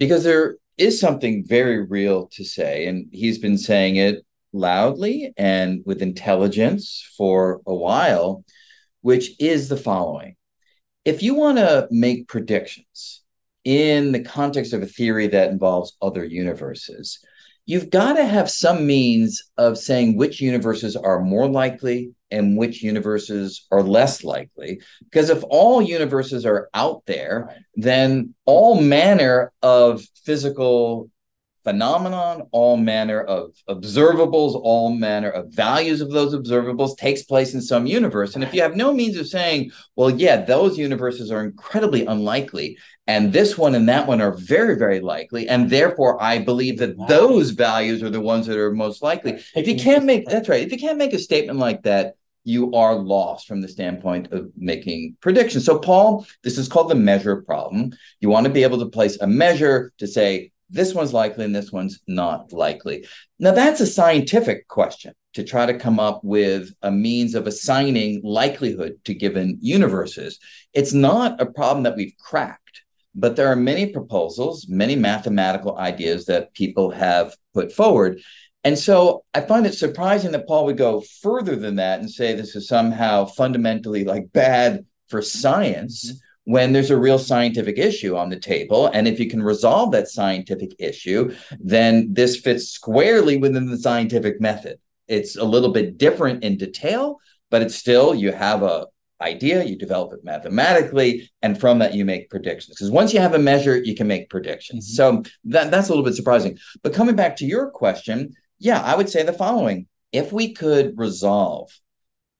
because 0.00 0.24
there 0.24 0.56
is 0.78 0.98
something 0.98 1.44
very 1.46 1.84
real 1.84 2.26
to 2.28 2.42
say, 2.42 2.86
and 2.86 3.06
he's 3.12 3.38
been 3.38 3.58
saying 3.58 3.96
it 3.96 4.24
loudly 4.52 5.32
and 5.36 5.82
with 5.84 6.02
intelligence 6.02 7.06
for 7.16 7.60
a 7.66 7.74
while, 7.74 8.42
which 9.02 9.38
is 9.38 9.68
the 9.68 9.76
following. 9.76 10.36
If 11.04 11.22
you 11.22 11.34
want 11.34 11.58
to 11.58 11.86
make 11.90 12.28
predictions 12.28 13.22
in 13.64 14.12
the 14.12 14.24
context 14.24 14.72
of 14.72 14.82
a 14.82 14.86
theory 14.86 15.26
that 15.28 15.50
involves 15.50 15.96
other 16.00 16.24
universes, 16.24 17.22
you've 17.66 17.90
got 17.90 18.14
to 18.14 18.24
have 18.24 18.50
some 18.50 18.86
means 18.86 19.42
of 19.56 19.78
saying 19.78 20.16
which 20.16 20.40
universes 20.40 20.96
are 20.96 21.20
more 21.20 21.48
likely 21.48 22.12
and 22.30 22.56
which 22.56 22.82
universes 22.82 23.66
are 23.70 23.82
less 23.82 24.24
likely. 24.24 24.80
Because 25.04 25.30
if 25.30 25.42
all 25.48 25.82
universes 25.82 26.46
are 26.46 26.68
out 26.74 27.04
there, 27.06 27.56
then 27.74 28.34
all 28.46 28.80
manner 28.80 29.52
of 29.62 30.02
physical 30.24 31.10
phenomenon, 31.64 32.48
all 32.52 32.76
manner 32.76 33.20
of 33.20 33.54
observables, 33.68 34.54
all 34.54 34.92
manner 34.94 35.30
of 35.30 35.52
values 35.52 36.00
of 36.00 36.10
those 36.10 36.34
observables 36.34 36.96
takes 36.96 37.22
place 37.22 37.54
in 37.54 37.60
some 37.60 37.86
universe. 37.86 38.34
And 38.34 38.42
if 38.42 38.54
you 38.54 38.62
have 38.62 38.76
no 38.76 38.92
means 38.92 39.16
of 39.16 39.28
saying, 39.28 39.70
well, 39.96 40.10
yeah, 40.10 40.36
those 40.36 40.78
universes 40.78 41.30
are 41.30 41.44
incredibly 41.44 42.06
unlikely, 42.06 42.78
and 43.06 43.32
this 43.32 43.58
one 43.58 43.74
and 43.74 43.88
that 43.88 44.06
one 44.06 44.20
are 44.20 44.32
very, 44.32 44.76
very 44.76 45.00
likely, 45.00 45.48
and 45.48 45.68
therefore 45.68 46.22
I 46.22 46.38
believe 46.38 46.78
that 46.78 46.96
wow. 46.96 47.06
those 47.06 47.50
values 47.50 48.02
are 48.02 48.10
the 48.10 48.20
ones 48.20 48.46
that 48.46 48.56
are 48.58 48.72
most 48.72 49.02
likely. 49.02 49.42
If 49.54 49.66
you 49.66 49.76
can't 49.76 50.04
make 50.04 50.26
that's 50.26 50.48
right, 50.48 50.62
if 50.62 50.72
you 50.72 50.78
can't 50.78 50.98
make 50.98 51.12
a 51.12 51.18
statement 51.18 51.58
like 51.58 51.82
that, 51.82 52.14
you 52.44 52.72
are 52.72 52.94
lost 52.94 53.46
from 53.46 53.60
the 53.60 53.68
standpoint 53.68 54.32
of 54.32 54.50
making 54.56 55.16
predictions. 55.20 55.64
So, 55.64 55.78
Paul, 55.78 56.26
this 56.42 56.56
is 56.56 56.68
called 56.68 56.90
the 56.90 56.94
measure 56.94 57.42
problem. 57.42 57.92
You 58.20 58.28
want 58.28 58.46
to 58.46 58.52
be 58.52 58.62
able 58.62 58.78
to 58.78 58.86
place 58.86 59.18
a 59.20 59.26
measure 59.26 59.92
to 59.98 60.06
say 60.06 60.52
this 60.70 60.94
one's 60.94 61.12
likely 61.12 61.44
and 61.44 61.54
this 61.54 61.72
one's 61.72 62.00
not 62.06 62.52
likely. 62.52 63.06
Now, 63.38 63.52
that's 63.52 63.80
a 63.80 63.86
scientific 63.86 64.68
question 64.68 65.14
to 65.34 65.44
try 65.44 65.66
to 65.66 65.78
come 65.78 66.00
up 66.00 66.20
with 66.22 66.72
a 66.82 66.90
means 66.90 67.34
of 67.34 67.46
assigning 67.46 68.20
likelihood 68.24 68.98
to 69.04 69.14
given 69.14 69.58
universes. 69.60 70.38
It's 70.72 70.92
not 70.92 71.40
a 71.40 71.46
problem 71.46 71.84
that 71.84 71.96
we've 71.96 72.16
cracked, 72.18 72.82
but 73.14 73.36
there 73.36 73.48
are 73.48 73.56
many 73.56 73.86
proposals, 73.86 74.66
many 74.68 74.96
mathematical 74.96 75.76
ideas 75.78 76.26
that 76.26 76.54
people 76.54 76.90
have 76.90 77.34
put 77.54 77.72
forward. 77.72 78.20
And 78.62 78.78
so 78.78 79.24
I 79.32 79.40
find 79.40 79.66
it 79.66 79.74
surprising 79.74 80.32
that 80.32 80.46
Paul 80.46 80.66
would 80.66 80.76
go 80.76 81.00
further 81.00 81.56
than 81.56 81.76
that 81.76 82.00
and 82.00 82.10
say 82.10 82.34
this 82.34 82.54
is 82.56 82.68
somehow 82.68 83.24
fundamentally 83.24 84.04
like 84.04 84.32
bad 84.32 84.84
for 85.08 85.22
science. 85.22 86.12
Mm-hmm. 86.12 86.16
When 86.44 86.72
there's 86.72 86.90
a 86.90 86.98
real 86.98 87.18
scientific 87.18 87.78
issue 87.78 88.16
on 88.16 88.28
the 88.28 88.38
table. 88.38 88.88
And 88.88 89.06
if 89.06 89.20
you 89.20 89.28
can 89.28 89.42
resolve 89.42 89.92
that 89.92 90.08
scientific 90.08 90.74
issue, 90.78 91.34
then 91.60 92.12
this 92.12 92.36
fits 92.36 92.68
squarely 92.70 93.36
within 93.36 93.66
the 93.66 93.78
scientific 93.78 94.40
method. 94.40 94.78
It's 95.06 95.36
a 95.36 95.44
little 95.44 95.70
bit 95.70 95.98
different 95.98 96.42
in 96.42 96.56
detail, 96.56 97.18
but 97.50 97.62
it's 97.62 97.74
still 97.74 98.14
you 98.14 98.32
have 98.32 98.62
a 98.62 98.86
idea, 99.20 99.64
you 99.64 99.76
develop 99.76 100.12
it 100.12 100.24
mathematically, 100.24 101.30
and 101.42 101.58
from 101.58 101.78
that 101.80 101.94
you 101.94 102.04
make 102.04 102.30
predictions. 102.30 102.76
Because 102.76 102.90
once 102.90 103.12
you 103.12 103.20
have 103.20 103.34
a 103.34 103.38
measure, 103.38 103.76
you 103.76 103.94
can 103.94 104.06
make 104.06 104.30
predictions. 104.30 104.86
Mm-hmm. 104.86 105.22
So 105.22 105.30
that, 105.44 105.70
that's 105.70 105.88
a 105.88 105.92
little 105.92 106.04
bit 106.04 106.14
surprising. 106.14 106.58
But 106.82 106.94
coming 106.94 107.16
back 107.16 107.36
to 107.36 107.46
your 107.46 107.70
question, 107.70 108.34
yeah, 108.58 108.80
I 108.82 108.96
would 108.96 109.08
say 109.08 109.22
the 109.22 109.32
following. 109.32 109.86
If 110.12 110.32
we 110.32 110.54
could 110.54 110.98
resolve 110.98 111.70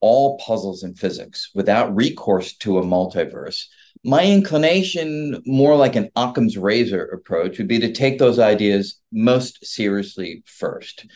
all 0.01 0.38
puzzles 0.38 0.82
in 0.82 0.94
physics 0.94 1.51
without 1.55 1.94
recourse 1.94 2.57
to 2.59 2.78
a 2.78 2.82
multiverse, 2.82 3.66
my 4.05 4.24
inclination, 4.24 5.42
more 5.44 5.76
like 5.76 5.94
an 5.94 6.11
Occam's 6.16 6.57
razor 6.57 7.05
approach, 7.05 7.59
would 7.59 7.68
be 7.68 7.78
to 7.80 7.92
take 7.92 8.18
those 8.18 8.38
ideas 8.38 8.98
most 9.12 9.64
seriously 9.64 10.42
first. 10.46 11.07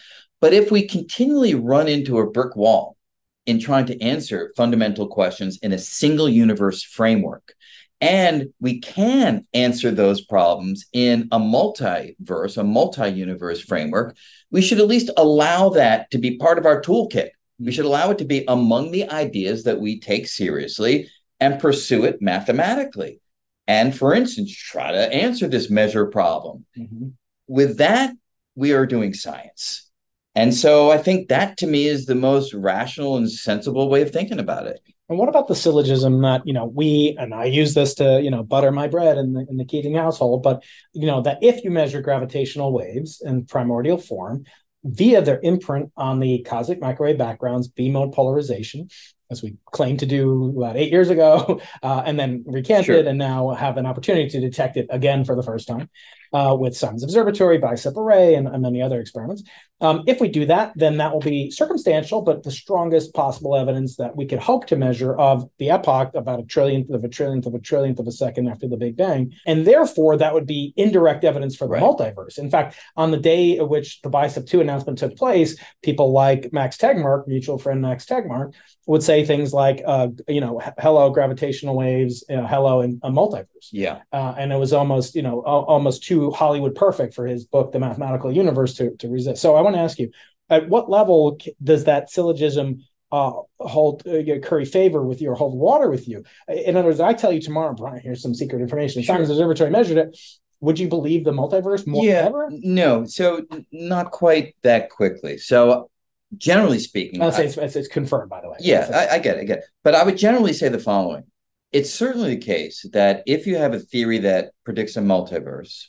But 0.40 0.52
if 0.52 0.70
we 0.70 0.86
continually 0.86 1.54
run 1.54 1.88
into 1.88 2.18
a 2.18 2.30
brick 2.30 2.56
wall 2.56 2.98
in 3.46 3.58
trying 3.58 3.86
to 3.86 4.00
answer 4.02 4.52
fundamental 4.56 5.08
questions 5.08 5.58
in 5.62 5.72
a 5.72 5.78
single 5.78 6.28
universe 6.28 6.82
framework, 6.82 7.54
and 8.02 8.48
we 8.60 8.80
can 8.80 9.46
answer 9.54 9.90
those 9.90 10.20
problems 10.20 10.84
in 10.92 11.28
a 11.32 11.38
multiverse, 11.38 12.58
a 12.58 12.64
multi 12.64 13.08
universe 13.08 13.62
framework, 13.62 14.14
we 14.50 14.60
should 14.60 14.78
at 14.78 14.88
least 14.88 15.10
allow 15.16 15.70
that 15.70 16.10
to 16.10 16.18
be 16.18 16.36
part 16.36 16.58
of 16.58 16.66
our 16.66 16.82
toolkit. 16.82 17.30
We 17.58 17.72
should 17.72 17.86
allow 17.86 18.10
it 18.10 18.18
to 18.18 18.26
be 18.26 18.44
among 18.46 18.90
the 18.90 19.08
ideas 19.08 19.64
that 19.64 19.80
we 19.80 20.00
take 20.00 20.26
seriously 20.26 21.08
and 21.40 21.60
pursue 21.60 22.04
it 22.04 22.22
mathematically. 22.22 23.20
And 23.66 23.96
for 23.96 24.14
instance, 24.14 24.54
try 24.54 24.92
to 24.92 25.12
answer 25.14 25.48
this 25.48 25.70
measure 25.70 26.06
problem. 26.06 26.66
Mm-hmm. 26.78 27.08
With 27.46 27.78
that, 27.78 28.14
we 28.54 28.72
are 28.72 28.86
doing 28.86 29.14
science. 29.14 29.90
And 30.34 30.52
so 30.52 30.90
I 30.90 30.98
think 30.98 31.28
that 31.28 31.56
to 31.58 31.66
me 31.66 31.86
is 31.86 32.06
the 32.06 32.14
most 32.14 32.52
rational 32.54 33.16
and 33.16 33.30
sensible 33.30 33.88
way 33.88 34.02
of 34.02 34.10
thinking 34.10 34.40
about 34.40 34.66
it. 34.66 34.80
And 35.08 35.18
what 35.18 35.28
about 35.28 35.48
the 35.48 35.54
syllogism 35.54 36.22
that, 36.22 36.42
you 36.46 36.54
know, 36.54 36.64
we, 36.64 37.14
and 37.18 37.34
I 37.34 37.44
use 37.44 37.74
this 37.74 37.94
to, 37.96 38.20
you 38.22 38.30
know, 38.30 38.42
butter 38.42 38.72
my 38.72 38.88
bread 38.88 39.18
in 39.18 39.34
the, 39.34 39.46
in 39.48 39.58
the 39.58 39.64
Keating 39.64 39.94
household, 39.94 40.42
but, 40.42 40.64
you 40.92 41.06
know, 41.06 41.20
that 41.22 41.38
if 41.42 41.62
you 41.62 41.70
measure 41.70 42.00
gravitational 42.00 42.72
waves 42.72 43.22
in 43.24 43.44
primordial 43.44 43.98
form 43.98 44.44
via 44.82 45.20
their 45.20 45.40
imprint 45.42 45.92
on 45.96 46.20
the 46.20 46.42
cosmic 46.42 46.80
microwave 46.80 47.18
background's 47.18 47.68
B 47.68 47.90
mode 47.90 48.12
polarization, 48.12 48.88
as 49.30 49.42
we 49.42 49.56
claimed 49.72 50.00
to 50.00 50.06
do 50.06 50.54
about 50.56 50.76
eight 50.76 50.90
years 50.90 51.10
ago, 51.10 51.60
uh, 51.82 52.02
and 52.04 52.18
then 52.18 52.44
recanted, 52.46 52.86
sure. 52.86 53.08
and 53.08 53.18
now 53.18 53.50
have 53.50 53.76
an 53.76 53.86
opportunity 53.86 54.28
to 54.28 54.40
detect 54.40 54.76
it 54.76 54.86
again 54.90 55.24
for 55.24 55.34
the 55.34 55.42
first 55.42 55.66
time 55.66 55.88
uh, 56.34 56.54
with 56.58 56.76
Simons 56.76 57.04
Observatory, 57.04 57.58
BICEP 57.58 57.96
Array, 57.96 58.34
and, 58.34 58.48
and 58.48 58.60
many 58.60 58.82
other 58.82 59.00
experiments. 59.00 59.44
Um, 59.80 60.02
if 60.06 60.20
we 60.20 60.28
do 60.28 60.46
that, 60.46 60.72
then 60.74 60.96
that 60.96 61.12
will 61.12 61.20
be 61.20 61.50
circumstantial, 61.50 62.22
but 62.22 62.42
the 62.42 62.50
strongest 62.50 63.14
possible 63.14 63.56
evidence 63.56 63.96
that 63.96 64.16
we 64.16 64.26
could 64.26 64.38
hope 64.38 64.66
to 64.68 64.76
measure 64.76 65.14
of 65.16 65.48
the 65.58 65.70
epoch 65.70 66.12
about 66.14 66.40
a 66.40 66.42
trillionth 66.42 66.92
of 66.92 67.04
a 67.04 67.08
trillionth 67.08 67.46
of 67.46 67.54
a 67.54 67.58
trillionth 67.58 67.98
of 67.98 68.06
a 68.06 68.12
second 68.12 68.48
after 68.48 68.66
the 68.66 68.76
Big 68.76 68.96
Bang. 68.96 69.32
And 69.46 69.66
therefore, 69.66 70.16
that 70.16 70.34
would 70.34 70.46
be 70.46 70.72
indirect 70.76 71.22
evidence 71.22 71.54
for 71.54 71.66
the 71.66 71.74
right. 71.74 71.82
multiverse. 71.82 72.38
In 72.38 72.50
fact, 72.50 72.76
on 72.96 73.10
the 73.10 73.16
day 73.16 73.58
at 73.58 73.68
which 73.68 74.00
the 74.02 74.10
BICEP 74.10 74.46
2 74.46 74.60
announcement 74.60 74.98
took 74.98 75.16
place, 75.16 75.56
people 75.82 76.12
like 76.12 76.52
Max 76.52 76.76
Tegmark, 76.76 77.28
mutual 77.28 77.58
friend 77.58 77.80
Max 77.80 78.06
Tegmark, 78.06 78.54
would 78.86 79.02
say 79.02 79.13
things 79.22 79.52
like, 79.52 79.82
uh, 79.86 80.08
you 80.26 80.40
know, 80.40 80.60
hello, 80.78 81.10
gravitational 81.10 81.76
waves, 81.76 82.24
you 82.28 82.36
know, 82.36 82.46
hello, 82.46 82.80
and 82.80 83.00
a 83.04 83.10
multiverse. 83.10 83.68
Yeah. 83.70 84.00
Uh, 84.12 84.34
and 84.36 84.52
it 84.52 84.56
was 84.56 84.72
almost, 84.72 85.14
you 85.14 85.22
know, 85.22 85.42
almost 85.42 86.02
too 86.02 86.32
Hollywood 86.32 86.74
perfect 86.74 87.14
for 87.14 87.26
his 87.26 87.44
book, 87.44 87.70
The 87.70 87.78
Mathematical 87.78 88.32
Universe, 88.32 88.74
to, 88.78 88.96
to 88.96 89.08
resist. 89.08 89.40
So 89.40 89.54
I 89.54 89.60
want 89.60 89.76
to 89.76 89.80
ask 89.82 89.98
you, 89.98 90.10
at 90.50 90.68
what 90.68 90.90
level 90.90 91.38
does 91.62 91.84
that 91.84 92.10
syllogism 92.10 92.84
uh, 93.12 93.32
hold 93.60 94.06
uh, 94.08 94.38
curry 94.40 94.64
favor 94.64 95.02
with 95.04 95.22
you 95.22 95.30
or 95.30 95.34
hold 95.36 95.56
water 95.56 95.88
with 95.88 96.08
you? 96.08 96.24
In 96.48 96.76
other 96.76 96.88
words, 96.88 97.00
I 97.00 97.12
tell 97.12 97.32
you 97.32 97.40
tomorrow, 97.40 97.74
Brian, 97.74 98.00
here's 98.00 98.22
some 98.22 98.34
secret 98.34 98.60
information. 98.60 99.02
Sure. 99.02 99.14
Simons 99.14 99.30
Observatory 99.30 99.70
measured 99.70 99.98
it. 99.98 100.18
Would 100.60 100.78
you 100.78 100.88
believe 100.88 101.24
the 101.24 101.32
multiverse 101.32 101.86
more 101.86 102.04
yeah, 102.04 102.26
ever? 102.26 102.48
No, 102.50 103.04
so 103.04 103.42
not 103.70 104.10
quite 104.10 104.56
that 104.62 104.88
quickly. 104.88 105.36
So 105.36 105.90
generally 106.38 106.78
speaking, 106.78 107.22
I'll 107.22 107.32
say 107.32 107.46
it's, 107.46 107.76
it's, 107.76 107.88
confirmed, 107.88 108.30
by 108.30 108.40
the 108.40 108.48
way. 108.48 108.56
Yeah, 108.60 108.90
I, 108.92 109.16
I, 109.16 109.18
get 109.18 109.36
it, 109.36 109.40
I 109.40 109.44
get 109.44 109.58
it. 109.58 109.64
But 109.82 109.94
I 109.94 110.04
would 110.04 110.16
generally 110.16 110.52
say 110.52 110.68
the 110.68 110.78
following: 110.78 111.24
it's 111.72 111.92
certainly 111.92 112.36
the 112.36 112.40
case 112.40 112.86
that 112.92 113.22
if 113.26 113.46
you 113.46 113.56
have 113.56 113.74
a 113.74 113.80
theory 113.80 114.18
that 114.18 114.52
predicts 114.64 114.96
a 114.96 115.00
multiverse 115.00 115.86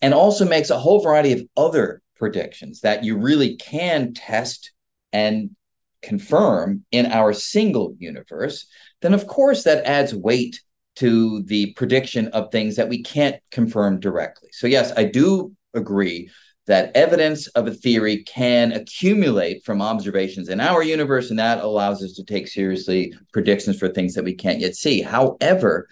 and 0.00 0.14
also 0.14 0.44
makes 0.44 0.70
a 0.70 0.78
whole 0.78 1.02
variety 1.02 1.32
of 1.32 1.42
other 1.56 2.02
predictions 2.16 2.80
that 2.80 3.04
you 3.04 3.16
really 3.16 3.56
can 3.56 4.14
test 4.14 4.72
and 5.12 5.50
confirm 6.02 6.84
in 6.92 7.06
our 7.06 7.32
single 7.32 7.96
universe, 7.98 8.66
then 9.02 9.14
of 9.14 9.26
course 9.26 9.64
that 9.64 9.84
adds 9.84 10.14
weight 10.14 10.60
to 10.96 11.42
the 11.44 11.72
prediction 11.72 12.28
of 12.28 12.50
things 12.50 12.76
that 12.76 12.88
we 12.88 13.02
can't 13.02 13.36
confirm 13.50 13.98
directly. 13.98 14.48
So, 14.52 14.66
yes, 14.66 14.92
I 14.96 15.04
do 15.04 15.54
agree 15.74 16.30
that 16.66 16.90
evidence 16.94 17.46
of 17.48 17.66
a 17.66 17.74
theory 17.74 18.22
can 18.22 18.72
accumulate 18.72 19.64
from 19.64 19.82
observations 19.82 20.48
in 20.48 20.60
our 20.60 20.82
universe, 20.82 21.30
and 21.30 21.38
that 21.38 21.62
allows 21.62 22.02
us 22.02 22.12
to 22.14 22.24
take 22.24 22.48
seriously 22.48 23.12
predictions 23.32 23.78
for 23.78 23.88
things 23.88 24.14
that 24.14 24.24
we 24.24 24.34
can't 24.34 24.60
yet 24.60 24.74
see. 24.74 25.02
However, 25.02 25.88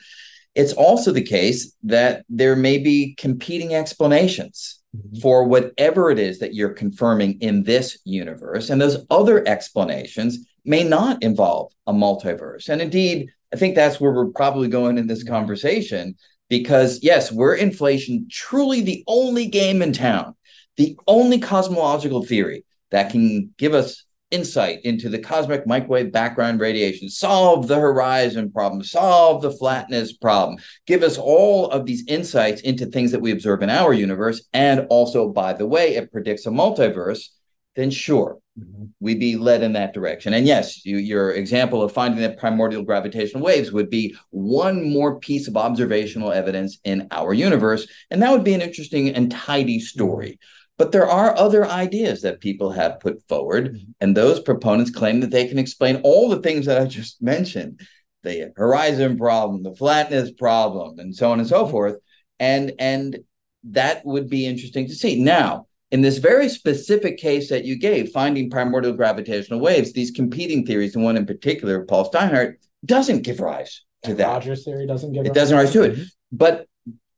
it's 0.55 0.73
also 0.73 1.13
the 1.13 1.23
case 1.23 1.75
that 1.83 2.25
there 2.29 2.57
may 2.57 2.79
be 2.79 3.15
competing 3.17 3.75
explanations 3.75 4.81
mm-hmm. 4.97 5.21
for 5.21 5.45
whatever 5.45 6.11
it 6.11 6.19
is 6.19 6.39
that 6.41 6.55
you're 6.55 6.75
confirming 6.75 7.39
in 7.41 7.63
this 7.63 7.99
universe. 8.05 8.71
And 8.71 8.81
those 8.81 9.05
other 9.11 9.47
explanations 9.47 10.47
may 10.65 10.85
not 10.85 11.23
involve 11.23 11.73
a 11.87 11.93
multiverse. 11.93 12.69
And 12.69 12.81
indeed, 12.81 13.31
I 13.53 13.57
think 13.57 13.75
that's 13.75 14.01
where 14.01 14.13
we're 14.13 14.27
probably 14.27 14.69
going 14.69 14.99
in 14.99 15.07
this 15.07 15.25
conversation 15.25 16.17
because, 16.49 17.03
yes, 17.03 17.33
we're 17.33 17.55
inflation 17.55 18.27
truly 18.31 18.83
the 18.83 19.03
only 19.07 19.47
game 19.47 19.81
in 19.81 19.93
town, 19.93 20.35
the 20.77 20.97
only 21.07 21.39
cosmological 21.39 22.25
theory 22.25 22.65
that 22.91 23.11
can 23.11 23.55
give 23.59 23.75
us 23.75 24.05
insight 24.33 24.81
into 24.85 25.09
the 25.09 25.19
cosmic 25.19 25.67
microwave 25.67 26.11
background 26.11 26.59
radiation, 26.59 27.09
solve 27.09 27.69
the 27.69 27.79
horizon 27.79 28.51
problem, 28.51 28.83
solve 28.83 29.43
the 29.43 29.53
flatness 29.53 30.15
problem, 30.15 30.59
give 30.87 31.03
us 31.03 31.19
all 31.19 31.69
of 31.71 31.85
these 31.87 32.05
insights 32.09 32.63
into 32.63 32.87
things 32.87 33.13
that 33.13 33.21
we 33.21 33.31
observe 33.31 33.63
in 33.63 33.71
our 33.71 33.93
universe. 33.93 34.43
And 34.53 34.87
also, 34.89 35.29
by 35.29 35.53
the 35.53 35.67
way, 35.67 35.95
it 35.95 36.11
predicts 36.11 36.47
a 36.47 36.51
multiverse, 36.51 37.29
then 37.77 37.91
sure, 37.91 38.39
mm-hmm. 38.59 38.87
we'd 39.01 39.21
be 39.21 39.37
led 39.37 39.63
in 39.63 39.75
that 39.75 39.93
direction. 39.93 40.33
And 40.33 40.47
yes, 40.47 40.85
you, 40.85 40.97
your 40.97 41.33
example 41.33 41.83
of 41.83 41.93
finding 41.93 42.23
the 42.23 42.31
primordial 42.31 42.83
gravitational 42.83 43.45
waves 43.45 43.71
would 43.71 43.91
be 43.91 44.17
one 44.31 44.91
more 44.91 45.19
piece 45.21 45.47
of 45.47 45.59
observational 45.59 46.33
evidence 46.33 46.79
in 46.85 47.07
our 47.11 47.35
universe. 47.35 47.87
And 48.11 48.23
that 48.23 48.33
would 48.33 48.45
be 48.45 48.55
an 48.55 48.63
interesting 48.63 49.11
and 49.11 49.31
tidy 49.31 49.79
story. 49.79 50.39
But 50.79 50.93
there 50.93 51.07
are 51.07 51.37
other 51.37 51.67
ideas 51.67 52.23
that 52.23 52.41
people 52.41 52.73
have 52.73 53.01
put 53.01 53.27
forward, 53.29 53.75
mm-hmm. 53.75 53.91
and 54.01 54.17
those 54.17 54.41
proponents 54.41 54.91
claim 54.91 55.21
that 55.21 55.31
they 55.31 55.47
can 55.47 55.59
explain 55.59 56.01
all 56.03 56.29
the 56.29 56.41
things 56.41 56.67
that 56.67 56.81
I 56.81 56.87
just 56.87 57.23
mentioned 57.23 57.81
the 58.23 58.53
horizon 58.57 59.19
problem, 59.19 59.65
the 59.65 59.75
flatness 59.75 60.31
problem, 60.31 60.99
and 61.01 61.15
so 61.15 61.33
on 61.33 61.41
and 61.41 61.49
so 61.49 61.63
mm-hmm. 61.63 61.73
forth. 61.73 61.97
And, 62.39 62.73
and 62.79 63.19
that 63.65 64.05
would 64.05 64.29
be 64.29 64.47
interesting 64.47 64.87
to 64.87 64.95
see. 64.95 65.23
Now, 65.23 65.67
in 65.91 66.03
this 66.03 66.19
very 66.19 66.49
specific 66.49 67.19
case 67.19 67.51
that 67.51 67.65
you 67.65 67.77
gave, 67.79 68.11
finding 68.11 68.49
primordial 68.49 68.95
gravitational 68.95 69.61
waves, 69.61 69.93
these 69.93 70.11
competing 70.11 70.65
theories, 70.65 70.95
and 70.95 71.05
one 71.05 71.17
in 71.17 71.27
particular, 71.27 71.85
Paul 71.85 72.11
Steinhardt, 72.11 72.55
doesn't 72.85 73.23
give 73.23 73.41
rise 73.41 73.83
to 74.05 74.15
that. 74.15 74.27
Rogers 74.27 74.65
theory 74.65 74.87
doesn't 74.87 75.13
give 75.13 75.27
it 75.27 75.35
doesn't 75.35 75.57
rise 75.57 75.73
to 75.73 75.83
it. 75.83 75.93
Mm-hmm. 75.93 76.03
But 76.33 76.67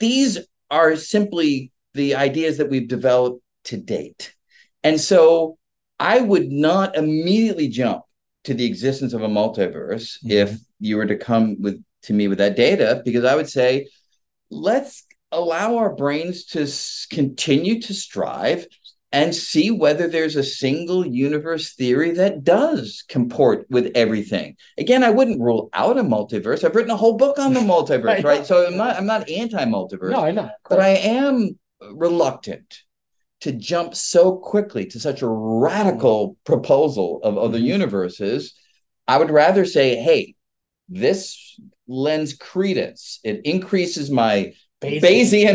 these 0.00 0.38
are 0.70 0.96
simply 0.96 1.70
the 1.94 2.16
ideas 2.16 2.58
that 2.58 2.68
we've 2.68 2.88
developed 2.88 3.40
to 3.64 3.76
date. 3.76 4.34
And 4.82 5.00
so 5.00 5.58
I 5.98 6.20
would 6.20 6.50
not 6.50 6.96
immediately 6.96 7.68
jump 7.68 8.02
to 8.44 8.54
the 8.54 8.66
existence 8.66 9.12
of 9.12 9.22
a 9.22 9.28
multiverse 9.28 10.18
mm-hmm. 10.18 10.30
if 10.30 10.58
you 10.80 10.96
were 10.96 11.06
to 11.06 11.16
come 11.16 11.60
with 11.60 11.82
to 12.02 12.12
me 12.12 12.28
with 12.28 12.38
that 12.38 12.56
data 12.56 13.00
because 13.04 13.24
I 13.24 13.34
would 13.34 13.48
say 13.48 13.88
let's 14.50 15.06
allow 15.32 15.78
our 15.78 15.94
brains 15.94 16.44
to 16.44 16.62
s- 16.62 17.06
continue 17.10 17.80
to 17.80 17.94
strive 17.94 18.66
and 19.10 19.34
see 19.34 19.70
whether 19.70 20.08
there's 20.08 20.36
a 20.36 20.42
single 20.42 21.06
universe 21.06 21.74
theory 21.74 22.10
that 22.10 22.42
does 22.42 23.04
comport 23.08 23.64
with 23.70 23.92
everything. 23.94 24.56
Again, 24.76 25.04
I 25.04 25.10
wouldn't 25.10 25.40
rule 25.40 25.70
out 25.72 25.98
a 25.98 26.02
multiverse. 26.02 26.64
I've 26.64 26.74
written 26.74 26.90
a 26.90 26.96
whole 26.96 27.16
book 27.16 27.38
on 27.38 27.54
the 27.54 27.60
multiverse, 27.74 28.24
right? 28.24 28.44
So 28.44 28.66
I'm 28.66 28.76
not 28.76 28.96
I'm 28.96 29.06
not 29.06 29.30
anti-multiverse. 29.30 30.10
No, 30.10 30.24
I 30.24 30.32
know. 30.32 30.50
But 30.68 30.80
I 30.80 30.90
am 30.90 31.58
reluctant 31.92 32.82
to 33.44 33.52
jump 33.52 33.94
so 33.94 34.36
quickly 34.36 34.86
to 34.86 34.98
such 34.98 35.20
a 35.20 35.28
radical 35.28 36.38
proposal 36.46 37.20
of 37.22 37.36
other 37.36 37.58
mm-hmm. 37.58 37.66
universes, 37.66 38.54
I 39.06 39.18
would 39.18 39.30
rather 39.30 39.66
say, 39.66 39.96
hey, 39.96 40.34
this 40.88 41.60
lends 41.86 42.32
credence. 42.32 43.20
It 43.22 43.42
increases 43.44 44.10
my 44.10 44.54
Bayesian, 44.80 45.00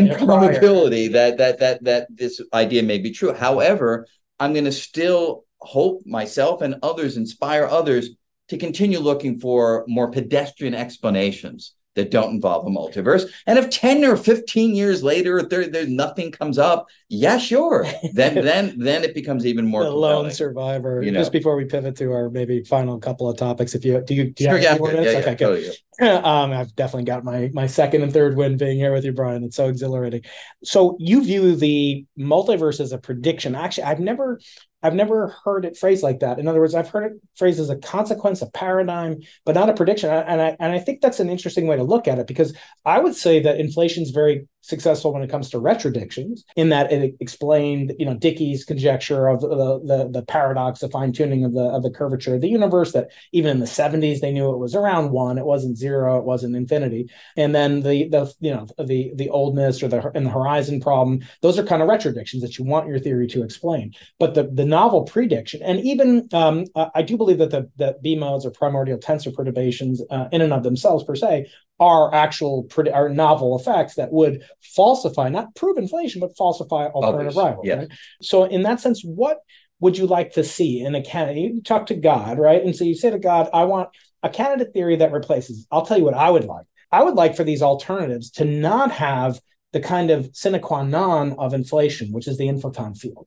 Bayesian 0.08 0.24
probability 0.24 1.08
that 1.08 1.38
that 1.38 1.58
that 1.58 1.82
that 1.82 2.06
this 2.14 2.40
idea 2.54 2.84
may 2.84 2.98
be 2.98 3.10
true. 3.10 3.34
However, 3.34 4.06
I'm 4.38 4.52
going 4.52 4.66
to 4.66 4.72
still 4.72 5.44
hope 5.58 6.02
myself 6.06 6.62
and 6.62 6.76
others 6.84 7.16
inspire 7.16 7.66
others 7.66 8.10
to 8.50 8.56
continue 8.56 9.00
looking 9.00 9.40
for 9.40 9.84
more 9.88 10.12
pedestrian 10.12 10.74
explanations 10.74 11.74
that 12.00 12.10
don't 12.10 12.30
involve 12.30 12.66
a 12.66 12.70
multiverse. 12.70 13.30
And 13.46 13.58
if 13.58 13.68
10 13.70 14.04
or 14.04 14.16
15 14.16 14.74
years 14.74 15.02
later 15.02 15.42
there, 15.42 15.68
there 15.68 15.86
nothing 15.86 16.32
comes 16.32 16.58
up, 16.58 16.88
yeah, 17.08 17.38
sure. 17.38 17.86
Then 18.12 18.34
then 18.44 18.78
then 18.78 19.04
it 19.04 19.14
becomes 19.14 19.44
even 19.44 19.66
more 19.66 19.84
the 19.84 19.90
lone 19.90 20.30
survivor. 20.30 21.02
You 21.02 21.10
know? 21.10 21.20
Just 21.20 21.32
before 21.32 21.56
we 21.56 21.64
pivot 21.66 21.96
to 21.96 22.12
our 22.12 22.30
maybe 22.30 22.64
final 22.64 22.98
couple 22.98 23.28
of 23.28 23.36
topics, 23.36 23.74
if 23.74 23.84
you 23.84 24.00
do 24.00 24.14
you 24.14 24.30
do 24.30 24.44
you 24.44 24.50
sure, 24.50 24.58
have 24.58 24.62
yeah, 24.62 24.78
more 24.78 24.92
minutes? 24.92 25.12
Yeah, 25.12 25.32
okay, 25.32 25.34
good. 25.34 25.76
um, 26.24 26.52
I've 26.52 26.74
definitely 26.74 27.04
got 27.04 27.24
my 27.24 27.50
my 27.52 27.66
second 27.66 28.02
and 28.02 28.12
third 28.12 28.36
win 28.36 28.56
being 28.56 28.78
here 28.78 28.92
with 28.92 29.04
you, 29.04 29.12
Brian. 29.12 29.44
It's 29.44 29.56
so 29.56 29.68
exhilarating. 29.68 30.22
So 30.64 30.96
you 30.98 31.22
view 31.22 31.56
the 31.56 32.06
multiverse 32.18 32.80
as 32.80 32.92
a 32.92 32.98
prediction. 32.98 33.54
Actually, 33.54 33.84
I've 33.84 34.00
never 34.00 34.40
I've 34.82 34.94
never 34.94 35.34
heard 35.44 35.64
it 35.64 35.76
phrased 35.76 36.02
like 36.02 36.20
that. 36.20 36.38
In 36.38 36.48
other 36.48 36.60
words, 36.60 36.74
I've 36.74 36.88
heard 36.88 37.12
it 37.12 37.20
phrased 37.36 37.60
as 37.60 37.70
a 37.70 37.76
consequence, 37.76 38.40
a 38.40 38.50
paradigm, 38.50 39.20
but 39.44 39.54
not 39.54 39.68
a 39.68 39.74
prediction. 39.74 40.10
And 40.10 40.40
I 40.40 40.56
and 40.58 40.72
I 40.72 40.78
think 40.78 41.00
that's 41.00 41.20
an 41.20 41.30
interesting 41.30 41.66
way 41.66 41.76
to 41.76 41.82
look 41.82 42.08
at 42.08 42.18
it 42.18 42.26
because 42.26 42.56
I 42.84 42.98
would 42.98 43.14
say 43.14 43.40
that 43.40 43.60
inflation 43.60 44.02
is 44.02 44.10
very 44.10 44.48
successful 44.70 45.12
when 45.12 45.22
it 45.22 45.30
comes 45.30 45.50
to 45.50 45.58
retrodictions 45.58 46.44
in 46.56 46.70
that 46.70 46.90
it 46.90 47.14
explained 47.20 47.92
you 47.98 48.06
know 48.06 48.14
Dicke's 48.14 48.64
conjecture 48.64 49.28
of 49.28 49.40
the 49.42 49.80
the, 49.84 50.08
the 50.10 50.22
paradox 50.26 50.80
the 50.80 50.88
fine 50.88 51.12
tuning 51.12 51.44
of 51.44 51.52
the 51.52 51.64
of 51.64 51.82
the 51.82 51.90
curvature 51.90 52.36
of 52.36 52.40
the 52.40 52.48
universe 52.48 52.92
that 52.92 53.10
even 53.32 53.50
in 53.50 53.58
the 53.58 53.66
70s 53.66 54.20
they 54.20 54.32
knew 54.32 54.52
it 54.52 54.58
was 54.58 54.74
around 54.74 55.10
one 55.10 55.36
it 55.36 55.44
wasn't 55.44 55.76
zero 55.76 56.18
it 56.18 56.24
wasn't 56.24 56.56
infinity. 56.56 57.10
And 57.36 57.54
then 57.54 57.82
the 57.82 58.08
the 58.08 58.32
you 58.40 58.52
know 58.52 58.66
the 58.78 59.12
the 59.14 59.28
oldness 59.28 59.82
or 59.82 59.88
the 59.88 60.10
in 60.14 60.24
the 60.24 60.30
horizon 60.30 60.80
problem 60.80 61.20
those 61.42 61.58
are 61.58 61.64
kind 61.64 61.82
of 61.82 61.88
retrodictions 61.88 62.40
that 62.40 62.58
you 62.58 62.64
want 62.64 62.88
your 62.88 62.98
theory 62.98 63.26
to 63.28 63.42
explain. 63.42 63.92
But 64.18 64.34
the 64.34 64.44
the 64.44 64.64
novel 64.64 65.02
prediction 65.02 65.62
and 65.62 65.80
even 65.80 66.28
um, 66.32 66.64
I 66.94 67.02
do 67.02 67.16
believe 67.16 67.38
that 67.38 67.50
the 67.50 67.68
that 67.76 68.02
B 68.02 68.16
modes 68.16 68.46
or 68.46 68.50
primordial 68.50 68.98
tensor 68.98 69.34
perturbations 69.34 70.00
uh, 70.10 70.28
in 70.32 70.40
and 70.40 70.52
of 70.52 70.62
themselves 70.62 71.04
per 71.04 71.16
se 71.16 71.46
are 71.80 72.14
actual 72.14 72.68
are 72.92 73.08
novel 73.08 73.58
effects 73.58 73.94
that 73.94 74.12
would 74.12 74.42
falsify, 74.60 75.30
not 75.30 75.54
prove 75.56 75.78
inflation, 75.78 76.20
but 76.20 76.36
falsify 76.36 76.86
alternative 76.86 77.34
rivals. 77.34 77.66
Yes. 77.66 77.78
Right? 77.78 77.88
So 78.20 78.44
in 78.44 78.62
that 78.62 78.80
sense, 78.80 79.02
what 79.02 79.38
would 79.80 79.96
you 79.96 80.06
like 80.06 80.32
to 80.32 80.44
see 80.44 80.80
in 80.80 80.94
a 80.94 81.02
candidate? 81.02 81.54
You 81.54 81.62
talk 81.62 81.86
to 81.86 81.94
God, 81.94 82.38
right? 82.38 82.62
And 82.62 82.76
so 82.76 82.84
you 82.84 82.94
say 82.94 83.10
to 83.10 83.18
God, 83.18 83.48
I 83.54 83.64
want 83.64 83.88
a 84.22 84.28
candidate 84.28 84.74
theory 84.74 84.96
that 84.96 85.10
replaces. 85.10 85.66
I'll 85.70 85.86
tell 85.86 85.96
you 85.96 86.04
what 86.04 86.14
I 86.14 86.30
would 86.30 86.44
like. 86.44 86.66
I 86.92 87.02
would 87.02 87.14
like 87.14 87.34
for 87.34 87.44
these 87.44 87.62
alternatives 87.62 88.30
to 88.32 88.44
not 88.44 88.92
have 88.92 89.40
the 89.72 89.80
kind 89.80 90.10
of 90.10 90.30
sine 90.34 90.60
qua 90.60 90.82
non 90.82 91.32
of 91.38 91.54
inflation, 91.54 92.12
which 92.12 92.28
is 92.28 92.36
the 92.36 92.48
inflaton 92.48 92.96
field. 92.96 93.26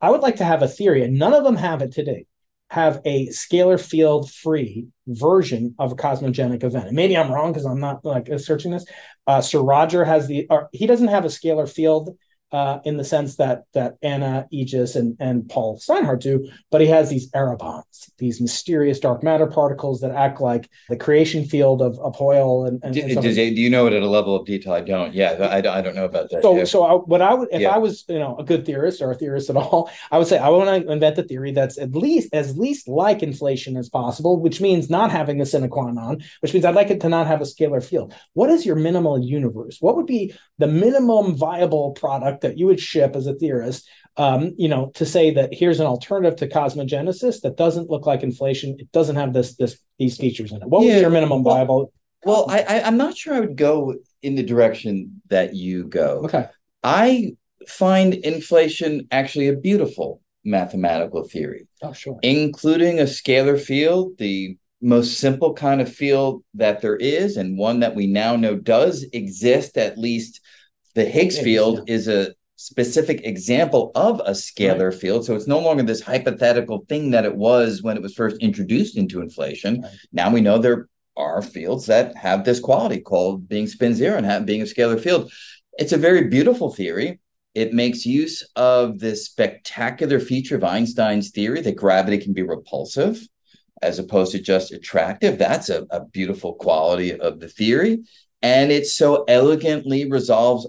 I 0.00 0.10
would 0.10 0.22
like 0.22 0.36
to 0.36 0.44
have 0.44 0.62
a 0.62 0.68
theory, 0.68 1.02
and 1.02 1.18
none 1.18 1.34
of 1.34 1.44
them 1.44 1.56
have 1.56 1.82
it 1.82 1.92
today, 1.92 2.26
have 2.74 3.00
a 3.04 3.28
scalar 3.28 3.80
field 3.80 4.30
free 4.32 4.88
version 5.06 5.76
of 5.78 5.92
a 5.92 5.94
cosmogenic 5.94 6.64
event. 6.64 6.88
And 6.88 6.96
maybe 6.96 7.16
I'm 7.16 7.30
wrong 7.30 7.52
because 7.52 7.66
I'm 7.66 7.78
not 7.78 8.04
like 8.04 8.28
searching 8.38 8.72
this. 8.72 8.84
Uh, 9.28 9.40
Sir 9.40 9.60
Roger 9.60 10.04
has 10.04 10.26
the, 10.26 10.48
or 10.50 10.68
he 10.72 10.88
doesn't 10.88 11.06
have 11.06 11.24
a 11.24 11.28
scalar 11.28 11.72
field 11.72 12.18
uh, 12.52 12.78
in 12.84 12.96
the 12.96 13.04
sense 13.04 13.36
that 13.36 13.64
that 13.74 13.96
Anna 14.02 14.46
Ijjas 14.52 14.94
and 14.94 15.16
and 15.18 15.48
Paul 15.48 15.76
Steinhardt 15.78 16.20
do, 16.20 16.48
but 16.70 16.80
he 16.80 16.86
has 16.86 17.10
these 17.10 17.28
erebons, 17.34 18.12
these 18.18 18.40
mysterious 18.40 19.00
dark 19.00 19.24
matter 19.24 19.46
particles 19.48 20.00
that 20.02 20.12
act 20.12 20.40
like 20.40 20.70
the 20.88 20.96
creation 20.96 21.44
field 21.44 21.82
of, 21.82 21.98
of 21.98 22.14
Hoyle. 22.14 22.64
And, 22.64 22.80
and, 22.84 22.94
do, 22.94 23.00
and 23.02 23.20
do, 23.20 23.30
you 23.32 23.68
know 23.68 23.88
it 23.88 23.92
at 23.92 24.02
a 24.02 24.08
level 24.08 24.36
of 24.36 24.46
detail? 24.46 24.72
I 24.72 24.82
don't. 24.82 25.12
Yeah, 25.12 25.32
I, 25.32 25.56
I 25.56 25.80
don't 25.82 25.96
know 25.96 26.04
about 26.04 26.30
that. 26.30 26.42
So 26.42 26.56
yeah. 26.56 26.64
so 26.64 26.84
I, 26.84 26.94
what 26.94 27.20
I 27.20 27.34
would 27.34 27.48
if 27.50 27.62
yeah. 27.62 27.70
I 27.70 27.78
was 27.78 28.04
you 28.08 28.20
know 28.20 28.36
a 28.38 28.44
good 28.44 28.64
theorist 28.64 29.02
or 29.02 29.10
a 29.10 29.16
theorist 29.16 29.50
at 29.50 29.56
all, 29.56 29.90
I 30.12 30.18
would 30.18 30.28
say 30.28 30.38
I 30.38 30.48
want 30.50 30.84
to 30.84 30.92
invent 30.92 31.18
a 31.18 31.24
theory 31.24 31.50
that's 31.50 31.76
at 31.76 31.90
least 31.92 32.32
as 32.32 32.56
least 32.56 32.86
like 32.86 33.22
inflation 33.22 33.76
as 33.76 33.88
possible, 33.88 34.40
which 34.40 34.60
means 34.60 34.88
not 34.88 35.10
having 35.10 35.40
a 35.40 35.46
sine 35.46 35.68
qua 35.68 35.90
non, 35.90 36.22
which 36.38 36.54
means 36.54 36.64
I'd 36.64 36.76
like 36.76 36.90
it 36.90 37.00
to 37.00 37.08
not 37.08 37.26
have 37.26 37.40
a 37.40 37.44
scalar 37.44 37.84
field. 37.84 38.14
What 38.34 38.50
is 38.50 38.64
your 38.64 38.76
minimal 38.76 39.18
universe? 39.18 39.78
What 39.80 39.96
would 39.96 40.06
be 40.06 40.34
the 40.58 40.68
minimum 40.68 41.34
viable 41.34 41.92
product 41.92 42.43
that 42.44 42.56
you 42.56 42.66
would 42.66 42.80
ship 42.80 43.16
as 43.16 43.26
a 43.26 43.34
theorist, 43.34 43.88
um, 44.16 44.52
you 44.56 44.68
know, 44.68 44.92
to 44.94 45.04
say 45.04 45.32
that 45.32 45.52
here's 45.52 45.80
an 45.80 45.86
alternative 45.86 46.38
to 46.38 46.48
cosmogenesis 46.48 47.40
that 47.42 47.56
doesn't 47.56 47.90
look 47.90 48.06
like 48.06 48.22
inflation. 48.22 48.76
It 48.78 48.92
doesn't 48.92 49.16
have 49.16 49.32
this 49.32 49.56
this 49.56 49.78
these 49.98 50.16
features 50.16 50.52
in 50.52 50.62
it. 50.62 50.68
What 50.68 50.84
yeah, 50.84 50.92
was 50.94 51.02
your 51.02 51.10
minimum 51.10 51.42
viable? 51.42 51.92
Well, 52.24 52.46
I, 52.48 52.60
I 52.62 52.82
I'm 52.86 52.96
not 52.96 53.16
sure 53.16 53.34
I 53.34 53.40
would 53.40 53.56
go 53.56 53.94
in 54.22 54.36
the 54.36 54.42
direction 54.42 55.20
that 55.28 55.54
you 55.54 55.84
go. 55.84 56.22
Okay. 56.24 56.46
I 56.82 57.32
find 57.66 58.14
inflation 58.14 59.08
actually 59.10 59.48
a 59.48 59.56
beautiful 59.56 60.20
mathematical 60.44 61.26
theory, 61.26 61.66
Oh, 61.82 61.92
sure. 61.92 62.18
including 62.22 63.00
a 63.00 63.04
scalar 63.04 63.60
field, 63.60 64.18
the 64.18 64.56
most 64.82 65.18
simple 65.18 65.54
kind 65.54 65.80
of 65.80 65.92
field 65.92 66.44
that 66.54 66.82
there 66.82 66.96
is, 66.96 67.36
and 67.38 67.56
one 67.58 67.80
that 67.80 67.94
we 67.94 68.06
now 68.06 68.36
know 68.36 68.54
does 68.54 69.04
exist. 69.12 69.78
At 69.78 69.98
least 69.98 70.40
the 70.94 71.04
Higgs 71.04 71.38
field 71.38 71.88
is 71.88 72.08
a 72.08 72.34
specific 72.56 73.24
example 73.24 73.90
of 73.94 74.20
a 74.20 74.30
scalar 74.30 74.94
field. 74.94 75.24
So 75.24 75.34
it's 75.34 75.46
no 75.46 75.58
longer 75.58 75.82
this 75.82 76.00
hypothetical 76.00 76.84
thing 76.88 77.10
that 77.10 77.24
it 77.24 77.34
was 77.34 77.82
when 77.82 77.96
it 77.96 78.02
was 78.02 78.14
first 78.14 78.36
introduced 78.40 78.96
into 78.96 79.20
inflation. 79.20 79.82
Right. 79.82 79.92
Now 80.12 80.30
we 80.30 80.40
know 80.40 80.58
there 80.58 80.88
are 81.16 81.42
fields 81.42 81.86
that 81.86 82.16
have 82.16 82.44
this 82.44 82.60
quality 82.60 83.00
called 83.00 83.48
being 83.48 83.66
spin 83.66 83.94
zero 83.94 84.18
and 84.18 84.46
being 84.46 84.62
a 84.62 84.64
scalar 84.64 85.00
field. 85.00 85.32
It's 85.78 85.92
a 85.92 85.98
very 85.98 86.28
beautiful 86.28 86.72
theory. 86.72 87.20
It 87.54 87.72
makes 87.72 88.06
use 88.06 88.48
of 88.56 88.98
this 88.98 89.26
spectacular 89.26 90.18
feature 90.20 90.56
of 90.56 90.64
Einstein's 90.64 91.30
theory 91.30 91.60
that 91.60 91.76
gravity 91.76 92.18
can 92.18 92.32
be 92.32 92.42
repulsive 92.42 93.20
as 93.82 93.98
opposed 93.98 94.32
to 94.32 94.40
just 94.40 94.72
attractive. 94.72 95.38
That's 95.38 95.68
a, 95.68 95.86
a 95.90 96.04
beautiful 96.04 96.54
quality 96.54 97.18
of 97.18 97.40
the 97.40 97.48
theory. 97.48 98.02
And 98.42 98.72
it 98.72 98.86
so 98.86 99.24
elegantly 99.24 100.10
resolves 100.10 100.66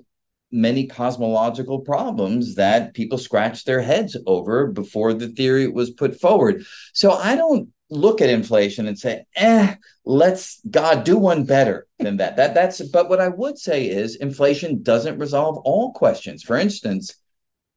many 0.56 0.88
cosmological 0.88 1.80
problems 1.80 2.56
that 2.56 2.94
people 2.94 3.18
scratched 3.18 3.66
their 3.66 3.82
heads 3.82 4.18
over 4.26 4.68
before 4.68 5.14
the 5.14 5.28
theory 5.28 5.68
was 5.68 5.92
put 5.92 6.20
forward. 6.20 6.66
So 6.94 7.12
I 7.12 7.36
don't 7.36 7.70
look 7.90 8.22
at 8.22 8.30
inflation 8.30 8.88
and 8.88 8.98
say, 8.98 9.26
eh, 9.36 9.76
let's 10.06 10.62
God 10.70 11.04
do 11.04 11.18
one 11.18 11.44
better 11.44 11.88
than 12.00 12.18
that. 12.18 12.38
That 12.38 12.54
that's 12.54 12.82
but 12.82 13.10
what 13.10 13.20
I 13.20 13.28
would 13.28 13.60
say 13.60 13.88
is 13.88 14.16
inflation 14.16 14.82
doesn't 14.82 15.20
resolve 15.20 15.58
all 15.66 15.92
questions. 15.92 16.42
For 16.42 16.58
instance, 16.58 17.14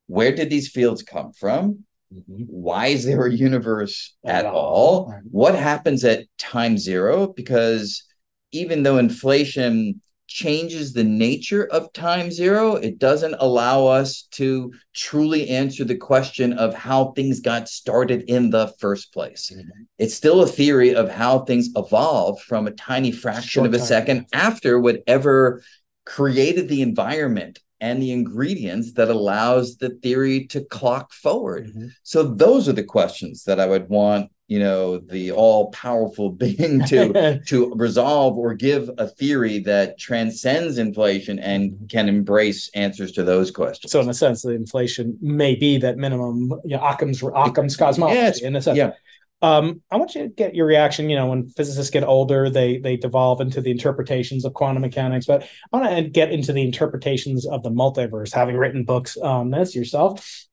where 0.06 0.34
did 0.34 0.48
these 0.48 0.68
fields 0.68 1.02
come 1.02 1.32
from? 1.32 1.84
Why 2.26 2.86
is 2.86 3.04
there 3.04 3.26
a 3.26 3.32
universe 3.32 4.16
at 4.24 4.46
all. 4.46 5.14
What 5.30 5.54
happens 5.54 6.04
at 6.04 6.24
time 6.38 6.78
zero? 6.78 7.26
Because 7.26 8.04
even 8.50 8.82
though 8.82 8.96
inflation 8.96 10.00
changes 10.28 10.92
the 10.92 11.02
nature 11.04 11.66
of 11.66 11.92
time 11.92 12.30
zero, 12.30 12.76
it 12.76 12.98
doesn't 12.98 13.34
allow 13.40 13.86
us 13.86 14.22
to 14.32 14.72
truly 14.94 15.48
answer 15.48 15.84
the 15.84 15.96
question 15.96 16.52
of 16.52 16.74
how 16.74 17.12
things 17.12 17.40
got 17.40 17.68
started 17.68 18.22
in 18.28 18.50
the 18.50 18.68
first 18.78 19.12
place. 19.12 19.52
It's 19.98 20.14
still 20.14 20.42
a 20.42 20.46
theory 20.46 20.94
of 20.94 21.08
how 21.10 21.40
things 21.40 21.70
evolved 21.74 22.42
from 22.42 22.66
a 22.66 22.70
tiny 22.72 23.10
fraction 23.10 23.48
Short 23.48 23.66
of 23.66 23.74
a 23.74 23.78
time. 23.78 23.86
second 23.86 24.26
after 24.32 24.78
whatever 24.78 25.62
created 26.04 26.68
the 26.68 26.82
environment 26.82 27.58
and 27.80 28.02
the 28.02 28.12
ingredients 28.12 28.92
that 28.94 29.08
allows 29.08 29.76
the 29.76 29.90
theory 29.90 30.46
to 30.48 30.60
clock 30.62 31.12
forward. 31.12 31.72
Mhm. 31.74 31.90
So 32.02 32.22
those 32.22 32.68
are 32.68 32.72
the 32.72 32.82
questions 32.82 33.44
that 33.44 33.60
I 33.60 33.66
would 33.66 33.88
want, 33.88 34.30
you 34.48 34.58
know, 34.58 34.98
the 34.98 35.30
all-powerful 35.30 36.30
being 36.32 36.84
to 36.86 37.40
to 37.46 37.72
resolve 37.74 38.36
or 38.36 38.54
give 38.54 38.90
a 38.98 39.06
theory 39.06 39.60
that 39.60 39.98
transcends 39.98 40.78
inflation 40.78 41.38
and 41.38 41.88
can 41.88 42.08
embrace 42.08 42.70
answers 42.74 43.12
to 43.12 43.22
those 43.22 43.50
questions. 43.50 43.92
So 43.92 44.00
in 44.00 44.08
a 44.08 44.14
sense, 44.14 44.42
the 44.42 44.50
inflation 44.50 45.16
may 45.20 45.54
be 45.54 45.78
that 45.78 45.98
minimum, 45.98 46.50
you 46.64 46.76
know, 46.76 46.82
Occam's 46.82 47.22
Occam's 47.22 47.76
cosmology. 47.76 48.16
Yes, 48.16 48.42
in 48.42 48.56
a 48.56 48.62
sense. 48.62 48.76
yeah. 48.76 48.92
Um, 49.40 49.82
I 49.88 49.96
want 49.96 50.16
you 50.16 50.22
to 50.22 50.28
get 50.28 50.56
your 50.56 50.66
reaction. 50.66 51.08
You 51.08 51.16
know, 51.16 51.26
when 51.26 51.48
physicists 51.50 51.92
get 51.92 52.02
older, 52.02 52.50
they 52.50 52.78
they 52.78 52.96
devolve 52.96 53.40
into 53.40 53.60
the 53.60 53.70
interpretations 53.70 54.44
of 54.44 54.54
quantum 54.54 54.80
mechanics. 54.80 55.26
But 55.26 55.46
I 55.72 55.76
want 55.76 55.94
to 55.94 56.02
get 56.10 56.32
into 56.32 56.52
the 56.52 56.62
interpretations 56.62 57.46
of 57.46 57.62
the 57.62 57.70
multiverse. 57.70 58.34
Having 58.34 58.56
written 58.56 58.84
books 58.84 59.16
on 59.16 59.50
this 59.50 59.76
yourself, 59.76 60.48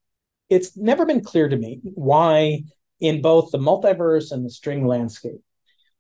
it's 0.50 0.78
never 0.78 1.06
been 1.06 1.24
clear 1.24 1.50
to 1.50 1.56
me 1.56 1.80
why 1.82 2.62
in 3.06 3.22
both 3.22 3.52
the 3.52 3.58
multiverse 3.58 4.32
and 4.32 4.46
the 4.46 4.50
string 4.50 4.86
landscape, 4.86 5.42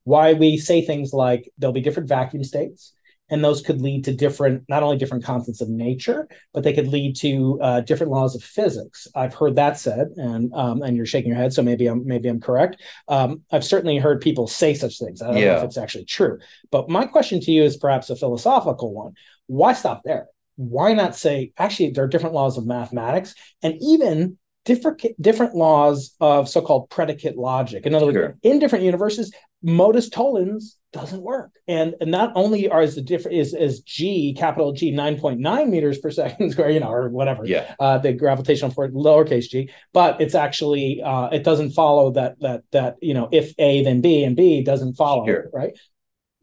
why 0.03 0.34
we 0.34 0.57
say 0.57 0.82
things 0.82 1.14
like 1.14 1.52
there'll 1.57 1.73
be 1.73 1.82
different 1.82 2.10
vacuum 2.10 2.44
states, 2.44 2.94
and 3.30 3.44
those 3.44 3.61
could 3.61 3.82
lead 3.82 4.06
to 4.06 4.14
different, 4.14 4.64
not 4.69 4.84
only 4.84 4.98
different 4.98 5.23
constants 5.23 5.60
of 5.61 5.69
nature, 5.69 6.27
but 6.53 6.64
they 6.64 6.73
could 6.73 6.88
lead 6.88 7.15
to 7.18 7.60
uh, 7.61 7.82
different 7.82 8.11
laws 8.11 8.36
of 8.36 8.44
physics. 8.44 9.07
I've 9.15 9.34
heard 9.34 9.56
that 9.56 9.80
said, 9.80 10.10
and 10.15 10.53
um, 10.53 10.84
and 10.84 10.95
you're 10.95 11.07
shaking 11.07 11.30
your 11.30 11.40
head, 11.40 11.53
so 11.53 11.64
maybe 11.64 11.88
I'm 11.88 12.06
maybe 12.06 12.30
I'm 12.30 12.40
correct. 12.40 12.82
Um, 13.07 13.41
I've 13.52 13.64
certainly 13.64 13.98
heard 13.98 14.22
people 14.22 14.48
say 14.48 14.76
such 14.76 14.99
things. 14.99 15.22
I 15.22 15.27
don't 15.27 15.36
know 15.36 15.57
if 15.57 15.64
it's 15.64 15.77
actually 15.77 16.06
true. 16.06 16.38
But 16.72 16.90
my 16.90 17.06
question 17.06 17.40
to 17.41 17.52
you 17.52 17.64
is 17.64 17.77
perhaps 17.77 18.10
a 18.10 18.15
philosophical 18.15 18.94
one. 18.94 19.14
Why 19.48 19.73
stop 19.73 20.02
there? 20.06 20.27
Why 20.57 20.94
not 20.94 21.15
say 21.15 21.52
actually 21.57 21.91
there 21.91 22.03
are 22.03 22.07
different 22.07 22.36
laws 22.36 22.57
of 22.57 22.65
mathematics 22.65 23.34
and 23.61 23.76
even 23.82 24.38
different 24.65 25.01
different 25.21 25.55
laws 25.55 26.15
of 26.19 26.49
so-called 26.49 26.89
predicate 26.89 27.37
logic? 27.37 27.85
In 27.85 27.95
other 27.95 28.05
words, 28.07 28.15
Sure. 28.17 28.37
in 28.43 28.59
different 28.59 28.83
universes, 28.85 29.31
modus 29.63 30.09
tollens 30.09 30.77
doesn't 30.93 31.21
work 31.23 31.51
and, 31.67 31.93
and 31.99 32.09
not 32.09 32.31
only 32.35 32.69
are 32.69 32.81
is 32.81 32.95
the 32.95 33.01
different 33.01 33.35
is 33.35 33.53
is 33.53 33.81
g 33.81 34.33
capital 34.37 34.71
g 34.71 34.93
9.9 34.93 35.67
meters 35.69 35.97
per 35.97 36.09
second 36.21 36.51
square 36.51 36.69
you 36.69 36.79
know 36.79 36.89
or 36.89 37.09
whatever 37.09 37.45
Yeah. 37.45 37.73
uh 37.79 37.97
the 37.97 38.13
gravitational 38.13 38.71
force 38.71 38.91
lowercase 38.91 39.49
g 39.49 39.69
but 39.91 40.21
it's 40.21 40.35
actually 40.35 41.01
uh 41.01 41.27
it 41.33 41.43
doesn't 41.43 41.71
follow 41.71 42.11
that 42.11 42.39
that 42.39 42.61
that 42.71 42.95
you 43.01 43.13
know 43.13 43.27
if 43.33 43.53
a 43.57 43.83
then 43.83 43.99
b 44.01 44.23
and 44.23 44.37
b 44.37 44.63
doesn't 44.63 44.93
follow 44.93 45.25
Sure. 45.25 45.49
right 45.51 45.77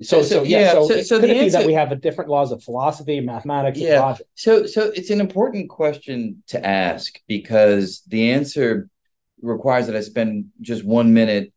so 0.02 0.22
so, 0.22 0.22
So- 0.22 0.42
yeah, 0.42 0.60
yeah, 0.60 0.72
so, 0.72 0.88
so- 0.88 1.02
so 1.02 1.20
could 1.20 1.30
the 1.30 1.36
it 1.36 1.40
be 1.44 1.48
that 1.50 1.66
we 1.66 1.72
have 1.74 1.92
a 1.92 1.96
different 1.96 2.30
laws 2.30 2.52
of 2.52 2.62
philosophy 2.62 3.20
mathematics 3.20 3.78
and 3.78 3.88
Yeah. 3.88 4.00
logic. 4.00 4.26
So 4.34 4.66
so 4.66 4.92
it's 4.94 5.10
an 5.10 5.20
important 5.20 5.68
question 5.68 6.42
to 6.48 6.64
ask 6.64 7.18
because 7.26 8.02
the 8.08 8.30
answer 8.30 8.88
requires 9.40 9.86
that 9.86 9.96
I 9.96 10.00
spend 10.00 10.46
just 10.60 10.84
one 10.84 11.12
minute 11.12 11.52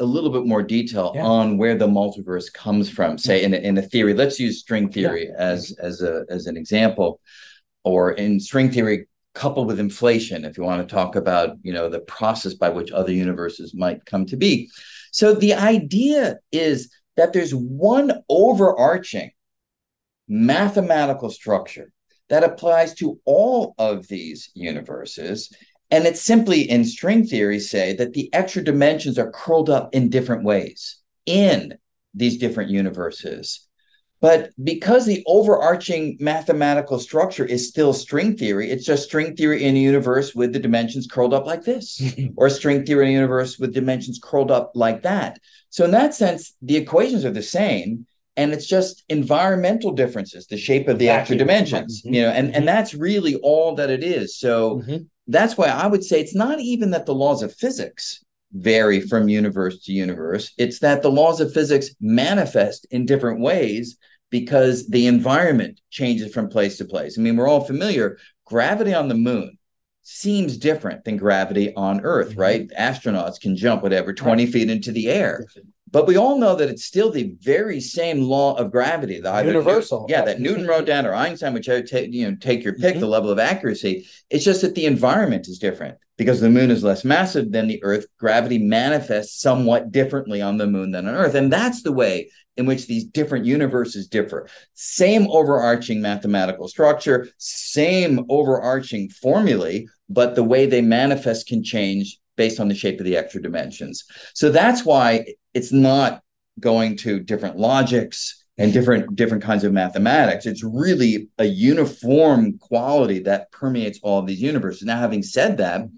a 0.00 0.04
little 0.04 0.30
bit 0.30 0.44
more 0.44 0.62
detail 0.62 1.12
Yeah. 1.14 1.24
on 1.24 1.56
where 1.56 1.76
the 1.76 1.86
multiverse 1.86 2.52
comes 2.52 2.90
from 2.90 3.12
mm-hmm. 3.12 3.18
say 3.18 3.44
in 3.44 3.54
a, 3.54 3.58
in 3.58 3.78
a 3.78 3.82
theory. 3.82 4.14
Let's 4.14 4.40
use 4.40 4.58
string 4.60 4.90
theory 4.90 5.26
mm-hmm. 5.26 5.40
as 5.40 5.76
as 5.80 6.02
a 6.02 6.24
as 6.28 6.46
an 6.46 6.56
example. 6.56 7.20
Or 7.84 8.12
in 8.12 8.40
string 8.40 8.70
theory 8.70 9.06
coupled 9.34 9.66
with 9.66 9.80
inflation 9.80 10.44
if 10.44 10.56
you 10.56 10.62
want 10.62 10.86
to 10.86 10.94
talk 10.94 11.16
about 11.16 11.56
you 11.62 11.72
know 11.72 11.88
the 11.88 12.00
process 12.00 12.54
by 12.54 12.68
which 12.68 12.92
other 12.92 13.12
universes 13.12 13.74
might 13.74 14.04
come 14.04 14.24
to 14.26 14.36
be. 14.36 14.70
So 15.12 15.34
the 15.34 15.54
idea 15.54 16.38
is 16.50 16.90
that 17.16 17.32
there's 17.32 17.54
one 17.54 18.22
overarching 18.28 19.30
mathematical 20.28 21.30
structure 21.30 21.92
that 22.28 22.44
applies 22.44 22.94
to 22.94 23.20
all 23.24 23.74
of 23.78 24.08
these 24.08 24.50
universes. 24.54 25.52
And 25.90 26.06
it's 26.06 26.22
simply 26.22 26.62
in 26.62 26.84
string 26.84 27.26
theory 27.26 27.60
say 27.60 27.94
that 27.96 28.14
the 28.14 28.32
extra 28.32 28.64
dimensions 28.64 29.18
are 29.18 29.30
curled 29.30 29.70
up 29.70 29.94
in 29.94 30.08
different 30.08 30.44
ways 30.44 30.96
in 31.26 31.74
these 32.14 32.38
different 32.38 32.70
universes. 32.70 33.66
But 34.24 34.52
because 34.64 35.04
the 35.04 35.22
overarching 35.26 36.16
mathematical 36.18 36.98
structure 36.98 37.44
is 37.44 37.68
still 37.68 37.92
string 37.92 38.38
theory, 38.38 38.70
it's 38.70 38.86
just 38.86 39.04
string 39.04 39.36
theory 39.36 39.62
in 39.64 39.76
a 39.76 39.78
universe 39.78 40.34
with 40.34 40.54
the 40.54 40.58
dimensions 40.58 41.06
curled 41.06 41.34
up 41.34 41.44
like 41.44 41.64
this, 41.64 42.00
or 42.36 42.48
string 42.48 42.86
theory 42.86 43.04
in 43.04 43.10
a 43.10 43.12
universe 43.12 43.58
with 43.58 43.74
dimensions 43.74 44.18
curled 44.22 44.50
up 44.50 44.72
like 44.74 45.02
that. 45.02 45.38
So, 45.68 45.84
in 45.84 45.90
that 45.90 46.14
sense, 46.14 46.54
the 46.62 46.76
equations 46.76 47.26
are 47.26 47.32
the 47.32 47.42
same 47.42 48.06
and 48.34 48.54
it's 48.54 48.66
just 48.66 49.04
environmental 49.10 49.92
differences 49.92 50.46
the 50.46 50.56
shape 50.56 50.88
of 50.88 50.98
the 50.98 51.10
extra 51.10 51.36
dimensions 51.36 52.02
Right. 52.04 52.14
you 52.14 52.22
know 52.22 52.30
and 52.30 52.52
and 52.56 52.66
that's 52.66 52.92
really 52.94 53.34
all 53.36 53.74
that 53.76 53.90
it 53.90 54.02
is 54.02 54.36
so 54.36 54.82
Mhm. 54.82 55.06
that's 55.28 55.56
why 55.56 55.66
i 55.68 55.86
would 55.86 56.02
say 56.02 56.20
it's 56.20 56.34
not 56.34 56.58
even 56.58 56.90
that 56.90 57.06
the 57.06 57.14
laws 57.14 57.44
of 57.44 57.54
physics 57.54 58.24
vary 58.52 59.00
from 59.00 59.28
universe 59.28 59.76
to 59.84 59.92
universe 59.92 60.50
it's 60.58 60.80
that 60.80 61.02
the 61.02 61.12
laws 61.12 61.40
of 61.40 61.52
physics 61.52 61.90
manifest 62.00 62.88
in 62.90 63.06
different 63.06 63.38
ways 63.40 63.96
because 64.34 64.88
the 64.88 65.06
environment 65.06 65.80
changes 65.90 66.34
from 66.34 66.48
place 66.48 66.76
to 66.76 66.84
place. 66.84 67.16
I 67.16 67.22
mean 67.22 67.36
we're 67.36 67.46
all 67.48 67.62
familiar. 67.62 68.18
Gravity 68.44 68.92
on 68.92 69.06
the 69.06 69.14
moon 69.14 69.56
seems 70.02 70.56
different 70.56 71.04
than 71.04 71.16
gravity 71.16 71.72
on 71.76 72.00
earth 72.02 72.32
Mhm. 72.32 72.38
right? 72.38 72.68
Astronauts 72.76 73.40
can 73.40 73.54
jump 73.54 73.84
whatever 73.84 74.12
20 74.12 74.46
feet 74.46 74.68
into 74.68 74.90
the 74.90 75.08
air 75.08 75.46
but 75.94 76.08
we 76.08 76.16
all 76.16 76.40
know 76.40 76.56
that 76.56 76.68
it's 76.68 76.84
still 76.84 77.08
the 77.08 77.36
very 77.40 77.80
same 77.80 78.22
law 78.22 78.56
of 78.56 78.72
gravity. 78.72 79.20
The 79.20 79.42
Universal. 79.44 80.06
yeah, 80.08 80.22
that 80.22 80.40
Newton 80.40 80.62
mm-hmm. 80.62 80.70
wrote 80.70 80.86
down 80.86 81.06
or 81.06 81.14
Einstein, 81.14 81.54
whichever 81.54 81.82
take 81.82 82.12
you 82.12 82.28
know 82.28 82.36
take 82.36 82.64
your 82.64 82.74
pick, 82.74 82.94
the 82.94 83.02
mm-hmm. 83.02 83.10
level 83.10 83.30
of 83.30 83.38
accuracy. 83.38 84.08
It's 84.28 84.44
just 84.44 84.62
that 84.62 84.74
the 84.74 84.86
environment 84.86 85.46
is 85.46 85.60
different 85.60 85.96
because 86.18 86.40
the 86.40 86.50
moon 86.50 86.72
is 86.72 86.82
less 86.82 87.04
massive 87.04 87.52
than 87.52 87.68
the 87.68 87.80
Earth. 87.84 88.06
Gravity 88.18 88.58
manifests 88.58 89.40
somewhat 89.40 89.92
differently 89.92 90.42
on 90.42 90.56
the 90.56 90.66
moon 90.66 90.90
than 90.90 91.06
on 91.06 91.14
Earth, 91.14 91.36
and 91.36 91.52
that's 91.52 91.84
the 91.84 91.92
way 91.92 92.28
in 92.56 92.66
which 92.66 92.88
these 92.88 93.04
different 93.04 93.44
universes 93.44 94.08
differ. 94.08 94.48
Same 94.74 95.28
overarching 95.30 96.02
mathematical 96.02 96.66
structure, 96.66 97.28
same 97.38 98.26
overarching 98.28 99.10
formulae, 99.10 99.86
but 100.08 100.34
the 100.34 100.42
way 100.42 100.66
they 100.66 100.82
manifest 100.82 101.46
can 101.46 101.62
change 101.62 102.18
based 102.36 102.58
on 102.58 102.66
the 102.66 102.74
shape 102.74 102.98
of 102.98 103.06
the 103.06 103.16
extra 103.16 103.40
dimensions. 103.40 104.02
So 104.34 104.50
that's 104.50 104.84
why 104.84 105.24
it's 105.54 105.72
not 105.72 106.22
going 106.60 106.96
to 106.98 107.20
different 107.20 107.56
logics 107.56 108.44
and 108.58 108.72
different 108.72 109.16
different 109.16 109.42
kinds 109.42 109.64
of 109.64 109.72
mathematics. 109.72 110.46
It's 110.46 110.62
really 110.62 111.28
a 111.38 111.44
uniform 111.44 112.58
quality 112.58 113.20
that 113.20 113.50
permeates 113.50 113.98
all 114.02 114.20
of 114.20 114.26
these 114.26 114.40
universes. 114.40 114.82
Now, 114.82 114.98
having 114.98 115.22
said 115.22 115.58
that, 115.58 115.88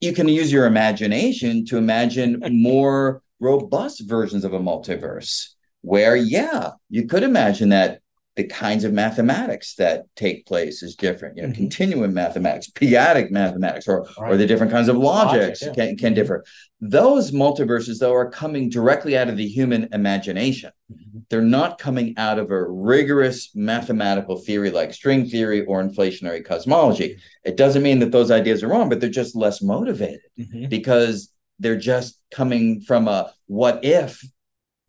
you 0.00 0.12
can 0.12 0.28
use 0.28 0.52
your 0.52 0.66
imagination 0.66 1.64
to 1.66 1.78
imagine 1.78 2.42
more 2.50 3.22
robust 3.40 4.08
versions 4.08 4.44
of 4.44 4.52
a 4.52 4.60
multiverse 4.60 5.48
where, 5.82 6.16
yeah, 6.16 6.70
you 6.90 7.06
could 7.06 7.22
imagine 7.22 7.70
that 7.70 8.00
the 8.38 8.44
kinds 8.44 8.84
of 8.84 8.92
mathematics 8.92 9.74
that 9.74 10.04
take 10.14 10.46
place 10.46 10.80
is 10.80 10.94
different. 10.94 11.36
You 11.36 11.42
know, 11.42 11.48
Mhm. 11.48 11.56
continuum 11.56 12.14
mathematics, 12.14 12.68
p-adic 12.70 13.32
mathematics, 13.32 13.88
or 13.88 14.06
or 14.16 14.36
the 14.36 14.46
different 14.46 14.70
kinds 14.70 14.88
of 14.88 14.96
Logic, 14.96 15.40
logics 15.42 15.62
yeah. 15.62 15.72
can, 15.74 15.96
can 15.96 16.14
differ. 16.14 16.44
Those 16.80 17.32
multiverses, 17.32 17.98
though, 17.98 18.14
are 18.14 18.30
coming 18.30 18.68
directly 18.68 19.18
out 19.18 19.28
of 19.28 19.36
the 19.36 19.46
human 19.48 19.88
imagination. 19.92 20.70
Mhm. 20.92 21.22
They're 21.28 21.42
not 21.42 21.78
coming 21.78 22.14
out 22.16 22.38
of 22.38 22.52
a 22.52 22.62
rigorous 22.62 23.50
mathematical 23.56 24.36
theory 24.36 24.70
like 24.70 24.94
string 24.94 25.26
theory 25.28 25.64
or 25.66 25.82
inflationary 25.82 26.44
cosmology. 26.44 27.18
It 27.44 27.56
doesn't 27.56 27.82
mean 27.82 27.98
that 27.98 28.12
those 28.12 28.30
ideas 28.30 28.62
are 28.62 28.68
wrong, 28.68 28.88
but 28.88 29.00
they're 29.00 29.10
just 29.10 29.34
less 29.34 29.60
motivated 29.60 30.20
Mhm. 30.38 30.68
because 30.70 31.32
they're 31.58 31.76
just 31.94 32.20
coming 32.30 32.80
from 32.82 33.08
a 33.08 33.32
what 33.48 33.84
if 33.84 34.22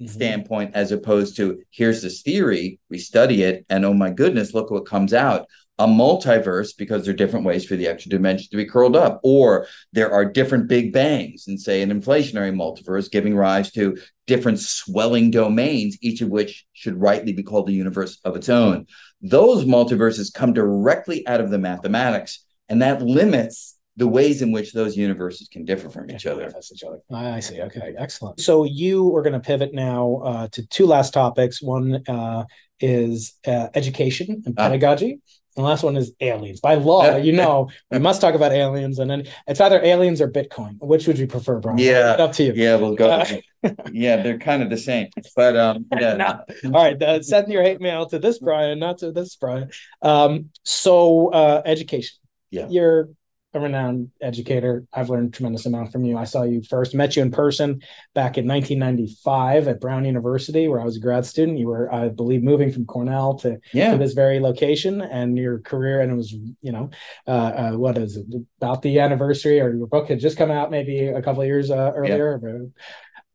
Mhm. 0.02 0.10
standpoint 0.10 0.72
as 0.76 0.92
opposed 0.92 1.36
to 1.38 1.60
here's 1.72 2.02
this 2.02 2.22
theory, 2.22 2.80
we 2.90 2.98
study 2.98 3.44
it, 3.44 3.66
and 3.70 3.86
oh 3.86 3.94
my 3.94 4.10
goodness, 4.10 4.54
look 4.54 4.72
what 4.72 4.86
comes 4.86 5.14
out. 5.14 5.46
A 5.78 5.88
multiverse 5.88 6.76
because 6.78 7.06
there 7.06 7.14
are 7.14 7.18
different 7.18 7.46
ways 7.46 7.64
for 7.64 7.78
the 7.78 7.88
extra 7.88 8.10
dimension 8.10 8.50
to 8.52 8.58
be 8.58 8.66
curled 8.66 8.98
up, 8.98 9.22
or 9.24 9.66
there 9.94 10.12
are 10.12 10.26
different 10.26 10.68
big 10.68 10.92
bangs, 10.92 11.48
and 11.48 11.60
say 11.60 11.82
an 11.82 11.90
inflationary 11.90 12.54
multiverse 12.54 13.10
giving 13.10 13.34
rise 13.34 13.72
to 13.72 13.98
different 14.28 14.60
swelling 14.60 15.32
domains, 15.32 15.98
each 16.02 16.22
of 16.22 16.28
which 16.30 16.66
should 16.74 17.00
rightly 17.00 17.32
be 17.32 17.44
called 17.44 17.70
a 17.70 17.74
universe 17.74 18.20
of 18.26 18.36
its 18.36 18.50
own. 18.50 18.88
Those 19.22 19.64
multiverses 19.64 20.34
come 20.34 20.52
directly 20.52 21.26
out 21.26 21.40
of 21.40 21.50
the 21.50 21.58
mathematics, 21.58 22.46
and 22.68 22.82
that 22.82 23.02
limits 23.02 23.76
the 24.00 24.08
ways 24.08 24.42
in 24.42 24.52
which 24.52 24.72
those 24.72 24.96
universes 24.96 25.50
can 25.50 25.66
differ 25.66 25.90
from 25.90 26.10
each 26.10 26.26
other. 26.26 26.52
Each 26.74 26.84
other. 26.84 27.00
I 27.14 27.42
see. 27.42 27.62
Okay, 27.62 27.94
excellent. 27.98 28.40
So 28.40 28.64
you 28.64 29.14
are 29.16 29.22
going 29.22 29.34
to 29.34 29.40
pivot 29.42 29.74
now 29.74 30.22
uh, 30.24 30.48
to 30.54 30.66
two 30.68 30.86
last 30.86 31.14
topics. 31.14 31.62
One 31.62 32.02
uh, 32.08 32.46
is 32.80 33.34
uh, 33.46 33.68
education 33.76 34.42
and 34.46 34.56
Ah. 34.58 34.70
pedagogy. 34.70 35.20
And 35.58 35.66
the 35.66 35.70
last 35.70 35.84
one 35.84 35.98
is 35.98 36.14
aliens. 36.22 36.62
By 36.62 36.76
law, 36.76 37.16
you 37.28 37.34
know, 37.34 37.70
we 37.92 38.00
must 38.00 38.22
talk 38.22 38.36
about 38.36 38.54
aliens, 38.54 39.00
and 39.00 39.10
then 39.12 39.24
it's 39.48 39.60
either 39.60 39.84
aliens 39.84 40.22
or 40.22 40.32
Bitcoin. 40.32 40.78
Which 40.80 41.06
would 41.08 41.20
you 41.20 41.28
prefer, 41.28 41.60
Brian? 41.60 41.80
Yeah. 41.80 42.16
Up 42.20 42.32
to 42.34 42.44
you. 42.44 42.54
Yeah, 42.56 42.78
we'll 42.78 42.96
go. 42.96 43.10
Uh, 43.10 43.26
yeah, 43.92 44.22
they're 44.24 44.40
kind 44.40 44.64
of 44.64 44.70
the 44.70 44.78
same, 44.78 45.10
but 45.36 45.58
um, 45.58 45.86
yeah. 46.00 46.14
No. 46.16 46.44
All 46.74 46.84
right, 46.84 47.02
uh, 47.04 47.22
send 47.22 47.52
your 47.52 47.64
hate 47.64 47.82
mail 47.82 48.06
to 48.06 48.18
this 48.20 48.40
Brian, 48.40 48.80
not 48.80 49.00
to 49.00 49.12
this 49.12 49.36
Brian. 49.36 49.70
Um, 50.02 50.52
so 50.64 51.30
uh, 51.34 51.62
education. 51.66 52.16
Yeah. 52.52 52.68
You're 52.70 53.10
a 53.54 53.60
renowned 53.60 54.12
educator. 54.22 54.86
I've 54.94 55.10
learned 55.10 55.30
a 55.30 55.32
tremendous 55.32 55.66
amount 55.66 55.92
from 55.92 56.04
you. 56.04 56.18
I 56.18 56.24
saw 56.24 56.44
you 56.44 56.62
first, 56.62 56.94
met 56.94 57.16
you 57.16 57.24
in 57.24 57.32
person 57.32 57.82
back 58.14 58.38
in 58.38 58.48
1995 58.48 59.68
at 59.68 59.82
Brown 59.82 60.06
University, 60.06 60.68
where 60.68 60.80
I 60.80 60.86
was 60.86 60.98
a 60.98 61.00
grad 61.00 61.26
student. 61.26 61.58
You 61.58 61.68
were, 61.68 61.92
I 61.92 62.10
believe, 62.10 62.44
moving 62.44 62.72
from 62.72 62.86
Cornell 62.86 63.36
to, 63.40 63.54
to 63.54 63.60
Yeah, 63.74 63.96
this 63.96 64.14
very 64.14 64.40
location, 64.40 65.02
and 65.02 65.38
your 65.38 65.60
career, 65.60 66.02
and 66.02 66.12
it 66.12 66.16
was, 66.16 66.32
you 66.32 66.72
know, 66.72 66.92
uh, 67.28 67.32
uh, 67.32 67.72
what 67.72 67.98
is 67.98 68.18
it 68.18 68.26
about 68.62 68.84
the 68.84 69.00
anniversary, 69.00 69.60
or 69.60 69.74
your 69.74 69.88
book 69.88 70.10
had 70.10 70.20
just 70.20 70.38
come 70.38 70.52
out 70.52 70.70
maybe 70.70 71.08
a 71.08 71.22
couple 71.22 71.42
of 71.42 71.48
years 71.48 71.72
uh, 71.72 71.92
earlier. 71.96 72.40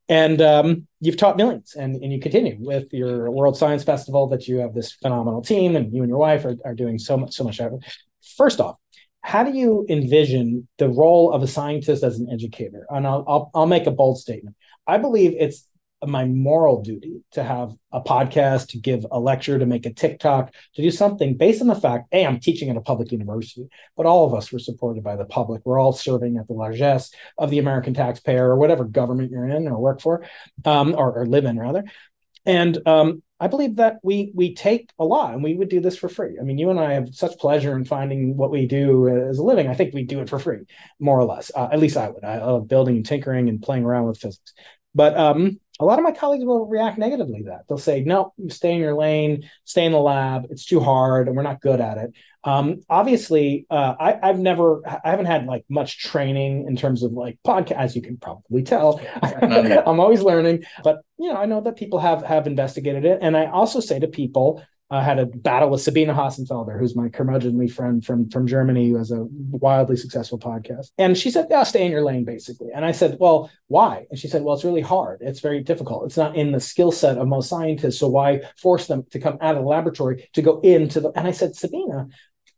And 0.08 0.42
um, 0.42 0.86
you've 1.00 1.16
taught 1.16 1.36
millions, 1.36 1.74
and, 1.74 1.96
and 1.96 2.12
you 2.12 2.20
continue 2.20 2.56
with 2.60 2.92
your 2.92 3.30
World 3.30 3.56
Science 3.56 3.82
Festival. 3.82 4.28
That 4.28 4.46
you 4.46 4.58
have 4.58 4.74
this 4.74 4.92
phenomenal 4.92 5.42
team, 5.42 5.74
and 5.74 5.92
you 5.92 6.02
and 6.02 6.08
your 6.08 6.18
wife 6.18 6.44
are, 6.44 6.56
are 6.64 6.74
doing 6.74 6.98
so 6.98 7.16
much 7.16 7.34
so 7.34 7.42
much. 7.42 7.58
effort. 7.58 7.80
First 8.36 8.60
off, 8.60 8.76
how 9.24 9.42
do 9.42 9.56
you 9.56 9.86
envision 9.88 10.68
the 10.76 10.88
role 10.90 11.32
of 11.32 11.42
a 11.42 11.46
scientist 11.46 12.02
as 12.02 12.18
an 12.18 12.28
educator? 12.30 12.86
And 12.90 13.06
I'll 13.06 13.24
I'll, 13.26 13.50
I'll 13.54 13.66
make 13.66 13.86
a 13.86 13.90
bold 13.90 14.18
statement. 14.18 14.54
I 14.86 14.98
believe 14.98 15.34
it's 15.38 15.66
my 16.06 16.26
moral 16.26 16.82
duty 16.82 17.22
to 17.32 17.42
have 17.42 17.72
a 17.90 18.02
podcast, 18.02 18.68
to 18.68 18.78
give 18.78 19.06
a 19.10 19.18
lecture, 19.18 19.58
to 19.58 19.64
make 19.64 19.86
a 19.86 19.94
TikTok, 19.94 20.52
to 20.74 20.82
do 20.82 20.90
something 20.90 21.38
based 21.38 21.62
on 21.62 21.68
the 21.68 21.74
fact, 21.74 22.08
hey, 22.10 22.26
I'm 22.26 22.38
teaching 22.38 22.68
at 22.68 22.76
a 22.76 22.82
public 22.82 23.10
university, 23.12 23.66
but 23.96 24.04
all 24.04 24.26
of 24.26 24.34
us 24.34 24.52
were 24.52 24.58
supported 24.58 25.02
by 25.02 25.16
the 25.16 25.24
public. 25.24 25.62
We're 25.64 25.80
all 25.80 25.94
serving 25.94 26.36
at 26.36 26.46
the 26.46 26.52
largesse 26.52 27.10
of 27.38 27.48
the 27.48 27.60
American 27.60 27.94
taxpayer 27.94 28.46
or 28.46 28.58
whatever 28.58 28.84
government 28.84 29.30
you're 29.30 29.48
in 29.48 29.66
or 29.66 29.78
work 29.78 30.02
for, 30.02 30.26
um, 30.66 30.94
or, 30.94 31.20
or 31.20 31.26
live 31.26 31.46
in 31.46 31.58
rather. 31.58 31.84
And 32.44 32.86
um, 32.86 33.22
I 33.40 33.48
believe 33.48 33.76
that 33.76 33.96
we 34.02 34.30
we 34.34 34.54
take 34.54 34.90
a 34.98 35.04
lot, 35.04 35.34
and 35.34 35.42
we 35.42 35.54
would 35.54 35.68
do 35.68 35.80
this 35.80 35.96
for 35.96 36.08
free. 36.08 36.38
I 36.40 36.44
mean, 36.44 36.58
you 36.58 36.70
and 36.70 36.78
I 36.78 36.94
have 36.94 37.14
such 37.14 37.38
pleasure 37.38 37.76
in 37.76 37.84
finding 37.84 38.36
what 38.36 38.50
we 38.50 38.66
do 38.66 39.08
as 39.08 39.38
a 39.38 39.42
living. 39.42 39.66
I 39.66 39.74
think 39.74 39.92
we 39.92 40.04
do 40.04 40.20
it 40.20 40.30
for 40.30 40.38
free, 40.38 40.60
more 41.00 41.18
or 41.18 41.24
less. 41.24 41.50
Uh, 41.54 41.68
at 41.72 41.80
least 41.80 41.96
I 41.96 42.08
would. 42.08 42.24
I 42.24 42.44
love 42.44 42.68
building 42.68 42.96
and 42.96 43.06
tinkering 43.06 43.48
and 43.48 43.60
playing 43.60 43.84
around 43.84 44.06
with 44.06 44.18
physics. 44.18 44.54
But 44.94 45.16
um, 45.16 45.58
a 45.80 45.84
lot 45.84 45.98
of 45.98 46.04
my 46.04 46.12
colleagues 46.12 46.44
will 46.44 46.66
react 46.66 46.98
negatively 46.98 47.38
to 47.38 47.44
that. 47.46 47.62
They'll 47.68 47.78
say, 47.78 48.02
no, 48.02 48.32
you 48.36 48.48
stay 48.50 48.72
in 48.72 48.80
your 48.80 48.94
lane, 48.94 49.48
stay 49.64 49.84
in 49.84 49.92
the 49.92 49.98
lab. 49.98 50.46
It's 50.50 50.64
too 50.64 50.80
hard 50.80 51.26
and 51.26 51.36
we're 51.36 51.42
not 51.42 51.60
good 51.60 51.80
at 51.80 51.98
it. 51.98 52.12
Um, 52.44 52.82
obviously, 52.88 53.66
uh, 53.70 53.94
I, 53.98 54.18
I've 54.22 54.38
never, 54.38 54.86
I 54.86 55.10
haven't 55.10 55.26
had 55.26 55.46
like 55.46 55.64
much 55.68 55.98
training 55.98 56.66
in 56.68 56.76
terms 56.76 57.02
of 57.02 57.12
like 57.12 57.38
podcast, 57.44 57.72
as 57.72 57.96
you 57.96 58.02
can 58.02 58.18
probably 58.18 58.62
tell. 58.62 59.00
I'm 59.22 59.98
always 59.98 60.22
learning, 60.22 60.64
but 60.84 61.00
you 61.18 61.32
know, 61.32 61.36
I 61.36 61.46
know 61.46 61.60
that 61.62 61.76
people 61.76 61.98
have 61.98 62.22
have 62.22 62.46
investigated 62.46 63.04
it. 63.04 63.18
And 63.22 63.36
I 63.36 63.46
also 63.46 63.80
say 63.80 63.98
to 63.98 64.08
people, 64.08 64.62
I 64.94 65.02
had 65.02 65.18
a 65.18 65.26
battle 65.26 65.70
with 65.70 65.82
Sabina 65.82 66.14
Hossenfelder, 66.14 66.78
who's 66.78 66.94
my 66.94 67.08
curmudgeonly 67.08 67.70
friend 67.70 68.04
from 68.04 68.28
from 68.30 68.46
Germany, 68.46 68.88
who 68.88 68.96
has 68.96 69.10
a 69.10 69.26
wildly 69.50 69.96
successful 69.96 70.38
podcast. 70.38 70.90
And 70.98 71.16
she 71.16 71.30
said, 71.30 71.48
"Yeah, 71.50 71.64
stay 71.64 71.84
in 71.84 71.92
your 71.92 72.04
lane, 72.04 72.24
basically." 72.24 72.70
And 72.74 72.84
I 72.84 72.92
said, 72.92 73.16
"Well, 73.18 73.50
why?" 73.66 74.06
And 74.10 74.18
she 74.18 74.28
said, 74.28 74.42
"Well, 74.42 74.54
it's 74.54 74.64
really 74.64 74.80
hard. 74.80 75.20
It's 75.20 75.40
very 75.40 75.62
difficult. 75.62 76.06
It's 76.06 76.16
not 76.16 76.36
in 76.36 76.52
the 76.52 76.60
skill 76.60 76.92
set 76.92 77.18
of 77.18 77.26
most 77.26 77.48
scientists. 77.48 77.98
So 77.98 78.08
why 78.08 78.42
force 78.56 78.86
them 78.86 79.04
to 79.10 79.18
come 79.18 79.38
out 79.40 79.56
of 79.56 79.62
the 79.62 79.68
laboratory 79.68 80.28
to 80.34 80.42
go 80.42 80.60
into 80.60 81.00
the?" 81.00 81.10
And 81.16 81.26
I 81.26 81.32
said, 81.32 81.56
"Sabina, 81.56 82.08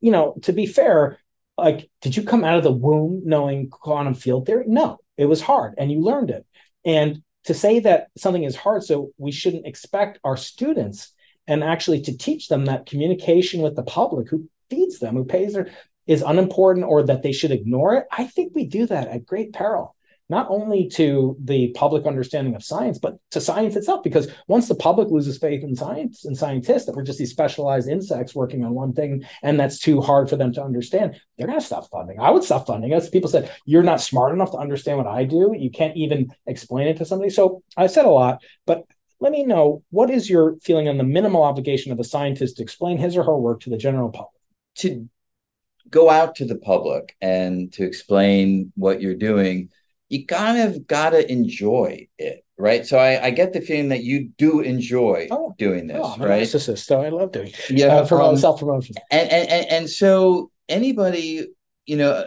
you 0.00 0.10
know, 0.10 0.36
to 0.42 0.52
be 0.52 0.66
fair, 0.66 1.18
like, 1.56 1.90
did 2.02 2.16
you 2.16 2.22
come 2.22 2.44
out 2.44 2.58
of 2.58 2.64
the 2.64 2.72
womb 2.72 3.22
knowing 3.24 3.70
quantum 3.70 4.14
field 4.14 4.46
theory? 4.46 4.64
No, 4.68 4.98
it 5.16 5.26
was 5.26 5.40
hard, 5.40 5.74
and 5.78 5.90
you 5.90 6.00
learned 6.00 6.30
it. 6.30 6.44
And 6.84 7.22
to 7.44 7.54
say 7.54 7.78
that 7.80 8.08
something 8.18 8.44
is 8.44 8.56
hard, 8.56 8.82
so 8.82 9.10
we 9.16 9.32
shouldn't 9.32 9.66
expect 9.66 10.18
our 10.22 10.36
students." 10.36 11.12
And 11.46 11.62
actually 11.62 12.00
to 12.02 12.16
teach 12.16 12.48
them 12.48 12.64
that 12.64 12.86
communication 12.86 13.62
with 13.62 13.76
the 13.76 13.82
public 13.82 14.28
who 14.28 14.48
feeds 14.70 14.98
them, 14.98 15.14
who 15.14 15.24
pays 15.24 15.52
their 15.52 15.70
is 16.06 16.22
unimportant 16.22 16.86
or 16.86 17.02
that 17.02 17.22
they 17.22 17.32
should 17.32 17.50
ignore 17.50 17.96
it. 17.96 18.06
I 18.12 18.26
think 18.26 18.52
we 18.54 18.66
do 18.66 18.86
that 18.86 19.08
at 19.08 19.26
great 19.26 19.52
peril, 19.52 19.96
not 20.28 20.46
only 20.48 20.88
to 20.90 21.36
the 21.42 21.72
public 21.72 22.06
understanding 22.06 22.54
of 22.54 22.62
science, 22.62 22.98
but 22.98 23.18
to 23.32 23.40
science 23.40 23.74
itself. 23.74 24.04
Because 24.04 24.28
once 24.46 24.68
the 24.68 24.76
public 24.76 25.08
loses 25.08 25.36
faith 25.38 25.64
in 25.64 25.74
science 25.74 26.24
and 26.24 26.38
scientists, 26.38 26.84
that 26.86 26.94
we're 26.94 27.02
just 27.02 27.18
these 27.18 27.32
specialized 27.32 27.88
insects 27.88 28.36
working 28.36 28.64
on 28.64 28.72
one 28.72 28.92
thing, 28.92 29.24
and 29.42 29.58
that's 29.58 29.80
too 29.80 30.00
hard 30.00 30.30
for 30.30 30.36
them 30.36 30.52
to 30.52 30.62
understand, 30.62 31.20
they're 31.36 31.48
going 31.48 31.58
to 31.58 31.66
stop 31.66 31.90
funding. 31.90 32.20
I 32.20 32.30
would 32.30 32.44
stop 32.44 32.68
funding. 32.68 32.92
As 32.92 33.08
people 33.08 33.30
said, 33.30 33.52
you're 33.64 33.82
not 33.82 34.00
smart 34.00 34.32
enough 34.32 34.52
to 34.52 34.58
understand 34.58 34.98
what 34.98 35.08
I 35.08 35.24
do. 35.24 35.54
You 35.58 35.70
can't 35.70 35.96
even 35.96 36.28
explain 36.46 36.86
it 36.86 36.98
to 36.98 37.04
somebody. 37.04 37.30
So 37.30 37.64
I 37.76 37.88
said 37.88 38.04
a 38.04 38.10
lot, 38.10 38.42
but 38.64 38.84
let 39.20 39.32
me 39.32 39.44
know 39.44 39.82
what 39.90 40.10
is 40.10 40.28
your 40.28 40.56
feeling 40.62 40.88
on 40.88 40.98
the 40.98 41.04
minimal 41.04 41.42
obligation 41.42 41.92
of 41.92 41.98
a 41.98 42.04
scientist 42.04 42.56
to 42.56 42.62
explain 42.62 42.98
his 42.98 43.16
or 43.16 43.22
her 43.22 43.36
work 43.36 43.60
to 43.60 43.70
the 43.70 43.78
general 43.78 44.10
public 44.10 44.32
to 44.76 45.08
go 45.90 46.10
out 46.10 46.36
to 46.36 46.44
the 46.44 46.56
public 46.56 47.16
and 47.20 47.72
to 47.74 47.84
explain 47.84 48.72
what 48.76 49.00
you're 49.00 49.14
doing, 49.14 49.70
you 50.08 50.26
kind 50.26 50.58
of 50.58 50.86
got 50.86 51.10
to 51.10 51.30
enjoy 51.30 52.08
it, 52.18 52.44
right? 52.56 52.86
So 52.86 52.98
I, 52.98 53.26
I, 53.26 53.30
get 53.30 53.52
the 53.52 53.60
feeling 53.60 53.88
that 53.88 54.04
you 54.04 54.30
do 54.38 54.60
enjoy 54.60 55.28
oh, 55.30 55.54
doing 55.58 55.88
this, 55.88 56.00
oh, 56.00 56.14
I'm 56.14 56.22
right? 56.22 56.42
A 56.42 56.44
narcissist, 56.44 56.84
so 56.84 57.02
I 57.02 57.08
love 57.08 57.32
doing 57.32 57.48
it. 57.48 57.70
Yeah, 57.70 57.86
uh, 57.86 58.06
promote 58.06 58.34
um, 58.34 58.36
self 58.36 58.60
promotion. 58.60 58.96
And, 59.10 59.30
and 59.30 59.66
and 59.70 59.90
so 59.90 60.50
anybody, 60.68 61.48
you 61.86 61.96
know, 61.96 62.24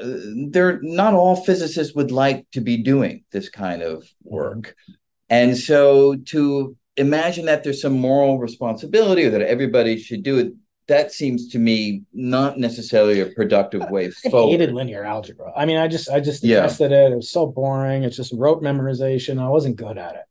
they're 0.49 0.79
not 0.81 1.13
all 1.13 1.37
physicists 1.37 1.95
would 1.95 2.11
like 2.11 2.45
to 2.51 2.61
be 2.61 2.77
doing 2.77 3.23
this 3.31 3.49
kind 3.49 3.81
of 3.81 4.05
work, 4.23 4.75
mm-hmm. 4.89 4.93
and 5.29 5.57
so 5.57 6.15
to 6.15 6.75
imagine 6.99 7.45
that 7.45 7.63
there's 7.63 7.81
some 7.81 7.93
moral 7.93 8.37
responsibility 8.37 9.23
or 9.25 9.31
that 9.31 9.41
everybody 9.41 9.97
should 9.97 10.23
do 10.23 10.37
it 10.37 10.53
that 10.89 11.11
seems 11.13 11.47
to 11.49 11.59
me 11.59 12.01
not 12.13 12.57
necessarily 12.57 13.21
a 13.21 13.27
productive 13.27 13.89
way 13.89 14.07
I 14.25 14.29
forward. 14.29 14.51
hated 14.51 14.73
linear 14.73 15.03
algebra. 15.03 15.53
I 15.55 15.65
mean, 15.65 15.77
I 15.77 15.87
just 15.87 16.09
I 16.09 16.19
just 16.19 16.41
detested 16.41 16.91
yeah. 16.91 17.05
it. 17.05 17.11
It 17.13 17.15
was 17.15 17.29
so 17.29 17.45
boring. 17.45 18.03
It's 18.03 18.17
just 18.17 18.33
rote 18.33 18.61
memorization. 18.61 19.39
I 19.41 19.47
wasn't 19.47 19.77
good 19.77 19.97
at 19.97 20.15
it. 20.15 20.23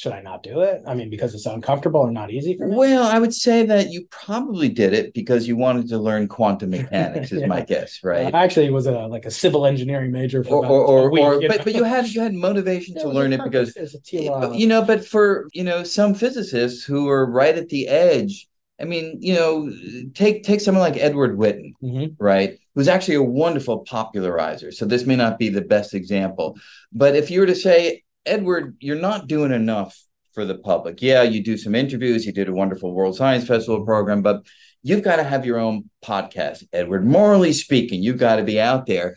Should 0.00 0.12
I 0.12 0.22
not 0.22 0.42
do 0.42 0.60
it? 0.62 0.82
I 0.86 0.94
mean, 0.94 1.10
because 1.10 1.34
it's 1.34 1.44
uncomfortable 1.44 2.04
and 2.04 2.14
not 2.14 2.30
easy 2.30 2.56
for 2.56 2.66
me? 2.66 2.74
Well, 2.74 3.02
I 3.02 3.18
would 3.18 3.34
say 3.34 3.66
that 3.66 3.90
you 3.92 4.06
probably 4.10 4.70
did 4.70 4.94
it 4.94 5.12
because 5.12 5.46
you 5.46 5.56
wanted 5.56 5.88
to 5.90 5.98
learn 5.98 6.26
quantum 6.26 6.70
mechanics, 6.78 7.32
is 7.32 7.40
Yeah. 7.42 7.46
my 7.48 7.60
guess, 7.60 8.00
right? 8.02 8.34
I 8.34 8.42
actually 8.42 8.70
was 8.70 8.86
a 8.86 8.92
like 9.08 9.26
a 9.26 9.30
civil 9.30 9.66
engineering 9.66 10.10
major 10.10 10.42
for 10.42 10.54
or 10.54 10.64
about 10.64 10.72
or, 10.72 11.08
a 11.08 11.10
week, 11.10 11.22
or 11.22 11.42
you 11.42 11.48
but 11.48 11.58
know? 11.58 11.64
but 11.64 11.74
you 11.74 11.84
had 11.84 12.08
you 12.08 12.22
had 12.22 12.32
motivation 12.32 12.94
to 13.00 13.08
learn 13.08 13.34
it 13.34 13.44
because 13.44 13.76
It 13.76 13.82
was 13.82 13.94
a 13.94 13.98
Yeah, 14.10 14.30
TLR. 14.30 14.40
but, 14.40 14.54
you 14.58 14.66
know 14.66 14.82
but 14.82 15.06
for 15.06 15.46
you 15.52 15.64
know 15.64 15.84
some 15.84 16.14
physicists 16.14 16.82
who 16.82 17.08
are 17.10 17.26
right 17.30 17.56
at 17.56 17.68
the 17.68 17.86
edge 17.88 18.48
i 18.80 18.84
mean 18.84 19.18
you 19.20 19.34
know 19.34 19.70
take 20.14 20.44
take 20.44 20.60
someone 20.62 20.80
like 20.82 20.96
edward 20.96 21.36
witten 21.38 21.72
Mhm. 21.82 22.16
right 22.18 22.58
who's 22.74 22.88
actually 22.88 23.16
a 23.16 23.22
wonderful 23.22 23.80
popularizer 23.80 24.72
so 24.72 24.86
this 24.86 25.04
may 25.04 25.16
not 25.16 25.38
be 25.38 25.50
the 25.50 25.60
best 25.60 25.92
example 25.94 26.56
but 26.92 27.14
if 27.14 27.30
you 27.30 27.40
were 27.40 27.46
to 27.46 27.54
say 27.54 28.02
edward 28.26 28.76
you're 28.80 28.96
not 29.00 29.26
doing 29.26 29.52
enough 29.52 29.98
for 30.32 30.44
the 30.44 30.56
public 30.56 31.00
yeah 31.02 31.22
you 31.22 31.42
do 31.42 31.56
some 31.56 31.74
interviews 31.74 32.24
you 32.26 32.32
did 32.32 32.48
a 32.48 32.52
wonderful 32.52 32.92
world 32.92 33.16
science 33.16 33.46
festival 33.46 33.84
program 33.84 34.22
but 34.22 34.44
you've 34.82 35.02
got 35.02 35.16
to 35.16 35.24
have 35.24 35.44
your 35.46 35.58
own 35.58 35.88
podcast 36.04 36.64
edward 36.72 37.06
morally 37.06 37.52
speaking 37.52 38.02
you've 38.02 38.18
got 38.18 38.36
to 38.36 38.42
be 38.44 38.60
out 38.60 38.86
there 38.86 39.16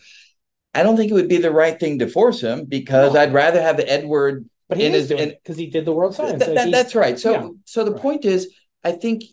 i 0.74 0.82
don't 0.84 0.98
think 0.98 1.12
it 1.12 1.14
would 1.14 1.30
be 1.30 1.38
the 1.38 1.52
right 1.52 1.80
thing 1.80 2.00
to 2.00 2.08
force 2.08 2.42
him 2.42 2.66
because 2.66 3.14
No. 3.14 3.20
i'd 3.20 3.34
rather 3.34 3.62
have 3.62 3.80
edward 3.80 4.46
But 4.70 4.78
he 4.78 4.86
in 4.86 4.94
is 4.96 5.10
because 5.10 5.58
he 5.58 5.68
did 5.68 5.86
the 5.86 5.92
world 5.94 6.16
science. 6.16 6.44
Th- 6.46 6.58
he's- 6.58 6.72
that's 6.72 6.96
right. 6.96 7.20
So, 7.20 7.32
yeah. 7.32 7.48
so 7.66 7.84
the 7.84 7.92
Right. 7.92 8.02
point 8.02 8.26
is, 8.26 8.50
I 8.84 8.94
think 8.94 9.24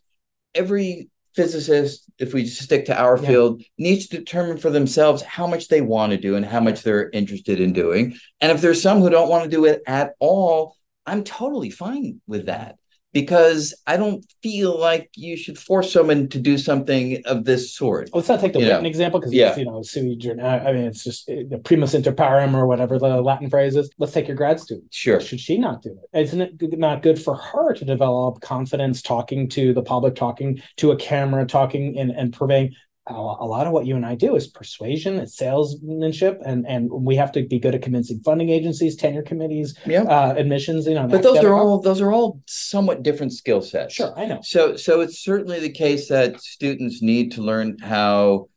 every 0.55 1.09
physicist, 1.35 2.05
if 2.19 2.35
we 2.35 2.47
stick 2.47 2.86
to 2.86 2.98
our 2.98 3.16
Yeah. 3.19 3.28
field, 3.28 3.62
needs 3.78 4.09
to 4.09 4.19
determine 4.19 4.59
for 4.59 4.70
themselves 4.70 5.23
how 5.23 5.47
much 5.47 5.69
they 5.69 5.81
want 5.81 6.11
to 6.12 6.19
do 6.19 6.36
and 6.36 6.44
how 6.44 6.61
much 6.61 6.82
they're 6.82 7.11
interested 7.11 7.61
in 7.61 7.73
doing. 7.73 8.15
And 8.40 8.51
if 8.52 8.61
there's 8.61 8.82
some 8.82 9.01
who 9.01 9.11
don't 9.11 9.28
want 9.28 9.44
to 9.44 9.51
do 9.51 9.65
it 9.65 9.82
at 9.86 10.15
all, 10.19 10.77
I'm 11.07 11.24
totally 11.24 11.70
fine 11.70 12.20
with 12.27 12.47
that 12.47 12.77
because 13.12 13.74
I 13.86 13.96
don't 13.96 14.24
feel 14.42 14.78
like 14.78 15.10
you 15.16 15.36
should 15.36 15.58
force 15.58 15.92
someone 15.92 16.28
to 16.28 16.38
do 16.38 16.56
something 16.58 17.22
of 17.26 17.44
this 17.44 17.74
sort. 17.74 18.10
Let's 18.14 18.28
not 18.28 18.40
take 18.40 18.52
the 18.52 18.60
know. 18.60 18.80
example 18.80 19.20
because 19.20 19.32
Yeah. 19.32 19.56
you 19.56 19.64
know 19.64 19.82
sui 19.82 20.16
gen- 20.16 20.40
I 20.40 20.72
mean 20.72 20.84
it's 20.84 21.04
just 21.04 21.26
the 21.26 21.60
primus 21.64 21.94
inter 21.94 22.12
pares 22.12 22.54
or 22.54 22.66
whatever 22.66 22.98
the 22.98 23.20
Latin 23.20 23.50
phrase 23.50 23.76
is. 23.76 23.90
Let's 23.98 24.12
take 24.12 24.28
your 24.28 24.36
grad 24.36 24.60
student. 24.60 24.92
Sure. 24.94 25.20
Should 25.20 25.40
she 25.40 25.58
not 25.58 25.82
do 25.82 25.90
it? 26.12 26.18
Isn't 26.18 26.40
it 26.40 26.78
not 26.78 27.02
good 27.02 27.20
for 27.20 27.34
her 27.34 27.74
to 27.74 27.84
develop 27.84 28.40
confidence 28.40 29.02
talking 29.02 29.48
to 29.50 29.72
the 29.74 29.82
public, 29.82 30.14
talking 30.14 30.62
to 30.76 30.92
a 30.92 30.96
camera, 30.96 31.44
talking 31.46 31.98
and, 31.98 32.10
and 32.10 32.32
purveying? 32.32 32.74
A 33.10 33.14
a 33.14 33.46
lot 33.46 33.66
of 33.66 33.72
what 33.72 33.86
you 33.86 33.96
and 33.96 34.06
I 34.06 34.14
do 34.14 34.36
is 34.36 34.46
persuasion, 34.46 35.18
it's 35.18 35.36
salesmanship, 35.36 36.40
and 36.44 36.66
and 36.66 36.88
we 36.90 37.16
have 37.16 37.32
to 37.32 37.42
be 37.46 37.58
good 37.58 37.74
at 37.74 37.82
convincing 37.82 38.20
funding 38.24 38.50
agencies, 38.50 38.96
tenure 38.96 39.22
committees, 39.22 39.76
Yeah. 39.86 40.02
uh, 40.04 40.34
admissions. 40.36 40.86
You 40.86 40.94
know, 40.94 41.06
but 41.08 41.22
those 41.22 41.38
are 41.44 41.54
all 41.54 41.80
those 41.80 42.00
are 42.00 42.12
all 42.12 42.40
somewhat 42.46 43.02
different 43.02 43.32
skill 43.32 43.60
sets. 43.62 43.94
sure. 43.94 44.12
I 44.18 44.26
know. 44.26 44.40
So, 44.42 44.76
so 44.76 45.00
it's 45.00 45.18
certainly 45.18 45.60
the 45.60 45.70
case 45.72 46.08
that 46.08 46.40
students 46.40 47.02
need 47.02 47.32
to 47.32 47.42
learn 47.42 47.78
how 47.80 48.48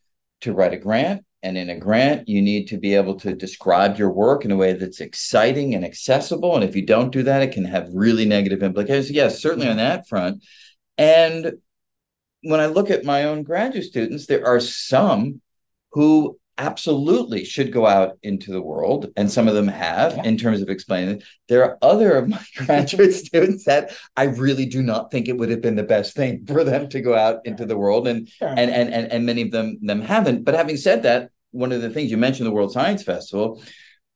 to 0.42 0.54
write 0.54 0.74
a 0.74 0.78
grant. 0.78 1.24
And 1.46 1.58
in 1.58 1.70
a 1.70 1.78
grant, 1.78 2.30
you 2.30 2.42
need 2.42 2.68
to 2.70 2.78
be 2.78 2.96
able 2.96 3.16
to 3.20 3.36
describe 3.36 3.98
your 3.98 4.10
work 4.10 4.46
in 4.46 4.52
a 4.52 4.56
way 4.56 4.72
that's 4.72 5.02
exciting 5.02 5.76
and 5.76 5.84
accessible. 5.84 6.56
And 6.56 6.64
if 6.64 6.74
you 6.74 6.86
don't 6.86 7.12
do 7.12 7.22
that, 7.24 7.42
it 7.42 7.52
can 7.52 7.66
have 7.66 7.90
really 7.92 8.24
negative 8.24 8.64
implications. 8.64 9.12
Yes, 9.12 9.42
certainly 9.42 9.68
on 9.68 9.76
that 9.76 10.08
front. 10.08 10.42
And 10.98 11.54
when 12.44 12.60
I 12.60 12.68
look 12.68 12.90
at 12.92 13.04
my 13.06 13.24
own 13.26 13.44
graduate 13.44 13.86
students, 13.86 14.26
there 14.28 14.46
are 14.46 14.60
some 14.60 15.42
who 15.94 16.38
absolutely 16.60 17.44
should 17.44 17.72
go 17.72 17.88
out 17.88 18.18
into 18.22 18.52
the 18.52 18.62
world, 18.62 19.12
and 19.18 19.32
some 19.32 19.48
of 19.48 19.56
them 19.56 19.68
have 19.68 20.16
Yeah. 20.18 20.24
in 20.24 20.38
terms 20.38 20.62
of 20.62 20.70
explaining 20.70 21.16
it. 21.18 21.24
There 21.50 21.64
are 21.64 21.78
other 21.82 22.12
of 22.16 22.30
my 22.30 22.44
graduate 22.66 23.14
students 23.14 23.66
that 23.66 23.92
I 24.16 24.26
really 24.26 24.68
do 24.68 24.84
not 24.84 25.10
think 25.12 25.28
it 25.28 25.38
would 25.38 25.50
have 25.50 25.62
been 25.62 25.76
the 25.76 25.84
best 25.84 26.16
thing 26.16 26.46
for 26.46 26.64
them 26.64 26.90
to 26.90 27.02
go 27.02 27.16
out 27.16 27.40
into 27.46 27.66
the 27.66 27.78
world, 27.78 28.08
and 28.08 28.30
Sure. 28.30 28.50
and 28.50 28.70
and 28.70 28.94
and, 28.94 29.12
and 29.12 29.26
many 29.26 29.42
of 29.42 29.52
them 29.52 29.80
them 29.82 30.02
haven't. 30.02 30.44
But 30.44 30.54
having 30.54 30.78
said 30.78 31.04
that, 31.04 31.32
one 31.52 31.72
of 31.72 31.82
the 31.82 31.90
things 31.90 32.12
you 32.12 32.18
mentioned, 32.18 32.46
the 32.46 32.52
World 32.54 32.72
Science 32.72 33.02
Festival, 33.04 33.62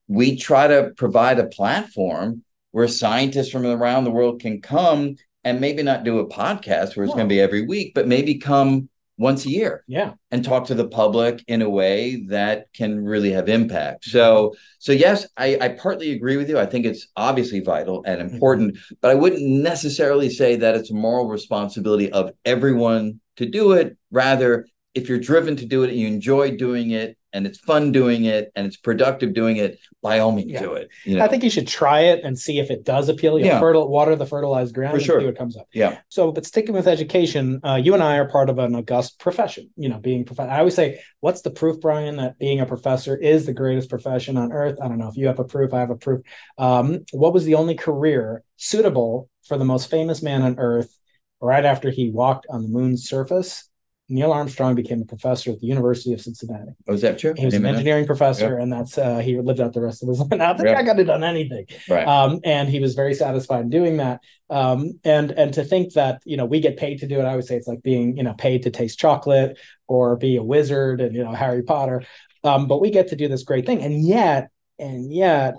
we 0.08 0.38
try 0.38 0.68
to 0.68 0.91
provide 0.95 1.40
a 1.40 1.48
platform 1.48 2.44
where 2.72 2.88
scientists 2.88 3.49
from 3.49 3.66
around 3.66 4.04
the 4.04 4.12
world 4.12 4.40
can 4.41 4.62
come 4.62 5.16
and 5.48 5.61
maybe 5.61 5.82
not 5.82 6.03
do 6.03 6.19
a 6.19 6.28
podcast 6.28 6.95
where 6.95 7.06
it's 7.06 7.11
No. 7.11 7.18
going 7.18 7.30
to 7.30 7.34
be 7.34 7.41
every 7.41 7.65
week, 7.65 7.94
but 7.95 8.07
maybe 8.07 8.36
come 8.36 8.90
once 9.18 9.45
a 9.45 9.49
year 9.49 9.84
yeah. 9.88 10.14
and 10.30 10.44
talk 10.44 10.68
to 10.68 10.76
the 10.76 10.88
public 10.88 11.44
in 11.48 11.61
a 11.61 11.69
way 11.69 12.24
that 12.28 12.68
can 12.74 13.03
really 13.03 13.32
have 13.32 13.49
impact. 13.49 14.06
So, 14.06 14.53
so 14.78 14.91
yes, 14.91 15.26
I, 15.38 15.57
I 15.60 15.69
partly 15.69 16.11
agree 16.11 16.38
with 16.38 16.49
you. 16.49 16.60
I 16.60 16.68
think 16.68 16.86
it's 16.86 17.07
obviously 17.15 17.61
vital 17.61 18.03
and 18.06 18.22
mm-hmm. 18.22 18.36
important, 18.36 18.78
but 19.02 19.10
I 19.10 19.15
wouldn't 19.15 19.41
necessarily 19.41 20.30
say 20.30 20.56
that 20.57 20.76
it's 20.76 20.91
a 20.91 20.95
moral 20.95 21.28
responsibility 21.28 22.11
of 22.11 22.32
everyone 22.45 23.19
to 23.38 23.48
do 23.48 23.72
it. 23.72 23.98
Rather, 24.11 24.68
if 24.94 25.10
you're 25.10 25.19
driven 25.19 25.56
to 25.56 25.65
do 25.65 25.84
it 25.84 25.90
and 25.90 25.99
you 25.99 26.07
enjoy 26.07 26.56
doing 26.56 26.91
it 26.91 27.18
and 27.38 27.45
it's 27.45 27.59
fun 27.59 27.91
doing 27.91 28.26
it 28.26 28.51
and 28.55 28.65
it's 28.65 28.76
productive 28.77 29.34
doing 29.34 29.57
it, 29.57 29.80
by 30.01 30.18
all 30.19 30.31
means 30.31 30.51
Yeah. 30.51 30.61
do 30.61 30.73
it. 30.73 30.89
You 31.05 31.18
know? 31.18 31.23
I 31.23 31.27
think 31.27 31.43
you 31.43 31.49
should 31.51 31.68
try 31.68 31.99
it 32.01 32.23
and 32.23 32.38
see 32.38 32.57
if 32.59 32.72
it 32.72 32.84
does 32.84 33.07
appeal. 33.09 33.38
You 33.38 33.45
Yeah. 33.45 33.59
fertile 33.59 33.88
water 33.89 34.15
the 34.15 34.26
fertilized 34.26 34.73
ground 34.73 34.91
For 34.91 34.97
and 34.97 35.05
sure. 35.05 35.19
see 35.19 35.26
what 35.27 35.38
comes 35.38 35.55
up. 35.55 35.68
yeah. 35.72 35.99
So, 36.09 36.31
but 36.31 36.45
sticking 36.45 36.73
with 36.73 36.88
education, 36.88 37.59
uh, 37.64 37.76
you 37.76 37.93
and 37.93 38.01
I 38.01 38.18
are 38.18 38.27
part 38.27 38.49
of 38.49 38.57
an 38.57 38.73
august 38.76 39.19
profession. 39.19 39.69
You 39.77 39.89
know, 39.89 39.99
being 39.99 40.26
prof- 40.26 40.39
I 40.39 40.57
always 40.59 40.73
say, 40.76 40.99
what's 41.19 41.41
the 41.43 41.51
proof, 41.51 41.80
Brian, 41.80 42.18
that 42.18 42.39
being 42.39 42.59
a 42.59 42.65
professor 42.65 43.15
is 43.15 43.45
the 43.45 43.53
greatest 43.53 43.89
profession 43.89 44.35
on 44.35 44.51
earth? 44.51 44.80
I 44.81 44.88
don't 44.88 44.97
know 44.97 45.07
if 45.09 45.15
you 45.15 45.27
have 45.27 45.39
a 45.39 45.45
proof. 45.45 45.73
I 45.73 45.80
have 45.80 45.91
a 45.91 45.95
proof. 45.95 46.22
Um, 46.57 47.05
what 47.11 47.34
was 47.34 47.45
the 47.45 47.55
only 47.55 47.76
career 47.76 48.43
suitable 48.57 49.30
for 49.47 49.57
the 49.57 49.65
most 49.65 49.89
famous 49.91 50.23
man 50.23 50.41
on 50.41 50.57
earth? 50.57 50.91
Right 51.39 51.65
after 51.65 51.91
he 51.91 52.09
walked 52.09 52.47
on 52.49 52.64
the 52.64 52.68
moon's 52.69 53.07
surface, 53.07 53.69
Neil 54.10 54.32
Armstrong 54.32 54.74
became 54.74 55.02
a 55.02 55.06
professor 55.06 55.52
at 55.52 55.60
the 55.60 55.68
University 55.68 56.14
of 56.14 56.22
Cincinnati. 56.22 56.72
Oh, 56.88 56.96
that 56.96 57.20
true? 57.20 57.34
He 57.36 57.44
was 57.46 57.54
I 57.54 57.58
an 57.58 57.66
engineering 57.66 58.06
professor, 58.06 58.58
and 58.58 58.72
that's 58.72 58.98
uh, 58.98 59.18
he 59.20 59.38
lived 59.40 59.60
out 59.60 59.74
the 59.74 59.82
rest 59.82 60.02
of 60.02 60.10
his 60.10 60.20
life. 60.22 60.30
I 60.32 60.54
think 60.54 60.70
Yeah. 60.70 60.78
I 60.78 60.84
got 60.84 61.00
it 61.00 61.04
done 61.06 61.24
anything 61.24 61.66
Right. 61.90 62.08
um, 62.08 62.40
and 62.44 62.70
he 62.70 62.80
was 62.80 62.96
very 62.96 63.14
satisfied 63.14 63.62
in 63.62 63.70
doing 63.70 63.98
that. 63.98 64.22
Um, 64.50 65.00
and 65.04 65.32
and 65.32 65.54
to 65.56 65.64
think 65.64 65.94
that 65.94 66.22
you 66.24 66.38
know 66.38 66.46
we 66.46 66.60
get 66.62 66.78
paid 66.78 67.00
to 67.00 67.08
do 67.08 67.20
it, 67.20 67.26
I 67.26 67.36
would 67.36 67.46
say 67.46 67.58
it's 67.58 67.68
like 67.68 67.84
being 67.84 68.16
you 68.16 68.24
know 68.24 68.34
paid 68.34 68.64
to 68.64 68.70
taste 68.72 68.98
chocolate 68.98 69.58
or 69.88 70.16
be 70.16 70.38
a 70.38 70.44
wizard 70.44 71.02
and 71.02 71.14
you 71.14 71.24
know 71.24 71.34
Harry 71.34 71.64
Potter. 71.64 72.04
Um, 72.44 72.68
but 72.68 72.80
we 72.80 72.92
get 72.92 73.10
to 73.10 73.16
do 73.18 73.28
this 73.28 73.44
great 73.44 73.66
thing, 73.66 73.82
and 73.82 74.08
yet 74.08 74.50
and 74.80 75.12
yet 75.12 75.56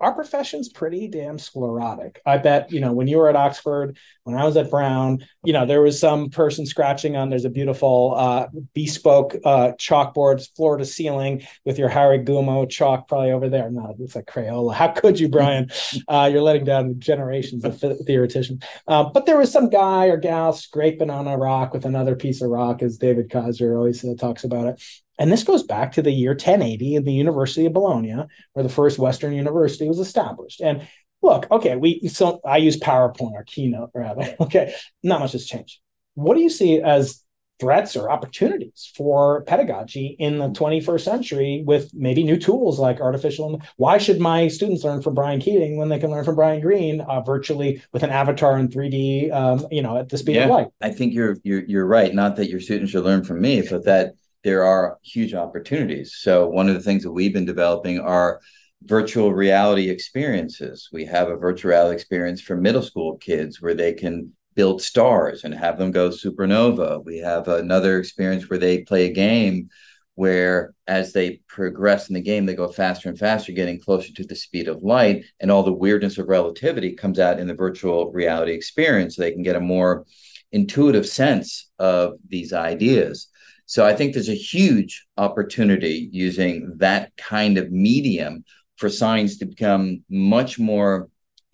our 0.00 0.14
profession's 0.14 0.68
pretty 0.68 1.08
damn 1.08 1.38
sclerotic. 1.38 2.20
I 2.24 2.38
bet 2.38 2.72
you 2.72 2.80
know 2.80 2.92
when 2.92 3.06
you 3.06 3.18
were 3.18 3.28
at 3.28 3.36
Oxford, 3.36 3.98
when 4.24 4.36
I 4.36 4.44
was 4.44 4.56
at 4.56 4.70
Brown, 4.70 5.24
you 5.44 5.52
know 5.52 5.66
there 5.66 5.82
was 5.82 6.00
some 6.00 6.30
person 6.30 6.66
scratching 6.66 7.16
on. 7.16 7.30
There's 7.30 7.44
a 7.44 7.50
beautiful 7.50 8.14
uh, 8.16 8.46
bespoke 8.74 9.36
uh, 9.44 9.72
chalkboard, 9.78 10.46
floor 10.56 10.76
to 10.76 10.84
ceiling, 10.84 11.46
with 11.64 11.78
your 11.78 11.90
Hagoromo 11.90 12.68
chalk 12.68 13.08
probably 13.08 13.32
over 13.32 13.48
there. 13.48 13.70
No, 13.70 13.94
it's 14.00 14.14
like 14.16 14.26
Crayola. 14.26 14.74
How 14.74 14.88
could 14.88 15.18
you, 15.18 15.28
Brian? 15.28 15.68
Uh, 16.08 16.28
you're 16.32 16.42
letting 16.42 16.64
down 16.64 16.98
generations 16.98 17.64
of 17.64 17.78
theoreticians. 18.06 18.62
Uh, 18.88 19.04
but 19.04 19.26
there 19.26 19.36
was 19.36 19.52
some 19.52 19.68
guy 19.68 20.06
or 20.06 20.16
gal 20.16 20.52
scraping 20.52 21.10
on 21.10 21.26
a 21.26 21.36
rock 21.36 21.72
with 21.72 21.84
another 21.84 22.16
piece 22.16 22.42
of 22.42 22.50
rock, 22.50 22.82
as 22.82 22.96
David 22.96 23.30
Kaiser 23.30 23.76
always 23.76 24.04
uh, 24.04 24.14
talks 24.18 24.44
about 24.44 24.66
it. 24.66 24.82
And 25.20 25.30
this 25.30 25.44
goes 25.44 25.62
back 25.62 25.92
to 25.92 26.02
the 26.02 26.10
year 26.10 26.30
1080 26.30 26.96
in 26.96 27.04
the 27.04 27.12
University 27.12 27.66
of 27.66 27.74
Bologna, 27.74 28.24
where 28.54 28.62
the 28.62 28.70
first 28.70 28.98
Western 28.98 29.34
university 29.34 29.86
was 29.86 30.00
established. 30.00 30.62
And 30.62 30.88
look, 31.22 31.46
okay, 31.50 31.76
we 31.76 32.08
so 32.08 32.40
I 32.44 32.56
use 32.56 32.78
PowerPoint 32.78 33.32
or 33.32 33.44
Keynote 33.44 33.90
rather. 33.94 34.34
Okay, 34.40 34.74
not 35.02 35.20
much 35.20 35.32
has 35.32 35.46
changed. 35.46 35.78
What 36.14 36.34
do 36.34 36.40
you 36.40 36.50
see 36.50 36.80
as 36.80 37.22
threats 37.60 37.94
or 37.94 38.10
opportunities 38.10 38.90
for 38.96 39.42
pedagogy 39.42 40.16
in 40.18 40.38
the 40.38 40.48
21st 40.48 41.00
century 41.02 41.62
with 41.66 41.90
maybe 41.92 42.24
new 42.24 42.38
tools 42.38 42.78
like 42.78 43.02
artificial 43.02 43.60
why 43.76 43.98
should 43.98 44.18
my 44.18 44.48
students 44.48 44.82
learn 44.82 45.02
from 45.02 45.12
brian 45.12 45.38
keating 45.38 45.76
when 45.76 45.90
they 45.90 45.98
can 45.98 46.10
learn 46.10 46.24
from 46.24 46.34
brian 46.34 46.62
greene 46.62 47.02
uh, 47.02 47.20
virtually 47.20 47.82
with 47.92 48.02
an 48.02 48.08
avatar 48.08 48.56
in 48.56 48.68
3d 48.68 49.30
um, 49.30 49.66
you 49.70 49.82
know 49.82 49.98
at 49.98 50.08
the 50.08 50.16
speed 50.16 50.38
of 50.38 50.48
light 50.48 50.68
I 50.80 50.90
think 50.90 51.12
you're 51.12 51.36
you're 51.42 51.62
you're 51.64 51.86
right. 51.86 52.14
Not 52.14 52.36
that 52.36 52.48
your 52.48 52.60
students 52.60 52.92
should 52.92 53.04
learn 53.04 53.24
from 53.24 53.40
me, 53.40 53.62
but 53.68 53.84
that 53.84 54.14
there 54.42 54.64
are 54.64 54.98
huge 55.02 55.34
opportunities. 55.34 56.14
So 56.16 56.48
one 56.48 56.68
of 56.68 56.74
the 56.74 56.82
things 56.82 57.02
that 57.02 57.12
we've 57.12 57.32
been 57.32 57.44
developing 57.44 58.00
are 58.00 58.40
virtual 58.82 59.32
reality 59.32 59.90
experiences. 59.90 60.88
We 60.92 61.04
have 61.06 61.28
a 61.28 61.36
virtual 61.36 61.70
reality 61.70 61.96
experience 61.96 62.40
for 62.40 62.56
middle 62.56 62.82
school 62.82 63.18
kids 63.18 63.60
where 63.60 63.74
they 63.74 63.92
can 63.92 64.32
build 64.54 64.82
stars 64.82 65.44
and 65.44 65.54
have 65.54 65.78
them 65.78 65.90
go 65.90 66.08
supernova. 66.08 67.04
We 67.04 67.18
have 67.18 67.48
another 67.48 67.98
experience 67.98 68.48
where 68.48 68.58
they 68.58 68.82
play 68.82 69.06
a 69.06 69.12
game 69.12 69.68
where 70.16 70.74
as 70.86 71.14
they 71.14 71.40
progress 71.48 72.08
in 72.08 72.14
the 72.14 72.20
game 72.20 72.44
they 72.44 72.54
go 72.54 72.68
faster 72.68 73.08
and 73.08 73.18
faster 73.18 73.52
getting 73.52 73.80
closer 73.80 74.12
to 74.12 74.24
the 74.24 74.34
speed 74.34 74.68
of 74.68 74.82
light 74.82 75.24
and 75.40 75.50
all 75.50 75.62
the 75.62 75.72
weirdness 75.72 76.18
of 76.18 76.28
relativity 76.28 76.92
comes 76.92 77.18
out 77.18 77.40
in 77.40 77.46
the 77.46 77.54
virtual 77.54 78.12
reality 78.12 78.52
experience 78.52 79.16
so 79.16 79.22
they 79.22 79.32
can 79.32 79.42
get 79.42 79.56
a 79.56 79.60
more 79.60 80.04
intuitive 80.52 81.06
sense 81.06 81.70
of 81.78 82.14
these 82.28 82.52
ideas 82.52 83.29
so 83.72 83.78
i 83.90 83.92
think 83.96 84.08
there's 84.12 84.28
a 84.38 84.44
huge 84.54 84.92
opportunity 85.26 85.96
using 86.26 86.54
that 86.86 87.02
kind 87.32 87.54
of 87.60 87.70
medium 87.88 88.32
for 88.80 88.88
science 88.88 89.32
to 89.38 89.46
become 89.54 89.82
much 90.08 90.52
more 90.58 90.92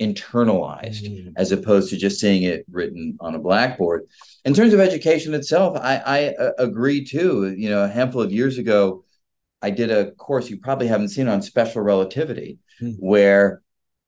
internalized 0.06 1.04
Mm. 1.08 1.32
as 1.36 1.48
opposed 1.52 1.86
to 1.90 1.96
just 1.96 2.20
seeing 2.20 2.42
it 2.52 2.60
written 2.70 3.04
on 3.26 3.34
a 3.34 3.38
blackboard. 3.48 4.00
In 4.44 4.52
terms 4.54 4.72
of 4.74 4.80
education 4.80 5.32
itself, 5.34 5.70
I, 5.92 5.94
I 6.16 6.18
uh, 6.44 6.52
agree 6.58 7.00
too. 7.14 7.54
You 7.62 7.70
know, 7.70 7.82
a 7.84 7.88
handful 7.98 8.20
of 8.22 8.30
years 8.40 8.58
ago, 8.58 9.04
I 9.62 9.70
did 9.70 9.90
a 9.90 10.10
course 10.12 10.50
you 10.50 10.58
probably 10.58 10.86
haven't 10.86 11.08
seen 11.16 11.28
on 11.28 11.40
special 11.42 11.82
relativity, 11.92 12.58
Hmm. 12.78 12.90
where 13.12 13.62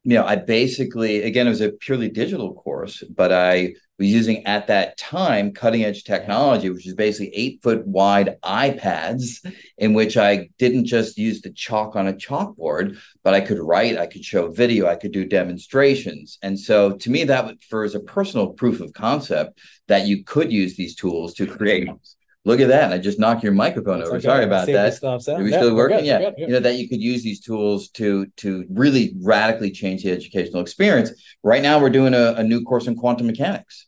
you 0.05 0.15
know 0.17 0.25
I 0.33 0.37
basically 0.37 1.15
again 1.23 1.47
it 1.47 1.55
was 1.57 1.63
a 1.63 1.71
purely 1.87 2.11
digital 2.23 2.51
course, 2.65 2.97
but 3.21 3.31
I 3.33 3.55
was 3.99 4.09
using 4.09 4.47
at 4.47 4.69
that 4.69 4.97
time 4.97 5.53
cutting 5.53 5.85
edge 5.85 6.05
technology, 6.05 6.71
which 6.71 6.87
is 6.87 6.95
basically 6.95 7.35
eight 7.35 7.61
foot 7.63 7.87
wide 7.87 8.37
iPads, 8.45 9.45
in 9.77 9.93
which 9.93 10.17
I 10.17 10.49
didn't 10.59 10.85
just 10.85 11.19
use 11.19 11.41
the 11.41 11.51
chalk 11.51 11.97
on 11.97 12.09
a 12.09 12.13
chalkboard, 12.13 12.99
but 13.25 13.35
I 13.35 13.41
could 13.41 13.59
write, 13.59 13.99
I 13.99 14.07
could 14.07 14.25
show 14.25 14.51
video, 14.51 14.87
I 14.87 14.97
could 14.97 15.13
do 15.13 15.25
demonstrations. 15.25 16.39
And 16.43 16.59
so 16.59 16.93
to 16.93 17.11
me, 17.11 17.25
that 17.25 17.63
for 17.69 17.85
as 17.85 17.95
a 17.95 18.01
personal 18.01 18.49
proof 18.49 18.81
of 18.81 18.93
concept 18.93 19.59
that 19.89 20.07
you 20.07 20.23
could 20.25 20.53
use 20.53 20.77
these 20.77 20.95
tools 20.95 21.35
to 21.35 21.47
create. 21.47 21.89
Look 22.45 22.61
at 22.61 22.69
that. 22.69 22.93
I 22.93 22.99
just 22.99 23.19
knocked 23.19 23.43
your 23.43 23.53
microphone 23.53 24.03
over. 24.03 24.17
It's 24.17 24.25
Sorry 24.25 24.45
about 24.45 24.67
that. 24.69 25.03
Are 25.05 25.43
we 25.43 25.51
Yeah, 25.51 25.59
still 25.59 25.75
working? 25.75 25.99
good, 25.99 26.07
Yeah. 26.07 26.31
You 26.39 26.47
know, 26.47 26.61
that 26.61 26.77
you 26.77 26.89
could 26.89 27.01
use 27.01 27.23
these 27.23 27.41
tools 27.41 27.91
to 27.91 28.27
to 28.37 28.65
really 28.71 29.13
radically 29.21 29.71
change 29.71 30.05
the 30.05 30.13
educational 30.13 30.63
experience. 30.63 31.11
Right 31.43 31.63
now, 31.63 31.79
we're 31.79 31.91
doing 31.91 32.15
a, 32.15 32.35
a 32.35 32.43
new 32.43 32.63
course 32.63 32.87
in 32.87 32.95
quantum 32.95 33.27
mechanics, 33.27 33.88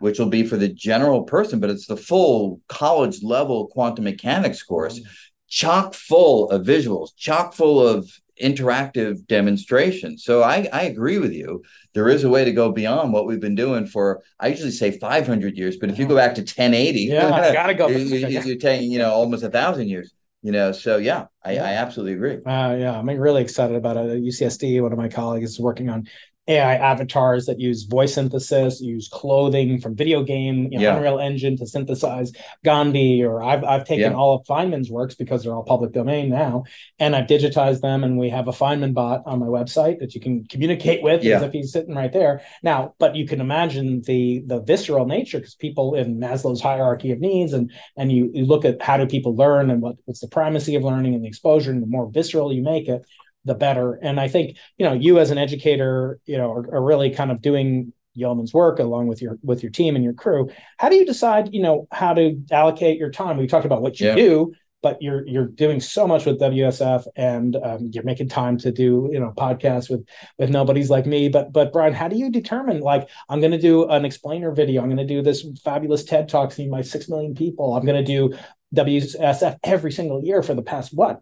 which 0.00 0.18
will 0.18 0.28
be 0.28 0.42
for 0.44 0.56
the 0.56 0.68
general 0.68 1.22
person, 1.22 1.60
but 1.60 1.70
it's 1.70 1.86
the 1.86 1.96
full 1.96 2.60
college 2.68 3.22
level 3.22 3.66
quantum 3.68 4.04
mechanics 4.04 4.62
course, 4.62 5.00
chock 5.48 5.94
full 5.94 6.50
of 6.50 6.66
visuals, 6.66 7.10
chock 7.16 7.52
full 7.54 7.86
of 7.86 8.10
interactive 8.42 9.26
demonstrations. 9.26 10.24
So 10.24 10.42
I, 10.42 10.68
I 10.72 10.82
agree 10.84 11.18
with 11.18 11.32
you. 11.32 11.62
There 11.92 12.08
is 12.08 12.24
a 12.24 12.28
way 12.30 12.44
to 12.44 12.52
go 12.52 12.72
beyond 12.72 13.12
what 13.12 13.26
we've 13.26 13.40
been 13.40 13.54
doing 13.54 13.86
for, 13.86 14.22
I 14.38 14.48
usually 14.48 14.70
say 14.70 14.98
500 14.98 15.56
years, 15.58 15.76
but 15.76 15.90
if 15.90 15.98
you 15.98 16.06
go 16.06 16.16
back 16.16 16.34
to 16.36 16.40
1080, 16.40 17.00
Yeah, 17.00 17.28
gotta 17.52 17.74
go. 17.74 17.88
you, 17.88 17.98
you, 17.98 18.40
you're 18.40 18.56
taking, 18.56 18.90
you 18.90 18.98
know, 18.98 19.10
almost 19.12 19.42
a 19.42 19.50
thousand 19.50 19.88
years, 19.88 20.12
you 20.42 20.52
know. 20.52 20.72
So 20.72 20.96
yeah, 20.96 21.26
I, 21.44 21.54
Yeah. 21.54 21.64
I 21.64 21.72
absolutely 21.74 22.14
agree. 22.14 22.36
Uh, 22.36 22.76
yeah, 22.78 22.98
I'm 22.98 23.06
really 23.08 23.42
excited 23.42 23.76
about 23.76 23.96
it. 23.96 24.10
At 24.10 24.18
UCSD, 24.22 24.80
one 24.82 24.92
of 24.92 24.98
my 24.98 25.08
colleagues 25.08 25.50
is 25.50 25.60
working 25.60 25.90
on 25.90 26.08
AI 26.50 26.74
avatars 26.74 27.46
that 27.46 27.60
use 27.60 27.84
voice 27.84 28.14
synthesis, 28.14 28.80
use 28.80 29.08
clothing 29.08 29.80
from 29.80 29.94
video 29.94 30.22
game, 30.24 30.68
you 30.72 30.78
know, 30.78 30.84
Yeah. 30.84 30.96
Unreal 30.96 31.18
Engine 31.20 31.56
to 31.58 31.66
synthesize 31.66 32.32
Gandhi. 32.64 33.22
Or 33.22 33.42
I've 33.42 33.62
I've 33.64 33.84
taken 33.84 34.10
Yeah. 34.12 34.18
all 34.18 34.34
of 34.36 34.46
Feynman's 34.46 34.90
works 34.90 35.14
because 35.14 35.42
they're 35.44 35.54
all 35.54 35.62
public 35.62 35.92
domain 35.92 36.28
now, 36.28 36.64
and 36.98 37.14
I've 37.14 37.28
digitized 37.28 37.80
them. 37.82 38.02
And 38.04 38.18
we 38.18 38.28
have 38.30 38.48
a 38.48 38.52
Feynman 38.52 38.92
bot 38.94 39.22
on 39.26 39.38
my 39.38 39.46
website 39.46 40.00
that 40.00 40.14
you 40.14 40.20
can 40.20 40.44
communicate 40.44 41.02
with 41.02 41.22
Yeah. 41.22 41.36
as 41.36 41.42
if 41.42 41.52
he's 41.52 41.72
sitting 41.72 41.94
right 41.94 42.12
there. 42.12 42.42
Now, 42.62 42.94
but 42.98 43.14
you 43.14 43.26
can 43.26 43.40
imagine 43.40 44.02
the 44.02 44.42
the 44.46 44.60
visceral 44.60 45.06
nature 45.06 45.38
because 45.38 45.54
people 45.54 45.94
in 45.94 46.18
Maslow's 46.18 46.60
hierarchy 46.60 47.12
of 47.12 47.20
needs 47.20 47.52
and 47.52 47.70
and 47.96 48.10
you 48.10 48.30
you 48.34 48.44
look 48.44 48.64
at 48.64 48.82
how 48.82 48.96
do 48.96 49.06
people 49.06 49.36
learn 49.36 49.70
and 49.70 49.80
what, 49.82 49.96
what's 50.06 50.20
the 50.20 50.28
primacy 50.28 50.74
of 50.74 50.82
learning 50.82 51.14
and 51.14 51.22
the 51.24 51.28
exposure 51.28 51.70
and 51.70 51.82
the 51.82 51.86
more 51.86 52.10
visceral 52.10 52.52
you 52.52 52.62
make 52.62 52.88
it 52.88 53.02
the 53.44 53.54
better. 53.54 53.94
And 53.94 54.20
i 54.20 54.28
think 54.28 54.56
you 54.76 54.86
know 54.86 54.92
you 54.92 55.18
as 55.18 55.30
an 55.30 55.38
educator 55.38 56.18
you 56.26 56.36
know 56.36 56.52
are, 56.52 56.74
are 56.74 56.82
really 56.82 57.10
kind 57.10 57.30
of 57.30 57.40
doing 57.40 57.92
yeoman's 58.14 58.52
work 58.52 58.78
along 58.78 59.06
with 59.06 59.22
your 59.22 59.38
with 59.42 59.62
your 59.62 59.70
team 59.72 59.94
and 59.94 60.04
your 60.04 60.12
crew. 60.14 60.50
How 60.78 60.88
do 60.88 60.96
you 60.96 61.06
decide 61.06 61.54
you 61.54 61.62
know 61.62 61.86
how 61.92 62.14
to 62.14 62.40
allocate 62.50 62.98
your 62.98 63.10
time? 63.10 63.36
We 63.36 63.46
talked 63.46 63.66
about 63.66 63.82
what 63.82 64.00
you 64.00 64.08
Yeah. 64.08 64.14
do 64.16 64.52
but 64.82 65.00
you're 65.02 65.26
you're 65.26 65.46
doing 65.46 65.78
so 65.78 66.06
much 66.06 66.24
with 66.24 66.40
WSF 66.40 67.04
and 67.14 67.54
um, 67.56 67.90
you're 67.92 68.04
making 68.04 68.28
time 68.28 68.56
to 68.58 68.72
do 68.72 69.10
you 69.12 69.20
know 69.20 69.32
podcasts 69.36 69.90
with 69.90 70.06
with 70.38 70.50
nobodies 70.50 70.90
like 70.90 71.06
me. 71.06 71.28
But 71.28 71.52
but 71.52 71.72
Brian 71.72 71.92
how 71.92 72.08
do 72.08 72.16
you 72.16 72.30
determine 72.30 72.80
like 72.80 73.08
I'm 73.28 73.40
going 73.40 73.52
to 73.52 73.58
do 73.60 73.88
an 73.88 74.04
explainer 74.04 74.52
video. 74.52 74.82
I'm 74.82 74.88
going 74.88 74.96
to 75.06 75.14
do 75.14 75.22
this 75.22 75.46
fabulous 75.62 76.04
TED 76.04 76.28
talk 76.28 76.50
to 76.54 76.68
my 76.68 76.80
6 76.82 77.08
million 77.08 77.34
people. 77.34 77.74
I'm 77.74 77.84
going 77.84 78.04
to 78.04 78.12
do 78.12 78.34
WSF 78.74 79.58
every 79.64 79.92
single 79.92 80.24
year 80.24 80.42
for 80.42 80.54
the 80.54 80.62
past 80.62 80.94
what 80.94 81.20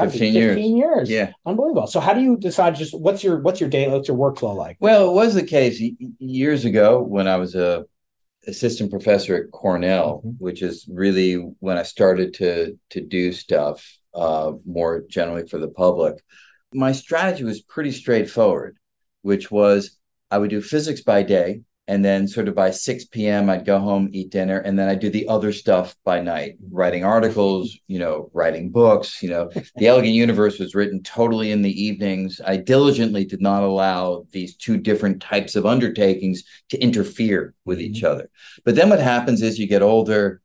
Gotta 0.00 0.10
be 0.10 0.18
15 0.18 0.34
years. 0.34 0.54
15 0.56 0.76
years 0.76 1.10
Yeah. 1.10 1.32
unbelievable 1.46 1.86
so 1.86 2.00
how 2.00 2.12
do 2.14 2.20
you 2.20 2.36
decide 2.36 2.74
just 2.74 2.98
what's 2.98 3.22
your 3.24 3.40
what's 3.40 3.60
your 3.60 3.68
day 3.70 3.88
what's 3.88 4.08
your 4.08 4.16
workflow 4.16 4.54
like 4.54 4.76
Well, 4.80 5.10
it 5.10 5.14
was 5.14 5.34
the 5.34 5.42
case 5.42 5.80
years 6.18 6.64
ago 6.64 7.02
when 7.02 7.26
I 7.28 7.36
was 7.36 7.54
a 7.54 7.84
assistant 8.46 8.90
professor 8.90 9.36
at 9.36 9.50
Cornell, 9.50 10.22
Mhm. 10.24 10.36
which 10.38 10.62
is 10.62 10.86
really 10.90 11.34
when 11.60 11.76
I 11.76 11.82
started 11.82 12.34
to 12.34 12.78
to 12.90 13.00
do 13.00 13.32
stuff 13.32 13.98
uh, 14.14 14.52
more 14.64 15.04
generally 15.08 15.46
for 15.46 15.58
the 15.58 15.68
public. 15.68 16.14
My 16.72 16.92
strategy 16.92 17.44
was 17.44 17.60
pretty 17.60 17.92
straightforward, 17.92 18.76
which 19.22 19.50
was 19.50 19.98
I 20.30 20.38
would 20.38 20.50
do 20.50 20.60
physics 20.60 21.02
by 21.02 21.22
day, 21.22 21.62
and 21.88 22.04
then 22.04 22.28
sort 22.28 22.48
of 22.48 22.54
by 22.54 22.70
6 22.70 23.06
p.m. 23.06 23.48
I'd 23.48 23.64
go 23.64 23.78
home, 23.78 24.10
eat 24.12 24.30
dinner, 24.30 24.58
and 24.58 24.78
then 24.78 24.88
I'd 24.88 25.00
do 25.00 25.08
the 25.08 25.26
other 25.26 25.52
stuff 25.54 25.96
by 26.04 26.20
night, 26.20 26.58
writing 26.70 27.02
articles, 27.02 27.76
you 27.86 27.98
know, 27.98 28.30
writing 28.34 28.70
books. 28.70 29.22
You 29.22 29.30
know, 29.30 29.50
The 29.76 29.86
Elegant 29.86 30.12
Universe 30.14 30.58
was 30.58 30.74
written 30.74 31.02
totally 31.02 31.50
in 31.50 31.62
the 31.62 31.82
evenings. 31.82 32.42
I 32.46 32.58
diligently 32.58 33.24
did 33.24 33.40
not 33.40 33.62
allow 33.62 34.26
these 34.30 34.54
two 34.54 34.76
different 34.76 35.22
types 35.22 35.56
of 35.56 35.64
undertakings 35.64 36.44
to 36.68 36.78
interfere 36.78 37.54
with 37.64 37.80
each 37.80 38.02
mm-hmm. 38.02 38.12
other. 38.12 38.30
But 38.66 38.74
then 38.74 38.90
what 38.90 39.00
happens 39.00 39.40
is 39.40 39.58
you 39.58 39.66
get 39.66 39.82
older, 39.82 40.42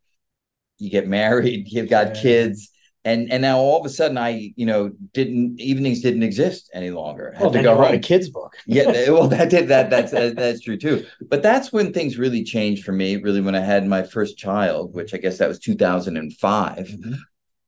you 0.79 0.89
get 0.89 1.09
married, 1.09 1.67
you've 1.71 1.89
got 1.89 2.15
Yeah. 2.15 2.21
kids. 2.21 2.69
And, 3.05 3.31
and 3.33 3.41
now 3.41 3.57
all 3.59 3.79
of 3.79 3.85
a 3.85 3.89
sudden 3.89 4.17
I 4.17 4.53
you 4.55 4.65
know 4.65 4.91
didn't 5.13 5.59
evenings 5.59 6.01
didn't 6.01 6.23
exist 6.23 6.69
any 6.73 6.89
longer. 6.91 7.33
I 7.35 7.39
had 7.39 7.43
well, 7.43 7.51
to 7.51 7.61
go 7.61 7.77
write 7.77 7.87
home 7.89 7.95
a 7.95 7.99
kid's 7.99 8.29
book. 8.29 8.55
Yeah 8.65 8.85
well 9.09 9.27
that 9.27 9.49
did 9.49 9.67
that 9.67 9.89
that's 9.89 10.11
that, 10.11 10.35
that's 10.37 10.61
true 10.61 10.77
too. 10.77 11.05
But 11.29 11.43
that's 11.43 11.73
when 11.73 11.91
things 11.91 12.17
really 12.17 12.43
changed 12.43 12.85
for 12.85 12.93
me 12.93 13.17
really 13.17 13.41
when 13.41 13.55
i 13.55 13.59
had 13.59 13.85
my 13.85 14.03
first 14.03 14.37
child 14.37 14.93
which 14.93 15.13
i 15.13 15.17
guess 15.17 15.37
that 15.39 15.49
was 15.49 15.59
2005 15.59 16.87
Mhm. 16.87 17.17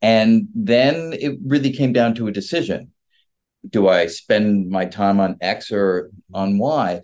and 0.02 0.48
then 0.56 1.14
it 1.14 1.38
really 1.46 1.72
came 1.72 1.94
down 1.94 2.16
to 2.16 2.28
a 2.28 2.32
decision. 2.32 2.92
Do 3.70 3.90
i 3.90 4.08
spend 4.08 4.70
my 4.70 4.86
time 4.86 5.20
on 5.20 5.38
x 5.42 5.72
or 5.72 6.12
on 6.34 6.58
y? 6.60 7.02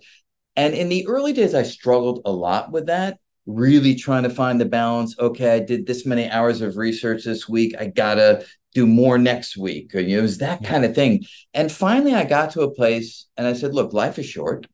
And 0.56 0.74
in 0.74 0.88
the 0.88 1.06
early 1.06 1.32
days 1.32 1.54
i 1.54 1.64
struggled 1.64 2.20
a 2.24 2.32
lot 2.32 2.72
with 2.72 2.86
that 2.86 3.18
really 3.46 3.94
trying 3.94 4.22
to 4.22 4.30
find 4.30 4.60
the 4.60 4.64
balance. 4.64 5.18
Okay 5.18 5.54
i 5.54 5.58
did 5.58 5.86
this 5.86 6.06
many 6.06 6.30
hours 6.30 6.60
of 6.60 6.76
research 6.76 7.24
this 7.24 7.48
week. 7.48 7.74
I 7.78 7.86
gotta 7.86 8.44
do 8.74 8.86
more 8.86 9.18
next 9.18 9.56
week. 9.56 9.94
Or 9.94 10.00
you 10.00 10.16
know, 10.16 10.20
it 10.20 10.22
was 10.22 10.38
that 10.38 10.64
kind 10.64 10.84
of 10.84 10.94
thing. 10.94 11.24
And 11.54 11.70
finally 11.70 12.14
i 12.14 12.24
got 12.24 12.52
to 12.52 12.62
a 12.62 12.74
place 12.74 13.26
and 13.36 13.46
i 13.46 13.52
said 13.52 13.74
look 13.74 13.92
life 13.92 14.18
is 14.18 14.26
short. 14.26 14.66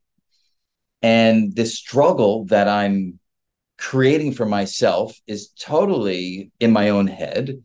And 1.01 1.55
the 1.55 1.67
struggle 1.67 2.45
that 2.47 2.69
i'm 2.69 3.19
creating 3.79 4.33
for 4.33 4.45
myself 4.45 5.19
is 5.27 5.51
totally 5.51 6.51
in 6.59 6.73
my 6.73 6.89
own 6.89 7.07
head. 7.07 7.63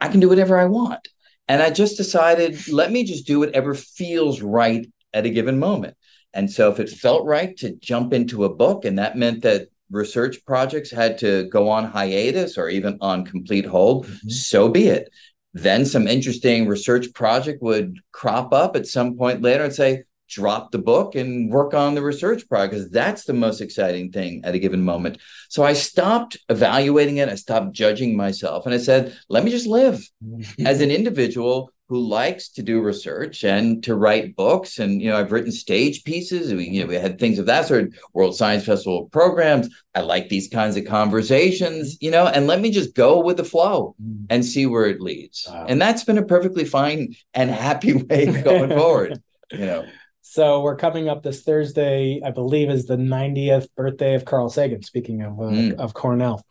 I 0.00 0.08
can 0.08 0.20
do 0.20 0.28
whatever 0.28 0.58
i 0.58 0.66
want. 0.66 1.08
And 1.48 1.62
i 1.62 1.70
just 1.70 1.96
decided 1.96 2.68
let 2.68 2.92
me 2.92 3.04
just 3.04 3.26
do 3.26 3.38
whatever 3.38 3.74
feels 3.74 4.42
right 4.42 4.86
at 5.14 5.24
a 5.26 5.30
given 5.30 5.58
moment. 5.58 5.96
And 6.34 6.50
so 6.50 6.70
if 6.70 6.78
it 6.78 6.90
felt 6.90 7.26
right 7.26 7.56
to 7.58 7.74
jump 7.76 8.12
into 8.12 8.44
a 8.44 8.54
book 8.54 8.84
and 8.84 8.98
that 8.98 9.16
meant 9.16 9.42
that 9.42 9.68
research 9.90 10.44
projects 10.46 10.90
had 10.90 11.18
to 11.18 11.44
go 11.50 11.68
on 11.68 11.84
hiatus 11.84 12.58
or 12.58 12.68
even 12.68 12.98
on 13.00 13.24
complete 13.24 13.64
hold 13.66 14.06
Mhm. 14.06 14.30
so 14.30 14.68
be 14.68 14.88
it. 14.88 15.08
Then 15.54 15.84
some 15.86 16.06
interesting 16.06 16.68
research 16.68 17.12
project 17.14 17.62
would 17.62 17.96
crop 18.12 18.52
up 18.52 18.76
at 18.76 18.86
some 18.86 19.16
point 19.16 19.42
later 19.42 19.64
and 19.64 19.74
say 19.74 20.04
drop 20.30 20.70
the 20.72 20.78
book 20.78 21.14
and 21.14 21.50
work 21.50 21.72
on 21.72 21.94
the 21.94 22.02
research 22.02 22.46
project 22.50 22.72
because 22.74 22.90
that's 22.90 23.24
the 23.24 23.32
most 23.32 23.62
exciting 23.62 24.12
thing 24.12 24.42
at 24.44 24.54
a 24.54 24.58
given 24.58 24.82
moment. 24.84 25.16
So 25.48 25.64
i 25.64 25.72
stopped 25.72 26.36
evaluating 26.50 27.16
it. 27.16 27.30
I 27.30 27.34
stopped 27.36 27.72
judging 27.72 28.14
myself 28.14 28.66
and 28.66 28.74
i 28.74 28.78
said 28.78 29.16
let 29.30 29.42
me 29.42 29.50
just 29.50 29.66
live 29.66 30.06
as 30.66 30.80
an 30.82 30.90
individual 30.90 31.70
who 31.88 31.98
likes 31.98 32.50
to 32.50 32.62
do 32.62 32.82
research 32.82 33.44
and 33.44 33.82
to 33.84 33.94
write 33.94 34.36
books. 34.36 34.78
And 34.78 35.00
you 35.02 35.08
know 35.10 35.18
i've 35.18 35.32
written 35.32 35.50
stage 35.52 36.04
pieces. 36.04 36.52
We 36.52 36.68
you 36.68 36.80
know 36.82 36.86
we 36.88 36.96
had 36.96 37.18
things 37.18 37.38
of 37.38 37.46
that 37.46 37.66
sort 37.66 37.90
world 38.12 38.36
science 38.36 38.64
festival 38.66 39.08
programs. 39.10 39.68
I 39.94 40.00
like 40.02 40.28
these 40.28 40.48
kinds 40.48 40.76
of 40.76 40.84
conversations 40.84 41.96
you 42.00 42.10
know 42.10 42.26
and 42.26 42.46
let 42.46 42.60
me 42.60 42.70
just 42.70 42.94
go 42.94 43.20
with 43.20 43.36
the 43.36 43.44
flow 43.44 43.94
and 44.30 44.44
see 44.44 44.66
where 44.66 44.86
it 44.86 45.00
leads. 45.00 45.46
Wow. 45.48 45.66
and 45.68 45.80
that's 45.80 46.04
been 46.04 46.18
a 46.18 46.24
perfectly 46.24 46.64
fine 46.64 47.14
and 47.34 47.50
happy 47.50 47.94
way 48.08 48.42
going 48.42 48.70
forward 48.70 49.20
you 49.52 49.58
know. 49.66 49.84
So 50.20 50.60
we're 50.60 50.76
coming 50.76 51.08
up 51.08 51.22
this 51.22 51.42
Thursday, 51.42 52.20
I 52.22 52.32
believe, 52.32 52.68
is 52.68 52.84
the 52.84 52.98
90th 52.98 53.68
birthday 53.74 54.12
of 54.14 54.26
Carl 54.26 54.50
Sagan. 54.50 54.82
Speaking 54.82 55.22
of 55.22 55.40
uh, 55.40 55.44
Mm. 55.44 55.74
of 55.76 55.94
Cornell, 55.94 56.44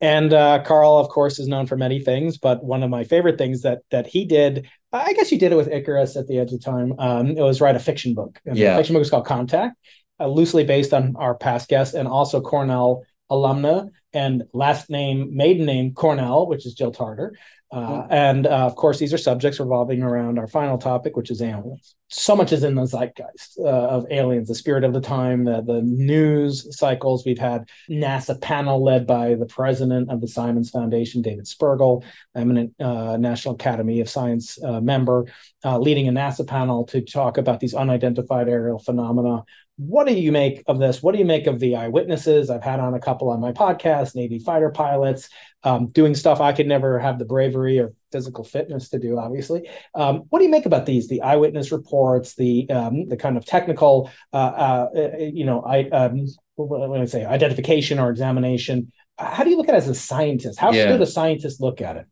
and 0.00 0.32
uh, 0.32 0.62
Carl, 0.64 0.98
of 0.98 1.08
course, 1.08 1.38
is 1.38 1.48
known 1.48 1.66
for 1.66 1.76
many 1.76 2.00
things, 2.00 2.38
but 2.38 2.62
one 2.62 2.82
of 2.82 2.90
my 2.90 3.04
favorite 3.04 3.38
things 3.38 3.62
that 3.62 3.80
that 3.90 4.06
he 4.06 4.24
did, 4.24 4.68
I 4.92 5.12
guess 5.12 5.32
you 5.32 5.38
did 5.38 5.52
it 5.52 5.56
with 5.56 5.68
Icarus 5.68 6.16
at 6.16 6.26
the 6.28 6.38
edge 6.38 6.52
of 6.52 6.62
time. 6.62 6.94
Um, 6.98 7.28
it 7.28 7.42
was 7.42 7.60
write 7.60 7.76
a 7.76 7.80
fiction 7.80 8.14
book. 8.14 8.40
And 8.46 8.56
Yeah. 8.56 8.72
the 8.72 8.78
fiction 8.78 8.94
book 8.94 9.02
is 9.02 9.10
called 9.10 9.26
Contact, 9.26 9.76
uh, 10.20 10.26
loosely 10.28 10.64
based 10.64 10.94
on 10.94 11.16
our 11.16 11.34
past 11.34 11.68
guest 11.68 11.94
and 11.94 12.06
also 12.06 12.40
Cornell 12.40 13.04
alumna 13.30 13.88
and 14.12 14.44
last 14.52 14.88
name, 14.88 15.36
maiden 15.36 15.66
name 15.66 15.94
Cornell, 15.94 16.46
which 16.46 16.64
is 16.64 16.74
Jill 16.74 16.92
Tarter. 16.92 17.34
Uh, 17.70 18.06
and 18.08 18.46
uh, 18.46 18.64
of 18.66 18.76
course, 18.76 18.98
these 18.98 19.12
are 19.12 19.18
subjects 19.18 19.60
revolving 19.60 20.02
around 20.02 20.38
our 20.38 20.46
final 20.46 20.78
topic, 20.78 21.16
which 21.16 21.30
is 21.30 21.42
aliens. 21.42 21.94
So 22.08 22.34
much 22.34 22.52
is 22.52 22.64
in 22.64 22.74
the 22.74 22.86
zeitgeist 22.86 23.58
uh, 23.58 23.68
of 23.68 24.06
aliens, 24.10 24.48
the 24.48 24.54
spirit 24.54 24.84
of 24.84 24.94
the 24.94 25.00
time, 25.02 25.44
the, 25.44 25.60
the 25.60 25.82
news 25.82 26.78
cycles. 26.78 27.26
We've 27.26 27.38
had 27.38 27.68
NASA 27.90 28.40
panel 28.40 28.82
led 28.82 29.06
by 29.06 29.34
the 29.34 29.44
president 29.44 30.10
of 30.10 30.22
the 30.22 30.28
Simons 30.28 30.70
Foundation, 30.70 31.20
David 31.20 31.44
Spergel, 31.44 32.02
eminent 32.34 32.72
uh, 32.80 33.18
National 33.18 33.54
Academy 33.54 34.00
of 34.00 34.08
Science 34.08 34.62
uh, 34.62 34.80
member, 34.80 35.26
uh, 35.62 35.78
leading 35.78 36.08
a 36.08 36.12
NASA 36.12 36.46
panel 36.46 36.84
to 36.86 37.02
talk 37.02 37.36
about 37.36 37.60
these 37.60 37.74
unidentified 37.74 38.48
aerial 38.48 38.78
phenomena 38.78 39.44
what 39.78 40.08
do 40.08 40.12
you 40.14 40.32
make 40.32 40.64
of 40.66 40.80
this? 40.80 41.02
What 41.02 41.12
do 41.12 41.18
you 41.18 41.24
make 41.24 41.46
of 41.46 41.60
the 41.60 41.76
eyewitnesses? 41.76 42.50
I've 42.50 42.64
had 42.64 42.80
on 42.80 42.94
a 42.94 43.00
couple 43.00 43.30
on 43.30 43.40
my 43.40 43.52
podcast, 43.52 44.16
Navy 44.16 44.40
fighter 44.40 44.70
pilots, 44.70 45.28
um, 45.64 45.88
doing 45.88 46.14
stuff 46.14 46.40
I 46.40 46.52
could 46.52 46.66
never 46.66 46.98
have 46.98 47.18
the 47.18 47.24
bravery 47.24 47.78
or 47.78 47.92
physical 48.12 48.44
fitness 48.44 48.88
to 48.90 48.98
do. 48.98 49.18
Obviously, 49.18 49.68
um, 49.94 50.24
what 50.28 50.38
do 50.38 50.44
you 50.44 50.50
make 50.50 50.66
about 50.66 50.86
these? 50.86 51.08
The 51.08 51.22
eyewitness 51.22 51.72
reports, 51.72 52.34
the 52.34 52.68
um, 52.70 53.08
the 53.08 53.16
kind 53.16 53.36
of 53.36 53.44
technical, 53.44 54.10
uh, 54.32 54.36
uh, 54.36 54.88
uh 54.96 55.16
you 55.18 55.44
know, 55.44 55.62
I 55.62 55.88
um, 55.90 56.26
what 56.56 57.00
I 57.00 57.04
say, 57.06 57.24
identification 57.24 57.98
or 57.98 58.10
examination. 58.10 58.92
How 59.18 59.42
do 59.42 59.50
you 59.50 59.56
look 59.56 59.68
at 59.68 59.74
it 59.74 59.78
as 59.78 59.88
a 59.88 59.94
scientist? 59.94 60.58
How 60.58 60.72
yeah. 60.72 60.86
should 60.86 61.00
a 61.00 61.06
scientist 61.06 61.60
look 61.60 61.80
at 61.80 61.96
it? 61.96 62.06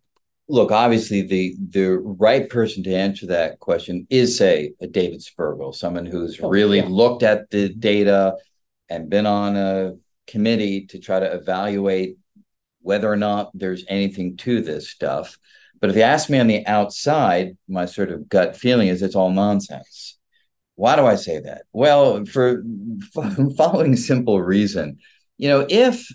look, 0.49 0.71
obviously 0.71 1.23
the 1.23 1.57
the 1.71 1.99
right 1.99 2.49
person 2.49 2.83
to 2.85 2.95
answer 2.95 3.27
that 3.27 3.59
question 3.59 4.07
is 4.11 4.37
say 4.37 4.73
a 4.81 4.87
David 4.87 5.21
Spergel, 5.21 5.75
someone 5.75 6.07
who's 6.07 6.39
oh, 6.41 6.49
really 6.49 6.79
yeah. 6.79 6.89
looked 6.89 7.23
at 7.23 7.51
the 7.51 7.69
data 7.69 8.37
and 8.89 9.11
been 9.11 9.27
on 9.27 9.57
a 9.57 9.95
committee 10.27 10.87
to 10.87 10.99
try 10.99 11.21
to 11.21 11.33
evaluate 11.33 12.17
whether 12.87 13.11
or 13.11 13.17
not 13.17 13.51
there's 13.53 13.85
anything 13.89 14.37
to 14.37 14.61
this 14.61 14.89
stuff. 14.89 15.39
But 15.81 15.91
if 15.91 15.97
you 15.97 16.03
ask 16.03 16.31
me 16.31 16.39
on 16.39 16.47
the 16.47 16.65
outside, 16.69 17.57
my 17.69 17.85
sort 17.85 18.13
of 18.13 18.29
gut 18.29 18.57
feeling 18.57 18.87
is 18.87 19.03
it's 19.03 19.17
all 19.17 19.33
nonsense. 19.33 20.17
Why 20.77 20.95
do 20.95 21.05
I 21.05 21.17
say 21.17 21.41
that? 21.41 21.63
Well, 21.73 22.25
for 22.27 22.63
following 23.57 23.97
simple 23.97 24.41
reason, 24.41 24.99
you 25.37 25.49
know, 25.49 25.67
if 25.69 26.07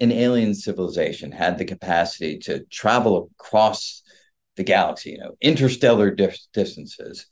an 0.00 0.10
alien 0.10 0.54
civilization 0.54 1.30
had 1.30 1.56
the 1.56 1.64
capacity 1.64 2.38
to 2.40 2.64
travel 2.64 3.30
across 3.38 4.02
the 4.56 4.64
galaxy, 4.64 5.10
you 5.10 5.18
know, 5.18 5.36
interstellar 5.40 6.10
distances, 6.52 7.26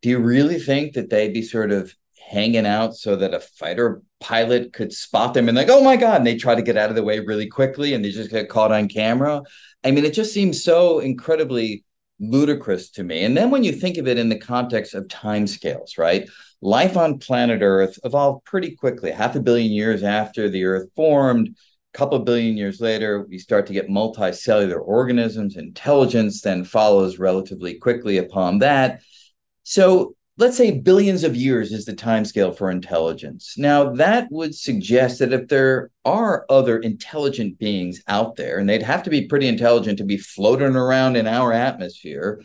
do 0.00 0.08
you 0.08 0.18
really 0.18 0.58
think 0.58 0.94
that 0.94 1.10
they'd 1.10 1.34
be 1.34 1.42
sort 1.42 1.70
of 1.70 1.94
hanging 2.32 2.66
out 2.66 2.96
so 2.96 3.14
that 3.16 3.34
a 3.34 3.40
fighter 3.40 4.00
pilot 4.18 4.72
could 4.72 4.92
spot 4.92 5.34
them 5.34 5.48
and 5.48 5.56
like, 5.56 5.68
oh 5.68 5.84
my 5.84 5.96
God, 5.96 6.16
and 6.16 6.26
they 6.26 6.36
try 6.36 6.54
to 6.54 6.62
get 6.62 6.78
out 6.78 6.88
of 6.88 6.96
the 6.96 7.04
way 7.04 7.20
really 7.20 7.46
quickly 7.46 7.92
and 7.92 8.02
they 8.02 8.10
just 8.10 8.30
get 8.30 8.48
caught 8.48 8.72
on 8.72 8.88
camera? 8.88 9.42
I 9.84 9.90
mean, 9.90 10.06
it 10.06 10.14
just 10.14 10.32
seems 10.32 10.64
so 10.64 11.00
incredibly 11.00 11.84
ludicrous 12.18 12.88
to 12.90 13.02
me. 13.02 13.24
And 13.24 13.36
then 13.36 13.50
when 13.50 13.64
you 13.64 13.72
think 13.72 13.98
of 13.98 14.08
it 14.08 14.16
in 14.16 14.28
the 14.30 14.38
context 14.38 14.94
of 14.94 15.08
timescales, 15.08 15.98
right? 15.98 16.28
Life 16.62 16.96
on 16.96 17.18
planet 17.18 17.60
Earth 17.62 17.98
evolved 18.04 18.44
pretty 18.44 18.76
quickly, 18.76 19.10
half 19.10 19.36
a 19.36 19.40
billion 19.40 19.72
years 19.72 20.02
after 20.02 20.48
the 20.48 20.64
Earth 20.64 20.88
formed 20.94 21.50
A 21.94 21.98
couple 21.98 22.18
billion 22.20 22.56
years 22.56 22.80
later, 22.80 23.26
we 23.28 23.38
start 23.38 23.66
to 23.66 23.74
get 23.74 23.88
multicellular 23.88 24.80
organisms. 24.80 25.56
Intelligence 25.56 26.40
then 26.40 26.64
follows 26.64 27.18
relatively 27.18 27.74
quickly 27.74 28.16
upon 28.16 28.60
that. 28.60 29.02
So 29.64 30.16
let's 30.42 30.56
say 30.56 30.72
billions 30.72 31.22
of 31.22 31.36
years 31.36 31.72
is 31.72 31.84
the 31.84 31.94
timescale 31.94 32.56
for 32.56 32.68
intelligence. 32.68 33.54
Now, 33.56 33.92
that 33.92 34.26
would 34.32 34.56
suggest 34.56 35.20
that 35.20 35.32
if 35.32 35.46
there 35.46 35.90
are 36.04 36.44
other 36.50 36.78
intelligent 36.78 37.60
beings 37.60 38.02
out 38.08 38.34
there, 38.34 38.58
and 38.58 38.68
they'd 38.68 38.82
have 38.82 39.04
to 39.04 39.10
be 39.10 39.28
pretty 39.28 39.46
intelligent 39.46 39.98
to 39.98 40.04
be 40.04 40.16
floating 40.16 40.74
around 40.74 41.14
in 41.16 41.28
our 41.28 41.52
atmosphere, 41.52 42.42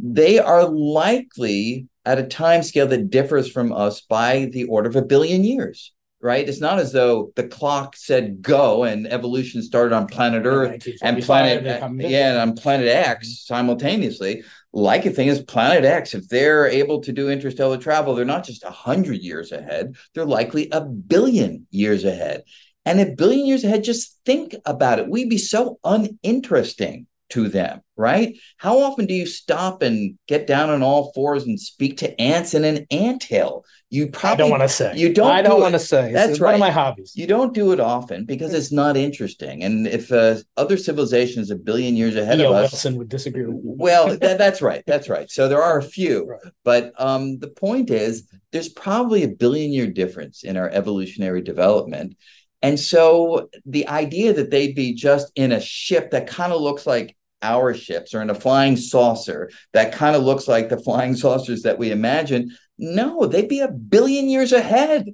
they 0.00 0.38
are 0.38 0.68
likely 0.68 1.88
at 2.04 2.20
a 2.20 2.22
timescale 2.22 2.88
that 2.88 3.10
differs 3.10 3.50
from 3.50 3.72
us 3.72 4.00
by 4.02 4.48
the 4.52 4.64
order 4.64 4.88
of 4.88 4.96
a 4.96 5.02
billion 5.02 5.42
years 5.42 5.92
right? 6.24 6.48
It's 6.48 6.60
not 6.60 6.78
as 6.78 6.90
though 6.90 7.32
the 7.36 7.46
clock 7.46 7.96
said 7.96 8.40
go 8.40 8.84
and 8.84 9.06
evolution 9.06 9.60
started 9.60 9.94
on 9.94 10.06
planet 10.06 10.46
Earth 10.46 10.88
and 11.02 11.22
planet 11.22 11.64
yeah, 12.00 12.30
and 12.30 12.38
on 12.38 12.56
planet 12.56 12.88
X 12.88 13.44
simultaneously. 13.44 14.42
Like 14.76 15.06
a 15.06 15.10
thing 15.10 15.28
is 15.28 15.40
planet 15.40 15.84
X, 15.84 16.14
if 16.14 16.28
they're 16.28 16.66
able 16.66 17.00
to 17.02 17.12
do 17.12 17.30
interstellar 17.30 17.78
travel, 17.78 18.12
they're 18.12 18.24
not 18.24 18.44
just 18.44 18.64
a 18.64 18.70
hundred 18.70 19.20
years 19.20 19.52
ahead, 19.52 19.94
they're 20.12 20.24
likely 20.24 20.68
a 20.72 20.80
billion 20.80 21.68
years 21.70 22.04
ahead. 22.04 22.42
And 22.84 22.98
a 22.98 23.14
billion 23.14 23.46
years 23.46 23.62
ahead, 23.62 23.84
just 23.84 24.18
think 24.26 24.56
about 24.66 24.98
it. 24.98 25.08
We'd 25.08 25.30
be 25.30 25.38
so 25.38 25.78
uninteresting 25.84 27.06
to 27.34 27.48
them, 27.48 27.80
right? 27.96 28.38
How 28.58 28.78
often 28.78 29.06
do 29.06 29.14
you 29.14 29.26
stop 29.26 29.82
and 29.82 30.16
get 30.28 30.46
down 30.46 30.70
on 30.70 30.84
all 30.84 31.12
fours 31.14 31.44
and 31.44 31.58
speak 31.58 31.98
to 31.98 32.20
ants 32.20 32.54
in 32.54 32.64
an 32.64 32.86
ant 32.92 33.24
hill? 33.24 33.64
You 33.90 34.06
probably 34.06 34.34
I 34.34 34.36
don't 34.36 34.50
want 34.50 34.62
to 34.62 34.68
say. 34.68 34.96
You 34.96 35.12
don't. 35.12 35.30
I 35.30 35.42
don't 35.42 35.56
do 35.56 35.62
want 35.62 35.74
to 35.74 35.80
say. 35.80 36.12
That's 36.12 36.38
right. 36.38 36.48
One 36.48 36.54
of 36.54 36.60
my 36.60 36.70
hobbies. 36.70 37.12
You 37.16 37.26
don't 37.26 37.52
do 37.52 37.72
it 37.72 37.80
often 37.80 38.24
because 38.24 38.54
it's 38.54 38.70
not 38.70 38.96
interesting. 38.96 39.64
And 39.64 39.88
if 39.88 40.12
uh, 40.12 40.36
other 40.56 40.76
civilizations 40.76 41.50
a 41.50 41.56
billion 41.56 41.96
years 41.96 42.14
ahead 42.14 42.40
of 42.40 42.52
us, 42.52 42.72
Wilson 42.72 42.96
would 42.98 43.08
disagree. 43.08 43.46
well, 43.48 44.16
that, 44.18 44.38
that's 44.38 44.62
right. 44.62 44.84
That's 44.86 45.08
right. 45.08 45.28
So 45.28 45.48
there 45.48 45.62
are 45.62 45.78
a 45.78 45.82
few, 45.82 46.26
right. 46.26 46.40
but 46.62 46.92
um, 46.98 47.40
the 47.40 47.48
point 47.48 47.90
is, 47.90 48.28
there's 48.52 48.68
probably 48.68 49.24
a 49.24 49.28
billion 49.28 49.72
year 49.72 49.88
difference 49.88 50.44
in 50.44 50.56
our 50.56 50.68
evolutionary 50.70 51.42
development. 51.42 52.16
And 52.62 52.80
so 52.80 53.50
the 53.66 53.88
idea 53.88 54.32
that 54.32 54.50
they'd 54.50 54.74
be 54.74 54.94
just 54.94 55.32
in 55.34 55.52
a 55.52 55.60
ship 55.60 56.12
that 56.12 56.28
kind 56.28 56.52
of 56.52 56.62
looks 56.62 56.86
like 56.86 57.16
our 57.44 57.74
ships 57.74 58.14
or 58.14 58.22
in 58.22 58.30
a 58.30 58.34
flying 58.34 58.76
saucer 58.76 59.50
that 59.72 59.92
kind 59.92 60.16
of 60.16 60.22
looks 60.22 60.48
like 60.48 60.68
the 60.68 60.80
flying 60.80 61.14
saucers 61.24 61.62
that 61.62 61.78
we 61.78 61.92
imagine. 61.92 62.50
No, 62.78 63.26
they'd 63.26 63.48
be 63.48 63.60
a 63.60 63.70
billion 63.70 64.28
years 64.28 64.52
ahead. 64.52 65.06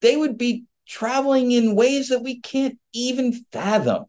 They 0.00 0.16
would 0.16 0.36
be 0.36 0.64
traveling 0.86 1.52
in 1.52 1.76
ways 1.76 2.08
that 2.08 2.22
we 2.22 2.40
can't 2.40 2.78
even 2.92 3.44
fathom. 3.52 4.06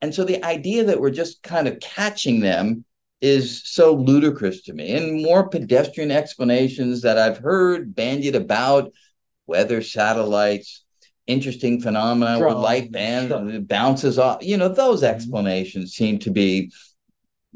And 0.00 0.14
so 0.14 0.24
the 0.24 0.44
idea 0.44 0.84
that 0.84 1.00
we're 1.00 1.10
just 1.10 1.42
kind 1.42 1.68
of 1.68 1.80
catching 1.80 2.40
them 2.40 2.84
is 3.20 3.62
so 3.64 3.94
ludicrous 3.94 4.62
to 4.62 4.72
me. 4.72 4.94
And 4.94 5.22
more 5.22 5.48
pedestrian 5.48 6.10
explanations 6.10 7.02
that 7.02 7.18
I've 7.18 7.38
heard 7.38 7.94
bandied 7.94 8.36
about 8.36 8.92
weather 9.46 9.82
satellites, 9.82 10.84
interesting 11.26 11.80
phenomena 11.80 12.38
where 12.38 12.52
light 12.52 12.92
band 12.92 13.66
bounces 13.68 14.18
off. 14.18 14.42
You 14.42 14.56
know, 14.56 14.68
those 14.68 15.02
mm-hmm. 15.02 15.14
explanations 15.14 15.92
seem 15.92 16.18
to 16.20 16.30
be 16.30 16.72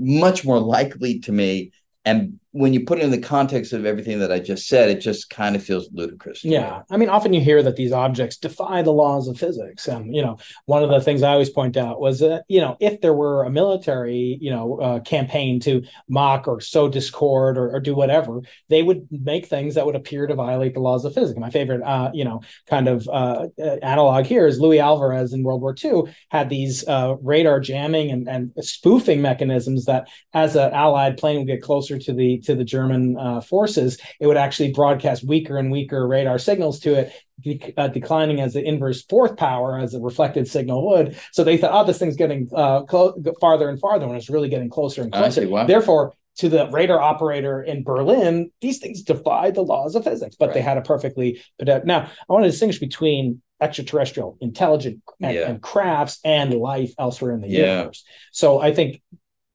much 0.01 0.45
more 0.45 0.59
likely 0.61 1.21
to 1.21 1.33
me 1.33 1.73
and 2.05 2.41
when 2.53 2.75
you 2.75 2.85
put 2.85 2.99
it 2.99 3.05
in 3.05 3.13
the 3.13 3.19
context 3.19 3.73
of 3.73 3.87
everything 3.87 4.19
that 4.19 4.33
I 4.33 4.41
just 4.41 4.67
said, 4.67 4.89
it 4.89 5.01
just 5.01 5.31
kind 5.31 5.55
of 5.55 5.63
feels 5.63 5.89
ludicrous. 5.93 6.45
Yeah. 6.45 6.79
Me. 6.79 6.85
I 6.91 6.97
mean, 6.97 7.09
often 7.09 7.33
you 7.33 7.41
hear 7.41 7.63
that 7.63 7.77
these 7.77 7.93
objects 7.93 8.39
defy 8.39 8.83
the 8.83 8.93
laws 8.93 9.29
of 9.29 9.39
physics. 9.39 9.87
And, 9.87 10.15
you 10.15 10.21
know, 10.21 10.37
one 10.67 10.83
of 10.83 10.91
the 10.91 11.01
things 11.01 11.23
I 11.23 11.31
always 11.31 11.51
point 11.51 11.77
out 11.77 12.01
was 12.01 12.19
that, 12.21 12.45
you 12.49 12.61
know, 12.61 12.77
if 12.81 13.01
there 13.01 13.15
were 13.15 13.45
a 13.45 13.51
military, 13.51 14.37
you 14.41 14.51
know, 14.51 14.81
uh, 14.81 15.01
campaign 15.01 15.61
to 15.61 15.85
mock 16.09 16.49
or 16.49 16.61
sow 16.61 16.89
discord 16.89 17.57
or, 17.57 17.71
or, 17.71 17.81
do 17.81 17.95
whatever, 17.95 18.43
they 18.69 18.83
would 18.83 19.07
make 19.11 19.47
things 19.47 19.77
that 19.77 19.87
would 19.87 19.97
appear 19.97 20.27
to 20.27 20.35
violate 20.35 20.75
the 20.75 20.81
laws 20.81 21.05
of 21.05 21.15
physics. 21.15 21.39
My 21.39 21.51
favorite, 21.51 21.83
uh, 21.83 22.11
you 22.13 22.25
know, 22.25 22.43
kind 22.67 22.89
of 22.89 23.09
uh, 23.09 23.47
uh 23.59 23.77
analog 23.83 24.27
here 24.27 24.47
is 24.47 24.61
Louis 24.61 24.81
Alvarez 24.81 25.33
in 25.33 25.43
World 25.43 25.63
War 25.63 25.75
II 25.83 26.13
had 26.31 26.51
these 26.51 26.87
uh, 26.87 27.15
radar 27.23 27.61
jamming 27.61 28.11
and, 28.11 28.29
and 28.29 28.53
spoofing 28.59 29.23
mechanisms 29.23 29.87
that 29.87 30.09
as 30.35 30.57
an 30.57 30.73
allied 30.73 31.17
plane 31.17 31.39
would 31.39 31.47
get 31.47 31.63
closer 31.63 31.99
to 31.99 32.13
the 32.13 32.40
to 32.43 32.55
the 32.55 32.65
German 32.65 33.17
uh, 33.19 33.41
forces, 33.41 33.99
it 34.19 34.27
would 34.27 34.37
actually 34.37 34.73
broadcast 34.73 35.25
weaker 35.25 35.57
and 35.57 35.71
weaker 35.71 36.07
radar 36.07 36.39
signals 36.39 36.81
to 36.81 36.95
it, 36.95 37.13
de- 37.41 37.75
uh, 37.77 37.89
declining 37.89 38.41
as 38.41 38.55
the 38.55 38.63
inverse 38.63 39.03
fourth 39.03 39.37
power 39.37 39.79
as 39.79 39.95
a 39.95 40.01
reflected 40.01 40.49
signal 40.49 40.87
would. 40.89 41.17
So 41.33 41.45
they 41.45 41.57
thought, 41.57 41.73
oh, 41.73 41.87
this 41.87 41.99
thing's 41.99 42.17
getting 42.17 42.49
uh, 42.55 42.83
clo- 42.83 43.23
farther 43.41 43.69
and 43.69 43.81
farther 43.81 44.07
when 44.07 44.17
it's 44.17 44.31
really 44.31 44.49
getting 44.49 44.71
closer 44.71 45.03
and 45.03 45.13
closer. 45.13 45.49
wow. 45.49 45.67
Therefore, 45.67 46.15
to 46.37 46.49
the 46.49 46.69
radar 46.71 47.01
operator 47.01 47.63
in 47.63 47.83
Berlin, 47.83 48.51
these 48.61 48.79
things 48.79 49.03
defy 49.03 49.51
the 49.51 49.63
laws 49.63 49.95
of 49.95 50.05
physics, 50.05 50.37
but 50.39 50.47
right. 50.47 50.55
they 50.55 50.63
had 50.63 50.79
a 50.79 50.83
perfectly. 50.83 51.43
Now, 51.61 52.11
I 52.29 52.33
want 52.33 52.45
to 52.45 52.51
distinguish 52.51 52.79
between 52.79 53.43
extraterrestrial 53.61 54.39
intelligent 54.41 55.03
and, 55.21 55.35
yeah. 55.35 55.49
and, 55.49 55.61
crafts 55.61 56.19
and 56.25 56.55
life 56.55 56.95
elsewhere 56.99 57.33
in 57.33 57.43
the 57.43 57.49
yeah. 57.49 57.77
universe. 57.77 58.05
So 58.33 58.59
I 58.59 58.73
think 58.73 59.03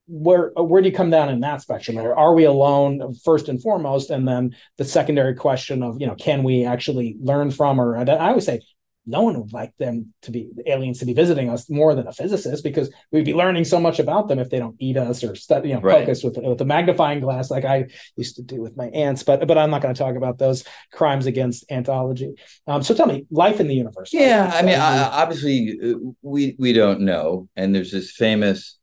where 0.08 0.52
where 0.56 0.82
do 0.82 0.90
you 0.90 0.94
come 0.96 1.10
down 1.10 1.30
in 1.30 1.40
that 1.40 1.62
spectrum 1.62 1.98
or 1.98 2.14
are 2.16 2.34
we 2.36 2.44
alone 2.44 3.14
first 3.24 3.50
and 3.50 3.62
foremost 3.62 4.10
and 4.12 4.28
then 4.28 4.56
the 4.78 4.86
secondary 4.86 5.34
question 5.34 5.82
of 5.82 6.00
you 6.00 6.06
know 6.06 6.16
can 6.16 6.44
we 6.44 6.64
actually 6.64 7.16
learn 7.20 7.50
from 7.50 7.82
or 7.82 7.98
i 7.98 8.04
always 8.30 8.46
say 8.46 8.62
no 9.08 9.22
one 9.22 9.40
would 9.40 9.54
like 9.54 9.72
them 9.78 10.12
to 10.24 10.32
be 10.32 10.50
aliens 10.66 10.98
to 10.98 11.06
be 11.06 11.14
visiting 11.14 11.48
us 11.50 11.70
more 11.70 11.94
than 11.94 12.08
a 12.08 12.12
physicist 12.12 12.64
because 12.64 12.92
we'd 13.12 13.24
be 13.26 13.36
learning 13.36 13.64
so 13.64 13.80
much 13.80 14.00
about 14.00 14.28
them 14.28 14.40
if 14.40 14.50
they 14.50 14.58
don't 14.58 14.76
eat 14.80 14.98
us 14.98 15.24
or 15.24 15.36
study, 15.36 15.70
you 15.70 15.76
know, 15.76 15.82
Right. 15.82 16.00
focus 16.00 16.24
with 16.24 16.38
with 16.38 16.60
a 16.62 16.66
magnifying 16.66 17.20
glass 17.20 17.52
like 17.52 17.66
I 17.66 17.86
used 18.16 18.38
to 18.38 18.42
do 18.42 18.60
with 18.64 18.76
my 18.76 18.88
ants 18.88 19.22
But 19.22 19.48
but 19.48 19.60
I'm 19.60 19.70
not 19.70 19.84
going 19.84 19.94
to 19.94 19.98
talk 20.00 20.16
about 20.16 20.40
those 20.40 20.64
crimes 20.92 21.28
against 21.28 21.70
antology. 21.70 22.32
Um, 22.66 22.82
so 22.82 22.96
tell 22.96 23.06
me, 23.06 23.28
life 23.30 23.60
in 23.60 23.68
the 23.68 23.76
universe. 23.76 24.10
Yeah, 24.12 24.50
I 24.52 24.64
mean, 24.64 24.80
I, 24.80 25.04
I- 25.04 25.22
obviously, 25.22 25.78
uh, 25.84 25.98
we 26.24 26.56
we 26.58 26.74
don't 26.74 27.02
know, 27.02 27.48
and 27.56 27.76
there's 27.76 27.92
this 27.92 28.10
famous 28.10 28.75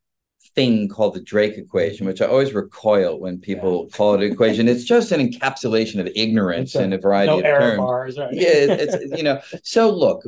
thing 0.54 0.88
called 0.88 1.14
the 1.14 1.20
Drake 1.22 1.56
equation, 1.56 2.06
which 2.06 2.20
I 2.20 2.26
always 2.26 2.52
recoil 2.52 3.18
when 3.18 3.38
people 3.38 3.88
call 3.88 4.14
it 4.14 4.22
an 4.22 4.30
equation. 4.32 4.68
It's 4.68 4.84
just 4.84 5.10
an 5.12 5.26
encapsulation 5.26 5.98
of 5.98 6.08
ignorance 6.14 6.74
It's 6.74 6.80
a- 6.80 6.84
in 6.84 6.92
a 6.92 6.98
variety 6.98 7.32
no 7.32 7.38
of 7.38 7.44
error 7.44 7.60
terms. 7.60 7.76
bars, 7.78 8.18
right? 8.18 8.34
yeah, 8.34 8.48
it- 8.48 8.80
it's 8.80 9.16
you 9.16 9.22
know. 9.22 9.40
So 9.62 9.90
look, 9.90 10.22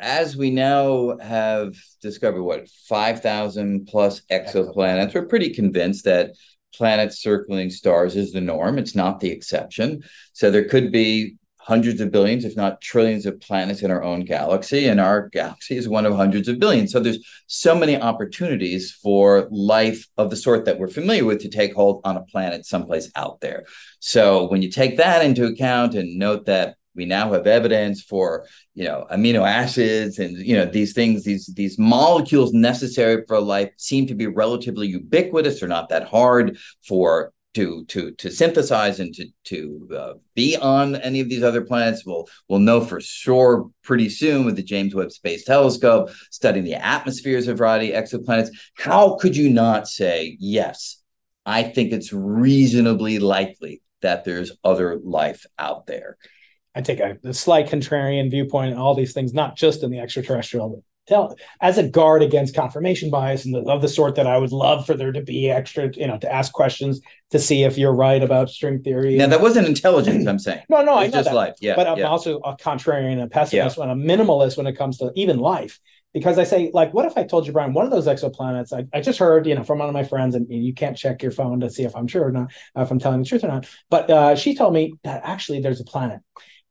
as 0.00 0.36
we 0.36 0.50
now 0.50 1.16
have 1.18 1.74
discovered 2.02 2.42
what 2.42 2.68
five 2.68 3.22
thousand 3.22 3.86
plus 3.86 4.20
exoplanets, 4.30 5.14
we're 5.14 5.26
pretty 5.26 5.50
convinced 5.50 6.04
that 6.04 6.32
planets 6.74 7.18
circling 7.22 7.70
stars 7.70 8.16
is 8.16 8.32
the 8.32 8.40
norm. 8.40 8.78
It's 8.78 8.94
not 8.94 9.20
the 9.20 9.30
exception. 9.30 10.02
So 10.32 10.50
there 10.50 10.64
could 10.64 10.90
be 10.92 11.36
hundreds 11.64 12.00
of 12.00 12.10
billions, 12.10 12.44
if 12.44 12.56
not 12.56 12.80
trillions, 12.80 13.24
of 13.24 13.40
planets 13.40 13.82
in 13.82 13.90
our 13.90 14.02
own 14.02 14.24
galaxy, 14.24 14.86
and 14.86 15.00
our 15.00 15.28
galaxy 15.28 15.76
is 15.76 15.88
one 15.88 16.04
of 16.04 16.14
hundreds 16.14 16.48
of 16.48 16.58
billions. 16.58 16.90
So 16.90 16.98
there's 16.98 17.24
so 17.46 17.74
many 17.74 18.00
opportunities 18.00 18.90
for 18.90 19.48
life 19.50 20.08
of 20.18 20.30
the 20.30 20.36
sort 20.36 20.64
that 20.64 20.80
we're 20.80 20.88
familiar 20.88 21.24
with 21.24 21.40
to 21.42 21.48
take 21.48 21.74
hold 21.74 22.00
on 22.04 22.16
a 22.16 22.22
planet 22.22 22.66
someplace 22.66 23.10
out 23.14 23.40
there. 23.40 23.64
So 24.00 24.48
when 24.48 24.60
you 24.60 24.70
take 24.70 24.96
that 24.96 25.24
into 25.24 25.46
account 25.46 25.94
and 25.94 26.18
note 26.18 26.46
that 26.46 26.76
we 26.94 27.04
now 27.04 27.32
have 27.32 27.46
evidence 27.46 28.02
for 28.02 28.46
you 28.74 28.84
know 28.84 29.06
amino 29.10 29.48
acids 29.48 30.18
and 30.18 30.36
you 30.36 30.54
know 30.54 30.66
these 30.66 30.92
things 30.92 31.24
these 31.24 31.46
these 31.54 31.78
molecules 31.78 32.52
necessary 32.52 33.24
for 33.26 33.40
life 33.40 33.70
seem 33.78 34.06
to 34.06 34.14
be 34.14 34.26
relatively 34.26 34.88
ubiquitous 34.88 35.60
they're 35.60 35.68
not 35.70 35.88
that 35.88 36.06
hard 36.06 36.58
for 36.86 37.32
to 37.54 37.84
to 37.86 38.12
to 38.12 38.30
synthesize 38.30 39.00
and 39.00 39.14
to 39.14 39.26
to 39.44 39.88
uh, 39.96 40.12
be 40.34 40.56
on 40.56 40.96
any 40.96 41.20
of 41.20 41.28
these 41.28 41.42
other 41.42 41.62
planets. 41.62 42.04
We'll 42.04 42.28
we'll 42.48 42.60
know 42.60 42.80
for 42.80 43.00
sure 43.00 43.70
pretty 43.82 44.08
soon 44.08 44.44
with 44.44 44.56
the 44.56 44.62
James 44.62 44.94
Webb 44.94 45.12
Space 45.12 45.44
Telescope 45.44 46.10
studying 46.30 46.64
the 46.64 46.74
atmospheres 46.74 47.48
of 47.48 47.58
variety 47.58 47.92
exoplanets. 47.92 48.50
How 48.76 49.16
could 49.16 49.36
you 49.36 49.50
not 49.50 49.88
say 49.88 50.36
yes 50.40 50.98
I 51.44 51.64
think 51.64 51.92
it's 51.92 52.12
reasonably 52.12 53.18
likely 53.18 53.82
that 54.00 54.24
there's 54.24 54.52
other 54.64 54.98
life 55.02 55.44
out 55.58 55.86
there 55.86 56.16
I 56.74 56.80
take 56.80 57.00
a, 57.00 57.18
a 57.24 57.34
slight 57.34 57.68
contrarian 57.68 58.30
viewpoint 58.30 58.72
on 58.72 58.78
all 58.78 58.94
these 58.94 59.12
things, 59.12 59.34
not 59.34 59.56
just 59.56 59.82
in 59.82 59.90
the 59.90 59.98
extraterrestrial, 59.98 60.82
tell 61.06 61.36
as 61.60 61.78
a 61.78 61.88
guard 61.88 62.22
against 62.22 62.54
confirmation 62.54 63.10
bias 63.10 63.44
and 63.44 63.54
the, 63.54 63.60
of 63.60 63.82
the 63.82 63.88
sort 63.88 64.14
that 64.16 64.26
I 64.26 64.38
would 64.38 64.52
love 64.52 64.86
for 64.86 64.94
there 64.94 65.12
to 65.12 65.22
be 65.22 65.50
extra, 65.50 65.90
you 65.94 66.06
know, 66.06 66.18
to 66.18 66.32
ask 66.32 66.52
questions 66.52 67.00
to 67.30 67.38
see 67.38 67.64
if 67.64 67.76
you're 67.76 67.94
right 67.94 68.22
about 68.22 68.50
string 68.50 68.82
theory. 68.82 69.16
Now 69.16 69.26
that 69.28 69.40
wasn't 69.40 69.66
intelligence, 69.66 70.26
I'm 70.26 70.38
saying. 70.38 70.62
no, 70.68 70.82
no, 70.82 70.96
I 70.96 71.06
know 71.06 71.12
just 71.12 71.28
that. 71.28 71.34
life. 71.34 71.54
Yeah. 71.60 71.74
but 71.76 71.86
I'm 71.86 71.98
yeah. 71.98 72.04
also 72.04 72.38
a 72.38 72.56
contrarian 72.56 73.12
and 73.12 73.22
a 73.22 73.26
pessimist 73.28 73.78
and 73.78 73.90
a 73.90 73.94
minimalist 73.94 74.56
when 74.56 74.66
it 74.66 74.74
comes 74.74 74.98
to 74.98 75.10
even 75.14 75.38
life. 75.38 75.80
Because 76.14 76.38
I 76.38 76.44
say, 76.44 76.70
like, 76.74 76.92
what 76.92 77.06
if 77.06 77.16
I 77.16 77.24
told 77.24 77.46
you, 77.46 77.54
Brian, 77.54 77.72
one 77.72 77.86
of 77.86 77.90
those 77.90 78.06
exoplanets, 78.06 78.70
I, 78.70 78.84
I 78.94 79.00
just 79.00 79.18
heard, 79.18 79.46
you 79.46 79.54
know, 79.54 79.64
from 79.64 79.78
one 79.78 79.88
of 79.88 79.94
my 79.94 80.04
friends, 80.04 80.34
and 80.34 80.46
you 80.50 80.74
can't 80.74 80.94
check 80.94 81.22
your 81.22 81.32
phone 81.32 81.60
to 81.60 81.70
see 81.70 81.84
if 81.84 81.96
I'm 81.96 82.06
sure 82.06 82.26
or 82.26 82.30
not, 82.30 82.52
if 82.76 82.90
I'm 82.90 82.98
telling 82.98 83.20
the 83.20 83.26
truth 83.26 83.44
or 83.44 83.48
not. 83.48 83.66
But 83.88 84.10
uh, 84.10 84.36
she 84.36 84.54
told 84.54 84.74
me 84.74 84.96
that 85.04 85.22
actually 85.24 85.62
there's 85.62 85.80
a 85.80 85.84
planet 85.84 86.20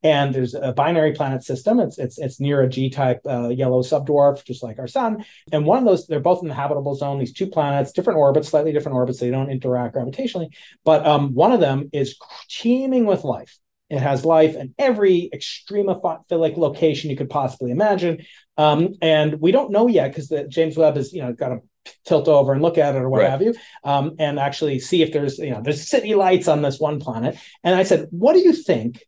and 0.04 0.34
there's 0.34 0.54
a 0.54 0.74
binary 0.74 1.14
planet 1.14 1.44
system. 1.44 1.80
It's 1.80 1.98
it's 1.98 2.18
it's 2.18 2.40
near 2.40 2.62
a 2.62 2.70
G-type 2.70 3.22
uh, 3.28 3.50
yellow 3.50 3.82
subdwarf, 3.82 4.44
just 4.46 4.64
like 4.64 4.80
our 4.80 4.88
sun. 4.88 5.26
And 5.52 5.66
one 5.66 5.80
of 5.80 5.86
those, 5.86 6.08
they're 6.08 6.20
both 6.20 6.42
in 6.42 6.48
the 6.50 6.56
habitable 6.56 6.96
zone. 6.96 7.20
These 7.20 7.34
two 7.34 7.48
planets, 7.48 7.92
different 7.92 8.18
orbits, 8.20 8.50
slightly 8.50 8.72
different 8.72 8.96
orbits. 8.96 9.20
They 9.20 9.32
don't 9.32 9.50
interact 9.50 9.96
gravitationally, 9.96 10.50
but 10.84 11.06
um, 11.06 11.34
one 11.34 11.52
of 11.52 11.60
them 11.60 11.90
is 11.94 12.18
teeming 12.50 13.06
with 13.06 13.24
life. 13.24 13.58
It 13.90 14.00
has 14.00 14.24
life 14.24 14.56
in 14.56 14.74
every 14.80 15.30
extremophilic 15.34 16.56
location 16.56 17.10
you 17.10 17.18
could 17.18 17.30
possibly 17.30 17.72
imagine. 17.72 18.26
Um, 18.58 18.94
and 19.02 19.42
we 19.42 19.52
don't 19.52 19.72
know 19.72 19.88
yet 19.88 20.10
because 20.10 20.30
the 20.30 20.46
James 20.48 20.78
Webb 20.78 20.96
has, 20.96 21.12
you 21.12 21.22
know, 21.22 21.34
got 21.34 21.50
to 21.50 21.60
tilt 22.06 22.28
over 22.30 22.54
and 22.54 22.62
look 22.62 22.78
at 22.78 22.96
it 22.96 23.00
or 23.00 23.10
what 23.10 23.22
Right. 23.22 23.30
have 23.30 23.42
you, 23.42 23.54
um, 23.84 24.16
and 24.18 24.40
actually 24.40 24.80
see 24.80 25.02
if 25.02 25.12
there's, 25.12 25.40
you 25.40 25.50
know, 25.50 25.62
there's 25.62 25.90
city 25.90 26.16
lights 26.16 26.48
on 26.48 26.62
this 26.62 26.80
one 26.80 27.00
planet. 27.02 27.38
And 27.64 27.76
I 27.76 27.84
said, 27.84 28.08
what 28.12 28.34
do 28.34 28.40
you 28.40 28.54
think? 28.54 29.04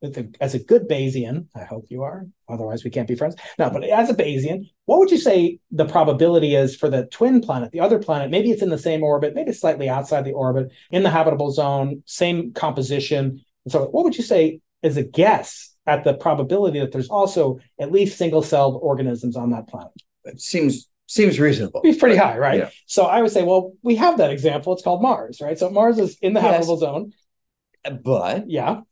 As 0.00 0.16
a, 0.16 0.28
as 0.40 0.54
a 0.54 0.60
good 0.60 0.88
Bayesian, 0.88 1.46
I 1.56 1.64
hope 1.64 1.86
you 1.88 2.02
are. 2.04 2.24
Otherwise, 2.48 2.84
we 2.84 2.90
can't 2.90 3.08
be 3.08 3.16
friends. 3.16 3.34
No, 3.58 3.68
but 3.68 3.82
as 3.82 4.08
a 4.08 4.14
Bayesian, 4.14 4.70
what 4.84 5.00
would 5.00 5.10
you 5.10 5.18
say 5.18 5.58
the 5.72 5.86
probability 5.86 6.54
is 6.54 6.76
for 6.76 6.88
the 6.88 7.06
twin 7.06 7.40
planet, 7.40 7.72
the 7.72 7.80
other 7.80 7.98
planet? 7.98 8.30
Maybe 8.30 8.52
it's 8.52 8.62
in 8.62 8.70
the 8.70 8.78
same 8.78 9.02
orbit, 9.02 9.34
maybe 9.34 9.50
it's 9.50 9.60
slightly 9.60 9.88
outside 9.88 10.24
the 10.24 10.32
orbit, 10.32 10.70
in 10.92 11.02
the 11.02 11.10
habitable 11.10 11.50
zone, 11.50 12.04
same 12.06 12.52
composition. 12.52 13.44
So, 13.66 13.86
what 13.86 14.04
would 14.04 14.16
you 14.16 14.22
say 14.22 14.60
is 14.82 14.96
a 14.96 15.02
guess 15.02 15.74
at 15.84 16.04
the 16.04 16.14
probability 16.14 16.78
that 16.78 16.92
there's 16.92 17.08
also 17.08 17.58
at 17.80 17.90
least 17.90 18.18
single-celled 18.18 18.78
organisms 18.80 19.36
on 19.36 19.50
that 19.50 19.66
planet? 19.66 19.92
It 20.24 20.40
seems 20.40 20.88
seems 21.06 21.40
reasonable. 21.40 21.80
It's 21.84 21.98
pretty 21.98 22.16
high, 22.16 22.38
right? 22.38 22.58
Yeah. 22.58 22.70
So 22.86 23.06
I 23.06 23.20
would 23.22 23.32
say, 23.32 23.42
well, 23.42 23.72
we 23.82 23.96
have 23.96 24.18
that 24.18 24.30
example. 24.30 24.74
It's 24.74 24.82
called 24.82 25.02
Mars, 25.02 25.40
right? 25.40 25.58
So 25.58 25.70
Mars 25.70 25.98
is 25.98 26.18
in 26.20 26.34
the 26.34 26.40
Yes. 26.40 26.50
habitable 26.52 26.76
zone. 26.76 27.12
But 28.04 28.48
Yeah. 28.48 28.82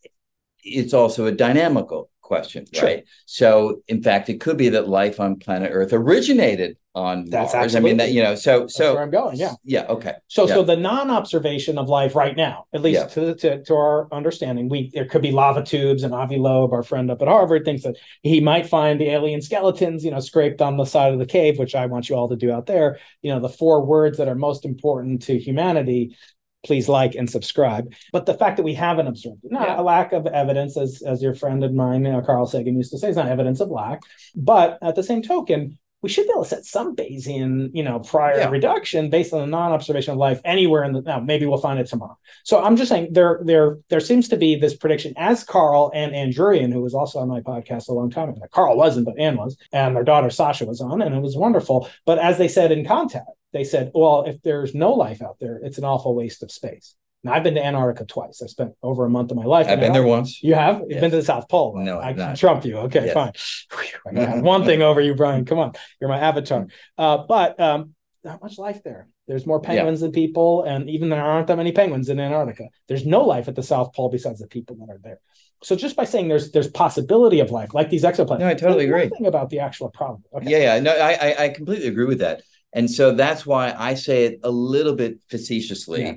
It's 0.67 0.93
also 0.95 1.27
a 1.27 1.33
dynamical 1.33 2.11
question, 2.21 2.65
Sure. 2.73 2.85
right? 2.85 3.05
So 3.25 3.83
in 3.87 4.03
fact, 4.03 4.29
it 4.29 4.41
could 4.41 4.57
be 4.57 4.69
that 4.71 4.89
life 4.89 5.21
on 5.21 5.37
planet 5.37 5.71
Earth 5.73 5.93
originated 5.93 6.77
on 6.93 7.27
That's 7.27 7.55
Mars. 7.55 7.77
I 7.77 7.81
mean 7.81 7.99
that 7.99 8.11
you 8.13 8.23
know, 8.23 8.35
so 8.35 8.61
That's 8.61 8.75
so 8.75 8.95
where 8.95 9.03
I'm 9.03 9.11
going. 9.11 9.37
Yeah. 9.37 9.53
yeah, 9.65 9.85
okay. 9.91 10.15
So, 10.27 10.49
Yeah. 10.49 10.55
so 10.55 10.63
the 10.65 10.77
non-observation 10.77 11.79
of 11.79 11.89
life 11.89 12.17
right 12.17 12.37
now, 12.37 12.65
at 12.75 12.81
least 12.81 13.01
Yeah. 13.01 13.07
to, 13.09 13.35
to 13.37 13.63
to 13.65 13.75
our 13.75 14.09
understanding, 14.13 14.69
we 14.69 14.91
there 14.93 15.05
could 15.05 15.23
be 15.23 15.31
lava 15.31 15.63
tubes, 15.63 16.03
and 16.03 16.13
Avi 16.15 16.37
Loeb, 16.39 16.73
our 16.73 16.83
friend 16.83 17.11
up 17.11 17.23
at 17.23 17.29
Harvard, 17.29 17.65
thinks 17.65 17.85
that 17.85 17.97
he 18.23 18.41
might 18.41 18.67
find 18.67 19.01
the 19.01 19.11
alien 19.11 19.41
skeletons, 19.43 20.05
you 20.05 20.11
know, 20.11 20.21
scraped 20.21 20.61
on 20.63 20.79
the 20.79 20.85
side 20.87 21.13
of 21.13 21.19
the 21.21 21.27
cave, 21.27 21.59
which 21.59 21.75
I 21.77 21.87
want 21.87 22.09
you 22.09 22.17
all 22.17 22.29
to 22.29 22.37
do 22.37 22.51
out 22.51 22.67
there. 22.67 22.99
You 23.23 23.33
know, 23.33 23.41
the 23.41 23.49
four 23.51 23.85
words 23.85 24.19
that 24.19 24.27
are 24.29 24.35
most 24.35 24.65
important 24.65 25.23
to 25.23 25.39
humanity. 25.39 26.17
Please 26.65 26.89
like 26.89 27.15
and 27.15 27.28
subscribe. 27.31 27.93
But 28.12 28.27
the 28.27 28.35
fact 28.35 28.57
that 28.57 28.62
we 28.65 28.74
haven't 28.74 29.07
observed 29.07 29.45
it, 29.45 29.53
not 29.53 29.69
Yeah. 29.69 29.81
a 29.81 29.83
lack 29.83 30.12
of 30.12 30.27
evidence, 30.27 30.77
as 30.77 31.03
as 31.03 31.23
your 31.23 31.35
friend 31.35 31.62
and 31.62 31.77
mine, 31.77 32.07
uh, 32.07 32.20
Carl 32.23 32.47
Sagan, 32.47 32.77
used 32.77 32.91
to 32.93 32.99
say, 32.99 33.09
is 33.11 33.16
not 33.16 33.28
evidence 33.28 33.61
of 33.61 33.70
lack. 33.70 34.01
But 34.35 34.78
at 34.83 34.95
the 34.97 35.03
same 35.03 35.23
token, 35.23 35.78
we 36.03 36.09
should 36.11 36.27
be 36.27 36.31
able 36.33 36.43
to 36.45 36.49
set 36.49 36.65
some 36.65 36.95
Bayesian, 36.95 37.70
you 37.73 37.83
know, 37.83 37.99
prior 38.01 38.39
Yeah. 38.39 38.51
reduction 38.51 39.11
based 39.11 39.33
on 39.33 39.41
the 39.41 39.47
non-observation 39.47 40.12
of 40.12 40.19
life 40.19 40.41
anywhere 40.45 40.85
in 40.85 40.93
the 40.93 41.03
now. 41.03 41.19
Maybe 41.20 41.47
we'll 41.47 41.59
find 41.59 41.78
it 41.81 41.87
tomorrow. 41.87 42.16
So 42.45 42.62
I'm 42.62 42.77
just 42.77 42.91
saying 42.91 43.09
there, 43.12 43.41
there, 43.45 43.78
there 43.89 44.01
seems 44.01 44.28
to 44.28 44.37
be 44.37 44.57
this 44.57 44.77
prediction 44.77 45.15
as 45.16 45.43
Carl 45.43 45.91
and 45.95 46.15
Ann 46.15 46.31
Druyan, 46.31 46.73
who 46.73 46.83
was 46.83 46.95
also 46.95 47.19
on 47.20 47.28
my 47.28 47.41
podcast 47.41 47.89
a 47.89 47.93
long 47.93 48.11
time 48.11 48.28
ago. 48.28 48.43
Carl 48.53 48.77
wasn't, 48.77 49.07
but 49.07 49.19
Ann 49.19 49.37
was, 49.37 49.57
and 49.73 49.97
their 49.97 50.05
daughter 50.05 50.31
Sasha 50.31 50.65
was 50.66 50.81
on, 50.81 51.01
and 51.03 51.15
it 51.15 51.23
was 51.23 51.37
wonderful. 51.37 51.89
But 52.05 52.19
as 52.19 52.39
they 52.39 52.49
said 52.49 52.73
in 52.73 52.85
contact, 52.85 53.31
they 53.57 53.65
said, 53.65 53.91
well, 53.95 54.24
if 54.27 54.41
there's 54.43 54.74
no 54.74 54.93
life 54.93 55.23
out 55.23 55.37
there, 55.41 55.59
it's 55.62 55.78
an 55.78 55.85
awful 55.85 56.15
waste 56.15 56.43
of 56.43 56.53
space. 56.53 56.95
Now 57.24 57.33
I've 57.33 57.43
been 57.43 57.55
to 57.55 57.65
Antarctica 57.65 58.05
twice. 58.05 58.41
I 58.43 58.47
spent 58.47 58.73
over 58.83 59.05
a 59.05 59.11
month 59.11 59.31
of 59.33 59.37
my 59.37 59.45
life. 59.45 59.66
I've 59.66 59.81
been 59.81 59.93
there 59.93 60.03
once. 60.05 60.43
You 60.43 60.55
have? 60.55 60.81
You've 60.81 60.91
Yes. 60.93 61.01
been 61.01 61.11
to 61.11 61.16
the 61.16 61.23
South 61.24 61.49
Pole. 61.49 61.74
right? 61.74 61.85
No, 61.85 61.99
I 61.99 62.09
can 62.12 62.19
not. 62.19 62.37
trump 62.37 62.65
you. 62.65 62.77
Okay, 62.87 63.07
Yes. 63.07 63.15
fine. 63.15 63.33
Whew, 63.73 64.11
I 64.20 64.27
got 64.27 64.43
one 64.45 64.65
thing 64.65 64.83
over 64.83 65.01
you, 65.01 65.15
Brian. 65.15 65.45
Come 65.45 65.59
on. 65.59 65.73
You're 66.01 66.11
my 66.11 66.20
avatar. 66.20 66.66
Uh, 66.97 67.19
but 67.27 67.59
um, 67.59 67.95
not 68.23 68.43
much 68.43 68.59
life 68.59 68.83
there. 68.85 69.09
There's 69.27 69.45
more 69.47 69.61
penguins 69.61 70.01
than 70.03 70.12
people, 70.12 70.62
and 70.62 70.89
even 70.89 71.09
there 71.09 71.20
aren't 71.24 71.49
that 71.49 71.57
many 71.57 71.73
penguins 71.73 72.09
in 72.11 72.20
Antarctica. 72.20 72.69
There's 72.87 73.05
no 73.05 73.23
life 73.24 73.49
at 73.49 73.57
the 73.57 73.62
South 73.62 73.93
Pole 73.93 74.09
besides 74.09 74.39
the 74.39 74.47
people 74.47 74.77
that 74.77 74.89
are 74.93 75.01
there. 75.03 75.20
So 75.65 75.74
just 75.74 75.97
by 75.97 76.05
saying 76.05 76.28
there's 76.28 76.53
there's 76.53 76.69
possibility 76.69 77.41
of 77.41 77.51
life, 77.51 77.74
like 77.74 77.91
these 77.91 78.05
exoplanets. 78.05 78.39
No, 78.41 78.49
I 78.49 78.55
totally 78.55 78.85
agree. 78.85 79.09
Nothing 79.09 79.27
about 79.27 79.51
the 79.51 79.61
actual 79.61 79.89
problem. 79.91 80.23
Okay. 80.33 80.51
Yeah, 80.51 80.59
yeah. 80.77 80.81
No, 80.81 80.93
I, 80.93 81.12
I 81.15 81.45
I 81.45 81.49
completely 81.49 81.89
agree 81.89 82.05
with 82.05 82.19
that. 82.20 82.43
And 82.73 82.91
so 82.91 83.13
that's 83.13 83.47
why 83.47 83.75
I 83.77 83.95
say 83.95 84.25
it 84.25 84.41
a 84.43 84.51
little 84.51 84.95
bit 84.95 85.21
facetiously 85.31 86.03
Yeah. 86.03 86.15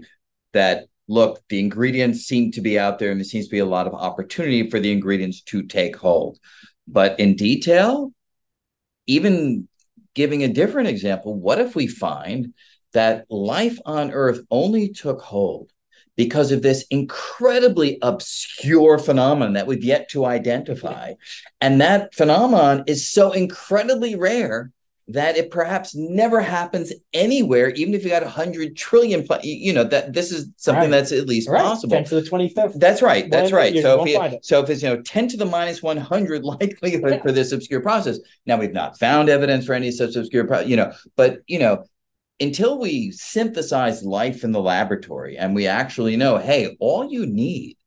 that 0.54 0.86
look, 1.08 1.42
the 1.50 1.60
ingredients 1.60 2.22
seem 2.22 2.52
to 2.52 2.62
be 2.62 2.78
out 2.78 3.00
there 3.00 3.12
and 3.12 3.20
there 3.20 3.26
seems 3.26 3.46
to 3.46 3.52
be 3.52 3.60
a 3.60 3.66
lot 3.66 3.88
of 3.88 3.94
opportunity 3.94 4.70
for 4.70 4.80
the 4.80 4.92
ingredients 4.92 5.42
to 5.42 5.64
take 5.64 5.96
hold. 5.96 6.38
But 6.88 7.20
in 7.20 7.36
detail, 7.36 8.14
even 9.08 9.68
giving 10.14 10.44
a 10.44 10.48
different 10.48 10.90
example, 10.90 11.34
what 11.34 11.60
if 11.60 11.76
we 11.76 11.88
find 11.88 12.54
that 12.94 13.26
life 13.30 13.80
on 13.86 14.12
Earth 14.12 14.42
only 14.52 14.90
took 14.90 15.22
hold 15.22 15.72
because 16.16 16.52
of 16.52 16.62
this 16.62 16.86
incredibly 16.92 17.98
obscure 18.02 19.00
phenomenon 19.00 19.54
that 19.54 19.66
we've 19.66 19.84
yet 19.84 20.10
to 20.10 20.26
identify? 20.26 21.14
And 21.62 21.82
that 21.82 22.14
phenomenon 22.14 22.84
is 22.86 23.10
so 23.10 23.32
incredibly 23.32 24.16
rare 24.16 24.72
that 25.11 25.38
it 25.38 25.49
perhaps 25.49 25.95
never 25.95 26.40
happens 26.40 26.94
anywhere, 27.14 27.69
even 27.72 27.94
if 27.94 28.03
you 28.03 28.10
got 28.10 28.22
a 28.23 28.30
hundred 28.30 28.76
trillion. 28.76 29.26
Pl- 29.26 29.40
you 29.44 29.73
know 29.73 29.84
that 29.84 30.14
this 30.14 30.31
is 30.31 30.49
something 30.57 30.84
Right. 30.84 30.91
that's 30.91 31.11
at 31.11 31.27
least 31.27 31.49
Right. 31.49 31.61
possible. 31.61 31.95
10 31.95 32.03
to 32.06 32.15
the 32.22 32.30
25th. 32.30 32.80
That's 32.80 33.02
right. 33.02 33.30
That's 33.30 33.52
right. 33.52 33.76
So 33.81 34.03
if 34.03 34.10
you, 34.10 34.40
so 34.44 34.61
if 34.64 34.69
it's 34.69 34.84
you 34.84 34.90
know 34.90 35.02
ten 35.02 35.27
to 35.30 35.38
the 35.38 35.45
minus 35.45 35.81
one 35.81 35.98
hundred 35.98 36.44
likelihood 36.53 37.11
Yeah. 37.11 37.22
for 37.22 37.31
this 37.31 37.52
obscure 37.52 37.81
process. 37.81 38.19
Now 38.45 38.57
we've 38.57 38.72
not 38.73 38.99
found 38.99 39.30
evidence 39.30 39.65
for 39.65 39.73
any 39.73 39.91
such 39.91 40.15
obscure, 40.15 40.45
pro- 40.45 40.60
you 40.61 40.76
know, 40.76 40.91
but 41.15 41.40
you 41.48 41.57
know, 41.60 41.84
until 42.40 42.77
we 42.80 43.11
synthesize 43.11 44.03
life 44.03 44.44
in 44.44 44.52
the 44.52 44.61
laboratory 44.61 45.38
and 45.38 45.53
we 45.56 45.65
actually 45.68 46.15
know, 46.15 46.38
hey, 46.38 46.77
all 46.80 47.11
you 47.11 47.26
need 47.26 47.77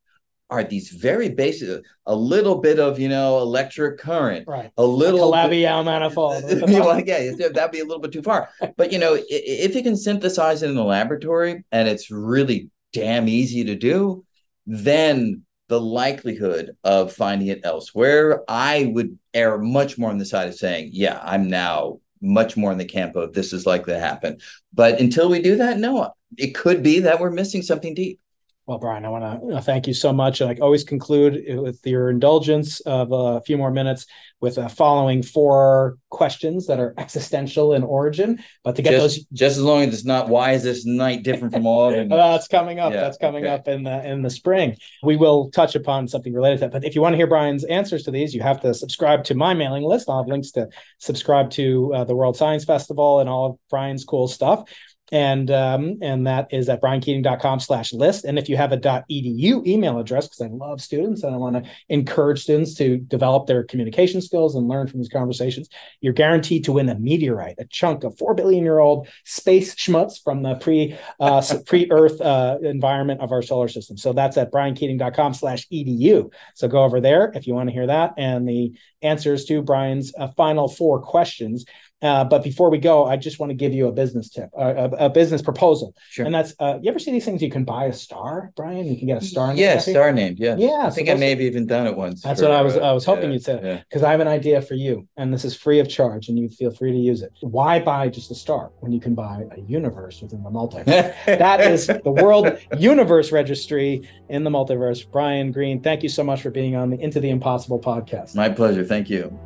are 0.52 0.62
these 0.62 0.90
very 0.90 1.30
basic, 1.30 1.82
a 2.06 2.14
little 2.14 2.58
bit 2.60 2.78
of 2.78 2.98
you 3.00 3.08
know 3.08 3.38
electric 3.38 3.98
current, 3.98 4.46
Right. 4.46 4.70
a 4.76 4.84
little. 4.84 5.30
bit- 5.32 5.36
Calabi-Yau 5.36 5.82
manifold. 5.82 6.44
well, 6.62 7.00
yeah, 7.00 7.30
that'd 7.54 7.70
be 7.72 7.80
a 7.80 7.84
little 7.84 8.00
bit 8.00 8.12
too 8.12 8.22
far. 8.22 8.50
But 8.76 8.92
you 8.92 8.98
know, 8.98 9.16
if 9.28 9.74
you 9.74 9.82
can 9.82 9.96
synthesize 9.96 10.62
it 10.62 10.68
in 10.68 10.76
the 10.76 10.84
laboratory 10.84 11.64
and 11.72 11.88
it's 11.88 12.10
really 12.10 12.68
damn 12.92 13.28
easy 13.28 13.64
to 13.64 13.74
do, 13.74 14.24
then 14.66 15.42
the 15.68 15.80
likelihood 15.80 16.76
of 16.84 17.12
finding 17.14 17.48
it 17.48 17.60
elsewhere, 17.64 18.42
I 18.46 18.90
would 18.94 19.18
err 19.32 19.56
much 19.58 19.96
more 19.96 20.10
on 20.10 20.18
the 20.18 20.26
side 20.26 20.48
of 20.48 20.54
saying, 20.54 20.90
yeah, 20.92 21.18
I'm 21.22 21.48
now 21.48 22.00
much 22.20 22.56
more 22.58 22.70
in 22.70 22.78
the 22.78 22.84
camp 22.84 23.16
of 23.16 23.32
this 23.32 23.52
is 23.54 23.64
likely 23.64 23.94
to 23.94 23.98
happen. 23.98 24.38
But 24.74 25.00
until 25.00 25.30
we 25.30 25.40
do 25.40 25.56
that, 25.56 25.78
no, 25.78 26.12
it 26.36 26.54
could 26.54 26.82
be 26.82 27.00
that 27.00 27.18
we're 27.20 27.30
missing 27.30 27.62
something 27.62 27.94
deep. 27.94 28.20
Well, 28.66 28.78
Brian, 28.78 29.04
I 29.04 29.08
want 29.08 29.50
to 29.50 29.60
thank 29.60 29.88
you 29.88 29.94
so 29.94 30.12
much. 30.12 30.40
And 30.40 30.48
I 30.48 30.54
always 30.62 30.84
conclude 30.84 31.42
with 31.48 31.84
your 31.84 32.10
indulgence 32.10 32.78
of 32.80 33.10
a 33.10 33.40
few 33.40 33.58
more 33.58 33.72
minutes 33.72 34.06
with 34.40 34.54
the 34.54 34.68
following 34.68 35.20
four 35.22 35.98
questions 36.10 36.68
that 36.68 36.78
are 36.78 36.94
existential 36.96 37.72
in 37.72 37.82
origin. 37.82 38.38
But 38.62 38.76
to 38.76 38.82
get 38.82 38.92
Just, 38.92 39.02
those, 39.02 39.24
just 39.32 39.56
as 39.56 39.64
long 39.64 39.82
as 39.82 39.94
it's 39.94 40.04
not 40.04 40.28
why 40.28 40.52
is 40.52 40.62
this 40.62 40.86
night 40.86 41.24
different 41.24 41.52
from 41.52 41.66
all 41.66 41.88
other 41.88 42.02
Uh, 42.02 42.06
that's 42.32 42.46
coming 42.46 42.78
up. 42.78 42.92
Yeah, 42.92 43.00
that's 43.00 43.18
coming 43.18 43.44
okay. 43.44 43.52
up 43.52 43.66
in 43.66 43.82
the 43.82 44.08
in 44.08 44.22
the 44.22 44.30
spring. 44.30 44.76
We 45.02 45.16
will 45.16 45.50
touch 45.50 45.74
upon 45.74 46.06
something 46.06 46.32
related 46.32 46.58
to 46.58 46.60
that. 46.66 46.72
But 46.72 46.84
if 46.84 46.94
you 46.94 47.00
want 47.00 47.14
to 47.14 47.16
hear 47.16 47.26
Brian's 47.26 47.64
answers 47.64 48.04
to 48.04 48.12
these, 48.12 48.32
you 48.32 48.42
have 48.42 48.60
to 48.60 48.74
subscribe 48.74 49.24
to 49.24 49.34
my 49.34 49.54
mailing 49.54 49.82
list. 49.82 50.08
I'll 50.08 50.22
have 50.22 50.28
links 50.28 50.52
to 50.52 50.68
subscribe 50.98 51.50
to 51.52 51.92
uh, 51.94 52.04
the 52.04 52.14
World 52.14 52.36
Science 52.36 52.64
Festival 52.64 53.18
and 53.18 53.28
all 53.28 53.46
of 53.46 53.58
Brian's 53.70 54.04
cool 54.04 54.28
stuff. 54.28 54.68
And 55.12 55.50
um, 55.50 55.98
and 56.00 56.26
that 56.26 56.48
is 56.52 56.68
at 56.68 56.80
briankeating.com 56.80 57.60
slash 57.60 57.92
list. 57.92 58.24
And 58.24 58.38
if 58.38 58.48
you 58.48 58.56
have 58.56 58.72
a 58.72 58.78
.edu 58.78 59.66
email 59.66 59.98
address, 59.98 60.26
because 60.26 60.40
I 60.40 60.48
love 60.48 60.80
students 60.80 61.22
and 61.22 61.34
I 61.34 61.38
want 61.38 61.62
to 61.62 61.70
encourage 61.90 62.42
students 62.42 62.74
to 62.76 62.96
develop 62.96 63.46
their 63.46 63.62
communication 63.62 64.22
skills 64.22 64.56
and 64.56 64.68
learn 64.68 64.88
from 64.88 65.00
these 65.00 65.10
conversations, 65.10 65.68
you're 66.00 66.14
guaranteed 66.14 66.64
to 66.64 66.72
win 66.72 66.88
a 66.88 66.98
meteorite, 66.98 67.56
a 67.58 67.66
chunk 67.66 68.04
of 68.04 68.16
four 68.16 68.34
billion 68.34 68.64
year 68.64 68.78
old 68.78 69.06
space 69.24 69.74
schmutz 69.74 70.22
from 70.22 70.42
the 70.42 70.54
pre 70.54 70.96
uh, 71.20 71.42
pre-Earth 71.66 72.20
uh, 72.20 72.58
environment 72.62 73.20
of 73.20 73.32
our 73.32 73.42
solar 73.42 73.68
system. 73.68 73.98
So 73.98 74.14
that's 74.14 74.38
at 74.38 74.50
briankeating.com 74.50 75.34
slash 75.34 75.68
edu. 75.68 76.32
So 76.54 76.68
go 76.68 76.82
over 76.84 77.00
there 77.00 77.30
if 77.34 77.46
you 77.46 77.54
want 77.54 77.68
to 77.68 77.74
hear 77.74 77.86
that 77.86 78.14
and 78.16 78.48
the 78.48 78.72
answers 79.02 79.44
to 79.46 79.62
Brian's 79.62 80.12
uh, 80.18 80.28
final 80.28 80.68
four 80.68 81.00
questions. 81.00 81.64
Uh, 82.02 82.24
but 82.24 82.42
before 82.42 82.68
we 82.70 82.78
go, 82.78 83.06
I 83.06 83.16
just 83.16 83.38
want 83.38 83.50
to 83.50 83.54
give 83.54 83.72
you 83.72 83.86
a 83.86 83.92
business 83.92 84.28
tip, 84.28 84.50
uh, 84.58 84.88
a, 84.98 85.06
a 85.06 85.08
business 85.10 85.40
proposal. 85.40 85.94
Sure. 86.10 86.26
And 86.26 86.34
that's, 86.34 86.54
uh, 86.58 86.78
you 86.82 86.90
ever 86.90 86.98
see 86.98 87.12
these 87.12 87.24
things? 87.24 87.40
You 87.40 87.50
can 87.50 87.64
buy 87.64 87.84
a 87.84 87.92
star, 87.92 88.52
Brian. 88.56 88.86
You 88.86 88.96
can 88.98 89.06
get 89.06 89.22
a 89.22 89.24
star. 89.24 89.48
named 89.48 89.58
Yeah, 89.60 89.78
star 89.78 90.12
named. 90.12 90.38
Yeah. 90.38 90.56
Yeah, 90.56 90.68
I 90.84 90.88
so 90.88 90.96
think 90.96 91.08
I 91.08 91.14
may 91.14 91.30
have 91.30 91.40
even 91.40 91.66
done 91.66 91.86
it 91.86 91.96
once. 91.96 92.22
That's 92.22 92.40
for, 92.40 92.48
what 92.48 92.56
I 92.56 92.62
was- 92.62 92.76
uh, 92.76 92.80
I 92.80 92.92
was 92.92 93.04
hoping 93.04 93.26
yeah, 93.26 93.32
you'd 93.34 93.44
say. 93.44 93.60
yeah. 93.62 93.80
because 93.88 94.02
I 94.02 94.10
have 94.10 94.20
an 94.20 94.28
idea 94.28 94.60
for 94.60 94.74
you, 94.74 95.06
and 95.16 95.32
this 95.32 95.44
is 95.44 95.54
free 95.56 95.78
of 95.78 95.88
charge, 95.88 96.28
and 96.28 96.38
you 96.38 96.48
feel 96.48 96.72
free 96.72 96.90
to 96.92 96.98
use 96.98 97.22
it. 97.22 97.32
Why 97.40 97.78
buy 97.78 98.08
just 98.08 98.30
a 98.30 98.34
star 98.34 98.70
when 98.80 98.90
you 98.92 99.00
can 99.00 99.14
buy 99.14 99.44
a 99.56 99.60
universe 99.60 100.20
within 100.20 100.42
the 100.42 100.50
multiverse? 100.50 100.84
that 101.26 101.60
is 101.60 101.86
the 101.86 102.10
World 102.10 102.58
Universe 102.78 103.30
Registry 103.32 104.08
in 104.28 104.42
the 104.44 104.50
multiverse. 104.50 105.08
Brian 105.10 105.52
Greene, 105.52 105.80
thank 105.80 106.02
you 106.02 106.08
so 106.08 106.24
much 106.24 106.42
for 106.42 106.50
being 106.50 106.74
on 106.74 106.90
the 106.90 106.98
Into 107.00 107.20
the 107.20 107.30
Impossible 107.30 107.78
podcast. 107.80 108.34
My 108.34 108.48
pleasure. 108.48 108.84
Thank 108.84 109.08
you. 109.08 109.38